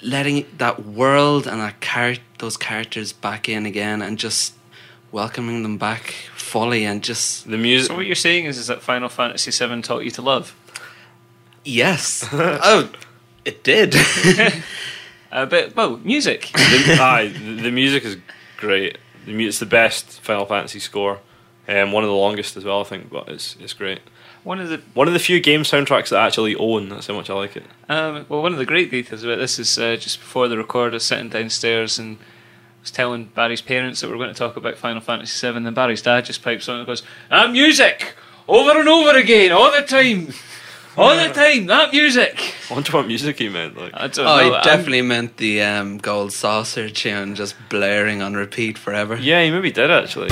letting 0.02 0.45
that 0.57 0.85
world 0.85 1.48
and 1.48 1.60
that 1.61 1.81
char- 1.81 2.15
those 2.39 2.57
characters 2.57 3.11
back 3.14 3.49
in 3.49 3.65
again 3.65 4.02
and 4.02 4.18
just 4.18 4.53
welcoming 5.11 5.64
them 5.64 5.77
back 5.77 6.14
fully 6.35 6.85
and 6.85 7.03
just 7.03 7.49
the 7.49 7.57
music. 7.57 7.89
So 7.89 7.95
what 7.95 8.06
you're 8.06 8.15
saying 8.15 8.45
is, 8.45 8.57
is 8.57 8.68
that 8.68 8.81
Final 8.81 9.10
Fantasy 9.10 9.52
VII 9.52 9.81
taught 9.81 10.03
you 10.03 10.11
to 10.11 10.22
love? 10.22 10.56
yes 11.64 12.27
oh 12.34 12.89
it 13.45 13.63
did 13.63 13.95
Uh, 15.31 15.45
but 15.45 15.73
well, 15.77 15.95
music. 16.03 16.49
the, 16.53 16.97
aye, 16.99 17.27
the, 17.30 17.72
music 17.72 18.03
is 18.03 18.18
great. 18.57 18.97
The 19.26 19.34
mu- 19.34 19.47
it's 19.47 19.59
the 19.59 19.65
best 19.65 20.19
Final 20.19 20.45
Fantasy 20.45 20.80
score. 20.80 21.19
Um, 21.69 21.93
one 21.93 22.03
of 22.03 22.09
the 22.09 22.15
longest 22.15 22.57
as 22.57 22.65
well, 22.65 22.81
I 22.81 22.84
think, 22.84 23.09
but 23.09 23.30
it's 23.30 23.55
it's 23.61 23.72
great. 23.73 24.01
One 24.43 24.59
of 24.59 24.68
the 24.68 24.81
One 24.93 25.07
of 25.07 25.13
the 25.13 25.19
few 25.19 25.39
game 25.39 25.61
soundtracks 25.61 26.09
that 26.09 26.19
I 26.19 26.27
actually 26.27 26.55
own. 26.55 26.89
That's 26.89 27.07
how 27.07 27.13
much 27.13 27.30
I 27.30 27.34
like 27.35 27.55
it. 27.55 27.63
Um, 27.88 28.26
well, 28.27 28.41
one 28.41 28.51
of 28.51 28.57
the 28.57 28.65
great 28.65 28.91
details 28.91 29.23
about 29.23 29.38
this 29.39 29.57
is 29.57 29.77
uh, 29.77 29.95
just 29.95 30.19
before 30.19 30.49
the 30.49 30.57
record, 30.57 30.91
I 30.91 30.95
was 30.95 31.05
sitting 31.05 31.30
downstairs 31.30 31.97
and 31.97 32.18
was 32.81 32.91
telling 32.91 33.26
Barry's 33.26 33.61
parents 33.61 34.01
that 34.01 34.07
we 34.09 34.13
are 34.15 34.18
going 34.18 34.34
to 34.34 34.38
talk 34.38 34.57
about 34.57 34.77
Final 34.77 34.99
Fantasy 35.01 35.47
VII. 35.49 35.65
And 35.65 35.73
Barry's 35.73 36.01
dad 36.01 36.26
just 36.26 36.43
pipes 36.43 36.68
on 36.68 36.80
and 36.80 36.85
goes, 36.88 37.03
"That 37.30 37.51
music 37.51 38.15
over 38.49 38.77
and 38.77 38.89
over 38.89 39.18
again, 39.18 39.53
all 39.53 39.72
the 39.72 39.84
time, 39.84 40.34
all 41.02 41.15
the 41.15 41.34
time. 41.34 41.65
That 41.68 41.91
music." 41.91 42.56
I 42.69 42.73
wonder 42.73 42.91
what 42.94 43.07
music 43.07 43.38
he 43.40 43.49
meant. 43.49 43.78
Like, 43.78 43.91
I 43.94 44.07
don't 44.07 44.26
oh 44.26 44.38
know. 44.38 44.48
it 44.48 44.53
I'm- 44.53 44.64
definitely 44.64 45.02
meant 45.02 45.38
the 45.38 45.61
um, 45.61 45.98
gold 45.98 46.32
saucer 46.34 46.90
tune 46.90 47.36
just 47.36 47.56
blaring 47.69 48.22
on 48.22 48.34
repeat 48.36 48.78
forever 48.78 49.15
yeah, 49.18 49.44
he 49.44 49.52
maybe 49.52 49.72
did 49.72 49.91
actually. 49.91 50.30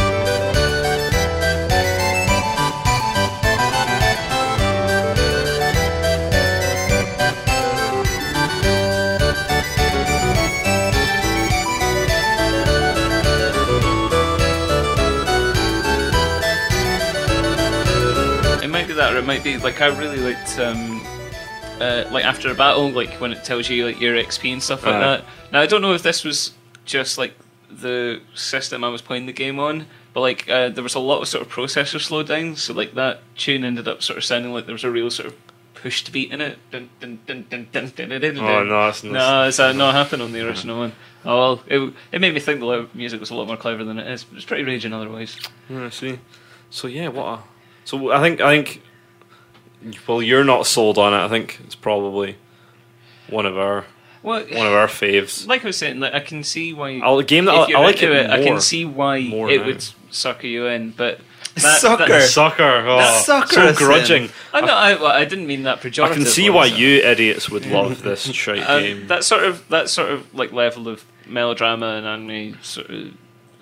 That, 19.00 19.14
or 19.14 19.18
it 19.18 19.26
might 19.26 19.44
be 19.44 19.58
like 19.58 19.82
I 19.82 19.88
really 19.88 20.18
liked, 20.18 20.60
um, 20.60 21.02
uh, 21.80 22.04
like 22.12 22.26
after 22.26 22.52
a 22.52 22.56
battle, 22.56 22.90
like 22.90 23.14
when 23.22 23.32
it 23.32 23.44
tells 23.44 23.70
you 23.70 23.86
like 23.86 24.00
your 24.00 24.16
XP 24.16 24.52
and 24.52 24.62
stuff 24.62 24.86
like 24.86 24.96
Aye. 24.96 25.00
that. 25.00 25.26
Now 25.52 25.62
I 25.62 25.66
don't 25.66 25.82
know 25.82 25.94
if 25.94 26.04
this 26.04 26.24
was 26.24 26.54
just 26.86 27.18
like 27.18 27.34
the 27.72 28.22
system 28.34 28.84
I 28.84 28.90
was 28.90 29.02
playing 29.02 29.26
the 29.26 29.34
game 29.34 29.60
on, 29.60 29.86
but 30.14 30.22
like 30.22 30.50
uh, 30.50 30.70
there 30.70 30.84
was 30.84 30.96
a 30.96 31.00
lot 31.00 31.22
of 31.22 31.28
sort 31.28 31.46
of 31.46 31.52
processor 31.52 32.00
slowdowns, 32.00 32.58
so 32.58 32.74
like 32.74 32.94
that 32.96 33.22
tune 33.36 33.64
ended 33.64 33.88
up 33.88 34.04
sort 34.04 34.18
of 34.18 34.26
sounding 34.26 34.52
like 34.52 34.66
there 34.66 34.74
was 34.74 34.84
a 34.84 34.92
real 34.92 35.10
sort 35.10 35.28
of 35.28 35.36
push 35.76 36.04
to 36.04 36.12
beat 36.12 36.32
in 36.32 36.42
it. 36.42 36.58
Dun, 36.72 36.90
dun, 37.00 37.20
dun, 37.26 37.46
dun, 37.50 37.68
dun, 37.72 37.92
dun, 37.96 38.10
dun, 38.10 38.22
dun, 38.22 38.38
Oh 38.40 38.64
no, 38.64 38.86
that's, 38.86 39.04
No, 39.04 39.46
is 39.46 39.58
that 39.58 39.76
not 39.76 39.96
happen 39.96 40.20
on 40.20 40.34
the 40.34 40.46
original 40.46 40.78
one? 40.78 40.92
Oh 41.24 41.38
well, 41.38 41.64
it, 41.68 41.94
it 42.12 42.20
made 42.20 42.34
me 42.34 42.40
think 42.42 42.60
the 42.60 42.90
music 42.94 43.20
was 43.22 43.30
a 43.30 43.36
lot 43.36 43.48
more 43.48 43.58
clever 43.58 43.84
than 43.86 43.98
it 43.98 44.08
is. 44.08 44.26
But 44.26 44.38
it's 44.38 44.46
pretty 44.46 44.64
raging 44.64 44.92
otherwise. 44.92 45.38
Yeah, 45.70 45.86
I 45.86 45.90
see. 45.90 46.20
So 46.70 46.88
yeah, 46.88 47.08
what? 47.08 47.26
A, 47.26 47.44
so 47.86 48.12
I 48.12 48.22
think 48.22 48.42
I 48.42 48.56
think. 48.56 48.84
Well, 50.08 50.22
you're 50.22 50.44
not 50.44 50.66
sold 50.68 50.98
on 50.98 51.14
it. 51.14 51.24
I 51.24 51.28
think 51.30 51.60
it's 51.66 51.76
probably 51.76 52.36
one 53.30 53.46
of 53.46 53.58
our 53.58 53.86
Well, 54.24 54.42
one 54.44 54.68
of 54.68 54.74
our 54.74 54.88
faves. 54.88 55.48
like 55.48 55.64
I 55.64 55.68
was 55.68 55.78
saying, 55.78 56.00
like 56.00 56.14
I 56.14 56.20
can 56.20 56.44
see 56.44 56.74
why. 56.74 57.00
I'll- 57.04 57.20
a 57.20 57.24
game 57.24 57.46
that 57.46 57.54
if 57.56 57.60
I- 57.62 57.68
you're 57.68 57.78
I 57.80 57.84
like 57.84 58.02
into 58.04 58.14
it 58.14 58.30
I 58.30 58.44
can 58.44 58.60
see 58.60 58.84
why 58.86 59.22
more 59.22 59.50
it 59.50 59.62
now. 59.62 59.68
would 59.68 59.84
sucker 60.12 60.48
you 60.48 60.66
in, 60.68 60.92
but 60.92 61.20
that, 61.56 61.80
Sucker. 61.82 62.06
that- 62.08 62.30
Sucker, 62.30 62.86
oh, 62.88 63.22
Sucker 63.24 63.74
so 63.74 63.74
grudging. 63.74 64.30
I, 64.54 64.62
know, 64.62 64.74
I, 64.74 64.94
well, 64.96 65.08
I 65.08 65.26
didn't 65.26 65.48
mean 65.48 65.64
that 65.64 65.82
pejoratively. 65.82 66.12
I 66.12 66.14
can 66.14 66.26
see 66.26 66.50
why 66.50 66.66
you 66.66 66.98
idiots 67.04 67.50
would 67.50 67.66
love 67.66 68.02
this 68.02 68.24
shite 68.34 68.60
Uh, 68.68 68.80
game. 68.80 69.08
that 69.08 69.24
sort 69.24 69.44
of 69.44 69.68
that 69.70 69.90
sort 69.90 70.10
of 70.12 70.34
like 70.34 70.52
level 70.52 70.88
of 70.88 71.06
melodrama 71.26 71.96
and 71.96 72.06
anime 72.08 72.58
sort 72.62 72.90
of 72.90 73.14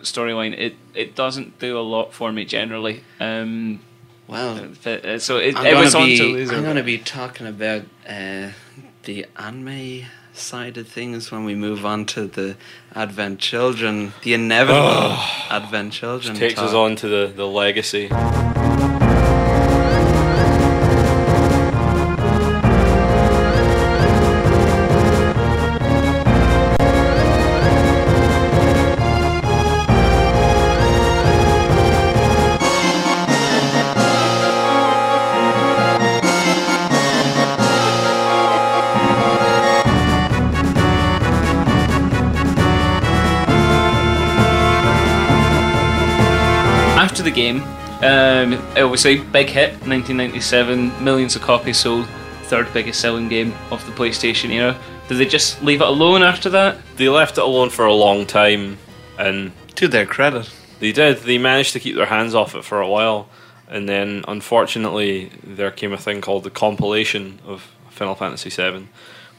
storyline. 0.01 0.57
It 0.57 0.75
it 0.95 1.15
doesn't 1.15 1.59
do 1.59 1.77
a 1.77 1.81
lot 1.81 2.13
for 2.13 2.31
me 2.31 2.45
generally. 2.45 3.03
Um, 3.19 3.79
Well, 4.27 4.71
uh, 4.85 5.19
so 5.19 5.37
it, 5.37 5.55
I'm 5.55 5.65
it 5.65 5.71
gonna 5.71 5.79
was 5.79 5.95
on 5.95 6.05
be. 6.05 6.17
to. 6.17 6.55
I'm 6.55 6.63
going 6.63 6.75
to 6.75 6.83
be 6.83 6.97
talking 6.97 7.47
about 7.47 7.83
uh, 8.07 8.49
the 9.03 9.25
anime 9.37 10.03
side 10.33 10.77
of 10.77 10.87
things 10.87 11.31
when 11.31 11.45
we 11.45 11.55
move 11.55 11.85
on 11.85 12.05
to 12.05 12.27
the 12.27 12.57
Advent 12.93 13.39
Children, 13.39 14.13
the 14.23 14.33
inevitable 14.33 15.17
Advent 15.49 15.93
Children. 15.93 16.35
Takes 16.35 16.55
talk. 16.55 16.65
us 16.65 16.73
on 16.73 16.95
to 16.97 17.07
the, 17.07 17.33
the 17.33 17.47
legacy. 17.47 18.09
Game, 47.37 47.61
um, 48.01 48.53
obviously 48.75 49.19
big 49.19 49.47
hit, 49.47 49.69
1997, 49.87 51.03
millions 51.03 51.35
of 51.35 51.41
copies 51.43 51.77
sold, 51.77 52.07
third 52.43 52.71
biggest 52.73 52.99
selling 52.99 53.29
game 53.29 53.53
of 53.71 53.85
the 53.85 53.91
PlayStation 53.91 54.49
era. 54.49 54.77
Did 55.07 55.19
they 55.19 55.25
just 55.25 55.61
leave 55.63 55.81
it 55.81 55.87
alone 55.87 56.23
after 56.23 56.49
that? 56.49 56.77
They 56.97 57.07
left 57.07 57.37
it 57.37 57.43
alone 57.43 57.69
for 57.69 57.85
a 57.85 57.93
long 57.93 58.25
time, 58.25 58.77
and 59.17 59.51
To 59.75 59.87
their 59.87 60.05
credit. 60.05 60.49
They 60.79 60.91
did. 60.91 61.17
They 61.19 61.37
managed 61.37 61.73
to 61.73 61.79
keep 61.79 61.95
their 61.95 62.07
hands 62.07 62.35
off 62.35 62.55
it 62.55 62.65
for 62.65 62.81
a 62.81 62.89
while, 62.89 63.29
and 63.69 63.87
then 63.87 64.23
unfortunately, 64.27 65.31
there 65.43 65.71
came 65.71 65.93
a 65.93 65.97
thing 65.97 66.21
called 66.21 66.43
the 66.43 66.49
compilation 66.49 67.39
of 67.45 67.71
Final 67.89 68.15
Fantasy 68.15 68.49
VII, 68.49 68.87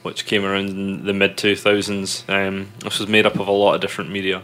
which 0.02 0.26
came 0.26 0.44
around 0.44 0.70
in 0.70 1.04
the 1.04 1.12
mid 1.12 1.36
two 1.36 1.54
thousands. 1.54 2.24
Um, 2.28 2.68
this 2.80 2.98
was 2.98 3.08
made 3.08 3.26
up 3.26 3.38
of 3.38 3.48
a 3.48 3.52
lot 3.52 3.74
of 3.74 3.80
different 3.80 4.10
media. 4.10 4.42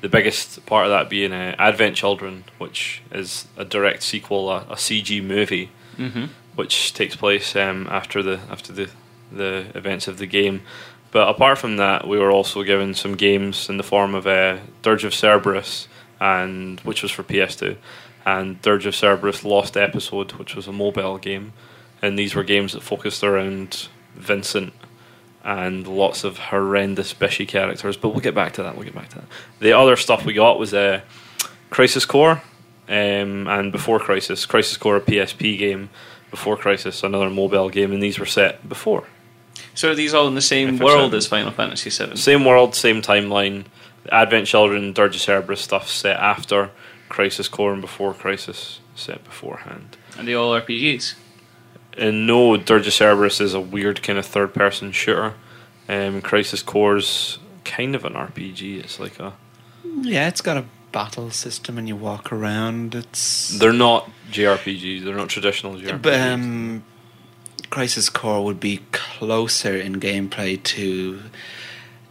The 0.00 0.08
biggest 0.08 0.64
part 0.66 0.86
of 0.86 0.90
that 0.90 1.10
being 1.10 1.32
uh, 1.32 1.54
Advent 1.58 1.94
Children, 1.96 2.44
which 2.58 3.02
is 3.12 3.46
a 3.56 3.64
direct 3.64 4.02
sequel, 4.02 4.50
a, 4.50 4.58
a 4.70 4.74
CG 4.76 5.22
movie, 5.22 5.70
Mm-hmm. 5.98 6.26
which 6.54 6.94
takes 6.94 7.14
place 7.16 7.54
um, 7.54 7.86
after 7.90 8.22
the 8.22 8.40
after 8.50 8.72
the 8.72 8.88
the 9.30 9.66
events 9.74 10.08
of 10.08 10.16
the 10.16 10.26
game. 10.26 10.62
But 11.10 11.28
apart 11.28 11.58
from 11.58 11.76
that, 11.76 12.06
we 12.08 12.18
were 12.18 12.30
also 12.30 12.62
given 12.62 12.94
some 12.94 13.16
games 13.16 13.68
in 13.68 13.76
the 13.76 13.82
form 13.82 14.14
of 14.14 14.26
uh, 14.26 14.58
Dirge 14.82 15.04
of 15.04 15.12
Cerberus, 15.12 15.88
and 16.20 16.80
which 16.80 17.02
was 17.02 17.10
for 17.10 17.22
PS2, 17.22 17.76
and 18.24 18.62
Dirge 18.62 18.86
of 18.86 18.94
Cerberus 18.94 19.44
Lost 19.44 19.76
Episode, 19.76 20.32
which 20.32 20.54
was 20.54 20.66
a 20.68 20.72
mobile 20.72 21.18
game. 21.18 21.52
And 22.00 22.18
these 22.18 22.34
were 22.34 22.44
games 22.44 22.72
that 22.72 22.82
focused 22.82 23.22
around 23.22 23.88
Vincent 24.14 24.72
and 25.44 25.86
lots 25.86 26.24
of 26.24 26.38
horrendous 26.38 27.14
bishy 27.14 27.46
characters. 27.46 27.96
But 27.96 28.10
we'll 28.10 28.20
get 28.20 28.34
back 28.34 28.52
to 28.54 28.62
that. 28.62 28.76
We'll 28.76 28.84
get 28.84 28.94
back 28.94 29.08
to 29.10 29.16
that. 29.16 29.24
The 29.60 29.72
other 29.72 29.96
stuff 29.96 30.24
we 30.24 30.32
got 30.32 30.58
was 30.58 30.74
uh, 30.74 31.00
Crisis 31.70 32.04
Core, 32.04 32.42
um, 32.88 33.46
and 33.48 33.72
before 33.72 33.98
Crisis, 33.98 34.46
Crisis 34.46 34.76
Core, 34.76 34.96
a 34.96 35.00
PSP 35.00 35.58
game. 35.58 35.90
Before 36.30 36.56
Crisis, 36.56 37.02
another 37.02 37.28
mobile 37.28 37.70
game, 37.70 37.90
and 37.90 38.00
these 38.00 38.20
were 38.20 38.26
set 38.26 38.68
before. 38.68 39.04
So 39.74 39.90
are 39.90 39.94
these 39.96 40.14
all 40.14 40.28
in 40.28 40.36
the 40.36 40.40
same 40.40 40.78
FF7. 40.78 40.84
world 40.84 41.14
as 41.14 41.26
Final 41.26 41.50
Fantasy 41.50 41.90
VII? 41.90 42.16
Same 42.16 42.44
world, 42.44 42.76
same 42.76 43.02
timeline. 43.02 43.64
The 44.04 44.14
Advent 44.14 44.46
Children, 44.46 44.92
Dirge 44.92 45.16
of 45.16 45.22
Cerberus 45.22 45.60
stuff 45.60 45.88
set 45.88 46.16
after 46.18 46.70
Crisis 47.08 47.48
Core 47.48 47.72
and 47.72 47.80
before 47.80 48.14
Crisis 48.14 48.80
set 48.94 49.24
beforehand. 49.24 49.96
And 50.16 50.28
they 50.28 50.34
all 50.34 50.52
RPGs? 50.58 51.14
And 51.98 52.26
no, 52.26 52.56
Dirge 52.56 52.86
of 52.86 52.92
Cerberus 52.92 53.40
is 53.40 53.54
a 53.54 53.60
weird 53.60 54.02
kind 54.02 54.18
of 54.18 54.26
third 54.26 54.54
person 54.54 54.92
shooter. 54.92 55.34
Um, 55.88 56.22
Crisis 56.22 56.62
Core's 56.62 57.38
kind 57.64 57.94
of 57.94 58.04
an 58.04 58.14
RPG. 58.14 58.78
It's 58.82 59.00
like 59.00 59.18
a. 59.18 59.34
Yeah, 60.02 60.28
it's 60.28 60.40
got 60.40 60.56
a 60.56 60.64
battle 60.92 61.30
system 61.30 61.78
and 61.78 61.88
you 61.88 61.96
walk 61.96 62.32
around. 62.32 62.94
It's. 62.94 63.58
They're 63.58 63.72
not 63.72 64.10
JRPGs. 64.30 65.04
They're 65.04 65.16
not 65.16 65.28
traditional 65.28 65.74
JRPGs. 65.74 66.02
But, 66.02 66.20
um, 66.20 66.84
Crisis 67.70 68.08
Core 68.08 68.44
would 68.44 68.60
be 68.60 68.80
closer 68.92 69.76
in 69.76 70.00
gameplay 70.00 70.60
to 70.62 71.20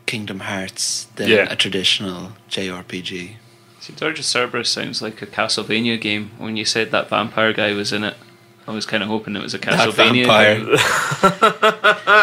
Kingdom 0.06 0.42
Hearts 0.42 1.06
than 1.16 1.30
Yeah. 1.30 1.48
a 1.52 1.56
traditional 1.56 2.34
JRPG. 2.50 3.36
See, 3.82 3.94
Dirge 3.94 4.20
of 4.20 4.26
Cerberus 4.26 4.70
sounds 4.70 5.02
like 5.02 5.22
a 5.22 5.26
Castlevania 5.26 6.00
game. 6.00 6.32
When 6.38 6.58
you 6.58 6.66
said 6.66 6.92
that 6.92 7.10
vampire 7.10 7.54
guy 7.54 7.74
was 7.74 7.92
in 7.94 8.04
it, 8.04 8.16
I 8.70 8.74
was 8.74 8.86
kind 8.86 9.02
of 9.02 9.10
hoping 9.10 9.36
it 9.36 9.42
was 9.42 9.56
a 9.56 9.58
That 9.58 9.90
Castlevania 9.90 10.26
vampire. 10.28 10.56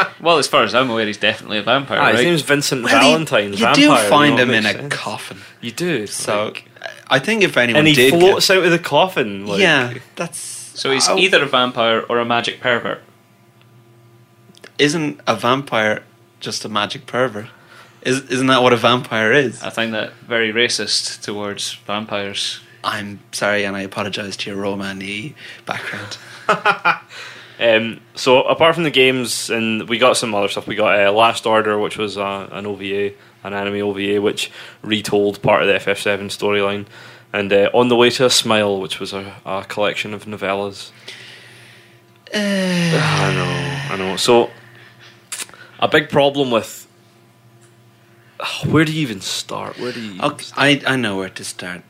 game. 0.06 0.12
Well, 0.20 0.38
as 0.38 0.46
far 0.46 0.62
as 0.62 0.74
I'm 0.74 0.88
aware, 0.90 1.04
he's 1.06 1.18
definitely 1.18 1.58
a 1.58 1.62
vampire, 1.62 1.98
Ah, 2.00 2.06
his 2.10 2.16
right? 2.18 2.24
name's 2.24 2.42
Vincent 2.42 2.84
Well, 2.84 2.92
Valentine. 3.00 3.44
You, 3.52 3.58
you 3.58 3.64
vampire, 3.64 4.02
do 4.04 4.08
find 4.08 4.38
him 4.38 4.50
it 4.50 4.54
in 4.58 4.66
a 4.66 4.72
sense. 4.72 4.94
coffin. 4.94 5.38
You 5.60 5.72
do. 5.72 6.06
So 6.06 6.44
like- 6.46 6.64
I 7.08 7.18
think 7.18 7.42
if 7.42 7.56
anyone 7.56 7.80
and 7.80 7.88
he 7.88 7.94
did, 7.94 8.12
floats 8.14 8.48
out 8.50 8.64
of 8.64 8.70
the 8.70 8.78
coffin. 8.78 9.46
Like, 9.46 9.60
yeah, 9.60 9.94
that's 10.14 10.38
So 10.38 10.90
he's 10.92 11.08
oh, 11.08 11.16
either 11.18 11.42
a 11.42 11.46
vampire 11.46 12.04
or 12.08 12.18
a 12.20 12.24
magic 12.24 12.60
pervert. 12.60 13.02
Isn't 14.78 15.20
a 15.26 15.34
vampire 15.36 16.02
just 16.40 16.64
a 16.64 16.68
magic 16.68 17.06
pervert? 17.06 17.46
Is 18.02 18.20
isn't 18.30 18.46
that 18.46 18.62
what 18.62 18.72
a 18.72 18.76
vampire 18.76 19.32
is? 19.32 19.62
I 19.62 19.70
find 19.70 19.92
that 19.94 20.12
very 20.28 20.52
racist 20.52 21.22
towards 21.22 21.72
vampires. 21.86 22.60
I'm 22.84 23.18
sorry, 23.32 23.64
and 23.64 23.74
I 23.76 23.80
apologise 23.82 24.36
to 24.38 24.50
your 24.50 24.60
Romani 24.60 25.34
background. 25.64 26.18
Um, 27.58 28.00
so 28.14 28.42
apart 28.42 28.74
from 28.74 28.84
the 28.84 28.90
games, 28.90 29.48
and 29.48 29.88
we 29.88 29.98
got 29.98 30.16
some 30.16 30.34
other 30.34 30.48
stuff. 30.48 30.66
We 30.66 30.74
got 30.74 31.00
uh, 31.00 31.10
Last 31.12 31.46
Order, 31.46 31.78
which 31.78 31.96
was 31.96 32.18
uh, 32.18 32.48
an 32.52 32.66
OVA, 32.66 33.12
an 33.44 33.54
anime 33.54 33.80
OVA, 33.82 34.20
which 34.20 34.50
retold 34.82 35.40
part 35.42 35.62
of 35.62 35.68
the 35.68 35.74
FF7 35.74 36.26
storyline, 36.26 36.86
and 37.32 37.52
uh, 37.52 37.70
On 37.72 37.88
the 37.88 37.96
Way 37.96 38.10
to 38.10 38.26
a 38.26 38.30
Smile, 38.30 38.78
which 38.80 39.00
was 39.00 39.12
a, 39.12 39.36
a 39.46 39.64
collection 39.64 40.12
of 40.12 40.26
novellas. 40.26 40.90
I 42.34 43.32
know, 43.34 43.94
I 43.94 43.96
know. 43.96 44.16
So 44.16 44.50
a 45.80 45.88
big 45.88 46.10
problem 46.10 46.50
with 46.50 46.86
where 48.66 48.84
do 48.84 48.92
you 48.92 49.00
even 49.00 49.22
start? 49.22 49.78
Where 49.78 49.92
do 49.92 50.00
you? 50.00 50.20
I 50.20 50.82
I 50.86 50.96
know 50.96 51.16
where 51.16 51.30
to 51.30 51.44
start. 51.44 51.82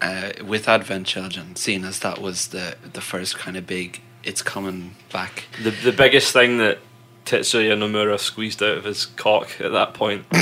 Uh, 0.00 0.32
with 0.44 0.68
Advent 0.68 1.06
Children, 1.06 1.56
seeing 1.56 1.82
as 1.84 2.00
that 2.00 2.20
was 2.20 2.48
the 2.48 2.76
the 2.92 3.00
first 3.00 3.38
kind 3.38 3.56
of 3.56 3.66
big, 3.66 4.00
it's 4.22 4.42
coming 4.42 4.94
back. 5.12 5.44
The 5.62 5.70
the 5.70 5.92
biggest 5.92 6.32
thing 6.32 6.58
that 6.58 6.78
Tetsuya 7.24 7.76
Nomura 7.76 8.18
squeezed 8.20 8.62
out 8.62 8.76
of 8.76 8.84
his 8.84 9.06
cock 9.06 9.60
at 9.60 9.72
that 9.72 9.94
point. 9.94 10.26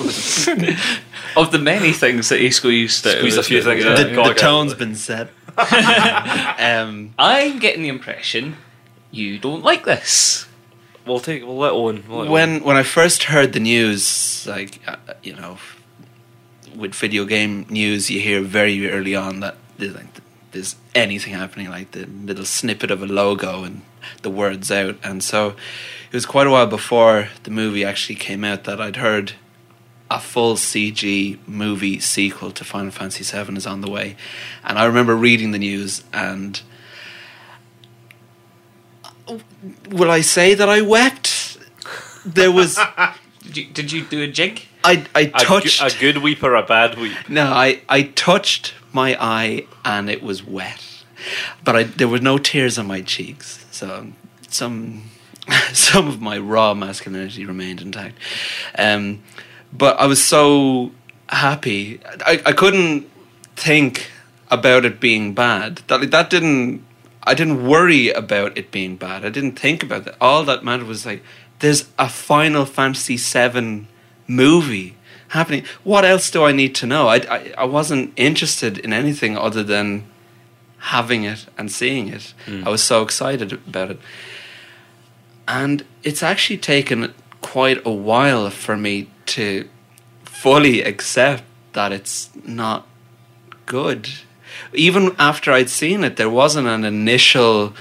Of 1.36 1.52
the 1.52 1.58
many 1.60 1.92
things 1.92 2.28
that 2.30 2.40
he 2.40 2.50
squeezed, 2.50 3.06
out 3.06 3.14
of 3.14 3.18
Squeezed 3.20 3.38
a 3.38 3.42
few 3.44 3.62
things 3.62 3.84
Yeah. 3.84 3.92
out. 3.92 3.96
the, 3.98 4.04
God, 4.14 4.24
the 4.30 4.34
God. 4.34 4.36
tone's 4.38 4.74
been 4.74 4.96
said. 4.96 5.28
um, 6.58 7.14
I'm 7.18 7.58
getting 7.58 7.82
the 7.82 7.88
impression 7.88 8.56
you 9.10 9.38
don't 9.38 9.62
like 9.62 9.84
this. 9.84 10.46
we'll 11.06 11.20
take. 11.20 11.44
We'll 11.44 11.58
let 11.58 11.72
Owen. 11.72 12.04
We'll 12.08 12.18
let 12.20 12.28
Owen. 12.28 12.32
when 12.32 12.64
when 12.64 12.76
I 12.76 12.82
first 12.82 13.24
heard 13.24 13.52
the 13.52 13.60
news, 13.60 14.44
like 14.48 14.80
uh, 14.88 14.96
you 15.22 15.34
know, 15.34 15.58
with 16.76 16.94
video 16.94 17.24
game 17.24 17.66
news, 17.68 18.10
you 18.10 18.20
hear 18.20 18.40
very 18.40 18.90
early 18.90 19.14
on 19.14 19.40
that 19.40 19.56
there's, 19.78 19.94
like, 19.94 20.20
there's 20.52 20.76
anything 20.94 21.34
happening, 21.34 21.70
like 21.70 21.92
the 21.92 22.06
little 22.06 22.44
snippet 22.44 22.90
of 22.90 23.02
a 23.02 23.06
logo 23.06 23.64
and 23.64 23.82
the 24.22 24.30
words 24.30 24.70
out, 24.70 24.96
and 25.02 25.22
so 25.22 25.48
it 25.48 26.14
was 26.14 26.26
quite 26.26 26.46
a 26.46 26.50
while 26.50 26.66
before 26.66 27.28
the 27.44 27.50
movie 27.50 27.84
actually 27.84 28.16
came 28.16 28.44
out 28.44 28.64
that 28.64 28.80
I'd 28.80 28.96
heard 28.96 29.34
a 30.10 30.18
full 30.18 30.56
CG 30.56 31.38
movie 31.46 32.00
sequel 32.00 32.50
to 32.50 32.64
Final 32.64 32.90
Fantasy 32.90 33.22
VII 33.22 33.56
is 33.56 33.66
on 33.66 33.80
the 33.80 33.90
way, 33.90 34.16
and 34.64 34.78
I 34.78 34.84
remember 34.84 35.14
reading 35.14 35.52
the 35.52 35.58
news 35.58 36.02
and 36.12 36.60
uh, 39.28 39.38
will 39.88 40.10
I 40.10 40.22
say 40.22 40.54
that 40.54 40.68
I 40.68 40.80
wept? 40.80 41.58
There 42.26 42.50
was 42.50 42.78
Did 43.42 43.56
you, 43.56 43.64
did 43.72 43.92
you 43.92 44.04
do 44.04 44.22
a 44.22 44.28
jig? 44.28 44.66
I 44.84 45.06
I 45.14 45.20
A, 45.20 45.26
gu- 45.26 45.44
touched 45.44 45.82
a 45.82 45.98
good 45.98 46.18
weep 46.18 46.42
or 46.42 46.54
a 46.54 46.62
bad 46.62 46.98
weep? 46.98 47.16
no 47.28 47.44
I 47.52 47.80
I 47.88 48.02
touched 48.02 48.74
my 48.92 49.16
eye 49.20 49.66
and 49.84 50.08
it 50.10 50.22
was 50.22 50.44
wet, 50.44 50.82
but 51.64 51.76
I 51.76 51.82
there 51.84 52.08
were 52.08 52.18
no 52.20 52.38
tears 52.38 52.78
on 52.78 52.86
my 52.86 53.00
cheeks. 53.02 53.64
So 53.70 54.08
some 54.48 55.10
some 55.72 56.08
of 56.08 56.20
my 56.20 56.38
raw 56.38 56.74
masculinity 56.74 57.44
remained 57.44 57.80
intact. 57.80 58.16
Um, 58.78 59.22
but 59.72 59.98
I 60.00 60.06
was 60.06 60.22
so 60.22 60.92
happy. 61.28 62.00
I 62.26 62.40
I 62.46 62.52
couldn't 62.52 63.08
think 63.56 64.10
about 64.50 64.84
it 64.84 64.98
being 65.00 65.34
bad. 65.34 65.76
That 65.88 66.00
like, 66.00 66.10
that 66.10 66.30
didn't. 66.30 66.84
I 67.22 67.34
didn't 67.34 67.66
worry 67.68 68.10
about 68.10 68.56
it 68.56 68.70
being 68.70 68.96
bad. 68.96 69.24
I 69.26 69.28
didn't 69.28 69.58
think 69.58 69.82
about 69.82 70.04
that. 70.06 70.16
All 70.20 70.42
that 70.44 70.64
mattered 70.64 70.86
was 70.86 71.04
like, 71.04 71.22
there's 71.58 71.84
a 71.98 72.08
Final 72.08 72.64
Fantasy 72.64 73.16
VII 73.18 73.86
movie 74.30 74.94
happening. 75.28 75.64
What 75.84 76.04
else 76.04 76.30
do 76.30 76.44
I 76.44 76.52
need 76.52 76.74
to 76.76 76.86
know? 76.86 77.08
I, 77.08 77.16
I, 77.16 77.52
I 77.58 77.64
wasn't 77.64 78.12
interested 78.16 78.78
in 78.78 78.92
anything 78.92 79.36
other 79.36 79.62
than 79.62 80.04
having 80.78 81.24
it 81.24 81.46
and 81.58 81.70
seeing 81.70 82.08
it. 82.08 82.34
Hmm. 82.46 82.66
I 82.66 82.70
was 82.70 82.82
so 82.82 83.02
excited 83.02 83.52
about 83.52 83.90
it. 83.90 83.98
And 85.46 85.84
it's 86.02 86.22
actually 86.22 86.58
taken 86.58 87.12
quite 87.40 87.84
a 87.84 87.90
while 87.90 88.50
for 88.50 88.76
me 88.76 89.08
to 89.26 89.68
fully 90.24 90.82
accept 90.82 91.42
that 91.72 91.92
it's 91.92 92.30
not 92.46 92.86
good. 93.66 94.08
Even 94.72 95.14
after 95.18 95.52
I'd 95.52 95.70
seen 95.70 96.04
it, 96.04 96.16
there 96.16 96.30
wasn't 96.30 96.68
an 96.68 96.84
initial 96.84 97.74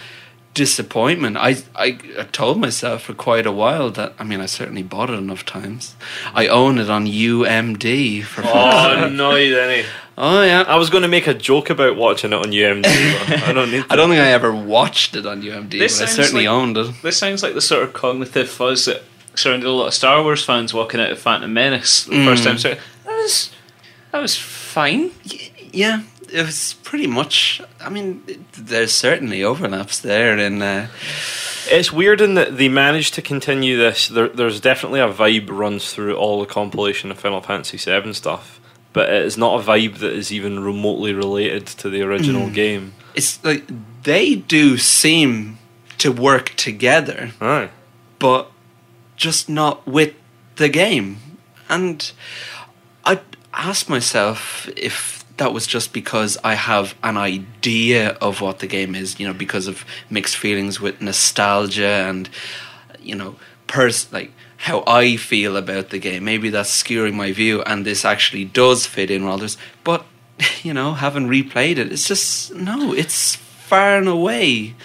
disappointment. 0.53 1.37
I, 1.37 1.57
I, 1.75 1.97
I 2.17 2.23
told 2.31 2.59
myself 2.59 3.03
for 3.03 3.13
quite 3.13 3.45
a 3.45 3.51
while 3.51 3.91
that, 3.91 4.13
I 4.19 4.23
mean, 4.23 4.41
I 4.41 4.45
certainly 4.45 4.83
bought 4.83 5.09
it 5.09 5.13
enough 5.13 5.45
times. 5.45 5.95
I 6.33 6.47
own 6.47 6.77
it 6.79 6.89
on 6.89 7.05
UMD 7.05 8.23
for 8.23 8.41
Oh 8.45 9.09
no, 9.09 9.35
you 9.35 9.53
didn't. 9.55 9.85
Oh, 10.17 10.43
yeah. 10.43 10.63
I 10.67 10.75
was 10.75 10.89
going 10.89 11.03
to 11.03 11.07
make 11.07 11.27
a 11.27 11.33
joke 11.33 11.69
about 11.69 11.95
watching 11.95 12.33
it 12.33 12.35
on 12.35 12.51
UMD, 12.51 12.83
but 12.83 13.43
I 13.43 13.53
don't 13.53 13.71
need 13.71 13.83
to. 13.83 13.87
I 13.93 13.95
don't 13.95 14.09
think 14.09 14.21
I 14.21 14.31
ever 14.31 14.53
watched 14.53 15.15
it 15.15 15.25
on 15.25 15.41
UMD, 15.41 15.71
This 15.71 15.99
but 15.99 16.09
I 16.09 16.11
certainly 16.11 16.47
like- 16.47 16.53
owned 16.53 16.77
it. 16.77 16.93
This 17.01 17.17
sounds 17.17 17.41
like 17.41 17.53
the 17.53 17.61
sort 17.61 17.83
of 17.83 17.93
cognitive 17.93 18.49
fuzz 18.49 18.85
that 18.85 19.03
surrounded 19.35 19.67
a 19.67 19.71
lot 19.71 19.87
of 19.87 19.93
Star 19.93 20.21
Wars 20.21 20.43
fans 20.43 20.73
walking 20.73 20.99
out 20.99 21.11
of 21.11 21.19
Phantom 21.19 21.51
Menace 21.53 22.03
the 22.03 22.25
first 22.25 22.43
mm. 22.43 22.47
time. 22.47 22.57
So 22.57 22.69
that 23.05 23.15
was 23.17 23.51
that 24.11 24.21
was 24.21 24.35
fine. 24.35 25.11
Y- 25.31 25.51
Yeah, 25.71 26.01
it 26.31 26.45
was 26.45 26.75
pretty 26.83 27.07
much. 27.07 27.61
I 27.79 27.89
mean, 27.89 28.23
there's 28.57 28.91
certainly 28.91 29.43
overlaps 29.43 29.99
there 29.99 30.37
in. 30.37 30.61
Uh, 30.61 30.87
It's 31.71 31.91
weird 31.91 32.19
in 32.21 32.33
that 32.35 32.57
they 32.57 32.67
managed 32.69 33.13
to 33.15 33.21
continue 33.21 33.77
this. 33.77 34.07
There, 34.07 34.27
there's 34.29 34.59
definitely 34.59 35.01
a 35.01 35.11
vibe 35.11 35.49
runs 35.49 35.93
through 35.93 36.15
all 36.15 36.39
the 36.39 36.45
compilation 36.47 37.11
of 37.11 37.19
Final 37.19 37.41
Fantasy 37.41 37.77
VII 37.77 38.13
stuff, 38.13 38.59
but 38.93 39.09
it 39.09 39.23
is 39.25 39.37
not 39.37 39.59
a 39.59 39.63
vibe 39.63 39.97
that 39.99 40.11
is 40.13 40.31
even 40.31 40.59
remotely 40.63 41.13
related 41.13 41.67
to 41.67 41.89
the 41.89 42.01
original 42.01 42.49
game. 42.49 42.93
it's 43.13 43.43
like 43.43 43.65
they 44.03 44.35
do 44.35 44.77
seem 44.77 45.57
to 45.99 46.11
work 46.11 46.51
together, 46.55 47.31
Aye. 47.41 47.69
but 48.17 48.49
just 49.15 49.47
not 49.49 49.85
with 49.85 50.13
the 50.55 50.69
game. 50.69 51.17
And 51.67 52.11
I 53.05 53.19
asked 53.53 53.89
myself 53.89 54.67
if 54.75 55.18
that 55.39 55.53
was 55.53 55.65
just 55.67 55.91
because 55.93 56.37
I 56.43 56.53
have 56.55 56.95
an 57.03 57.17
idea 57.17 58.11
of 58.21 58.39
what 58.41 58.59
the 58.59 58.67
game 58.67 58.93
is, 58.95 59.19
you 59.19 59.27
know, 59.27 59.33
because 59.33 59.67
of 59.67 59.83
mixed 60.09 60.37
feelings 60.37 60.79
with 60.79 61.01
nostalgia 61.01 61.87
and, 62.09 62.29
you 63.01 63.15
know, 63.15 63.35
pers- 63.67 64.11
like 64.13 64.31
how 64.67 64.83
I 64.85 65.15
feel 65.17 65.55
about 65.57 65.89
the 65.89 65.99
game. 65.99 66.25
Maybe 66.25 66.49
that's 66.49 66.71
skewing 66.83 67.13
my 67.13 67.31
view, 67.31 67.61
and 67.63 67.85
this 67.85 68.03
actually 68.05 68.45
does 68.45 68.85
fit 68.85 69.09
in 69.09 69.23
with 69.25 69.33
others. 69.33 69.57
But, 69.83 70.05
you 70.63 70.73
know, 70.73 70.93
having 70.93 71.27
replayed 71.27 71.77
it, 71.77 71.91
it's 71.91 72.07
just, 72.07 72.53
no, 72.53 72.93
it's 72.93 73.35
far 73.35 73.97
and 73.97 74.07
away 74.07 74.75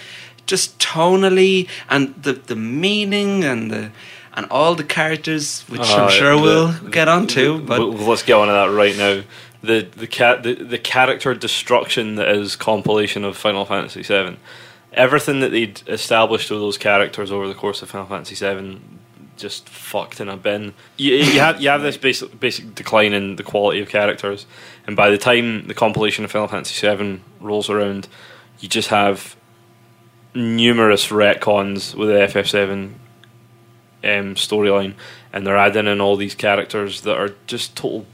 just 0.46 0.78
tonally 0.78 1.66
and 1.88 2.14
the 2.22 2.34
the 2.34 2.54
meaning 2.54 3.42
and 3.44 3.70
the 3.70 3.90
and 4.36 4.44
all 4.50 4.74
the 4.74 4.84
characters, 4.84 5.62
which 5.68 5.80
Uh, 5.80 6.04
I'm 6.04 6.10
sure 6.10 6.36
the- 6.36 6.42
we'll 6.42 6.72
get 6.90 7.08
onto. 7.08 7.60
But 7.60 7.80
let's 7.80 8.22
get 8.22 8.34
on 8.36 8.48
to 8.48 8.52
that 8.52 8.70
right 8.70 8.96
now. 8.96 9.22
The 9.64 9.88
the 9.96 10.06
cat 10.06 10.42
the, 10.42 10.54
the 10.54 10.78
character 10.78 11.34
destruction 11.34 12.16
that 12.16 12.28
is 12.28 12.56
compilation 12.56 13.24
of 13.24 13.36
Final 13.36 13.64
Fantasy 13.64 14.02
VII. 14.02 14.36
Everything 14.92 15.40
that 15.40 15.50
they'd 15.50 15.82
established 15.88 16.50
with 16.50 16.60
those 16.60 16.78
characters 16.78 17.32
over 17.32 17.48
the 17.48 17.54
course 17.54 17.82
of 17.82 17.90
Final 17.90 18.06
Fantasy 18.06 18.34
VII 18.34 18.80
just 19.36 19.68
fucked 19.68 20.20
in 20.20 20.28
a 20.28 20.36
bin. 20.36 20.74
You, 20.96 21.14
you 21.14 21.40
have 21.40 21.60
you 21.60 21.68
have 21.68 21.82
this 21.82 21.96
basic 21.96 22.38
basic 22.38 22.74
decline 22.74 23.12
in 23.12 23.36
the 23.36 23.42
quality 23.42 23.80
of 23.80 23.88
characters, 23.88 24.46
and 24.86 24.96
by 24.96 25.10
the 25.10 25.18
time 25.18 25.66
the 25.66 25.74
compilation 25.74 26.24
of 26.24 26.30
Final 26.30 26.48
Fantasy 26.48 26.86
VII 26.86 27.20
rolls 27.40 27.68
around, 27.70 28.08
you 28.60 28.68
just 28.68 28.88
have 28.88 29.36
numerous 30.34 31.08
retcons 31.08 31.94
with 31.94 32.08
the 32.08 32.14
FF7 32.14 32.94
um, 34.02 34.34
storyline, 34.34 34.94
and 35.32 35.46
they're 35.46 35.56
adding 35.56 35.86
in 35.86 36.00
all 36.00 36.16
these 36.16 36.34
characters 36.34 37.02
that 37.02 37.16
are 37.16 37.34
just 37.46 37.76
total 37.76 38.06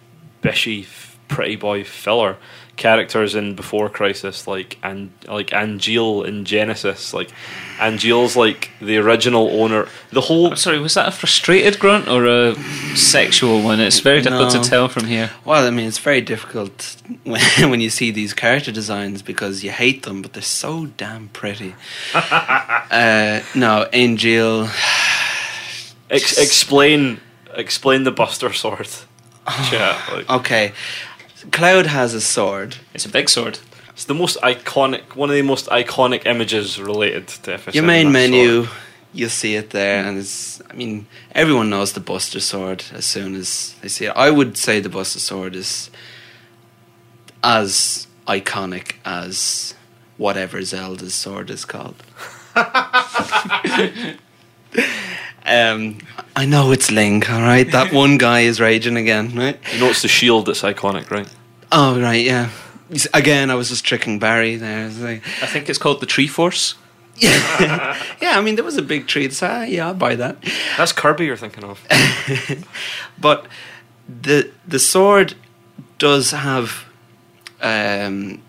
bishy, 0.43 0.85
pretty 1.31 1.57
boy 1.57 1.85
filler 1.85 2.37
characters 2.77 3.35
in 3.35 3.55
Before 3.55 3.91
Crisis, 3.91 4.47
like 4.47 4.79
and 4.83 5.11
like 5.29 5.49
Angeal 5.53 6.27
in 6.27 6.45
Genesis, 6.47 7.13
like 7.13 7.31
Angeal's 7.79 8.37
like 8.37 8.71
the 8.81 8.97
original 8.97 9.49
owner. 9.63 9.87
The 10.13 10.23
whole 10.23 10.49
I'm 10.51 10.57
sorry, 10.57 10.79
was 10.79 10.95
that 10.95 11.09
a 11.09 11.11
frustrated 11.11 11.79
grunt 11.79 12.09
or 12.09 12.25
a 12.27 12.55
sexual 12.97 13.63
one? 13.63 13.81
It's 13.81 14.01
very 14.01 14.23
difficult 14.23 14.55
No. 14.55 14.63
to 14.63 14.69
tell 14.69 14.89
from 14.89 15.05
here. 15.07 15.31
well, 15.45 15.67
I 15.67 15.71
mean, 15.71 15.87
it's 15.89 15.99
very 15.99 16.21
difficult 16.23 16.97
when 17.25 17.41
when 17.71 17.81
you 17.81 17.91
see 17.91 18.11
these 18.11 18.33
character 18.35 18.73
designs 18.73 19.21
because 19.23 19.63
you 19.63 19.71
hate 19.73 20.03
them, 20.05 20.23
but 20.23 20.33
they're 20.33 20.43
so 20.43 20.87
damn 20.97 21.29
pretty. 21.29 21.75
uh, 22.15 23.41
no, 23.55 23.87
Angeal. 23.93 24.69
ex- 26.11 26.39
explain 26.39 27.21
explain 27.55 28.05
the 28.05 28.11
Buster 28.13 28.53
Sword. 28.53 28.89
Chat, 29.71 29.97
like, 30.13 30.31
Okay, 30.31 30.73
Cloud 31.53 31.87
has 31.87 32.15
a 32.15 32.21
sword. 32.21 32.77
It's 32.95 33.07
a 33.07 33.09
big 33.09 33.29
sword. 33.29 33.59
it's 33.91 34.05
the 34.05 34.15
most 34.15 34.37
iconic, 34.43 35.15
one 35.15 35.31
of 35.31 35.37
the 35.37 35.43
most 35.43 35.67
iconic 35.67 36.27
images 36.27 36.81
related 36.81 37.29
to 37.29 37.53
FF7. 37.53 37.75
Your 37.75 37.85
main 37.85 38.13
menu, 38.13 38.65
sword. 38.65 38.79
you'll 39.13 39.31
see 39.31 39.55
it 39.55 39.71
there, 39.71 40.05
and 40.05 40.19
it's. 40.19 40.61
I 40.71 40.75
mean, 40.75 41.07
everyone 41.33 41.71
knows 41.71 41.93
the 41.93 42.01
Buster 42.01 42.41
Sword 42.41 42.85
as 42.93 43.05
soon 43.05 43.35
as 43.35 43.75
they 43.83 43.89
see 43.89 44.07
it. 44.07 44.13
I 44.17 44.31
would 44.31 44.57
say 44.57 44.81
the 44.81 44.89
Buster 44.89 45.19
Sword 45.19 45.57
is 45.57 45.91
as 47.43 48.07
iconic 48.27 48.95
as 49.05 49.75
whatever 50.17 50.63
Zelda's 50.63 51.15
sword 51.15 51.51
is 51.51 51.65
called. 51.65 51.97
um, 55.47 55.99
I 56.37 56.47
know 56.47 56.73
it's 56.73 56.91
Link. 56.91 57.31
All 57.31 57.41
right, 57.41 57.71
that 57.73 57.93
one 58.05 58.19
guy 58.19 58.41
is 58.41 58.61
raging 58.61 58.97
again, 58.97 59.35
right? 59.37 59.59
You 59.73 59.81
know, 59.81 59.91
it's 59.91 60.03
the 60.03 60.09
shield 60.09 60.47
that's 60.47 60.63
iconic, 60.63 61.11
right? 61.11 61.29
Oh, 61.73 62.01
right, 62.01 62.25
yeah. 62.25 62.51
Again, 63.15 63.51
I 63.51 63.55
was 63.55 63.69
just 63.69 63.85
tricking 63.85 64.19
Barry 64.19 64.57
there. 64.57 64.89
Like- 64.89 65.23
I 65.43 65.47
think 65.47 65.69
it's 65.69 65.79
called 65.79 66.01
the 66.01 66.07
Tree 66.07 66.27
Force. 66.27 66.75
yeah, 67.21 67.97
I 68.23 68.41
mean, 68.41 68.55
there 68.55 68.65
was 68.65 68.79
a 68.79 68.83
big 68.83 69.07
tree. 69.07 69.29
So, 69.29 69.47
ah, 69.47 69.63
yeah, 69.63 69.89
I'll 69.89 69.95
buy 69.95 70.15
that. 70.15 70.43
That's 70.79 70.93
Kirby 70.93 71.27
you're 71.27 71.37
thinking 71.37 71.65
of. 71.65 71.79
but 73.21 73.47
the 74.09 74.51
the 74.67 74.79
sword 74.79 75.35
does 75.99 76.31
have 76.31 76.87
um, 77.61 78.41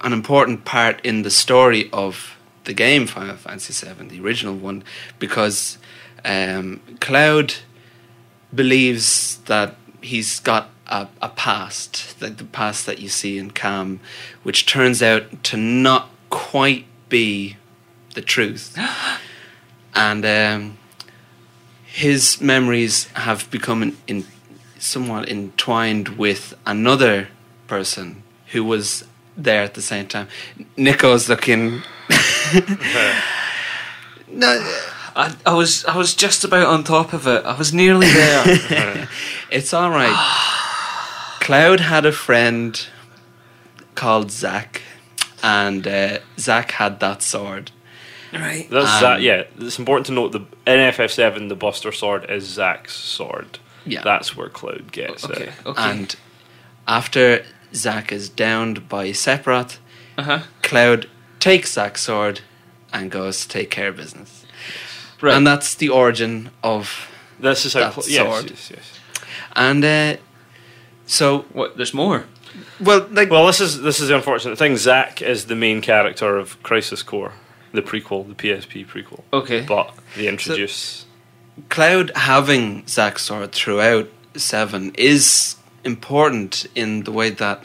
an 0.00 0.12
important 0.12 0.64
part 0.64 1.00
in 1.04 1.22
the 1.22 1.30
story 1.30 1.88
of 1.92 2.36
the 2.64 2.72
game 2.72 3.06
Final 3.06 3.36
Fantasy 3.36 3.86
VII, 3.86 4.08
the 4.08 4.20
original 4.20 4.54
one, 4.54 4.84
because 5.18 5.78
um, 6.24 6.80
Cloud 7.00 7.54
believes 8.54 9.38
that 9.46 9.76
he's 10.00 10.40
got 10.40 10.70
a, 10.86 11.08
a 11.20 11.28
past, 11.28 12.20
like 12.20 12.36
the 12.36 12.44
past 12.44 12.86
that 12.86 12.98
you 12.98 13.08
see 13.08 13.38
in 13.38 13.50
Kalm, 13.50 13.98
which 14.42 14.66
turns 14.66 15.02
out 15.02 15.42
to 15.44 15.56
not 15.56 16.10
quite 16.30 16.84
be 17.08 17.56
the 18.14 18.22
truth. 18.22 18.78
and 19.94 20.24
um, 20.24 20.78
his 21.84 22.40
memories 22.40 23.04
have 23.14 23.50
become 23.50 23.82
in, 23.82 23.96
in 24.06 24.26
somewhat 24.78 25.28
entwined 25.28 26.10
with 26.10 26.54
another 26.66 27.28
person 27.66 28.22
who 28.48 28.64
was 28.64 29.04
there 29.36 29.62
at 29.62 29.74
the 29.74 29.82
same 29.82 30.06
time. 30.06 30.28
Nico's 30.76 31.28
looking. 31.28 31.82
no, 34.28 34.48
I, 35.16 35.34
I 35.44 35.54
was 35.54 35.84
I 35.84 35.96
was 35.96 36.14
just 36.14 36.44
about 36.44 36.66
on 36.66 36.84
top 36.84 37.12
of 37.12 37.26
it. 37.26 37.44
I 37.44 37.56
was 37.56 37.72
nearly 37.72 38.08
there. 38.08 39.08
it's 39.50 39.74
all 39.74 39.90
right. 39.90 40.14
Cloud 41.40 41.80
had 41.80 42.06
a 42.06 42.12
friend 42.12 42.86
called 43.94 44.30
Zack, 44.30 44.82
and 45.42 45.86
uh, 45.86 46.18
Zack 46.38 46.72
had 46.72 47.00
that 47.00 47.22
sword, 47.22 47.70
Right. 48.32 48.66
That's 48.70 48.94
Um, 48.94 49.00
that. 49.02 49.20
Yeah, 49.20 49.42
it's 49.58 49.78
important 49.78 50.06
to 50.06 50.12
note 50.12 50.32
the 50.32 50.40
in 50.66 50.78
FF7 50.94 51.48
the 51.50 51.56
Buster 51.56 51.92
Sword 51.92 52.30
is 52.30 52.44
Zack's 52.44 52.94
sword. 52.94 53.58
Yeah. 53.84 54.02
that's 54.04 54.36
where 54.36 54.48
Cloud 54.48 54.92
gets 54.92 55.24
Okay. 55.24 55.48
it. 55.48 55.52
Okay. 55.66 55.82
And 55.90 56.14
after 56.86 57.44
Zack 57.74 58.12
is 58.12 58.28
downed 58.28 58.88
by 58.88 59.08
Sephiroth, 59.10 59.78
uh 60.16 60.22
huh. 60.22 60.38
Cloud 60.62 61.10
takes 61.42 61.76
sword 62.00 62.40
and 62.92 63.10
goes 63.10 63.42
to 63.42 63.48
take 63.48 63.70
care 63.70 63.88
of 63.88 63.96
business. 63.96 64.46
Right. 65.20 65.34
And 65.34 65.46
that's 65.46 65.74
the 65.74 65.88
origin 65.88 66.50
of. 66.62 67.08
This 67.40 67.64
is 67.64 67.74
how. 67.74 67.80
That 67.90 68.02
Cl- 68.02 68.08
yes, 68.08 68.36
sword. 68.36 68.50
yes, 68.50 68.70
yes. 68.70 69.00
And 69.54 69.84
uh, 69.84 70.16
so, 71.06 71.40
what? 71.52 71.76
There's 71.76 71.94
more. 71.94 72.24
well, 72.80 73.06
like, 73.10 73.30
Well, 73.30 73.46
this 73.46 73.60
is 73.60 73.82
this 73.82 74.00
is 74.00 74.08
the 74.08 74.16
unfortunate 74.16 74.56
thing. 74.58 74.76
Zack 74.76 75.22
is 75.22 75.46
the 75.46 75.56
main 75.56 75.80
character 75.80 76.36
of 76.36 76.62
Crisis 76.62 77.02
Core, 77.02 77.32
the 77.72 77.82
prequel, 77.82 78.28
the 78.28 78.34
PSP 78.34 78.86
prequel. 78.86 79.22
Okay. 79.32 79.62
But 79.62 79.94
they 80.16 80.28
introduce. 80.28 81.06
Cloud 81.68 82.12
having 82.16 82.86
Zack's 82.86 83.22
sword 83.22 83.52
throughout 83.52 84.08
Seven 84.34 84.92
is 84.96 85.56
important 85.84 86.66
in 86.74 87.02
the 87.04 87.12
way 87.12 87.28
that 87.30 87.64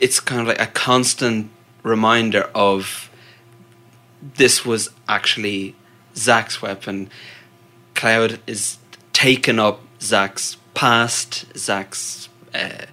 it's 0.00 0.18
kind 0.18 0.40
of 0.40 0.48
like 0.48 0.60
a 0.60 0.66
constant 0.66 1.50
reminder 1.82 2.50
of 2.54 3.10
this 4.22 4.64
was 4.64 4.90
actually 5.08 5.74
Zack's 6.14 6.60
weapon. 6.60 7.10
Cloud 7.94 8.40
is 8.46 8.78
taken 9.12 9.58
up 9.58 9.80
Zack's 10.00 10.56
past, 10.74 11.46
Zack's 11.56 12.28
uh, 12.54 12.86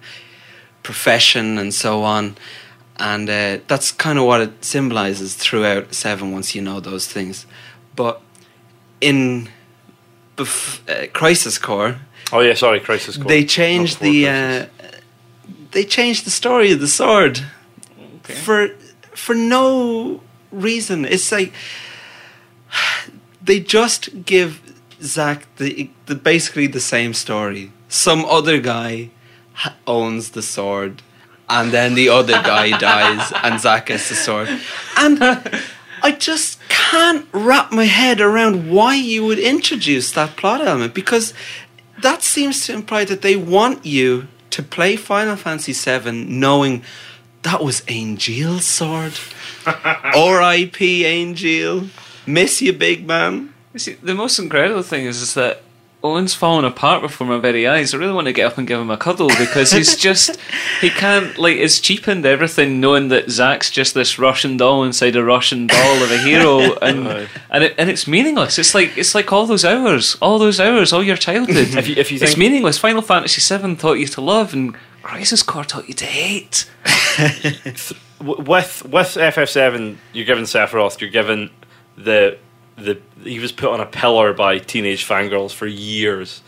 profession, 0.82 1.58
and 1.58 1.72
so 1.72 2.02
on. 2.02 2.36
And 2.98 3.30
uh, 3.30 3.58
that's 3.68 3.92
kind 3.92 4.18
of 4.18 4.24
what 4.24 4.40
it 4.40 4.64
symbolizes 4.64 5.34
throughout 5.34 5.94
Seven 5.94 6.32
once 6.32 6.54
you 6.54 6.62
know 6.62 6.80
those 6.80 7.06
things. 7.06 7.46
But 7.94 8.20
in 9.00 9.48
bef- 10.36 10.80
uh, 10.88 11.08
Crisis 11.12 11.58
Core, 11.58 12.00
oh 12.32 12.40
yeah, 12.40 12.54
sorry, 12.54 12.80
Crisis 12.80 13.16
Core. 13.16 13.26
they 13.26 13.44
changed 13.44 14.00
the 14.00 14.28
uh, 14.28 14.66
they 15.70 15.84
changed 15.84 16.26
the 16.26 16.30
story 16.30 16.72
of 16.72 16.80
the 16.80 16.88
sword 16.88 17.44
Okay. 18.28 18.34
for 18.34 18.68
for 19.14 19.34
no 19.34 20.20
reason. 20.52 21.04
It's 21.04 21.32
like 21.32 21.52
they 23.42 23.60
just 23.60 24.24
give 24.24 24.60
Zack 25.02 25.46
the 25.56 25.90
the 26.06 26.14
basically 26.14 26.66
the 26.66 26.80
same 26.80 27.14
story. 27.14 27.72
Some 27.88 28.24
other 28.24 28.60
guy 28.60 29.10
owns 29.86 30.30
the 30.30 30.42
sword, 30.42 31.02
and 31.48 31.72
then 31.72 31.94
the 31.94 32.08
other 32.08 32.34
guy 32.34 32.76
dies, 32.78 33.32
and 33.42 33.60
Zack 33.60 33.86
gets 33.86 34.08
the 34.08 34.14
sword. 34.14 34.48
And 34.96 35.18
I 36.02 36.12
just 36.12 36.60
can't 36.68 37.26
wrap 37.32 37.72
my 37.72 37.84
head 37.84 38.20
around 38.20 38.70
why 38.70 38.94
you 38.94 39.24
would 39.24 39.38
introduce 39.38 40.12
that 40.12 40.36
plot 40.36 40.60
element 40.60 40.94
because 40.94 41.34
that 42.02 42.22
seems 42.22 42.66
to 42.66 42.72
imply 42.72 43.04
that 43.04 43.22
they 43.22 43.36
want 43.36 43.84
you 43.84 44.28
to 44.50 44.62
play 44.62 44.96
Final 44.96 45.36
Fantasy 45.36 45.72
VII 45.72 46.12
knowing 46.24 46.82
that 47.50 47.64
was 47.64 47.80
Angeal's 47.82 48.64
sword. 48.64 49.14
R.I.P. 49.66 51.02
Angeal. 51.04 51.88
Miss 52.26 52.60
you, 52.62 52.72
big 52.72 53.06
man. 53.06 53.54
You 53.72 53.78
See, 53.80 53.92
the 53.94 54.14
most 54.14 54.38
incredible 54.38 54.82
thing 54.82 55.06
is, 55.06 55.20
is 55.22 55.34
that 55.34 55.62
Owen's 56.04 56.34
falling 56.34 56.64
apart 56.64 57.02
before 57.02 57.26
my 57.26 57.38
very 57.38 57.66
eyes. 57.66 57.92
I 57.92 57.96
really 57.98 58.12
want 58.12 58.26
to 58.26 58.32
get 58.32 58.46
up 58.46 58.56
and 58.58 58.68
give 58.68 58.78
him 58.78 58.90
a 58.90 58.96
cuddle 58.96 59.28
because 59.28 59.72
he's 59.72 59.96
just 60.08 60.38
he 60.80 60.90
can't 60.90 61.36
like 61.38 61.56
it's 61.56 61.80
cheapened 61.80 62.24
everything 62.24 62.80
knowing 62.80 63.08
that 63.08 63.30
Zack's 63.30 63.68
just 63.70 63.94
this 63.94 64.18
Russian 64.18 64.56
doll 64.56 64.84
inside 64.84 65.16
a 65.16 65.24
Russian 65.24 65.66
doll 65.66 66.02
of 66.02 66.10
a 66.12 66.18
hero 66.18 66.76
and 66.82 67.08
Aye. 67.08 67.28
and 67.50 67.64
it, 67.64 67.74
and 67.78 67.90
it's 67.90 68.06
meaningless. 68.06 68.58
It's 68.60 68.74
like 68.74 68.96
it's 68.96 69.14
like 69.14 69.32
all 69.32 69.46
those 69.46 69.64
hours, 69.64 70.16
all 70.22 70.38
those 70.38 70.60
hours, 70.60 70.92
all 70.92 71.02
your 71.02 71.16
childhood. 71.16 71.56
If 71.76 71.88
you- 71.88 71.96
if 71.96 72.12
you 72.12 72.18
it's 72.20 72.36
meaningless. 72.36 72.78
Final 72.78 73.02
Fantasy 73.02 73.40
VII 73.58 73.74
taught 73.76 73.94
you 73.98 74.06
to 74.06 74.20
love, 74.20 74.54
and 74.54 74.76
Crisis 75.02 75.42
Core 75.42 75.64
taught 75.64 75.88
you 75.88 75.94
to 75.94 76.04
hate. 76.06 76.70
With 78.20 78.84
with 78.84 79.14
FF7, 79.14 79.96
you're 80.12 80.26
given 80.26 80.42
Sephiroth. 80.42 81.00
You're 81.00 81.08
given 81.08 81.50
the 81.96 82.36
the 82.76 83.00
he 83.22 83.38
was 83.38 83.52
put 83.52 83.70
on 83.70 83.80
a 83.80 83.86
pillar 83.86 84.32
by 84.32 84.58
teenage 84.58 85.06
fangirls 85.06 85.52
for 85.52 85.68
years, 85.68 86.42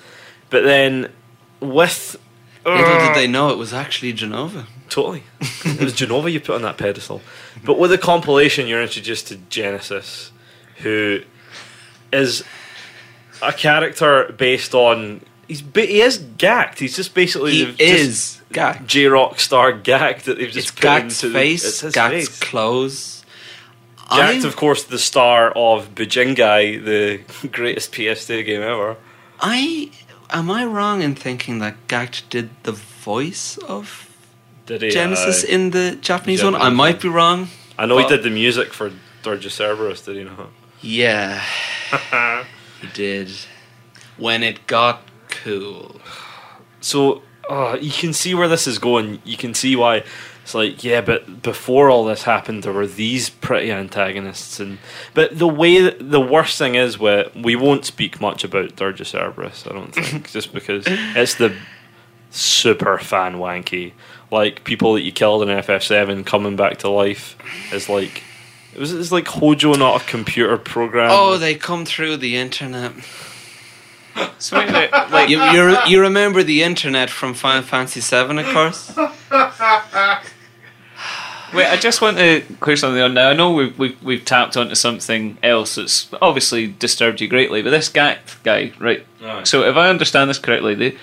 but 0.48 0.64
then 0.64 1.12
with 1.60 2.18
Little 2.64 2.84
did 2.84 3.10
uh, 3.10 3.14
they 3.14 3.26
know 3.26 3.48
it 3.50 3.56
was 3.56 3.72
actually 3.72 4.12
Jenova. 4.12 4.66
Totally. 4.90 5.22
it 5.40 5.80
was 5.80 5.94
Jenova 5.94 6.30
you 6.30 6.40
put 6.40 6.56
on 6.56 6.62
that 6.62 6.76
pedestal. 6.76 7.22
But 7.64 7.78
with 7.78 7.90
the 7.90 7.98
compilation, 7.98 8.66
you're 8.66 8.82
introduced 8.82 9.28
to 9.28 9.36
Genesis, 9.36 10.30
who 10.78 11.22
is 12.12 12.44
a 13.42 13.52
character 13.52 14.34
based 14.36 14.74
on. 14.74 15.22
He's 15.50 15.64
he 15.74 16.00
is 16.00 16.18
Gackt. 16.38 16.78
He's 16.78 16.94
just 16.94 17.12
basically 17.12 17.52
He 17.64 17.74
is 17.82 18.40
Gackt. 18.52 18.86
J 18.86 19.06
Rock 19.06 19.40
star 19.40 19.72
Gackt 19.72 20.22
that 20.22 20.38
they've 20.38 20.50
just 20.50 20.68
It's 20.68 20.80
put 20.80 21.02
into 21.02 21.28
the- 21.28 21.34
face, 21.34 21.64
it's 21.64 21.80
his 21.80 21.94
face. 21.94 22.38
clothes. 22.38 23.24
Gackt, 24.10 24.44
I- 24.44 24.46
of 24.46 24.54
course, 24.54 24.84
the 24.84 24.98
star 24.98 25.50
of 25.50 25.94
Bujingai, 25.96 26.84
the 26.84 27.48
greatest 27.48 27.90
PS2 27.92 28.46
game 28.46 28.62
ever. 28.62 28.96
I 29.40 29.90
am 30.30 30.50
I 30.52 30.64
wrong 30.66 31.02
in 31.02 31.16
thinking 31.16 31.58
that 31.58 31.74
Gackt 31.88 32.22
did 32.30 32.50
the 32.62 32.72
voice 32.72 33.58
of 33.66 34.08
Did 34.66 34.82
he? 34.82 34.90
Genesis 34.90 35.42
uh, 35.42 35.48
in 35.48 35.70
the 35.72 35.98
Japanese 36.00 36.44
one? 36.44 36.54
I 36.54 36.68
might 36.68 37.00
be 37.00 37.08
wrong. 37.08 37.48
I 37.76 37.86
know 37.86 37.98
he 37.98 38.06
did 38.06 38.22
the 38.22 38.30
music 38.30 38.72
for 38.72 38.92
Dirge 39.24 39.50
Cerberus, 39.52 40.04
did 40.04 40.16
he 40.16 40.22
not? 40.24 40.50
Yeah, 40.80 41.42
he 42.80 42.86
did. 42.94 43.32
When 44.16 44.42
it 44.42 44.66
got 44.66 45.02
cool. 45.30 46.00
So 46.80 47.22
uh, 47.48 47.78
you 47.80 47.92
can 47.92 48.12
see 48.12 48.34
where 48.34 48.48
this 48.48 48.66
is 48.66 48.78
going. 48.78 49.20
You 49.24 49.36
can 49.36 49.54
see 49.54 49.76
why 49.76 50.04
it's 50.42 50.54
like, 50.54 50.82
yeah, 50.82 51.00
but 51.00 51.42
before 51.42 51.90
all 51.90 52.04
this 52.04 52.24
happened, 52.24 52.62
there 52.64 52.72
were 52.72 52.86
these 52.86 53.30
pretty 53.30 53.70
antagonists, 53.70 54.58
and 54.58 54.78
but 55.14 55.38
the 55.38 55.46
way 55.46 55.80
that, 55.80 56.10
the 56.10 56.20
worst 56.20 56.58
thing 56.58 56.74
is, 56.74 56.98
where 56.98 57.30
we 57.36 57.54
won't 57.54 57.84
speak 57.84 58.20
much 58.20 58.42
about 58.42 58.74
Dirge 58.74 59.06
Cerberus, 59.06 59.66
I 59.68 59.72
don't 59.72 59.94
think, 59.94 60.30
just 60.32 60.52
because 60.52 60.84
it's 60.88 61.34
the 61.36 61.54
super 62.30 62.98
fan 62.98 63.36
wanky. 63.36 63.92
Like 64.32 64.64
people 64.64 64.94
that 64.94 65.02
you 65.02 65.12
killed 65.12 65.42
in 65.42 65.48
FF7 65.48 66.26
coming 66.26 66.56
back 66.56 66.78
to 66.78 66.88
life 66.88 67.36
is 67.72 67.88
like. 67.88 68.22
It 68.72 68.78
was 68.78 68.92
it's 68.92 69.10
like 69.10 69.26
Hojo, 69.26 69.74
not 69.74 70.02
a 70.02 70.04
computer 70.06 70.56
program. 70.56 71.10
Oh, 71.12 71.38
they 71.38 71.56
come 71.56 71.84
through 71.84 72.18
the 72.18 72.36
internet. 72.36 72.92
So 74.38 74.58
wait 74.58 74.68
a 74.68 74.72
minute, 74.72 74.90
like 75.10 75.28
You, 75.28 75.42
you, 75.42 75.66
re- 75.66 75.82
you 75.86 76.00
remember 76.00 76.42
the 76.42 76.62
internet 76.62 77.10
from 77.10 77.34
Final 77.34 77.62
Fantasy 77.62 78.00
VII, 78.00 78.38
of 78.40 78.46
course? 78.46 78.96
Wait, 81.52 81.66
I 81.66 81.76
just 81.76 82.00
want 82.00 82.16
to 82.18 82.42
clear 82.60 82.76
something 82.76 83.02
on 83.02 83.12
now. 83.14 83.28
I 83.30 83.32
know 83.32 83.52
we've, 83.52 83.76
we've, 83.76 84.00
we've 84.04 84.24
tapped 84.24 84.56
onto 84.56 84.76
something 84.76 85.36
else 85.42 85.74
that's 85.74 86.08
obviously 86.22 86.68
disturbed 86.68 87.20
you 87.20 87.26
greatly, 87.26 87.60
but 87.60 87.70
this 87.70 87.90
Gackt 87.90 88.40
guy, 88.44 88.72
right? 88.78 89.04
Aye. 89.20 89.42
So 89.42 89.64
if 89.64 89.74
I 89.76 89.88
understand 89.88 90.30
this 90.30 90.38
correctly, 90.38 90.74
they, 90.76 90.96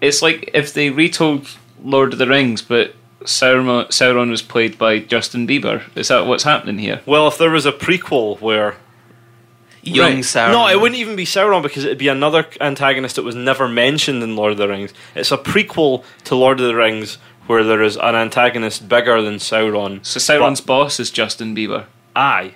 it's 0.00 0.20
like 0.20 0.50
if 0.52 0.74
they 0.74 0.90
retold 0.90 1.46
Lord 1.80 2.12
of 2.12 2.18
the 2.18 2.26
Rings, 2.26 2.60
but 2.60 2.94
Sauron, 3.20 3.86
Sauron 3.86 4.30
was 4.30 4.42
played 4.42 4.76
by 4.78 4.98
Justin 4.98 5.46
Bieber. 5.46 5.82
Is 5.96 6.08
that 6.08 6.26
what's 6.26 6.42
happening 6.44 6.78
here? 6.78 7.00
Well, 7.06 7.28
if 7.28 7.38
there 7.38 7.50
was 7.50 7.64
a 7.64 7.72
prequel 7.72 8.40
where 8.40 8.76
Young 9.84 10.14
Right. 10.14 10.18
Sauron. 10.24 10.50
No, 10.52 10.68
it 10.68 10.80
wouldn't 10.80 10.98
even 10.98 11.14
be 11.16 11.24
Sauron 11.24 11.62
because 11.62 11.84
it'd 11.84 11.98
be 11.98 12.08
another 12.08 12.46
antagonist 12.60 13.16
that 13.16 13.22
was 13.22 13.34
never 13.34 13.68
mentioned 13.68 14.22
in 14.22 14.34
Lord 14.36 14.52
of 14.52 14.58
the 14.58 14.68
Rings. 14.68 14.92
It's 15.14 15.30
a 15.32 15.36
prequel 15.38 16.04
to 16.24 16.34
Lord 16.34 16.58
of 16.60 16.66
the 16.66 16.74
Rings 16.74 17.18
where 17.46 17.62
there 17.62 17.82
is 17.82 17.96
an 17.96 18.14
antagonist 18.14 18.88
bigger 18.88 19.20
than 19.20 19.34
Sauron. 19.36 20.04
So 20.04 20.18
Sauron's 20.18 20.60
boss 20.62 20.98
is 20.98 21.10
Justin 21.10 21.54
Bieber. 21.54 21.84
Aye. 22.16 22.54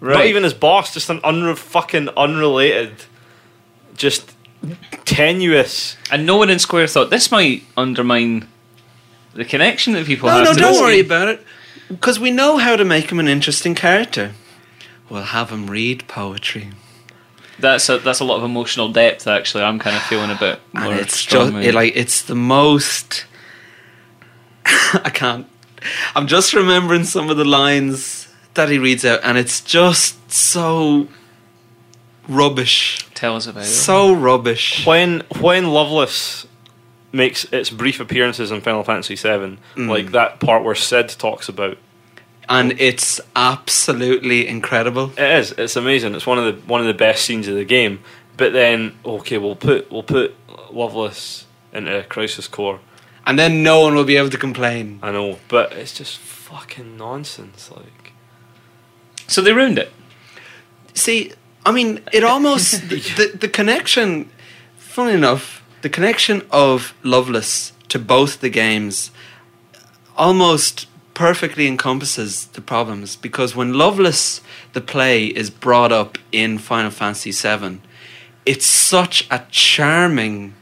Right. 0.00 0.14
Not 0.16 0.26
even 0.26 0.42
his 0.44 0.54
boss, 0.54 0.92
just 0.94 1.08
an 1.10 1.20
unre- 1.20 1.56
fucking 1.56 2.08
unrelated, 2.16 2.92
just 3.96 4.32
tenuous. 5.04 5.96
And 6.10 6.26
no 6.26 6.36
one 6.36 6.50
in 6.50 6.58
Square 6.58 6.88
thought 6.88 7.10
this 7.10 7.30
might 7.30 7.64
undermine 7.76 8.48
the 9.34 9.44
connection 9.44 9.92
that 9.94 10.06
people 10.06 10.28
No, 10.28 10.36
have 10.36 10.44
no, 10.44 10.52
to 10.54 10.60
don't 10.60 10.80
worry 10.82 10.96
game. 10.96 11.04
about 11.06 11.28
it. 11.28 11.46
Because 11.88 12.18
we 12.20 12.30
know 12.30 12.56
how 12.58 12.76
to 12.76 12.84
make 12.84 13.10
him 13.10 13.18
an 13.20 13.28
interesting 13.28 13.74
character. 13.74 14.32
We'll 15.10 15.22
have 15.24 15.50
him 15.50 15.68
read 15.68 16.06
poetry. 16.08 16.70
That's 17.58 17.88
a, 17.90 17.98
that's 17.98 18.20
a 18.20 18.24
lot 18.24 18.36
of 18.38 18.44
emotional 18.44 18.90
depth. 18.90 19.26
Actually, 19.26 19.64
I'm 19.64 19.78
kind 19.78 19.94
of 19.96 20.02
feeling 20.04 20.30
a 20.30 20.36
bit 20.38 20.60
more. 20.72 20.92
and 20.92 21.00
it's 21.00 21.24
just 21.26 21.52
it, 21.52 21.74
like 21.74 21.94
it's 21.96 22.22
the 22.22 22.34
most 22.34 23.26
I 24.64 25.10
can't 25.12 25.46
I'm 26.14 26.26
just 26.26 26.54
remembering 26.54 27.04
some 27.04 27.28
of 27.30 27.36
the 27.36 27.44
lines 27.44 28.28
that 28.54 28.68
he 28.68 28.78
reads 28.78 29.04
out 29.04 29.20
and 29.22 29.36
it's 29.36 29.60
just 29.60 30.30
so 30.32 31.08
rubbish 32.28 33.06
Tell 33.14 33.36
us 33.36 33.46
about 33.46 33.62
it. 33.64 33.66
so 33.66 34.12
rubbish 34.12 34.86
When 34.86 35.20
when 35.40 35.66
Loveless 35.68 36.46
makes 37.12 37.44
its 37.52 37.70
brief 37.70 37.98
appearances 38.00 38.52
in 38.52 38.60
Final 38.60 38.84
Fantasy 38.84 39.16
VII, 39.16 39.58
Mm. 39.76 39.88
like 39.88 40.12
that 40.12 40.38
part 40.40 40.62
where 40.62 40.74
Cid 40.76 41.08
talks 41.08 41.48
about 41.48 41.76
and 42.50 42.78
it's 42.80 43.20
absolutely 43.36 44.48
incredible. 44.48 45.12
It 45.16 45.38
is. 45.38 45.52
It's 45.52 45.76
amazing. 45.76 46.16
It's 46.16 46.26
one 46.26 46.38
of 46.38 46.44
the 46.44 46.60
one 46.66 46.80
of 46.80 46.88
the 46.88 46.94
best 46.94 47.24
scenes 47.24 47.46
of 47.46 47.54
the 47.54 47.64
game. 47.64 48.00
But 48.36 48.52
then, 48.52 48.98
okay, 49.04 49.38
we'll 49.38 49.56
put 49.56 49.90
we'll 49.90 50.02
put 50.02 50.34
Loveless 50.70 51.46
into 51.72 52.04
Crisis 52.08 52.48
Core. 52.48 52.80
And 53.24 53.38
then 53.38 53.62
no 53.62 53.82
one 53.82 53.94
will 53.94 54.04
be 54.04 54.16
able 54.16 54.30
to 54.30 54.38
complain. 54.38 54.98
I 55.02 55.12
know, 55.12 55.38
but 55.48 55.72
it's 55.72 55.94
just 55.96 56.18
fucking 56.18 56.96
nonsense. 56.96 57.70
Like, 57.70 58.12
So 59.28 59.40
they 59.40 59.52
ruined 59.52 59.78
it. 59.78 59.92
See, 60.94 61.32
I 61.64 61.70
mean, 61.70 62.00
it 62.12 62.24
almost 62.24 62.72
the, 62.88 62.96
the 62.96 63.38
the 63.38 63.48
connection. 63.48 64.28
Funny 64.76 65.12
enough, 65.14 65.62
the 65.82 65.88
connection 65.88 66.42
of 66.50 66.94
Loveless 67.04 67.72
to 67.88 67.98
both 68.00 68.40
the 68.40 68.50
games 68.50 69.12
almost 70.16 70.86
perfectly 71.14 71.66
encompasses 71.66 72.46
the 72.46 72.60
problems 72.60 73.16
because 73.16 73.54
when 73.54 73.74
Loveless 73.74 74.40
the 74.72 74.80
play 74.80 75.26
is 75.26 75.50
brought 75.50 75.92
up 75.92 76.18
in 76.32 76.58
Final 76.58 76.90
Fantasy 76.90 77.32
VII, 77.32 77.80
it's 78.46 78.66
such 78.66 79.26
a 79.30 79.44
charming, 79.50 80.54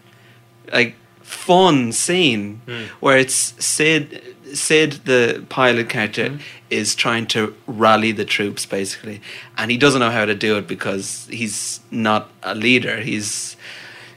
like 0.72 0.94
fun 1.20 1.92
scene 1.92 2.60
hmm. 2.66 2.84
where 3.00 3.18
it's 3.18 3.54
Cid 3.64 4.22
Cid 4.54 4.92
the 5.04 5.44
pilot 5.50 5.90
character 5.90 6.30
hmm. 6.30 6.38
is 6.70 6.94
trying 6.94 7.26
to 7.28 7.54
rally 7.66 8.12
the 8.12 8.24
troops 8.24 8.66
basically. 8.66 9.20
And 9.56 9.70
he 9.70 9.76
doesn't 9.76 10.00
know 10.00 10.10
how 10.10 10.24
to 10.24 10.34
do 10.34 10.56
it 10.56 10.66
because 10.66 11.28
he's 11.30 11.80
not 11.90 12.30
a 12.42 12.54
leader. 12.54 13.00
He's 13.00 13.56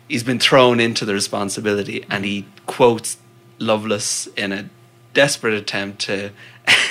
he's 0.07 0.23
been 0.23 0.39
thrown 0.39 0.79
into 0.79 1.05
the 1.05 1.13
responsibility. 1.13 2.05
And 2.09 2.25
he 2.25 2.45
quotes 2.65 3.17
Loveless 3.59 4.27
in 4.35 4.51
a 4.51 4.69
desperate 5.13 5.53
attempt 5.53 5.99
to 5.99 6.31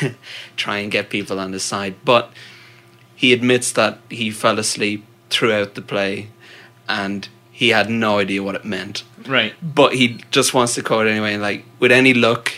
try 0.56 0.78
and 0.78 0.90
get 0.92 1.08
people 1.10 1.38
on 1.40 1.52
his 1.52 1.62
side 1.62 1.94
but 2.04 2.32
he 3.14 3.32
admits 3.32 3.72
that 3.72 3.98
he 4.10 4.30
fell 4.30 4.58
asleep 4.58 5.04
throughout 5.30 5.74
the 5.74 5.82
play 5.82 6.28
and 6.88 7.28
he 7.50 7.68
had 7.70 7.88
no 7.90 8.18
idea 8.18 8.42
what 8.42 8.54
it 8.54 8.64
meant 8.64 9.04
Right. 9.26 9.54
but 9.62 9.94
he 9.94 10.22
just 10.30 10.54
wants 10.54 10.74
to 10.76 10.82
quote 10.82 11.06
it 11.06 11.10
anyway. 11.10 11.34
and, 11.34 11.42
Like 11.42 11.64
with 11.78 11.92
any 11.92 12.14
luck, 12.14 12.52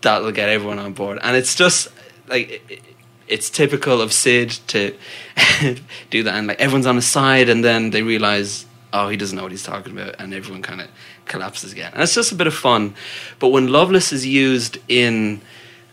that'll 0.00 0.32
get 0.32 0.48
everyone 0.48 0.80
on 0.80 0.92
board. 0.92 1.18
And 1.22 1.36
it's 1.36 1.54
just 1.54 1.88
like 2.26 2.62
it- 2.68 2.82
it's 3.28 3.48
typical 3.48 4.00
of 4.02 4.12
Cid 4.12 4.50
to 4.66 4.94
do 6.10 6.22
that, 6.24 6.34
and 6.34 6.48
like 6.48 6.60
everyone's 6.60 6.86
on 6.86 6.96
his 6.96 7.06
side, 7.06 7.48
and 7.48 7.64
then 7.64 7.90
they 7.90 8.02
realize, 8.02 8.66
oh, 8.92 9.08
he 9.08 9.16
doesn't 9.16 9.36
know 9.36 9.44
what 9.44 9.52
he's 9.52 9.62
talking 9.62 9.92
about, 9.96 10.16
and 10.18 10.34
everyone 10.34 10.60
kind 10.62 10.80
of 10.82 10.88
collapses 11.26 11.72
again. 11.72 11.92
And 11.94 12.02
it's 12.02 12.14
just 12.14 12.32
a 12.32 12.34
bit 12.34 12.46
of 12.46 12.54
fun. 12.54 12.94
But 13.38 13.48
when 13.48 13.68
Loveless 13.68 14.12
is 14.12 14.26
used 14.26 14.78
in 14.88 15.40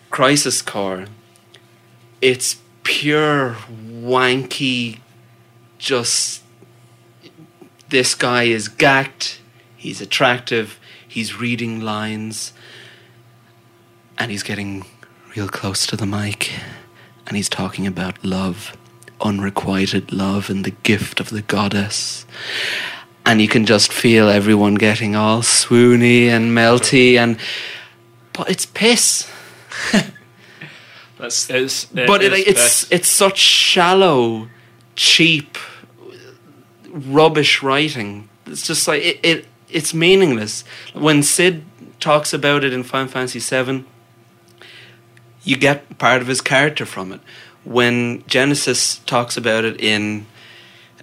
Crisis 0.10 0.62
Core, 0.62 1.06
it's 2.22 2.58
pure 2.84 3.56
wanky, 3.88 5.00
just 5.78 6.44
this 7.90 8.16
guy 8.16 8.44
is 8.44 8.68
Gackt, 8.70 9.38
he's 9.78 10.02
attractive, 10.02 10.80
he's 11.08 11.40
reading 11.40 11.80
lines, 11.80 12.54
and 14.18 14.32
he's 14.32 14.44
getting 14.44 14.86
real 15.36 15.48
close 15.48 15.86
to 15.88 15.96
the 15.96 16.06
mic, 16.06 16.52
and 17.26 17.38
he's 17.38 17.50
talking 17.50 17.88
about 17.88 18.24
love, 18.24 18.76
unrequited 19.22 20.12
love, 20.12 20.50
and 20.50 20.66
the 20.66 20.72
gift 20.72 21.20
of 21.20 21.30
the 21.30 21.42
goddess. 21.42 22.26
And 23.30 23.40
you 23.40 23.48
can 23.48 23.68
just 23.68 23.94
feel 23.94 24.28
everyone 24.28 24.74
getting 24.74 25.16
all 25.16 25.44
swoony 25.44 26.30
and 26.30 26.50
melty, 26.50 27.16
and 27.16 27.38
but 28.34 28.50
it's 28.50 28.66
piss. 28.66 29.30
That's 31.20 31.48
it's 31.48 31.86
but 31.86 32.24
it, 32.24 32.34
it's 32.34 32.54
best. 32.60 32.92
it's 32.92 33.08
such 33.08 33.38
shallow, 33.38 34.48
cheap, 34.96 35.60
rubbish 36.90 37.62
writing. 37.62 38.30
It's 38.48 38.66
just 38.66 38.88
like 38.88 39.04
it, 39.04 39.20
it 39.22 39.46
it's 39.70 39.94
meaningless. 39.94 40.64
When 40.96 41.22
Cid 41.22 41.66
talks 42.00 42.34
about 42.34 42.64
it 42.64 42.74
in 42.74 42.82
Final 42.82 43.10
Fantasy 43.10 43.38
VII, 43.40 43.86
you 45.44 45.56
get 45.56 46.00
part 46.00 46.24
of 46.24 46.28
his 46.28 46.42
character 46.42 46.84
from 46.84 47.12
it. 47.12 47.22
When 47.64 48.24
Genesis 48.26 48.98
talks 49.06 49.38
about 49.38 49.66
it 49.66 49.80
in 49.80 50.26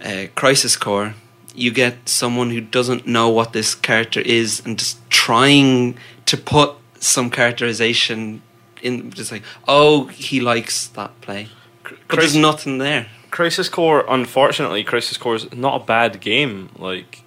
uh, 0.05 0.27
Crisis 0.35 0.77
Core, 0.77 1.15
you 1.57 1.71
get 1.71 2.09
someone 2.09 2.51
who 2.51 2.61
doesn't 2.61 3.07
know 3.07 3.29
what 3.29 3.53
this 3.53 3.75
character 3.75 4.21
is 4.21 4.63
and 4.65 4.79
just 4.79 4.99
trying 5.11 5.99
to 6.27 6.37
put 6.37 6.75
some 6.99 7.31
characterization 7.31 8.43
in, 8.83 9.11
just 9.11 9.33
like, 9.33 9.43
oh, 9.67 10.07
he 10.07 10.41
likes 10.41 10.89
that 10.89 11.19
play. 11.21 11.49
But 12.09 12.19
there's 12.19 12.37
nothing 12.37 12.79
there. 12.79 13.07
Crisis 13.31 13.69
Core. 13.69 14.05
Unfortunately, 14.09 14.83
Crisis 14.85 15.17
Core 15.17 15.35
is 15.35 15.53
not 15.53 15.83
a 15.83 15.85
bad 15.85 16.21
game. 16.21 16.71
Like, 16.77 17.23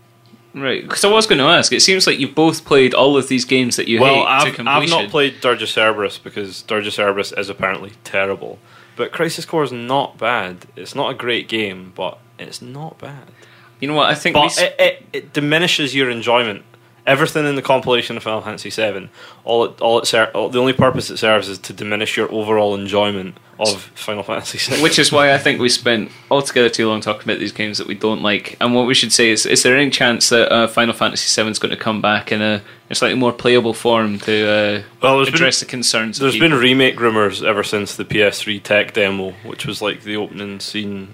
right. 0.53 0.81
Because 0.81 1.03
I 1.03 1.10
was 1.10 1.27
going 1.27 1.39
to 1.39 1.45
ask. 1.45 1.72
It 1.72 1.81
seems 1.81 2.07
like 2.07 2.19
you've 2.19 2.35
both 2.35 2.65
played 2.65 2.93
all 2.93 3.18
of 3.18 3.27
these 3.27 3.45
games 3.45 3.76
that 3.76 3.88
you 3.88 4.01
well, 4.01 4.26
hate 4.43 4.56
to 4.56 4.61
I've, 4.61 4.84
I've 4.84 4.89
not 4.89 5.10
played 5.10 5.41
Dirge 5.41 5.61
of 5.61 5.69
Cerberus 5.69 6.18
because 6.18 6.61
Dirge 6.64 6.88
of 6.88 6.93
Cerberus 6.93 7.31
is 7.31 7.49
apparently 7.49 7.93
terrible. 8.03 8.60
But 8.95 9.11
Crisis 9.11 9.45
Core 9.45 9.64
is 9.64 9.72
not 9.72 10.18
bad. 10.18 10.65
It's 10.76 10.93
not 10.93 11.11
a 11.11 11.14
great 11.14 11.47
game, 11.47 11.93
but 11.95 12.19
it's 12.38 12.61
not 12.61 12.97
bad. 12.97 13.31
You 13.80 13.88
know 13.88 13.95
what? 13.95 14.10
I 14.10 14.15
think 14.15 14.34
But 14.35 14.45
s- 14.45 14.60
it, 14.60 14.76
it, 14.80 15.06
it 15.14 15.34
diminishes 15.34 15.95
your 15.95 16.10
enjoyment. 16.10 16.64
Everything 17.07 17.45
in 17.47 17.56
the 17.56 17.61
compilation 17.64 18.18
of 18.18 18.23
Final 18.23 18.41
Fantasy 18.41 18.69
VII, 18.69 19.10
all 19.43 19.64
it, 19.65 19.81
all 19.81 19.97
it 19.99 20.06
ser- 20.06 20.30
all, 20.35 20.49
the 20.49 20.60
only 20.60 20.73
purpose 20.73 21.10
it 21.10 21.18
serves 21.18 21.47
is 21.49 21.57
to 21.60 21.73
diminish 21.73 22.15
your 22.15 22.31
overall 22.31 22.76
enjoyment 22.76 23.35
of 23.57 23.81
Final 23.95 24.22
Fantasy 24.22 24.60
VII. 24.76 24.84
Which 24.84 24.99
is 24.99 25.11
why 25.11 25.34
I 25.34 25.39
think 25.39 25.60
we 25.60 25.69
spent 25.81 26.11
altogether 26.30 26.69
too 26.69 26.88
long 26.88 27.01
talking 27.01 27.23
about 27.23 27.39
these 27.39 27.51
games 27.53 27.80
that 27.80 27.88
we 27.88 27.95
don't 27.95 28.22
like. 28.22 28.57
And 28.61 28.76
what 28.76 28.85
we 28.85 28.93
should 28.93 29.11
say 29.11 29.31
is: 29.31 29.47
Is 29.47 29.64
there 29.64 29.76
any 29.76 29.89
chance 29.89 30.30
that 30.30 30.51
uh, 30.53 30.68
Final 30.68 30.93
Fantasy 30.93 31.41
VII 31.41 31.49
is 31.49 31.57
going 31.57 31.72
to 31.76 31.81
come 31.81 31.99
back 31.99 32.31
in 32.31 32.43
a, 32.43 32.61
a 32.91 32.95
slightly 32.95 33.18
more 33.18 33.31
playable 33.31 33.73
form 33.73 34.19
to 34.19 34.47
uh, 34.47 34.84
well, 35.01 35.15
there's 35.15 35.30
been 35.30 35.35
address 35.35 35.61
the 35.61 35.65
concerns? 35.65 36.19
There's 36.19 36.38
been 36.38 36.53
remake 36.53 36.99
rumors 36.99 37.41
ever 37.41 37.64
since 37.64 37.95
the 37.95 38.06
PS3 38.06 38.61
tech 38.61 38.93
demo, 38.93 39.31
which 39.43 39.65
was 39.65 39.81
like 39.81 40.03
the 40.03 40.15
opening 40.18 40.60
scene. 40.60 41.07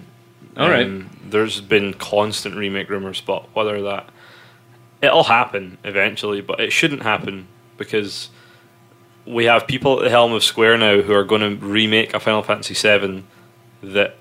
All 0.57 0.69
right. 0.69 1.03
There's 1.30 1.60
been 1.61 1.94
constant 1.94 2.56
remake 2.56 2.90
rumors, 2.90 3.22
but 3.22 3.53
whether 3.56 3.82
that 3.84 4.10
it'll 5.02 5.23
happen 5.23 5.77
eventually, 5.84 6.41
but 6.41 6.60
it 6.60 6.72
shouldn't 6.72 7.03
happen 7.03 7.48
because 7.77 8.30
we 9.26 9.45
have 9.45 9.68
people 9.68 9.98
at 9.98 10.03
the 10.03 10.10
helm 10.10 10.34
of 10.34 10.44
Square 10.44 10.77
now 10.77 11.02
who 11.02 11.14
are 11.14 11.23
going 11.23 11.41
to 11.41 11.65
remake 11.65 12.14
a 12.14 12.19
Final 12.19 12.44
Fantasy 12.44 12.73
VII 12.73 13.23
that 13.82 14.15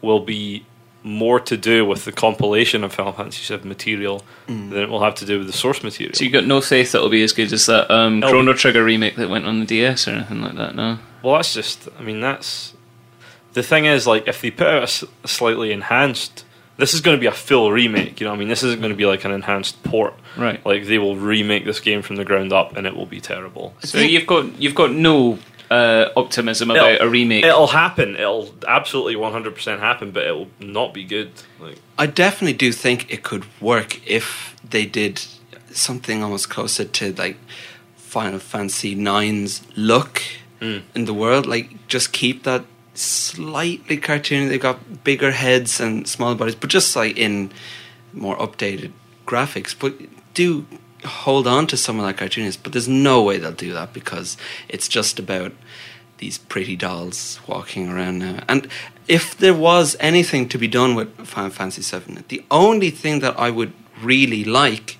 will 0.00 0.20
be 0.20 0.66
more 1.04 1.40
to 1.40 1.56
do 1.56 1.84
with 1.84 2.04
the 2.04 2.12
compilation 2.12 2.84
of 2.84 2.92
Final 2.92 3.12
Fantasy 3.12 3.56
VII 3.56 3.66
material 3.66 4.22
than 4.46 4.76
it 4.76 4.88
will 4.88 5.02
have 5.02 5.14
to 5.16 5.26
do 5.26 5.38
with 5.38 5.46
the 5.48 5.52
source 5.52 5.82
material. 5.82 6.14
So 6.14 6.24
you 6.24 6.30
got 6.30 6.44
no 6.46 6.60
faith 6.60 6.92
that 6.92 6.98
it'll 6.98 7.10
be 7.10 7.24
as 7.24 7.32
good 7.32 7.52
as 7.52 7.66
that 7.66 7.90
um, 7.90 8.20
Chrono 8.20 8.52
Trigger 8.52 8.84
remake 8.84 9.16
that 9.16 9.28
went 9.28 9.46
on 9.46 9.60
the 9.60 9.66
DS 9.66 10.06
or 10.06 10.12
anything 10.12 10.42
like 10.42 10.54
that? 10.56 10.74
No. 10.76 10.98
Well, 11.22 11.34
that's 11.36 11.54
just. 11.54 11.88
I 11.98 12.02
mean, 12.02 12.20
that's 12.20 12.74
the 13.54 13.62
thing 13.62 13.84
is 13.86 14.06
like 14.06 14.26
if 14.28 14.40
they 14.40 14.50
put 14.50 14.66
out 14.66 14.80
a 14.80 14.82
s- 14.82 15.04
a 15.24 15.28
slightly 15.28 15.72
enhanced. 15.72 16.44
This 16.78 16.94
is 16.94 17.02
going 17.02 17.16
to 17.16 17.20
be 17.20 17.26
a 17.26 17.32
full 17.32 17.70
remake. 17.70 18.18
You 18.18 18.24
know, 18.24 18.30
what 18.32 18.36
I 18.36 18.38
mean, 18.40 18.48
this 18.48 18.62
isn't 18.62 18.80
going 18.80 18.90
to 18.92 18.96
be 18.96 19.04
like 19.04 19.26
an 19.26 19.30
enhanced 19.30 19.82
port. 19.84 20.14
Right. 20.38 20.64
Like 20.64 20.86
they 20.86 20.98
will 20.98 21.16
remake 21.16 21.66
this 21.66 21.80
game 21.80 22.00
from 22.00 22.16
the 22.16 22.24
ground 22.24 22.50
up, 22.52 22.76
and 22.76 22.86
it 22.86 22.96
will 22.96 23.06
be 23.06 23.20
terrible. 23.20 23.74
So 23.80 23.98
you've 23.98 24.26
got 24.26 24.58
you've 24.60 24.74
got 24.74 24.90
no 24.90 25.38
uh, 25.70 26.06
optimism 26.16 26.70
about 26.70 26.92
It'll- 26.92 27.06
a 27.06 27.10
remake. 27.10 27.44
It'll 27.44 27.66
happen. 27.68 28.16
It'll 28.16 28.52
absolutely 28.66 29.16
one 29.16 29.32
hundred 29.32 29.54
percent 29.54 29.80
happen, 29.80 30.12
but 30.12 30.26
it 30.26 30.32
will 30.34 30.48
not 30.60 30.94
be 30.94 31.04
good. 31.04 31.30
Like 31.60 31.76
I 31.98 32.06
definitely 32.06 32.54
do 32.54 32.72
think 32.72 33.12
it 33.12 33.22
could 33.22 33.44
work 33.60 34.00
if 34.08 34.56
they 34.68 34.86
did 34.86 35.22
something 35.72 36.22
almost 36.22 36.48
closer 36.48 36.84
to 36.86 37.12
like 37.12 37.36
Final 37.96 38.38
Fantasy 38.38 38.92
IX's 38.92 39.62
look 39.76 40.22
Mm. 40.60 40.82
in 40.94 41.04
the 41.04 41.14
world. 41.14 41.44
Like 41.46 41.86
just 41.88 42.12
keep 42.12 42.44
that 42.44 42.64
slightly 42.94 43.96
cartoony. 43.96 44.48
They 44.48 44.58
got 44.58 45.04
bigger 45.04 45.32
heads 45.32 45.80
and 45.80 46.06
small 46.06 46.34
bodies, 46.34 46.54
but 46.54 46.70
just 46.70 46.94
like 46.94 47.16
in 47.16 47.50
more 48.12 48.36
updated 48.36 48.92
graphics. 49.26 49.74
But 49.78 49.94
do 50.34 50.66
hold 51.04 51.46
on 51.46 51.66
to 51.68 51.76
some 51.76 51.98
of 51.98 52.06
that 52.06 52.16
cartooniness. 52.16 52.58
But 52.62 52.72
there's 52.72 52.88
no 52.88 53.22
way 53.22 53.38
they'll 53.38 53.52
do 53.52 53.72
that 53.72 53.92
because 53.92 54.36
it's 54.68 54.88
just 54.88 55.18
about 55.18 55.52
these 56.18 56.38
pretty 56.38 56.76
dolls 56.76 57.40
walking 57.46 57.88
around 57.88 58.20
now. 58.20 58.40
And 58.48 58.68
if 59.08 59.36
there 59.36 59.54
was 59.54 59.96
anything 59.98 60.48
to 60.50 60.58
be 60.58 60.68
done 60.68 60.94
with 60.94 61.14
Final 61.26 61.50
Fantasy 61.50 61.82
VII, 61.82 62.22
the 62.28 62.44
only 62.50 62.90
thing 62.90 63.20
that 63.20 63.38
I 63.38 63.50
would 63.50 63.72
really 64.00 64.44
like, 64.44 64.98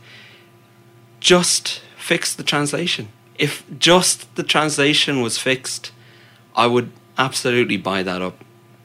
just 1.21 1.81
fix 1.97 2.35
the 2.35 2.43
translation. 2.43 3.09
If 3.39 3.63
just 3.79 4.35
the 4.35 4.43
translation 4.43 5.21
was 5.21 5.39
fixed, 5.39 5.93
I 6.57 6.67
would 6.67 6.91
absolutely 7.19 7.77
buy 7.77 8.03
that 8.03 8.23
up. 8.23 8.37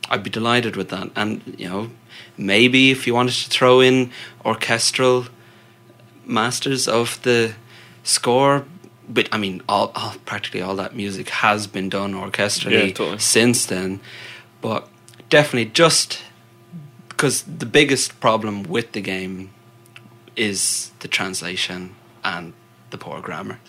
I'd 0.10 0.24
be 0.24 0.30
delighted 0.30 0.76
with 0.76 0.90
that. 0.90 1.10
And, 1.16 1.42
you 1.58 1.70
know, 1.70 1.90
maybe 2.38 2.92
if 2.92 3.06
you 3.08 3.14
wanted 3.14 3.34
to 3.36 3.50
throw 3.50 3.82
in 3.82 4.12
orchestral 4.46 5.26
masters 6.26 6.88
of 6.88 7.22
the 7.24 7.54
score, 8.04 8.66
but 9.10 9.28
I 9.32 9.38
mean, 9.38 9.62
all, 9.68 9.92
all 9.96 10.16
practically 10.26 10.62
all 10.62 10.76
that 10.78 10.96
music 10.96 11.30
has 11.30 11.68
been 11.68 11.90
done 11.90 12.14
orchestrally 12.14 12.88
Yeah, 12.88 12.94
totally. 12.94 13.20
since 13.20 13.66
then. 13.66 14.00
But 14.62 14.88
definitely, 15.30 15.72
just 15.72 16.22
because 17.10 17.44
the 17.44 17.66
biggest 17.66 18.20
problem 18.20 18.64
with 18.64 18.92
the 18.94 19.02
game 19.02 19.52
is 20.36 20.92
the 21.00 21.08
translation 21.08 21.96
and 22.24 22.54
the 22.90 22.98
poor 22.98 23.22
grammar. 23.22 23.60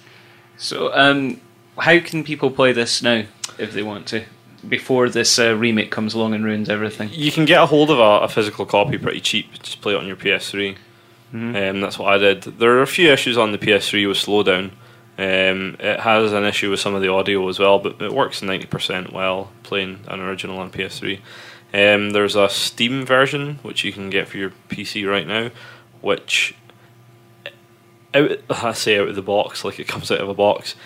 So, 0.56 0.92
um, 0.94 1.40
how 1.78 2.00
can 2.00 2.24
people 2.24 2.50
play 2.50 2.72
this 2.72 3.02
now 3.02 3.24
if 3.58 3.72
they 3.72 3.82
want 3.82 4.06
to? 4.08 4.24
Before 4.66 5.08
this 5.08 5.38
uh, 5.38 5.54
remake 5.54 5.90
comes 5.90 6.14
along 6.14 6.34
and 6.34 6.44
ruins 6.44 6.68
everything. 6.68 7.10
You 7.12 7.30
can 7.30 7.44
get 7.44 7.62
a 7.62 7.66
hold 7.66 7.90
of 7.90 7.98
a, 7.98 8.24
a 8.24 8.28
physical 8.28 8.66
copy 8.66 8.98
pretty 8.98 9.20
cheap. 9.20 9.52
Just 9.62 9.80
play 9.80 9.94
it 9.94 9.98
on 9.98 10.06
your 10.06 10.16
PS3. 10.16 10.76
Um, 11.32 11.80
that's 11.80 11.98
what 11.98 12.12
I 12.12 12.18
did. 12.18 12.42
There 12.42 12.72
are 12.78 12.82
a 12.82 12.86
few 12.86 13.10
issues 13.10 13.36
on 13.36 13.52
the 13.52 13.58
PS3 13.58 14.08
with 14.08 14.16
slowdown. 14.16 14.70
Um, 15.18 15.76
it 15.80 16.00
has 16.00 16.32
an 16.32 16.44
issue 16.44 16.70
with 16.70 16.80
some 16.80 16.94
of 16.94 17.02
the 17.02 17.12
audio 17.12 17.46
as 17.48 17.58
well, 17.58 17.78
but 17.78 18.00
it 18.00 18.12
works 18.12 18.40
90% 18.40 19.12
well 19.12 19.50
playing 19.62 20.00
an 20.08 20.20
original 20.20 20.58
on 20.58 20.70
PS3. 20.70 21.20
Um, 21.74 22.10
there's 22.10 22.36
a 22.36 22.48
Steam 22.48 23.04
version 23.04 23.58
which 23.62 23.84
you 23.84 23.92
can 23.92 24.10
get 24.10 24.28
for 24.28 24.38
your 24.38 24.52
PC 24.68 25.08
right 25.08 25.26
now, 25.26 25.50
which 26.00 26.54
out, 28.14 28.30
I 28.48 28.72
say 28.72 28.98
out 28.98 29.08
of 29.08 29.16
the 29.16 29.22
box, 29.22 29.64
like 29.64 29.78
it 29.78 29.88
comes 29.88 30.10
out 30.10 30.20
of 30.20 30.28
a 30.28 30.34
box. 30.34 30.76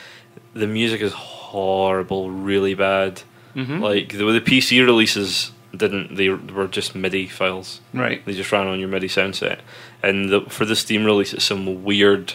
The 0.55 0.67
music 0.67 1.03
is 1.03 1.13
horrible, 1.13 2.31
really 2.31 2.75
bad. 2.75 3.23
Mm-hmm. 3.55 3.81
Like 3.81 4.09
the, 4.13 4.25
the 4.25 4.41
PC 4.41 4.85
releases 4.85 5.53
didn't; 5.77 6.17
they 6.17 6.29
were 6.29 6.69
just 6.69 6.95
MIDI 6.95 7.27
files. 7.27 7.81
Right. 7.95 8.25
They 8.25 8.33
just 8.35 8.51
ran 8.53 8.67
on 8.67 8.79
your 8.81 8.89
MIDI 8.89 9.09
sound 9.09 9.37
set. 9.37 9.61
And 10.03 10.29
the, 10.29 10.41
for 10.43 10.65
the 10.65 10.77
Steam 10.77 11.05
release, 11.05 11.33
it's 11.33 11.45
some 11.45 11.85
weird 11.85 12.35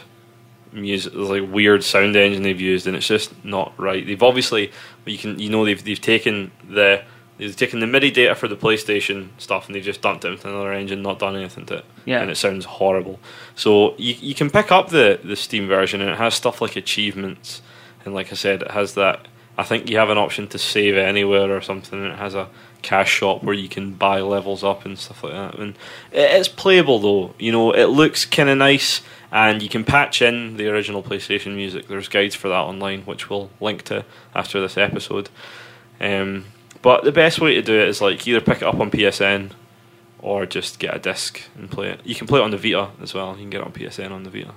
music, 0.72 1.14
like 1.16 1.44
weird 1.52 1.84
sound 1.84 2.16
engine 2.16 2.44
they've 2.44 2.60
used, 2.62 2.88
and 2.88 2.96
it's 2.96 3.08
just 3.08 3.44
not 3.44 3.74
right. 3.78 4.06
They've 4.06 4.22
obviously, 4.24 4.72
you 5.06 5.18
can, 5.18 5.40
you 5.40 5.50
know, 5.50 5.66
they've 5.66 5.84
they've 5.84 6.00
taken 6.02 6.52
the 6.70 7.04
they've 7.38 7.56
taken 7.56 7.80
the 7.80 7.88
MIDI 7.88 8.10
data 8.12 8.36
for 8.36 8.48
the 8.48 8.56
PlayStation 8.56 9.30
stuff, 9.38 9.68
and 9.68 9.76
they've 9.76 9.84
just 9.84 10.02
dumped 10.02 10.26
it 10.26 10.30
into 10.30 10.48
another 10.50 10.74
engine, 10.74 11.02
not 11.02 11.20
done 11.20 11.36
anything 11.36 11.66
to 11.68 11.76
it, 11.78 11.86
Yeah. 12.06 12.22
and 12.22 12.32
it 12.32 12.36
sounds 12.38 12.66
horrible. 12.66 13.20
So 13.56 13.96
you 13.98 14.16
you 14.20 14.36
can 14.36 14.50
pick 14.50 14.72
up 14.72 14.90
the 14.90 15.20
the 15.24 15.36
Steam 15.36 15.68
version, 15.68 16.02
and 16.02 16.10
it 16.12 16.18
has 16.18 16.34
stuff 16.36 16.62
like 16.62 16.76
achievements, 16.76 17.62
and 18.06 18.14
like 18.14 18.32
I 18.32 18.36
said, 18.36 18.62
it 18.64 18.72
has 18.72 18.94
that. 18.96 19.28
I 19.58 19.64
think 19.64 19.90
you 19.90 19.98
have 19.98 20.10
an 20.10 20.18
option 20.18 20.48
to 20.50 20.58
save 20.58 20.96
it 20.96 21.06
anywhere 21.06 21.56
or 21.56 21.62
something, 21.62 22.00
and 22.00 22.14
it 22.14 22.18
has 22.18 22.36
a 22.36 22.50
cash 22.84 23.12
shop 23.12 23.44
where 23.44 23.56
you 23.56 23.68
can 23.68 23.94
buy 23.94 24.22
levels 24.22 24.64
up 24.64 24.86
and 24.86 24.98
stuff 24.98 25.24
like 25.24 25.34
that. 25.34 25.56
And 25.56 25.76
it's 26.12 26.48
playable 26.48 27.00
though. 27.00 27.34
You 27.40 27.52
know, 27.52 27.72
it 27.72 27.86
looks 27.86 28.26
kind 28.26 28.50
of 28.50 28.58
nice, 28.58 29.02
and 29.32 29.62
you 29.62 29.70
can 29.70 29.84
patch 29.84 30.22
in 30.22 30.58
the 30.58 30.68
original 30.68 31.02
PlayStation 31.02 31.56
music. 31.56 31.88
There's 31.88 32.08
guides 32.08 32.36
for 32.36 32.50
that 32.50 32.56
online, 32.56 33.02
which 33.02 33.30
we'll 33.30 33.50
link 33.60 33.84
to 33.84 34.06
after 34.36 34.62
this 34.62 34.78
episode. 34.78 35.30
Um, 36.00 36.46
but 36.82 37.04
the 37.04 37.12
best 37.12 37.42
way 37.42 37.56
to 37.56 37.62
do 37.62 37.80
it 37.80 37.88
is 37.88 38.02
like 38.02 38.28
either 38.28 38.42
pick 38.42 38.58
it 38.58 38.64
up 38.64 38.80
on 38.80 38.92
PSN 38.92 39.52
or 40.20 40.46
just 40.46 40.80
get 40.80 40.96
a 40.96 41.00
disc 41.00 41.42
and 41.56 41.70
play 41.70 41.90
it. 41.90 42.02
You 42.04 42.16
can 42.16 42.28
play 42.28 42.40
it 42.40 42.44
on 42.44 42.52
the 42.52 42.58
Vita 42.58 42.90
as 43.02 43.14
well. 43.14 43.32
You 43.32 43.42
can 43.42 43.50
get 43.50 43.62
it 43.62 43.68
on 43.68 43.74
PSN 43.74 44.12
on 44.12 44.24
the 44.24 44.30
Vita. 44.30 44.54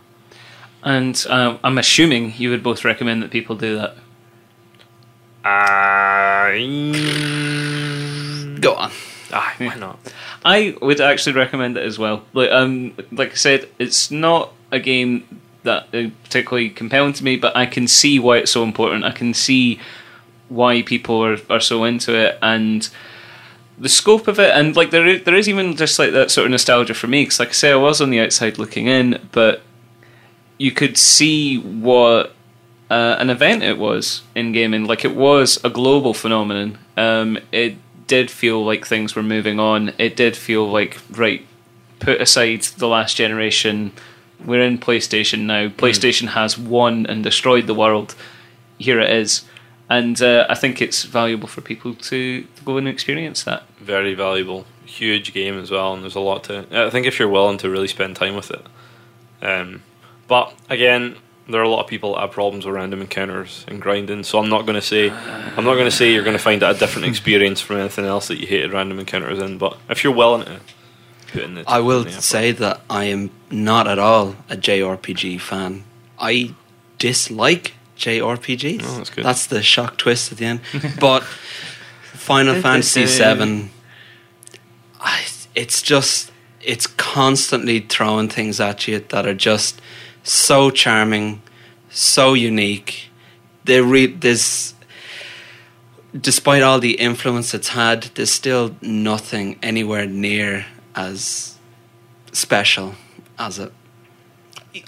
And 0.82 1.24
um, 1.28 1.59
I'm 1.62 1.78
assuming 1.78 2.35
you 2.36 2.51
would 2.51 2.62
both 2.62 2.85
recommend 2.85 3.22
that 3.22 3.31
people 3.31 3.56
do 3.56 3.77
that. 3.77 3.97
Uh, 5.45 6.51
Go 8.61 8.75
on. 8.75 8.91
ah, 9.33 9.55
why 9.59 9.75
not? 9.77 9.99
I 10.45 10.77
would 10.83 11.01
actually 11.01 11.33
recommend 11.33 11.77
it 11.77 11.85
as 11.85 11.99
well. 11.99 12.25
Like 12.33 12.51
um, 12.51 12.95
like 13.12 13.33
I 13.33 13.35
said, 13.35 13.69
it's 13.79 14.11
not 14.11 14.53
a 14.71 14.79
game 14.79 15.41
that 15.62 15.87
is 15.93 16.11
particularly 16.25 16.71
compelling 16.71 17.12
to 17.15 17.25
me, 17.25 17.37
but 17.37 17.57
I 17.57 17.67
can 17.67 17.87
see 17.89 18.19
why 18.19 18.39
it's 18.39 18.51
so 18.51 18.62
important. 18.65 19.05
I 19.05 19.12
can 19.12 19.35
see 19.35 19.79
why 20.49 20.83
people 20.83 21.23
are, 21.25 21.39
are 21.49 21.61
so 21.61 21.85
into 21.85 22.15
it 22.15 22.39
and 22.43 22.89
the 23.79 23.89
scope 23.89 24.27
of 24.29 24.39
it. 24.39 24.51
And 24.51 24.75
like 24.77 24.91
there 24.91 25.07
is, 25.07 25.25
there 25.25 25.35
is 25.35 25.49
even 25.49 25.77
just 25.77 25.99
like 25.99 26.12
that 26.12 26.31
sort 26.31 26.47
of 26.47 26.51
nostalgia 26.51 26.95
for 26.95 27.07
me 27.07 27.23
because, 27.23 27.39
like 27.39 27.51
I 27.51 27.53
say, 27.53 27.73
I 27.73 27.77
was 27.77 28.01
on 28.01 28.11
the 28.11 28.21
outside 28.21 28.59
looking 28.59 28.87
in, 28.87 29.29
but 29.33 29.62
you 30.59 30.73
could 30.73 30.97
see 30.99 31.59
what 31.59 32.35
uh, 32.91 33.17
an 33.21 33.31
event 33.31 33.62
it 33.62 33.79
was 33.79 34.23
in 34.35 34.53
gaming. 34.53 34.85
Like 34.85 35.05
it 35.05 35.15
was 35.15 35.62
a 35.65 35.71
global 35.71 36.12
phenomenon. 36.12 36.79
Um, 36.97 37.39
it 37.53 37.77
did 38.09 38.31
feel 38.31 38.65
like 38.65 38.85
things 38.85 39.15
were 39.15 39.23
moving 39.23 39.61
on. 39.61 39.93
It 39.97 40.17
did 40.17 40.37
feel 40.37 40.69
like 40.69 40.99
right. 41.12 41.47
Put 42.01 42.21
aside 42.21 42.62
the 42.62 42.89
last 42.89 43.17
generation. 43.17 43.93
We're 44.45 44.62
in 44.62 44.79
PlayStation 44.79 45.41
now. 45.41 45.69
PlayStation 45.69 46.29
has 46.29 46.59
won 46.59 47.07
and 47.07 47.23
destroyed 47.23 47.67
the 47.67 47.75
world. 47.75 48.17
Here 48.79 48.99
it 48.99 49.11
is, 49.11 49.45
and 49.91 50.21
uh, 50.23 50.47
I 50.49 50.55
think 50.55 50.81
it's 50.81 51.03
valuable 51.05 51.47
for 51.47 51.61
people 51.61 51.95
to, 51.95 52.43
to 52.43 52.65
go 52.65 52.79
and 52.79 52.89
experience 52.89 53.43
that. 53.45 53.65
Very 53.79 54.15
valuable, 54.15 54.65
huge 54.87 55.35
game 55.35 55.59
as 55.59 55.71
well, 55.71 55.93
and 55.93 56.03
there's 56.03 56.15
a 56.15 56.21
lot 56.21 56.45
to. 56.45 56.65
I 56.73 56.89
think 56.89 57.07
if 57.07 57.19
you're 57.19 57.29
willing 57.29 57.59
to 57.59 57.69
really 57.69 57.89
spend 57.89 58.17
time 58.17 58.35
with 58.35 58.51
it. 58.51 58.67
Um, 59.43 59.83
but 60.27 60.55
again, 60.71 61.17
there 61.51 61.60
are 61.60 61.64
a 61.64 61.68
lot 61.68 61.81
of 61.81 61.86
people 61.86 62.14
that 62.14 62.20
have 62.20 62.32
problems 62.32 62.66
with 62.66 62.74
random 62.74 63.01
encounters 63.01 63.64
and 63.68 63.81
grinding. 63.81 64.24
So 64.24 64.39
I'm 64.39 64.48
not 64.48 64.62
going 64.62 64.74
to 64.74 64.82
say 64.82 65.10
I'm 65.10 65.64
not 65.64 65.74
going 65.74 65.85
to 65.85 65.90
say 65.90 66.12
you're 66.12 66.24
going 66.24 66.36
to 66.36 66.43
find 66.43 66.62
it 66.62 66.77
a 66.77 66.78
different 66.78 67.09
experience 67.09 67.60
from 67.60 67.77
anything 67.77 68.05
else 68.05 68.28
that 68.28 68.40
you 68.40 68.47
hated 68.47 68.72
random 68.72 68.98
encounters 68.98 69.39
in. 69.39 69.59
But 69.59 69.77
if 69.89 70.05
you're 70.05 70.14
willing 70.14 70.44
to 70.44 70.60
put 71.28 71.43
in 71.43 71.55
the, 71.55 71.64
I 71.66 71.81
will 71.81 72.05
the 72.05 72.12
say 72.12 72.52
that 72.52 72.81
I 72.89 73.05
am 73.05 73.31
not 73.51 73.86
at 73.86 73.98
all 73.98 74.36
a 74.48 74.56
JRPG 74.56 75.40
fan. 75.40 75.85
I 76.18 76.55
dislike 76.98 77.74
JRPGs. 77.97 78.82
Oh, 78.85 78.97
that's 78.98 79.10
good. 79.10 79.24
That's 79.24 79.47
the 79.47 79.62
shock 79.62 79.97
twist 79.98 80.32
at 80.32 80.39
the 80.39 80.47
end. 80.47 80.60
but 80.98 81.22
Final 81.22 82.55
Fantasy 82.62 83.06
VII, 83.06 83.70
I, 85.01 85.24
it's 85.55 85.82
just 85.82 86.31
it's 86.62 86.86
constantly 86.86 87.81
throwing 87.81 88.28
things 88.28 88.60
at 88.60 88.86
you 88.86 88.98
that 88.98 89.27
are 89.27 89.35
just 89.35 89.81
so 90.22 90.70
charming, 90.70 91.42
so 91.90 92.34
unique. 92.34 93.09
They 93.64 93.80
re- 93.80 94.06
there's 94.06 94.74
despite 96.18 96.62
all 96.62 96.80
the 96.80 96.94
influence 96.94 97.55
it's 97.55 97.68
had, 97.68 98.05
there's 98.14 98.32
still 98.32 98.76
nothing 98.80 99.59
anywhere 99.62 100.06
near 100.06 100.66
as 100.94 101.56
special 102.32 102.94
as 103.38 103.59
it. 103.59 103.72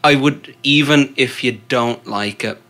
I 0.03 0.15
would, 0.15 0.55
even 0.63 1.13
if 1.17 1.43
you 1.43 1.61
don't 1.69 2.07
like 2.07 2.45
it, 2.45 2.61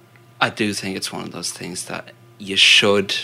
I 0.40 0.50
do 0.50 0.72
think 0.74 0.96
it's 0.96 1.12
one 1.12 1.24
of 1.24 1.32
those 1.32 1.52
things 1.52 1.86
that 1.86 2.12
you 2.38 2.56
should 2.56 3.14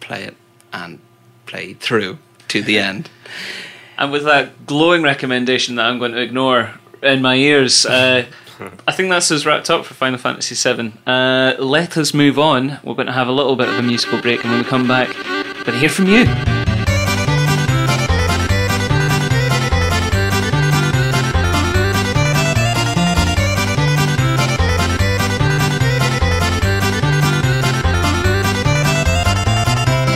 play 0.00 0.24
it 0.24 0.36
and 0.72 0.98
play 1.46 1.74
through 1.74 2.18
to 2.48 2.62
the 2.62 2.78
end. 2.90 3.10
And 3.98 4.10
with 4.10 4.24
that 4.24 4.66
glowing 4.66 5.02
recommendation 5.02 5.76
that 5.76 5.86
I'm 5.86 5.98
going 5.98 6.12
to 6.12 6.20
ignore 6.20 6.72
in 7.02 7.22
my 7.22 7.36
ears, 7.36 7.86
uh, 7.86 8.26
I 8.86 8.92
think 8.92 9.08
that's 9.10 9.30
us 9.30 9.46
wrapped 9.46 9.70
up 9.70 9.84
for 9.84 9.94
Final 9.94 10.18
Fantasy 10.18 10.54
VII. 10.54 10.92
Uh, 11.06 11.54
let 11.58 11.96
us 11.96 12.12
move 12.14 12.38
on. 12.38 12.78
We're 12.82 12.94
going 12.94 13.06
to 13.06 13.12
have 13.12 13.28
a 13.28 13.32
little 13.32 13.56
bit 13.56 13.68
of 13.68 13.76
a 13.76 13.82
musical 13.82 14.20
break, 14.20 14.44
and 14.44 14.52
when 14.52 14.62
we 14.62 14.68
come 14.68 14.86
back, 14.86 15.08
we're 15.08 15.64
going 15.64 15.64
to 15.64 15.78
hear 15.78 15.88
from 15.88 16.06
you. 16.06 16.26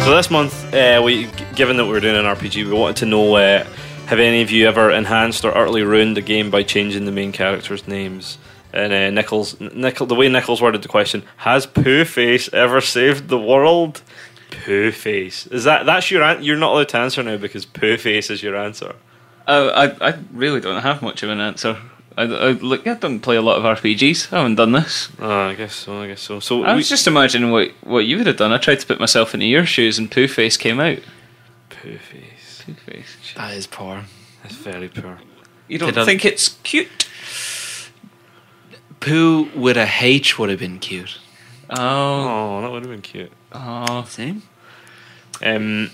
So 0.05 0.15
this 0.15 0.31
month, 0.31 0.73
uh, 0.73 1.03
we 1.05 1.27
given 1.57 1.77
that 1.79 1.87
we're 1.87 1.99
doing 1.99 2.15
an 2.15 2.27
RPG, 2.27 2.65
we 2.65 2.73
wanted 2.73 2.97
to 2.99 3.07
know: 3.07 3.35
uh, 3.35 3.67
have 4.07 4.19
any 4.21 4.43
of 4.43 4.51
you 4.51 4.67
ever 4.69 4.91
enhanced 4.91 5.45
or 5.45 5.57
utterly 5.57 5.83
ruined 5.83 6.17
the 6.17 6.23
game 6.23 6.51
by 6.51 6.63
changing 6.63 7.05
the 7.05 7.13
main 7.13 7.33
characters' 7.33 7.87
names? 7.89 8.39
And 8.73 8.93
uh, 8.93 9.11
Nichols, 9.11 9.59
Nickel, 9.61 10.07
the 10.07 10.15
way 10.15 10.29
Nichols 10.29 10.61
worded 10.61 10.83
the 10.83 10.89
question: 10.89 11.23
Has 11.39 11.67
Poohface 11.67 12.53
ever 12.53 12.81
saved 12.81 13.29
the 13.29 13.39
world? 13.39 14.03
Poohface. 14.51 15.51
Is 15.53 15.65
that 15.65 15.87
that's 15.87 16.11
your 16.11 16.23
an- 16.23 16.43
you're 16.43 16.57
not 16.57 16.73
allowed 16.73 16.89
to 16.91 16.99
answer 16.99 17.23
now 17.23 17.37
because 17.37 17.65
Poohface 17.67 18.31
is 18.31 18.43
your 18.43 18.57
answer. 18.57 18.95
Uh, 19.47 19.93
I, 20.01 20.09
I 20.11 20.19
really 20.33 20.61
don't 20.61 20.83
have 20.83 21.03
much 21.03 21.23
of 21.23 21.31
an 21.31 21.41
answer. 21.41 21.79
I, 22.19 22.23
I, 22.23 22.51
look, 22.53 22.87
I 22.87 22.95
don't 22.95 23.21
play 23.21 23.37
a 23.37 23.43
lot 23.43 23.59
of 23.59 23.79
RPGs. 23.79 24.33
I 24.33 24.39
haven't 24.39 24.55
done 24.57 24.73
this. 24.73 25.11
Oh, 25.21 25.31
I 25.49 25.55
guess 25.55 25.75
so. 25.75 26.01
I 26.03 26.07
guess 26.09 26.21
so. 26.23 26.41
So 26.41 26.65
I 26.65 26.73
we- 26.73 26.79
was 26.79 26.89
just 26.89 27.07
imagining 27.07 27.51
what, 27.51 27.71
what 27.83 28.07
you 28.07 28.17
would 28.19 28.27
have 28.27 28.37
done. 28.39 28.53
I 28.53 28.59
tried 28.59 28.81
to 28.81 28.87
put 28.87 28.99
myself 28.99 29.35
into 29.35 29.47
your 29.47 29.67
shoes, 29.67 29.99
and 29.99 30.11
Poohface 30.11 30.59
came 30.59 30.81
out. 30.81 30.99
Pooh 31.71 31.99
Face. 31.99 32.65
Pooh 33.37 33.43
Face. 33.43 33.49
That 33.51 33.57
is 33.57 33.67
poor. 33.67 34.05
That's 34.43 34.57
very 34.57 34.89
poor. 34.89 35.19
You 35.69 35.79
don't 35.79 35.93
Did 35.95 35.99
I- 36.03 36.05
think 36.05 36.25
it's 36.25 36.57
cute? 36.63 36.89
Pooh 39.01 39.51
with 39.55 39.77
a 39.77 39.89
H 40.01 40.39
would 40.39 40.51
have 40.51 40.59
been 40.59 40.79
cute. 40.79 41.19
Oh, 41.71 41.77
Oh, 41.79 42.61
that 42.63 42.71
would 42.71 42.83
have 42.83 42.91
been 42.91 43.03
cute. 43.03 43.33
oh. 43.53 44.05
Same. 44.09 44.43
Um, 45.45 45.91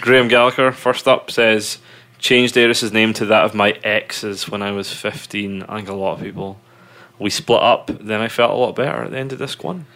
Graham 0.00 0.28
Gallagher, 0.28 0.70
first 0.72 1.08
up, 1.08 1.30
says 1.30 1.78
changed 2.18 2.56
Aeris's 2.56 2.92
name 2.92 3.12
to 3.14 3.24
that 3.26 3.44
of 3.44 3.54
my 3.54 3.72
exes 3.84 4.48
when 4.48 4.60
I 4.62 4.72
was 4.72 4.92
15. 4.92 5.62
I 5.68 5.76
think 5.76 5.88
a 5.88 5.94
lot 5.94 6.14
of 6.14 6.20
people, 6.20 6.58
we 7.18 7.30
split 7.30 7.62
up, 7.62 7.90
then 8.00 8.20
I 8.20 8.28
felt 8.28 8.52
a 8.52 8.56
lot 8.56 8.74
better 8.76 9.04
at 9.04 9.10
the 9.12 9.18
end 9.18 9.32
of 9.32 9.38
disc 9.38 9.62
one. 9.64 9.86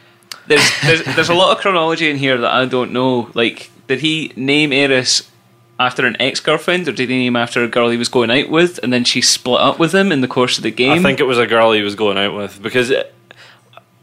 There's, 0.46 0.70
there's 0.82 1.04
there's 1.16 1.28
a 1.28 1.34
lot 1.34 1.54
of 1.56 1.60
chronology 1.62 2.08
in 2.10 2.16
here 2.16 2.36
that 2.38 2.50
I 2.52 2.64
don't 2.64 2.92
know. 2.92 3.30
Like, 3.34 3.70
did 3.86 4.00
he 4.00 4.32
name 4.34 4.72
Eris 4.72 5.28
after 5.78 6.06
an 6.06 6.16
ex 6.20 6.40
girlfriend, 6.40 6.88
or 6.88 6.92
did 6.92 7.08
he 7.08 7.18
name 7.18 7.36
after 7.36 7.62
a 7.64 7.68
girl 7.68 7.90
he 7.90 7.96
was 7.96 8.08
going 8.08 8.30
out 8.30 8.48
with, 8.50 8.78
and 8.82 8.92
then 8.92 9.04
she 9.04 9.20
split 9.20 9.60
up 9.60 9.78
with 9.78 9.94
him 9.94 10.12
in 10.12 10.20
the 10.20 10.28
course 10.28 10.56
of 10.58 10.62
the 10.62 10.70
game? 10.70 10.92
I 10.92 11.02
think 11.02 11.20
it 11.20 11.24
was 11.24 11.38
a 11.38 11.46
girl 11.46 11.72
he 11.72 11.82
was 11.82 11.94
going 11.94 12.18
out 12.18 12.34
with 12.34 12.62
because 12.62 12.90
it, 12.90 13.14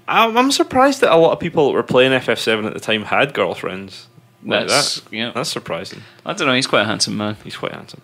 I'm, 0.08 0.38
I'm 0.38 0.52
surprised 0.52 1.02
that 1.02 1.14
a 1.14 1.18
lot 1.18 1.32
of 1.32 1.40
people 1.40 1.68
that 1.68 1.74
were 1.74 1.84
playing 1.84 2.12
FF7 2.12 2.66
at 2.66 2.74
the 2.74 2.80
time 2.80 3.04
had 3.04 3.34
girlfriends. 3.34 4.08
Like 4.44 4.68
that's 4.68 5.02
that. 5.02 5.14
yeah. 5.14 5.32
That's 5.34 5.50
surprising. 5.50 6.02
I 6.26 6.34
don't 6.34 6.48
know. 6.48 6.54
He's 6.54 6.68
quite 6.68 6.82
a 6.82 6.86
handsome 6.86 7.18
man. 7.18 7.38
He's 7.44 7.58
quite 7.58 7.74
handsome. 7.74 8.02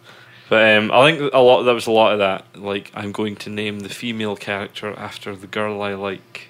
But 0.50 0.78
um, 0.78 0.92
I 0.92 1.12
think 1.12 1.34
a 1.34 1.40
lot 1.40 1.64
there 1.64 1.74
was 1.74 1.88
a 1.88 1.92
lot 1.92 2.14
of 2.14 2.20
that. 2.20 2.46
Like 2.62 2.92
I'm 2.94 3.12
going 3.12 3.36
to 3.38 3.50
name 3.50 3.80
the 3.80 3.90
female 3.90 4.36
character 4.36 4.94
after 4.98 5.36
the 5.36 5.48
girl 5.48 5.82
I 5.82 5.94
like. 5.94 6.50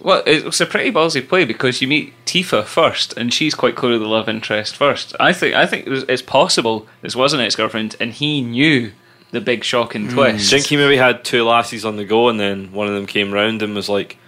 Well, 0.00 0.22
it 0.26 0.44
was 0.44 0.60
a 0.60 0.66
pretty 0.66 0.92
ballsy 0.92 1.26
play 1.26 1.44
because 1.44 1.82
you 1.82 1.88
meet 1.88 2.12
Tifa 2.24 2.64
first, 2.64 3.16
and 3.16 3.32
she's 3.32 3.54
quite 3.54 3.74
clearly 3.76 3.98
the 3.98 4.06
love 4.06 4.28
interest 4.28 4.76
first. 4.76 5.14
I 5.18 5.32
think 5.32 5.54
I 5.54 5.66
think 5.66 5.86
it's 5.86 6.22
possible 6.22 6.86
this 7.02 7.16
was 7.16 7.32
an 7.32 7.40
ex 7.40 7.56
girlfriend, 7.56 7.96
and 7.98 8.12
he 8.12 8.40
knew 8.40 8.92
the 9.30 9.40
big 9.40 9.64
shock 9.64 9.94
and 9.94 10.10
twist. 10.10 10.52
I 10.52 10.56
think 10.56 10.66
he 10.66 10.76
maybe 10.76 10.96
had 10.96 11.24
two 11.24 11.44
lassies 11.44 11.84
on 11.84 11.96
the 11.96 12.04
go, 12.04 12.28
and 12.28 12.38
then 12.38 12.72
one 12.72 12.86
of 12.86 12.94
them 12.94 13.06
came 13.06 13.32
round 13.32 13.62
and 13.62 13.74
was 13.74 13.88
like, 13.88 14.18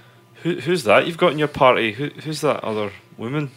Who, 0.42 0.56
"Who's 0.56 0.84
that 0.84 1.06
you've 1.06 1.18
got 1.18 1.32
in 1.32 1.38
your 1.38 1.48
party? 1.48 1.92
Who, 1.92 2.08
who's 2.08 2.40
that 2.40 2.62
other 2.64 2.92
woman? 3.16 3.50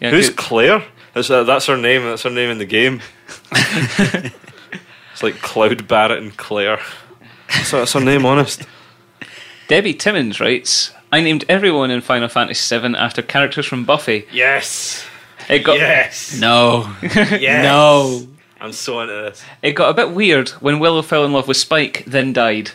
Yeah, 0.00 0.10
who's 0.10 0.30
Claire? 0.30 0.84
That's, 1.14 1.30
uh, 1.30 1.44
that's 1.44 1.66
her 1.66 1.76
name. 1.76 2.02
That's 2.02 2.22
her 2.22 2.30
name 2.30 2.50
in 2.50 2.58
the 2.58 2.64
game. 2.64 3.02
it's 3.52 5.22
like 5.22 5.40
Cloud 5.42 5.86
Barret 5.86 6.18
and 6.18 6.36
Claire. 6.36 6.80
That's, 7.48 7.70
that's 7.70 7.92
her 7.92 8.00
name, 8.00 8.24
honest. 8.24 8.62
Debbie 9.68 9.94
Timmons 9.94 10.40
writes, 10.40 10.92
"I 11.12 11.20
named 11.20 11.44
everyone 11.48 11.90
in 11.90 12.00
Final 12.00 12.28
Fantasy 12.28 12.78
VII 12.78 12.96
after 12.96 13.22
characters 13.22 13.66
from 13.66 13.84
Buffy. 13.84 14.26
Yes. 14.32 15.04
It 15.48 15.60
got 15.60 15.78
Yes. 15.78 16.38
No. 16.40 16.90
Yes. 17.02 17.64
No. 17.64 18.26
I'm 18.60 18.72
so 18.72 19.00
into 19.00 19.12
this. 19.14 19.42
it 19.60 19.72
got 19.72 19.90
a 19.90 19.94
bit 19.94 20.10
weird 20.14 20.48
when 20.60 20.78
Willow 20.78 21.02
fell 21.02 21.24
in 21.24 21.32
love 21.32 21.48
with 21.48 21.56
Spike, 21.56 22.04
then 22.06 22.32
died. 22.32 22.70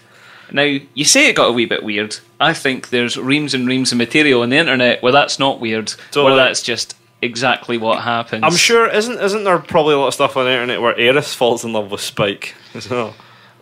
Now 0.52 0.64
you 0.94 1.06
say 1.06 1.30
it 1.30 1.36
got 1.36 1.50
a 1.50 1.52
wee 1.54 1.66
bit 1.66 1.82
weird. 1.84 2.18
I 2.40 2.54
think 2.54 2.90
there's 2.90 3.18
reams 3.18 3.54
and 3.54 3.68
reams 3.68 3.92
of 3.92 3.98
material 3.98 4.42
on 4.44 4.50
the 4.50 4.58
internet 4.58 5.02
where 5.02 5.12
that's 5.14 5.40
not 5.40 5.60
weird, 5.60 5.88
Totally. 6.12 6.26
where 6.26 6.36
that's 6.36 6.62
just 6.62 6.96
exactly 7.22 7.78
what 7.78 8.04
happens. 8.04 8.44
I'm 8.44 8.56
sure 8.56 8.88
isn't 8.90 9.18
isn't 9.20 9.44
there 9.46 9.58
probably 9.60 9.96
a 9.96 9.98
lot 9.98 10.08
of 10.10 10.14
stuff 10.14 10.38
on 10.38 10.46
the 10.46 10.52
internet 10.52 10.82
where 10.82 10.98
Aeris 11.00 11.34
falls 11.34 11.64
in 11.66 11.74
love 11.74 11.90
with 11.90 12.02
Spike 12.02 12.54
as 12.74 12.90
well. 12.90 13.16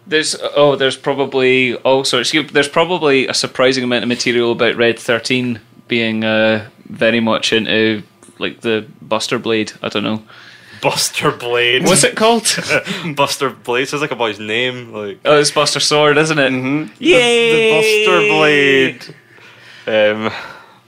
There's 0.07 0.35
oh, 0.55 0.75
there's 0.75 0.97
probably 0.97 1.75
all 1.77 2.03
sorts. 2.03 2.33
you- 2.33 2.43
There's 2.43 2.67
probably 2.69 3.27
a 3.27 3.33
surprising 3.33 3.83
amount 3.83 4.03
of 4.03 4.09
material 4.09 4.51
about 4.51 4.75
Red 4.75 4.99
Thirteen 4.99 5.59
being 5.87 6.23
uh, 6.23 6.69
very 6.89 7.19
much 7.19 7.51
into 7.53 8.03
like 8.39 8.61
the 8.61 8.85
Buster 9.01 9.39
Blade. 9.39 9.71
I 9.81 9.89
don't 9.89 10.03
know 10.03 10.21
Buster 10.81 11.31
Blade. 11.31 11.83
what's 11.85 12.03
it 12.03 12.15
called. 12.15 12.43
Buster 13.15 13.49
Blade 13.49 13.87
sounds 13.87 14.01
like 14.01 14.11
a 14.11 14.15
boy's 14.15 14.39
name. 14.39 14.91
Like 14.93 15.19
oh, 15.25 15.39
it's 15.39 15.49
Buster 15.51 15.79
Sword, 15.79 16.17
isn't 16.17 16.37
it? 16.37 16.51
Mm-hmm. 16.51 16.93
the, 16.99 17.13
the 17.13 17.71
Buster 17.71 18.27
Blade. 18.27 19.15
Um, 19.87 20.31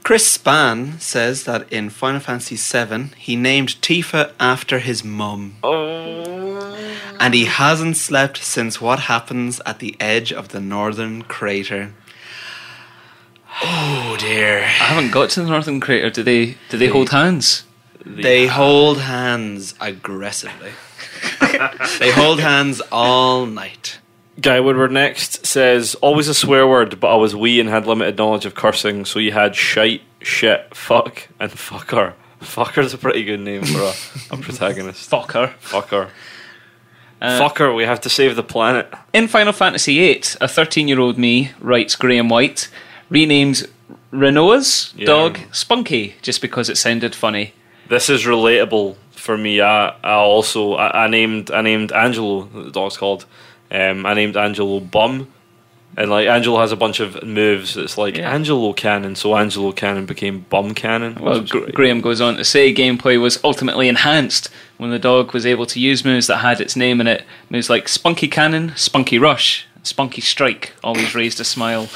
Chris 0.08 0.26
Span 0.26 0.98
says 1.00 1.44
that 1.44 1.70
in 1.70 1.90
Final 1.90 2.20
Fantasy 2.20 2.56
VII, 2.56 3.10
he 3.18 3.36
named 3.36 3.76
Tifa 3.82 4.32
after 4.40 4.78
his 4.78 5.04
mum. 5.04 5.56
oh. 5.62 6.74
And 7.20 7.34
he 7.34 7.44
hasn't 7.44 7.98
slept 7.98 8.38
since 8.38 8.80
what 8.80 9.00
happens 9.00 9.60
at 9.66 9.80
the 9.80 9.94
edge 10.00 10.32
of 10.32 10.48
the 10.48 10.60
northern 10.60 11.24
crater. 11.24 11.92
Oh 13.62 14.16
dear. 14.18 14.60
I 14.60 14.88
haven't 14.88 15.10
got 15.10 15.28
to 15.32 15.42
the 15.42 15.50
Northern 15.50 15.78
Crater. 15.78 16.08
Do 16.08 16.22
they? 16.22 16.56
Do 16.70 16.78
they 16.78 16.86
hold 16.86 17.10
hands? 17.10 17.64
They 18.02 18.46
hold 18.46 19.00
hands 19.00 19.74
aggressively. 19.78 20.72
they 21.98 22.12
hold 22.12 22.40
hands 22.40 22.80
all 22.90 23.44
night. 23.44 23.98
Guy 24.40 24.60
Woodward 24.60 24.92
next 24.92 25.44
says 25.46 25.94
always 25.96 26.28
a 26.28 26.34
swear 26.34 26.66
word, 26.66 27.00
but 27.00 27.12
I 27.12 27.16
was 27.16 27.34
wee 27.34 27.58
and 27.60 27.68
had 27.68 27.86
limited 27.86 28.16
knowledge 28.18 28.46
of 28.46 28.54
cursing, 28.54 29.04
so 29.04 29.18
you 29.18 29.32
had 29.32 29.56
shite, 29.56 30.02
shit, 30.20 30.74
fuck, 30.74 31.28
and 31.40 31.50
fucker. 31.50 32.14
Fucker's 32.40 32.94
a 32.94 32.98
pretty 32.98 33.24
good 33.24 33.40
name 33.40 33.64
for 33.64 33.80
a, 33.80 33.92
a 34.30 34.36
protagonist. 34.36 35.10
Fucker. 35.10 35.54
Fucker. 35.60 36.10
Uh, 37.20 37.40
Fucker, 37.40 37.74
we 37.74 37.82
have 37.82 38.00
to 38.02 38.08
save 38.08 38.36
the 38.36 38.44
planet. 38.44 38.88
In 39.12 39.26
Final 39.26 39.52
Fantasy 39.52 39.96
VIII, 39.98 40.18
a 40.40 40.46
13-year-old 40.46 41.18
me 41.18 41.50
writes 41.58 41.96
Graham 41.96 42.28
White 42.28 42.68
renames 43.10 43.68
Rinoa's 44.12 44.94
Yeah. 44.96 45.06
dog 45.06 45.38
Spunky 45.50 46.14
just 46.22 46.40
because 46.40 46.68
it 46.68 46.76
sounded 46.76 47.16
funny. 47.16 47.54
This 47.88 48.08
is 48.08 48.24
relatable 48.24 48.94
for 49.10 49.36
me. 49.36 49.60
I, 49.60 49.88
I 50.04 50.12
also 50.12 50.74
I, 50.74 51.06
I 51.06 51.08
named 51.08 51.50
I 51.50 51.62
named 51.62 51.90
Angelo 51.90 52.44
the 52.44 52.70
dog's 52.70 52.96
called. 52.96 53.24
Um, 53.70 54.06
I 54.06 54.14
named 54.14 54.36
Angelo 54.36 54.80
Bum, 54.80 55.28
and 55.96 56.10
like 56.10 56.26
Angelo 56.28 56.58
has 56.60 56.72
a 56.72 56.76
bunch 56.76 57.00
of 57.00 57.22
moves. 57.22 57.76
It's 57.76 57.98
like 57.98 58.16
Yeah. 58.16 58.32
Angelo 58.32 58.72
Cannon, 58.72 59.14
so 59.14 59.36
Angelo 59.36 59.72
Cannon 59.72 60.06
became 60.06 60.46
Bum 60.48 60.74
Cannon. 60.74 61.16
Well, 61.20 61.40
was 61.40 61.50
great. 61.50 61.74
Graham 61.74 62.00
goes 62.00 62.20
on 62.20 62.36
to 62.36 62.44
say 62.44 62.72
gameplay 62.74 63.20
was 63.20 63.38
ultimately 63.44 63.88
enhanced 63.88 64.48
when 64.78 64.90
the 64.90 64.98
dog 64.98 65.32
was 65.34 65.44
able 65.44 65.66
to 65.66 65.80
use 65.80 66.04
moves 66.04 66.26
that 66.28 66.38
had 66.38 66.60
its 66.60 66.76
name 66.76 67.00
in 67.00 67.06
it. 67.06 67.24
Moves 67.50 67.68
like 67.68 67.88
Spunky 67.88 68.28
Cannon, 68.28 68.72
Spunky 68.76 69.18
Rush, 69.18 69.66
Spunky 69.82 70.20
Strike 70.20 70.74
always 70.82 71.14
raised 71.14 71.40
a 71.40 71.44
smile. 71.44 71.88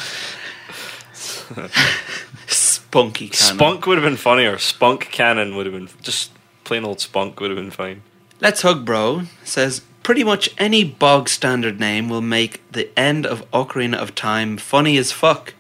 Spunky 2.46 3.28
cannon. 3.28 3.56
Spunk 3.56 3.86
would 3.86 3.98
have 3.98 4.04
been 4.04 4.16
funnier. 4.16 4.58
Spunk 4.58 5.10
Cannon 5.10 5.56
would 5.56 5.66
have 5.66 5.74
been 5.74 5.88
just 6.02 6.30
plain 6.64 6.84
old 6.84 7.00
Spunk 7.00 7.40
would 7.40 7.50
have 7.50 7.56
been 7.58 7.70
fine. 7.70 8.02
Let's 8.40 8.62
Hug 8.62 8.84
Bro 8.84 9.22
says 9.44 9.82
pretty 10.02 10.24
much 10.24 10.50
any 10.58 10.84
bog 10.84 11.28
standard 11.28 11.78
name 11.78 12.08
will 12.08 12.20
make 12.20 12.62
the 12.72 12.96
end 12.98 13.26
of 13.26 13.48
Ocarina 13.50 13.96
of 13.96 14.14
Time 14.14 14.56
funny 14.56 14.96
as 14.96 15.12
fuck. 15.12 15.54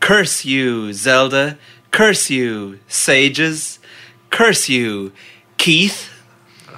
Curse 0.00 0.44
you, 0.44 0.92
Zelda. 0.92 1.58
Curse 1.90 2.30
you, 2.30 2.78
Sages. 2.88 3.78
Curse 4.30 4.68
you, 4.68 5.12
Keith. 5.56 6.10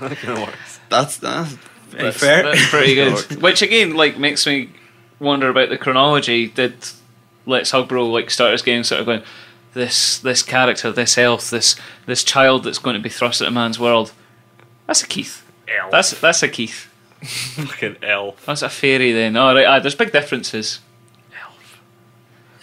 That 0.01 0.17
kind 0.17 0.39
of 0.39 0.47
works. 0.47 0.81
That's, 0.89 1.17
that's 1.19 1.51
very 1.89 2.05
That's, 2.05 2.19
fair. 2.19 2.43
that's 2.45 2.69
pretty 2.71 2.95
good. 2.95 3.43
Which 3.43 3.63
again, 3.63 3.95
like, 3.95 4.19
makes 4.19 4.47
me 4.47 4.71
wonder 5.19 5.49
about 5.49 5.69
the 5.69 5.79
chronology. 5.79 6.47
Did 6.47 6.75
Let's 7.47 7.71
Hug 7.71 7.89
Bro 7.89 8.07
like 8.11 8.31
start 8.31 8.53
his 8.53 8.63
game 8.63 8.85
sort 8.85 9.01
of 9.01 9.07
going, 9.07 9.23
this 9.75 10.19
this 10.19 10.43
character, 10.43 10.93
this 10.93 11.19
elf, 11.19 11.51
this 11.51 11.77
this 12.07 12.25
child 12.25 12.65
that's 12.65 12.79
going 12.79 12.95
to 12.95 13.03
be 13.03 13.09
thrust 13.09 13.41
at 13.41 13.49
a 13.49 13.51
man's 13.51 13.79
world. 13.79 14.13
That's 14.87 15.03
a 15.03 15.07
Keith. 15.07 15.45
Elf. 15.81 15.91
That's 15.91 16.21
that's 16.21 16.43
a 16.43 16.49
Keith. 16.49 16.87
fucking 17.23 17.97
elf. 18.03 18.45
That's 18.47 18.63
a 18.63 18.69
fairy 18.69 19.13
then. 19.13 19.37
All 19.37 19.55
right, 19.55 19.67
ah, 19.67 19.79
there's 19.81 19.95
big 19.97 20.13
differences. 20.13 20.81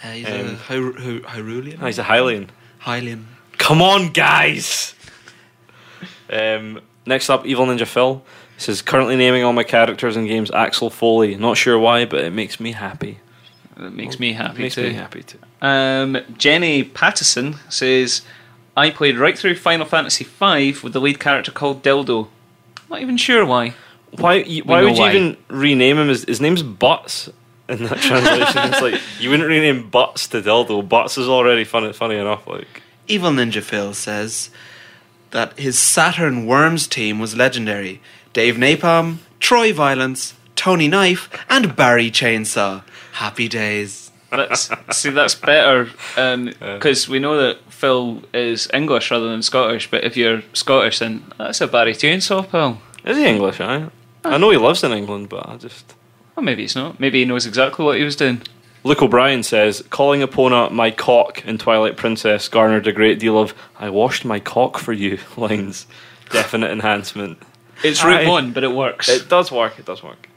Uh, 0.04 0.10
he's 0.10 0.26
Um, 0.28 0.32
a 0.34 0.54
Hy- 0.54 0.74
Hy- 0.76 1.40
Hyrulean? 1.40 1.78
Oh, 1.82 1.86
he's 1.86 1.98
a 1.98 2.04
Hylian. 2.04 2.48
Hylian. 2.82 3.24
Come 3.58 3.82
on, 3.82 4.12
guys. 4.12 4.94
Um, 6.30 6.80
next 7.06 7.30
up, 7.30 7.46
Evil 7.46 7.66
Ninja 7.66 7.86
Phil 7.86 8.22
says 8.58 8.82
currently 8.82 9.16
naming 9.16 9.42
all 9.42 9.52
my 9.52 9.64
characters 9.64 10.16
in 10.16 10.26
games 10.26 10.50
Axel 10.50 10.90
Foley. 10.90 11.34
Not 11.36 11.56
sure 11.56 11.78
why, 11.78 12.04
but 12.04 12.20
it 12.24 12.32
makes 12.32 12.60
me 12.60 12.72
happy. 12.72 13.18
That 13.76 13.92
makes 13.94 14.18
me 14.20 14.32
happy 14.32 14.62
makes 14.62 14.74
too. 14.76 14.84
me 14.84 14.92
happy 14.94 15.22
too. 15.22 15.38
Um, 15.60 16.18
Jenny 16.38 16.82
Pattison 16.84 17.56
says, 17.70 18.22
I 18.76 18.90
played 18.90 19.18
right 19.18 19.36
through 19.38 19.56
Final 19.56 19.86
Fantasy 19.86 20.24
V 20.24 20.76
with 20.82 20.92
the 20.92 21.00
lead 21.00 21.18
character 21.20 21.50
called 21.52 21.82
Dildo. 21.82 22.28
Not 22.90 23.02
even 23.02 23.16
sure 23.16 23.44
why. 23.44 23.74
Why? 24.12 24.44
y- 24.46 24.62
Why 24.64 24.82
would 24.82 24.94
you 24.96 25.00
why. 25.00 25.10
even 25.14 25.36
rename 25.48 25.98
him? 25.98 26.08
His, 26.08 26.24
his 26.24 26.40
name's 26.40 26.62
Butts 26.62 27.28
in 27.68 27.82
that 27.84 27.98
translation. 28.00 28.72
it's 28.72 28.80
like 28.80 29.00
you 29.20 29.30
wouldn't 29.30 29.48
rename 29.48 29.88
Butts 29.90 30.28
to 30.28 30.40
Dildo. 30.40 30.88
Butts 30.88 31.18
is 31.18 31.28
already 31.28 31.64
funny, 31.64 31.92
funny 31.92 32.16
enough. 32.16 32.46
Like 32.46 32.82
Evil 33.08 33.30
Ninja 33.30 33.62
Phil 33.62 33.92
says 33.94 34.50
that 35.32 35.58
his 35.58 35.78
Saturn 35.78 36.46
Worms 36.46 36.86
team 36.86 37.18
was 37.18 37.36
legendary. 37.36 38.00
Dave 38.32 38.56
Napalm, 38.56 39.18
Troy 39.40 39.72
Violence, 39.72 40.34
Tony 40.54 40.88
Knife, 40.88 41.28
and 41.50 41.74
Barry 41.76 42.10
Chainsaw. 42.10 42.82
Happy 43.12 43.48
days. 43.48 44.05
That's, 44.30 44.70
see, 44.90 45.10
that's 45.10 45.34
better 45.34 45.88
because 46.60 47.08
we 47.12 47.18
know 47.18 47.36
that 47.36 47.60
Phil 47.72 48.22
is 48.34 48.68
English 48.74 49.10
rather 49.10 49.28
than 49.28 49.42
Scottish. 49.42 49.90
But 49.90 50.04
if 50.04 50.16
you're 50.16 50.42
Scottish, 50.52 50.98
then 50.98 51.24
that's 51.38 51.60
a 51.60 51.66
Barry 51.66 51.92
Chainsaw, 51.92 52.48
pal. 52.48 52.80
is 53.04 53.16
he 53.16 53.24
English? 53.24 53.60
I 53.60 53.88
I 54.24 54.38
know 54.38 54.50
he 54.50 54.56
lives 54.56 54.82
in 54.82 54.92
England, 54.92 55.28
but 55.28 55.48
I 55.48 55.56
just. 55.56 55.94
Well, 56.34 56.44
maybe 56.44 56.62
he's 56.62 56.74
not. 56.76 56.98
Maybe 56.98 57.20
he 57.20 57.24
knows 57.24 57.46
exactly 57.46 57.84
what 57.84 57.98
he 57.98 58.04
was 58.04 58.16
doing. 58.16 58.42
Luke 58.84 59.02
O'Brien 59.02 59.42
says, 59.42 59.82
calling 59.90 60.20
Epona 60.20 60.70
my 60.70 60.92
cock 60.92 61.44
in 61.44 61.58
Twilight 61.58 61.96
Princess 61.96 62.48
garnered 62.48 62.86
a 62.86 62.92
great 62.92 63.18
deal 63.18 63.36
of 63.36 63.52
I 63.76 63.90
washed 63.90 64.24
my 64.24 64.38
cock 64.38 64.78
for 64.78 64.92
you 64.92 65.18
lines. 65.36 65.86
Definite 66.30 66.70
enhancement. 66.70 67.38
It's 67.82 68.04
Route 68.04 68.26
Aye. 68.26 68.28
1, 68.28 68.52
but 68.52 68.64
it 68.64 68.72
works. 68.72 69.08
It 69.08 69.28
does 69.28 69.50
work, 69.50 69.78
it 69.78 69.86
does 69.86 70.02
work. 70.02 70.28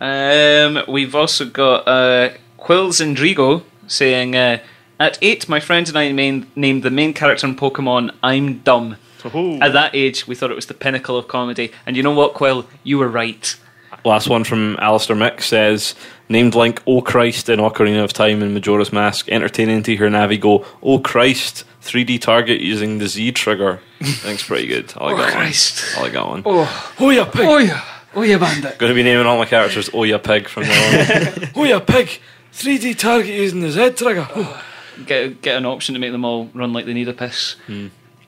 Um, 0.00 0.82
we've 0.88 1.14
also 1.14 1.44
got 1.44 1.86
uh, 1.86 2.30
Quills 2.58 3.00
and 3.00 3.16
Drigo 3.16 3.62
saying, 3.86 4.36
uh, 4.36 4.58
At 5.00 5.18
eight, 5.22 5.48
my 5.48 5.60
friend 5.60 5.88
and 5.88 5.96
I 5.96 6.12
main, 6.12 6.50
named 6.56 6.82
the 6.82 6.90
main 6.90 7.14
character 7.14 7.46
in 7.46 7.56
Pokemon 7.56 8.10
I'm 8.22 8.58
Dumb. 8.58 8.96
Ooh. 9.34 9.58
At 9.60 9.72
that 9.72 9.94
age, 9.94 10.26
we 10.26 10.34
thought 10.34 10.50
it 10.50 10.54
was 10.54 10.66
the 10.66 10.74
pinnacle 10.74 11.16
of 11.16 11.28
comedy. 11.28 11.72
And 11.86 11.96
you 11.96 12.02
know 12.02 12.12
what, 12.12 12.34
Quill? 12.34 12.66
You 12.84 12.98
were 12.98 13.08
right. 13.08 13.56
Last 14.04 14.28
one 14.28 14.44
from 14.44 14.76
Alistair 14.80 15.16
Mick 15.16 15.42
says 15.42 15.94
named 16.28 16.54
Link 16.54 16.80
Oh 16.86 17.00
Christ 17.00 17.48
in 17.48 17.58
Ocarina 17.58 18.04
of 18.04 18.12
Time 18.12 18.42
and 18.42 18.54
Majora's 18.54 18.92
Mask. 18.92 19.28
Entertaining 19.28 19.82
to 19.84 19.96
hear 19.96 20.08
Navi 20.08 20.38
go 20.40 20.64
Oh 20.82 20.98
Christ 21.00 21.64
3D 21.82 22.20
target 22.20 22.60
using 22.60 22.98
the 22.98 23.08
Z 23.08 23.32
trigger. 23.32 23.80
I 24.00 24.04
think's 24.04 24.44
pretty 24.46 24.68
good. 24.68 24.92
I 24.96 25.04
like 25.06 25.14
Oh, 25.14 25.16
that 25.18 25.32
Christ. 25.32 25.96
one. 25.96 25.98
I 25.98 26.02
like 26.04 26.12
that 26.12 26.26
one. 26.28 26.42
Oh, 26.46 26.94
Oh 27.00 27.10
yeah 27.10 27.24
pig. 27.24 27.44
oh 27.46 27.58
yeah. 27.58 27.84
Oh 28.14 28.22
yeah, 28.22 28.38
bandit. 28.38 28.78
Going 28.78 28.90
to 28.90 28.94
be 28.94 29.02
naming 29.02 29.26
all 29.26 29.36
my 29.36 29.44
characters 29.46 29.90
Oh 29.92 30.04
yeah 30.04 30.18
pig 30.18 30.48
from 30.48 30.62
now 30.64 30.88
on. 30.88 31.50
oh 31.56 31.64
yeah 31.64 31.80
pig. 31.80 32.20
3D 32.58 32.98
target 32.98 33.34
using 33.34 33.60
the 33.60 33.70
Z 33.70 33.90
trigger. 33.90 34.28
Get, 35.06 35.42
get 35.42 35.56
an 35.56 35.64
option 35.64 35.92
to 35.92 36.00
make 36.00 36.10
them 36.10 36.24
all 36.24 36.50
run 36.54 36.72
like 36.72 36.84
they 36.84 36.92
need 36.92 37.08
a 37.08 37.12
piss. 37.12 37.54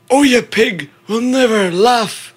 Oh, 0.09 0.23
you 0.23 0.41
pig 0.41 0.89
will 1.09 1.21
never 1.21 1.69
laugh, 1.69 2.33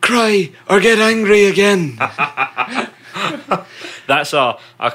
cry, 0.00 0.52
or 0.70 0.80
get 0.80 0.98
angry 0.98 1.44
again. 1.44 1.96
That's 4.06 4.32
a. 4.32 4.58
a 4.80 4.92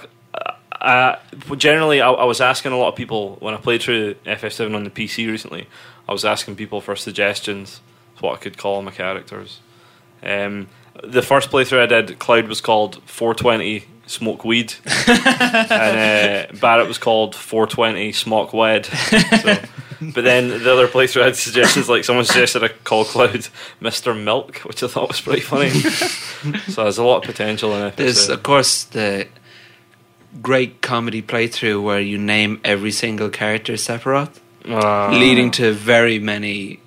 uh, 0.82 1.20
generally, 1.56 2.02
I, 2.02 2.10
I 2.10 2.24
was 2.24 2.42
asking 2.42 2.72
a 2.72 2.78
lot 2.78 2.88
of 2.88 2.96
people 2.96 3.36
when 3.42 3.54
I 3.54 3.58
played 3.58 3.84
through 3.84 4.16
FF7 4.26 4.74
on 4.74 4.86
the 4.86 4.90
PC 4.90 5.30
recently. 5.30 5.68
I 6.08 6.12
was 6.12 6.26
asking 6.26 6.56
people 6.56 6.82
for 6.82 6.96
suggestions 6.96 7.82
of 8.16 8.24
what 8.24 8.34
I 8.34 8.38
could 8.38 8.58
call 8.58 8.82
my 8.82 8.92
characters. 8.92 9.60
Um, 10.24 10.68
the 11.04 11.22
first 11.22 11.52
playthrough 11.52 11.84
I 11.84 11.86
did, 11.86 12.18
Cloud 12.18 12.48
was 12.48 12.62
called 12.62 13.04
420 13.06 13.86
Smoke 14.10 14.44
Weed, 14.44 14.74
and 15.08 16.50
uh, 16.50 16.58
Barret 16.60 16.88
was 16.88 16.98
called 16.98 17.36
420 17.36 18.12
Smoke 18.12 18.54
Wed. 18.54 18.88
So, 18.88 19.60
but 20.02 20.24
then 20.24 20.50
the 20.50 20.74
other 20.74 20.88
playthrough 20.88 21.26
had 21.26 21.36
suggestions 21.36 21.88
like 21.88 22.04
someone 22.04 22.26
suggested 22.26 22.64
I 22.64 22.70
call 22.70 23.06
Cloud 23.06 23.50
Mister 23.80 24.16
Milk, 24.16 24.58
which 24.62 24.82
I 24.82 24.88
thought 24.88 25.10
was 25.10 25.22
pretty 25.22 25.42
funny. 25.42 25.70
so 26.70 26.84
there's 26.84 26.98
a 26.98 27.04
lot 27.04 27.18
of 27.18 27.24
potential 27.24 27.76
in 27.76 27.86
it. 27.86 27.98
There's, 27.98 28.30
of 28.30 28.42
course, 28.42 28.84
the 28.86 29.28
great 30.42 30.82
comedy 30.82 31.22
playthrough 31.22 31.84
where 31.84 32.00
you 32.00 32.18
name 32.18 32.62
every 32.64 32.92
single 32.92 33.30
character 33.30 33.74
Sephiroth, 33.74 34.40
Uh, 34.66 35.12
leading 35.12 35.52
to 35.52 35.72
very 35.72 36.18
many 36.18 36.80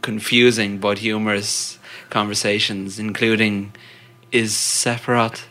confusing 0.00 0.78
but 0.78 0.98
humorous 0.98 1.80
conversations, 2.08 3.00
including 3.00 3.72
Is 4.30 4.52
Sephiroth 4.54 5.47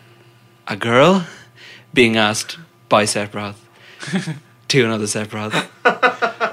a 0.67 0.75
girl? 0.75 1.25
Being 1.93 2.17
asked 2.17 2.57
by 2.89 3.03
Sephiroth 3.03 3.55
to 4.67 4.85
another 4.85 5.05
Sephiroth. 5.05 5.53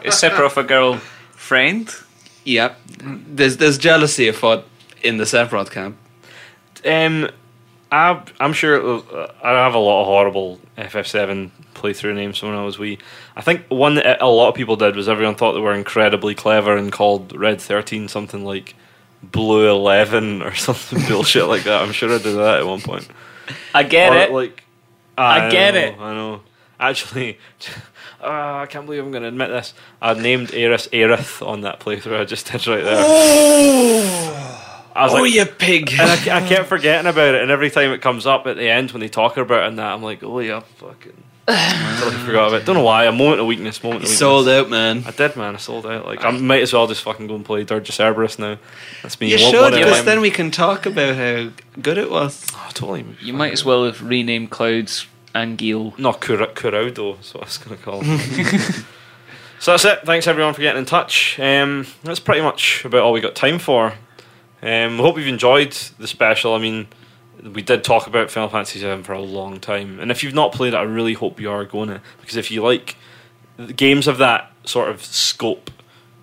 Is 0.04 0.14
Sephiroth 0.14 0.56
a 0.56 0.62
girl 0.62 0.96
friend? 1.32 1.92
Yep. 2.44 2.78
There's, 3.02 3.56
there's 3.58 3.78
jealousy 3.78 4.28
afoot 4.28 4.64
in 5.02 5.16
the 5.18 5.24
Sephiroth 5.24 5.70
camp. 5.70 5.96
Um, 6.84 7.28
I, 7.92 8.22
I'm 8.40 8.52
sure 8.52 8.74
it 8.76 8.82
will- 8.82 9.06
uh, 9.12 9.28
I 9.42 9.50
have 9.50 9.74
a 9.74 9.78
lot 9.78 10.02
of 10.02 10.06
horrible 10.06 10.60
FF7 10.78 11.50
playthrough 11.74 12.14
names 12.14 12.38
from 12.38 12.50
when 12.50 12.58
I 12.58 12.64
was 12.64 12.78
wee. 12.78 12.98
I 13.36 13.40
think 13.42 13.66
one 13.68 13.96
that 13.96 14.22
a 14.22 14.26
lot 14.28 14.48
of 14.48 14.54
people 14.54 14.76
did 14.76 14.96
was 14.96 15.08
everyone 15.08 15.34
thought 15.34 15.52
they 15.52 15.60
were 15.60 15.74
incredibly 15.74 16.34
clever 16.34 16.76
and 16.76 16.90
called 16.90 17.34
Red 17.36 17.60
13 17.60 18.08
something 18.08 18.44
like 18.44 18.74
Blue 19.22 19.68
11 19.70 20.42
or 20.42 20.54
something 20.54 21.00
bullshit 21.08 21.46
like 21.46 21.64
that. 21.64 21.82
I'm 21.82 21.92
sure 21.92 22.08
I 22.10 22.18
did 22.18 22.36
that 22.36 22.60
at 22.60 22.66
one 22.66 22.80
point. 22.80 23.08
I 23.74 23.82
get 23.82 24.12
Or, 24.12 24.16
it. 24.16 24.32
Like, 24.32 24.64
I 25.18 25.50
get 25.50 25.74
know, 25.74 25.80
it. 25.80 25.98
I 25.98 26.14
know. 26.14 26.40
Actually, 26.80 27.38
uh, 28.20 28.26
I 28.62 28.66
can't 28.68 28.84
believe 28.86 29.04
I'm 29.04 29.10
going 29.12 29.22
to 29.22 29.28
admit 29.28 29.48
this. 29.48 29.74
I 30.02 30.14
named 30.14 30.48
Aerith 30.48 30.88
Aerith 30.90 31.46
on 31.46 31.60
that 31.62 31.80
playthrough. 31.80 32.20
I 32.20 32.24
just 32.24 32.50
did 32.50 32.66
right 32.66 32.82
there. 32.82 33.04
I 34.96 35.04
was 35.04 35.12
Oh, 35.12 35.22
like, 35.22 35.34
you 35.34 35.44
pig! 35.44 35.90
and 35.92 36.02
I, 36.02 36.36
I 36.44 36.48
kept 36.48 36.68
forgetting 36.68 37.08
about 37.10 37.34
it, 37.34 37.42
and 37.42 37.50
every 37.50 37.70
time 37.70 37.92
it 37.92 38.00
comes 38.00 38.26
up 38.26 38.46
at 38.46 38.56
the 38.56 38.68
end 38.68 38.92
when 38.92 39.00
they 39.00 39.08
talk 39.08 39.36
about 39.36 39.64
it 39.64 39.68
and 39.68 39.78
that, 39.78 39.92
I'm 39.92 40.02
like, 40.02 40.22
oh 40.22 40.38
yeah, 40.40 40.60
fucking. 40.76 41.22
I 41.48 41.98
totally 42.00 42.22
forgot 42.24 42.48
about 42.48 42.62
it. 42.62 42.64
Don't 42.64 42.76
know 42.76 42.82
why. 42.84 43.04
A 43.04 43.12
moment 43.12 43.40
of 43.40 43.46
weakness. 43.46 43.82
Moment 43.82 44.04
of 44.04 44.08
weakness. 44.08 44.18
sold 44.18 44.48
out, 44.48 44.70
man. 44.70 45.04
I 45.06 45.10
did, 45.10 45.36
man. 45.36 45.54
I 45.54 45.58
sold 45.58 45.84
out. 45.86 46.06
Like 46.06 46.24
I 46.24 46.30
might 46.30 46.62
as 46.62 46.72
well 46.72 46.86
just 46.86 47.02
fucking 47.02 47.26
go 47.26 47.34
and 47.34 47.44
play 47.44 47.64
Dirge 47.64 47.90
Cerberus 47.90 48.38
now. 48.38 48.56
That's 49.02 49.20
me. 49.20 49.28
You 49.28 49.44
What- 49.44 49.50
should, 49.72 49.74
because 49.78 50.04
then 50.04 50.20
we 50.22 50.30
can 50.30 50.50
talk 50.50 50.86
about 50.86 51.16
how 51.16 51.50
good 51.82 51.98
it 51.98 52.10
was. 52.10 52.46
Oh, 52.54 52.70
totally. 52.72 53.04
You 53.20 53.34
might 53.34 53.52
as 53.52 53.64
well 53.64 53.84
have 53.84 54.02
renamed 54.02 54.50
Clouds 54.50 55.06
Anguille. 55.34 55.92
Not 55.98 56.20
Cura- 56.22 56.46
Curaudo, 56.54 57.20
is 57.20 57.34
what 57.34 57.42
I 57.42 57.46
was 57.46 57.58
going 57.58 57.76
to 57.76 57.82
call 57.82 58.00
him. 58.00 58.18
so 59.58 59.72
that's 59.72 59.84
it. 59.84 60.00
Thanks 60.04 60.26
everyone 60.26 60.54
for 60.54 60.62
getting 60.62 60.78
in 60.80 60.86
touch. 60.86 61.38
Um, 61.38 61.86
that's 62.04 62.20
pretty 62.20 62.40
much 62.40 62.84
about 62.86 63.02
all 63.02 63.12
we 63.12 63.20
got 63.20 63.34
time 63.34 63.58
for. 63.58 63.94
Um, 64.62 64.96
hope 64.98 65.18
you've 65.18 65.26
enjoyed 65.26 65.72
the 65.98 66.06
special. 66.06 66.54
I 66.54 66.58
mean, 66.58 66.86
we 67.52 67.62
did 67.62 67.84
talk 67.84 68.06
about 68.06 68.30
Final 68.30 68.48
Fantasy 68.48 68.80
VII 68.80 69.02
for 69.02 69.12
a 69.12 69.20
long 69.20 69.60
time, 69.60 70.00
and 70.00 70.10
if 70.10 70.22
you've 70.22 70.34
not 70.34 70.52
played 70.52 70.74
it, 70.74 70.76
I 70.76 70.82
really 70.82 71.14
hope 71.14 71.40
you 71.40 71.50
are 71.50 71.64
going 71.64 71.88
to 71.88 72.00
because 72.20 72.36
if 72.36 72.50
you 72.50 72.62
like 72.62 72.96
games 73.76 74.08
of 74.08 74.18
that 74.18 74.50
sort 74.64 74.88
of 74.88 75.04
scope, 75.04 75.70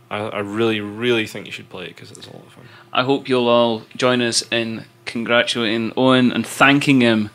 I, 0.10 0.18
I 0.19 0.39
really, 0.39 0.81
really 0.81 1.27
think 1.27 1.45
you 1.45 1.52
should 1.52 1.69
play 1.69 1.85
it 1.85 1.95
because 1.95 2.11
it's 2.11 2.27
a 2.27 2.34
lot 2.34 2.45
of 2.45 2.53
fun. 2.53 2.65
I 2.91 3.03
hope 3.03 3.30
you'll 3.30 3.48
all 3.48 3.84
join 3.95 4.22
us 4.22 4.43
in 4.52 4.85
congratulating 5.06 5.93
Owen 5.95 6.31
and 6.31 6.45
thanking 6.45 7.02
him 7.02 7.30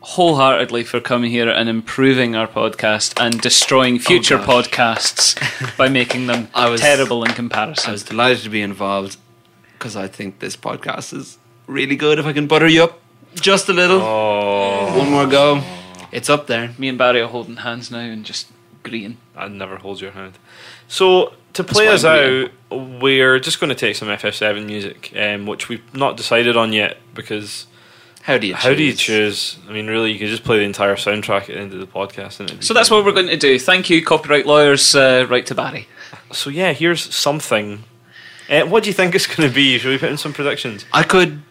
wholeheartedly 0.00 0.84
for 0.84 1.00
coming 1.00 1.30
here 1.30 1.48
and 1.48 1.68
improving 1.68 2.36
our 2.36 2.46
podcast 2.46 3.20
and 3.20 3.40
destroying 3.40 3.96
oh, 3.96 3.98
future 3.98 4.38
gosh. 4.38 4.68
podcasts 4.68 5.76
by 5.76 5.88
making 5.88 6.26
them 6.26 6.48
I 6.54 6.68
was- 6.68 6.80
terrible 6.80 7.24
in 7.24 7.32
comparison. 7.32 7.88
I 7.90 7.92
was 7.92 8.04
delighted 8.04 8.42
to 8.44 8.50
be 8.50 8.62
involved 8.62 9.16
because 9.72 9.96
I 9.96 10.06
think 10.06 10.38
this 10.38 10.56
podcast 10.56 11.12
is 11.12 11.38
really 11.66 11.96
good. 11.96 12.18
If 12.18 12.26
I 12.26 12.32
can 12.32 12.46
butter 12.46 12.66
you 12.68 12.84
up 12.84 12.98
just 13.34 13.68
a 13.68 13.72
little, 13.72 14.00
Oh, 14.00 14.96
one 14.98 15.10
more 15.10 15.26
go, 15.26 15.62
it's 16.12 16.30
up 16.30 16.46
there. 16.46 16.74
Me 16.78 16.88
and 16.88 16.96
Barry 16.98 17.20
are 17.20 17.28
holding 17.28 17.56
hands 17.56 17.90
now 17.90 17.98
and 17.98 18.24
just 18.24 18.48
agreeing. 18.84 19.18
I'd 19.36 19.52
never 19.52 19.76
hold 19.76 20.00
your 20.00 20.12
hand. 20.12 20.38
So 20.88 21.34
to 21.54 21.64
play 21.64 21.88
us 21.88 22.04
out, 22.04 22.50
we're 22.70 23.38
just 23.40 23.60
going 23.60 23.68
to 23.70 23.74
take 23.74 23.96
some 23.96 24.08
FF7 24.08 24.64
music, 24.66 25.12
um, 25.16 25.46
which 25.46 25.68
we've 25.68 25.82
not 25.94 26.16
decided 26.16 26.56
on 26.56 26.72
yet 26.72 26.96
because 27.14 27.66
How 28.22 28.38
do 28.38 28.46
you? 28.46 28.54
how 28.54 28.72
do 28.74 28.82
you 28.82 28.92
choose? 28.92 29.54
choose? 29.54 29.58
I 29.68 29.72
mean, 29.72 29.86
really, 29.88 30.12
you 30.12 30.18
could 30.18 30.28
just 30.28 30.44
play 30.44 30.58
the 30.58 30.64
entire 30.64 30.96
soundtrack 30.96 31.42
at 31.42 31.46
the 31.48 31.58
end 31.58 31.72
of 31.74 31.80
the 31.80 31.86
podcast. 31.86 32.40
And 32.40 32.62
So 32.64 32.72
that's 32.72 32.88
fine. 32.88 32.98
what 32.98 33.04
we're 33.04 33.12
going 33.12 33.26
to 33.28 33.36
do. 33.36 33.58
Thank 33.58 33.90
you, 33.90 34.02
copyright 34.04 34.46
lawyers. 34.46 34.94
Uh, 34.94 35.26
right 35.28 35.44
to 35.46 35.54
Barry. 35.54 35.88
So 36.32 36.48
yeah, 36.50 36.72
here's 36.72 37.14
something. 37.14 37.84
Uh, 38.48 38.62
what 38.62 38.84
do 38.84 38.88
you 38.88 38.94
think 38.94 39.14
it's 39.14 39.26
going 39.26 39.48
to 39.48 39.54
be? 39.54 39.76
Should 39.78 39.90
we 39.90 39.98
put 39.98 40.10
in 40.10 40.16
some 40.16 40.32
predictions? 40.32 40.84
I 40.92 41.02
could, 41.02 41.42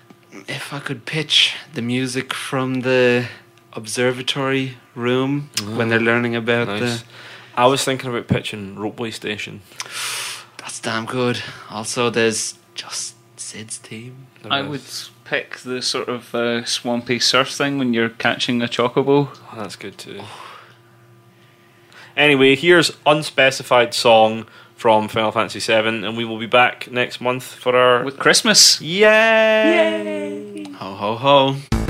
if 0.47 0.73
I 0.73 0.79
could 0.79 1.05
pitch 1.05 1.55
the 1.73 1.81
music 1.81 2.33
from 2.33 2.81
the 2.81 3.27
observatory 3.73 4.77
room 4.95 5.49
when 5.75 5.89
they're 5.89 5.99
learning 5.99 6.35
about 6.35 6.67
Nice. 6.67 7.01
the. 7.01 7.03
I 7.55 7.67
was 7.67 7.83
thinking 7.83 8.09
about 8.09 8.27
pitching 8.27 8.75
Ropeway 8.75 9.13
Station. 9.13 9.61
That's 10.57 10.79
damn 10.79 11.05
good. 11.05 11.41
Also, 11.69 12.09
there's 12.09 12.55
just 12.73 13.15
Cid's 13.37 13.77
theme. 13.77 14.27
There 14.43 14.51
I 14.51 14.61
is. 14.61 14.67
would 14.69 15.25
pick 15.29 15.57
the 15.59 15.81
sort 15.81 16.09
of 16.09 16.33
uh, 16.35 16.65
swampy 16.65 17.19
surf 17.19 17.49
thing 17.51 17.77
when 17.77 17.93
you're 17.93 18.09
catching 18.09 18.61
a 18.61 18.67
chocobo. 18.67 19.29
Oh, 19.33 19.53
that's 19.57 19.75
good 19.75 19.97
too. 19.97 20.21
Anyway, 22.17 22.55
here's 22.55 22.91
unspecified 23.05 23.93
song 23.93 24.47
from 24.85 25.07
Final 25.07 25.31
Fantasy 25.31 25.57
VII, 25.59 26.05
and 26.05 26.15
we 26.15 26.25
will 26.25 26.37
be 26.37 26.45
back 26.45 26.91
next 26.91 27.19
month 27.19 27.43
for 27.43 27.75
our 27.75 28.03
With 28.03 28.19
Christmas. 28.19 28.79
Yay! 28.79 30.63
Ho 30.73 30.93
ho 30.93 31.15
ho. 31.15 31.84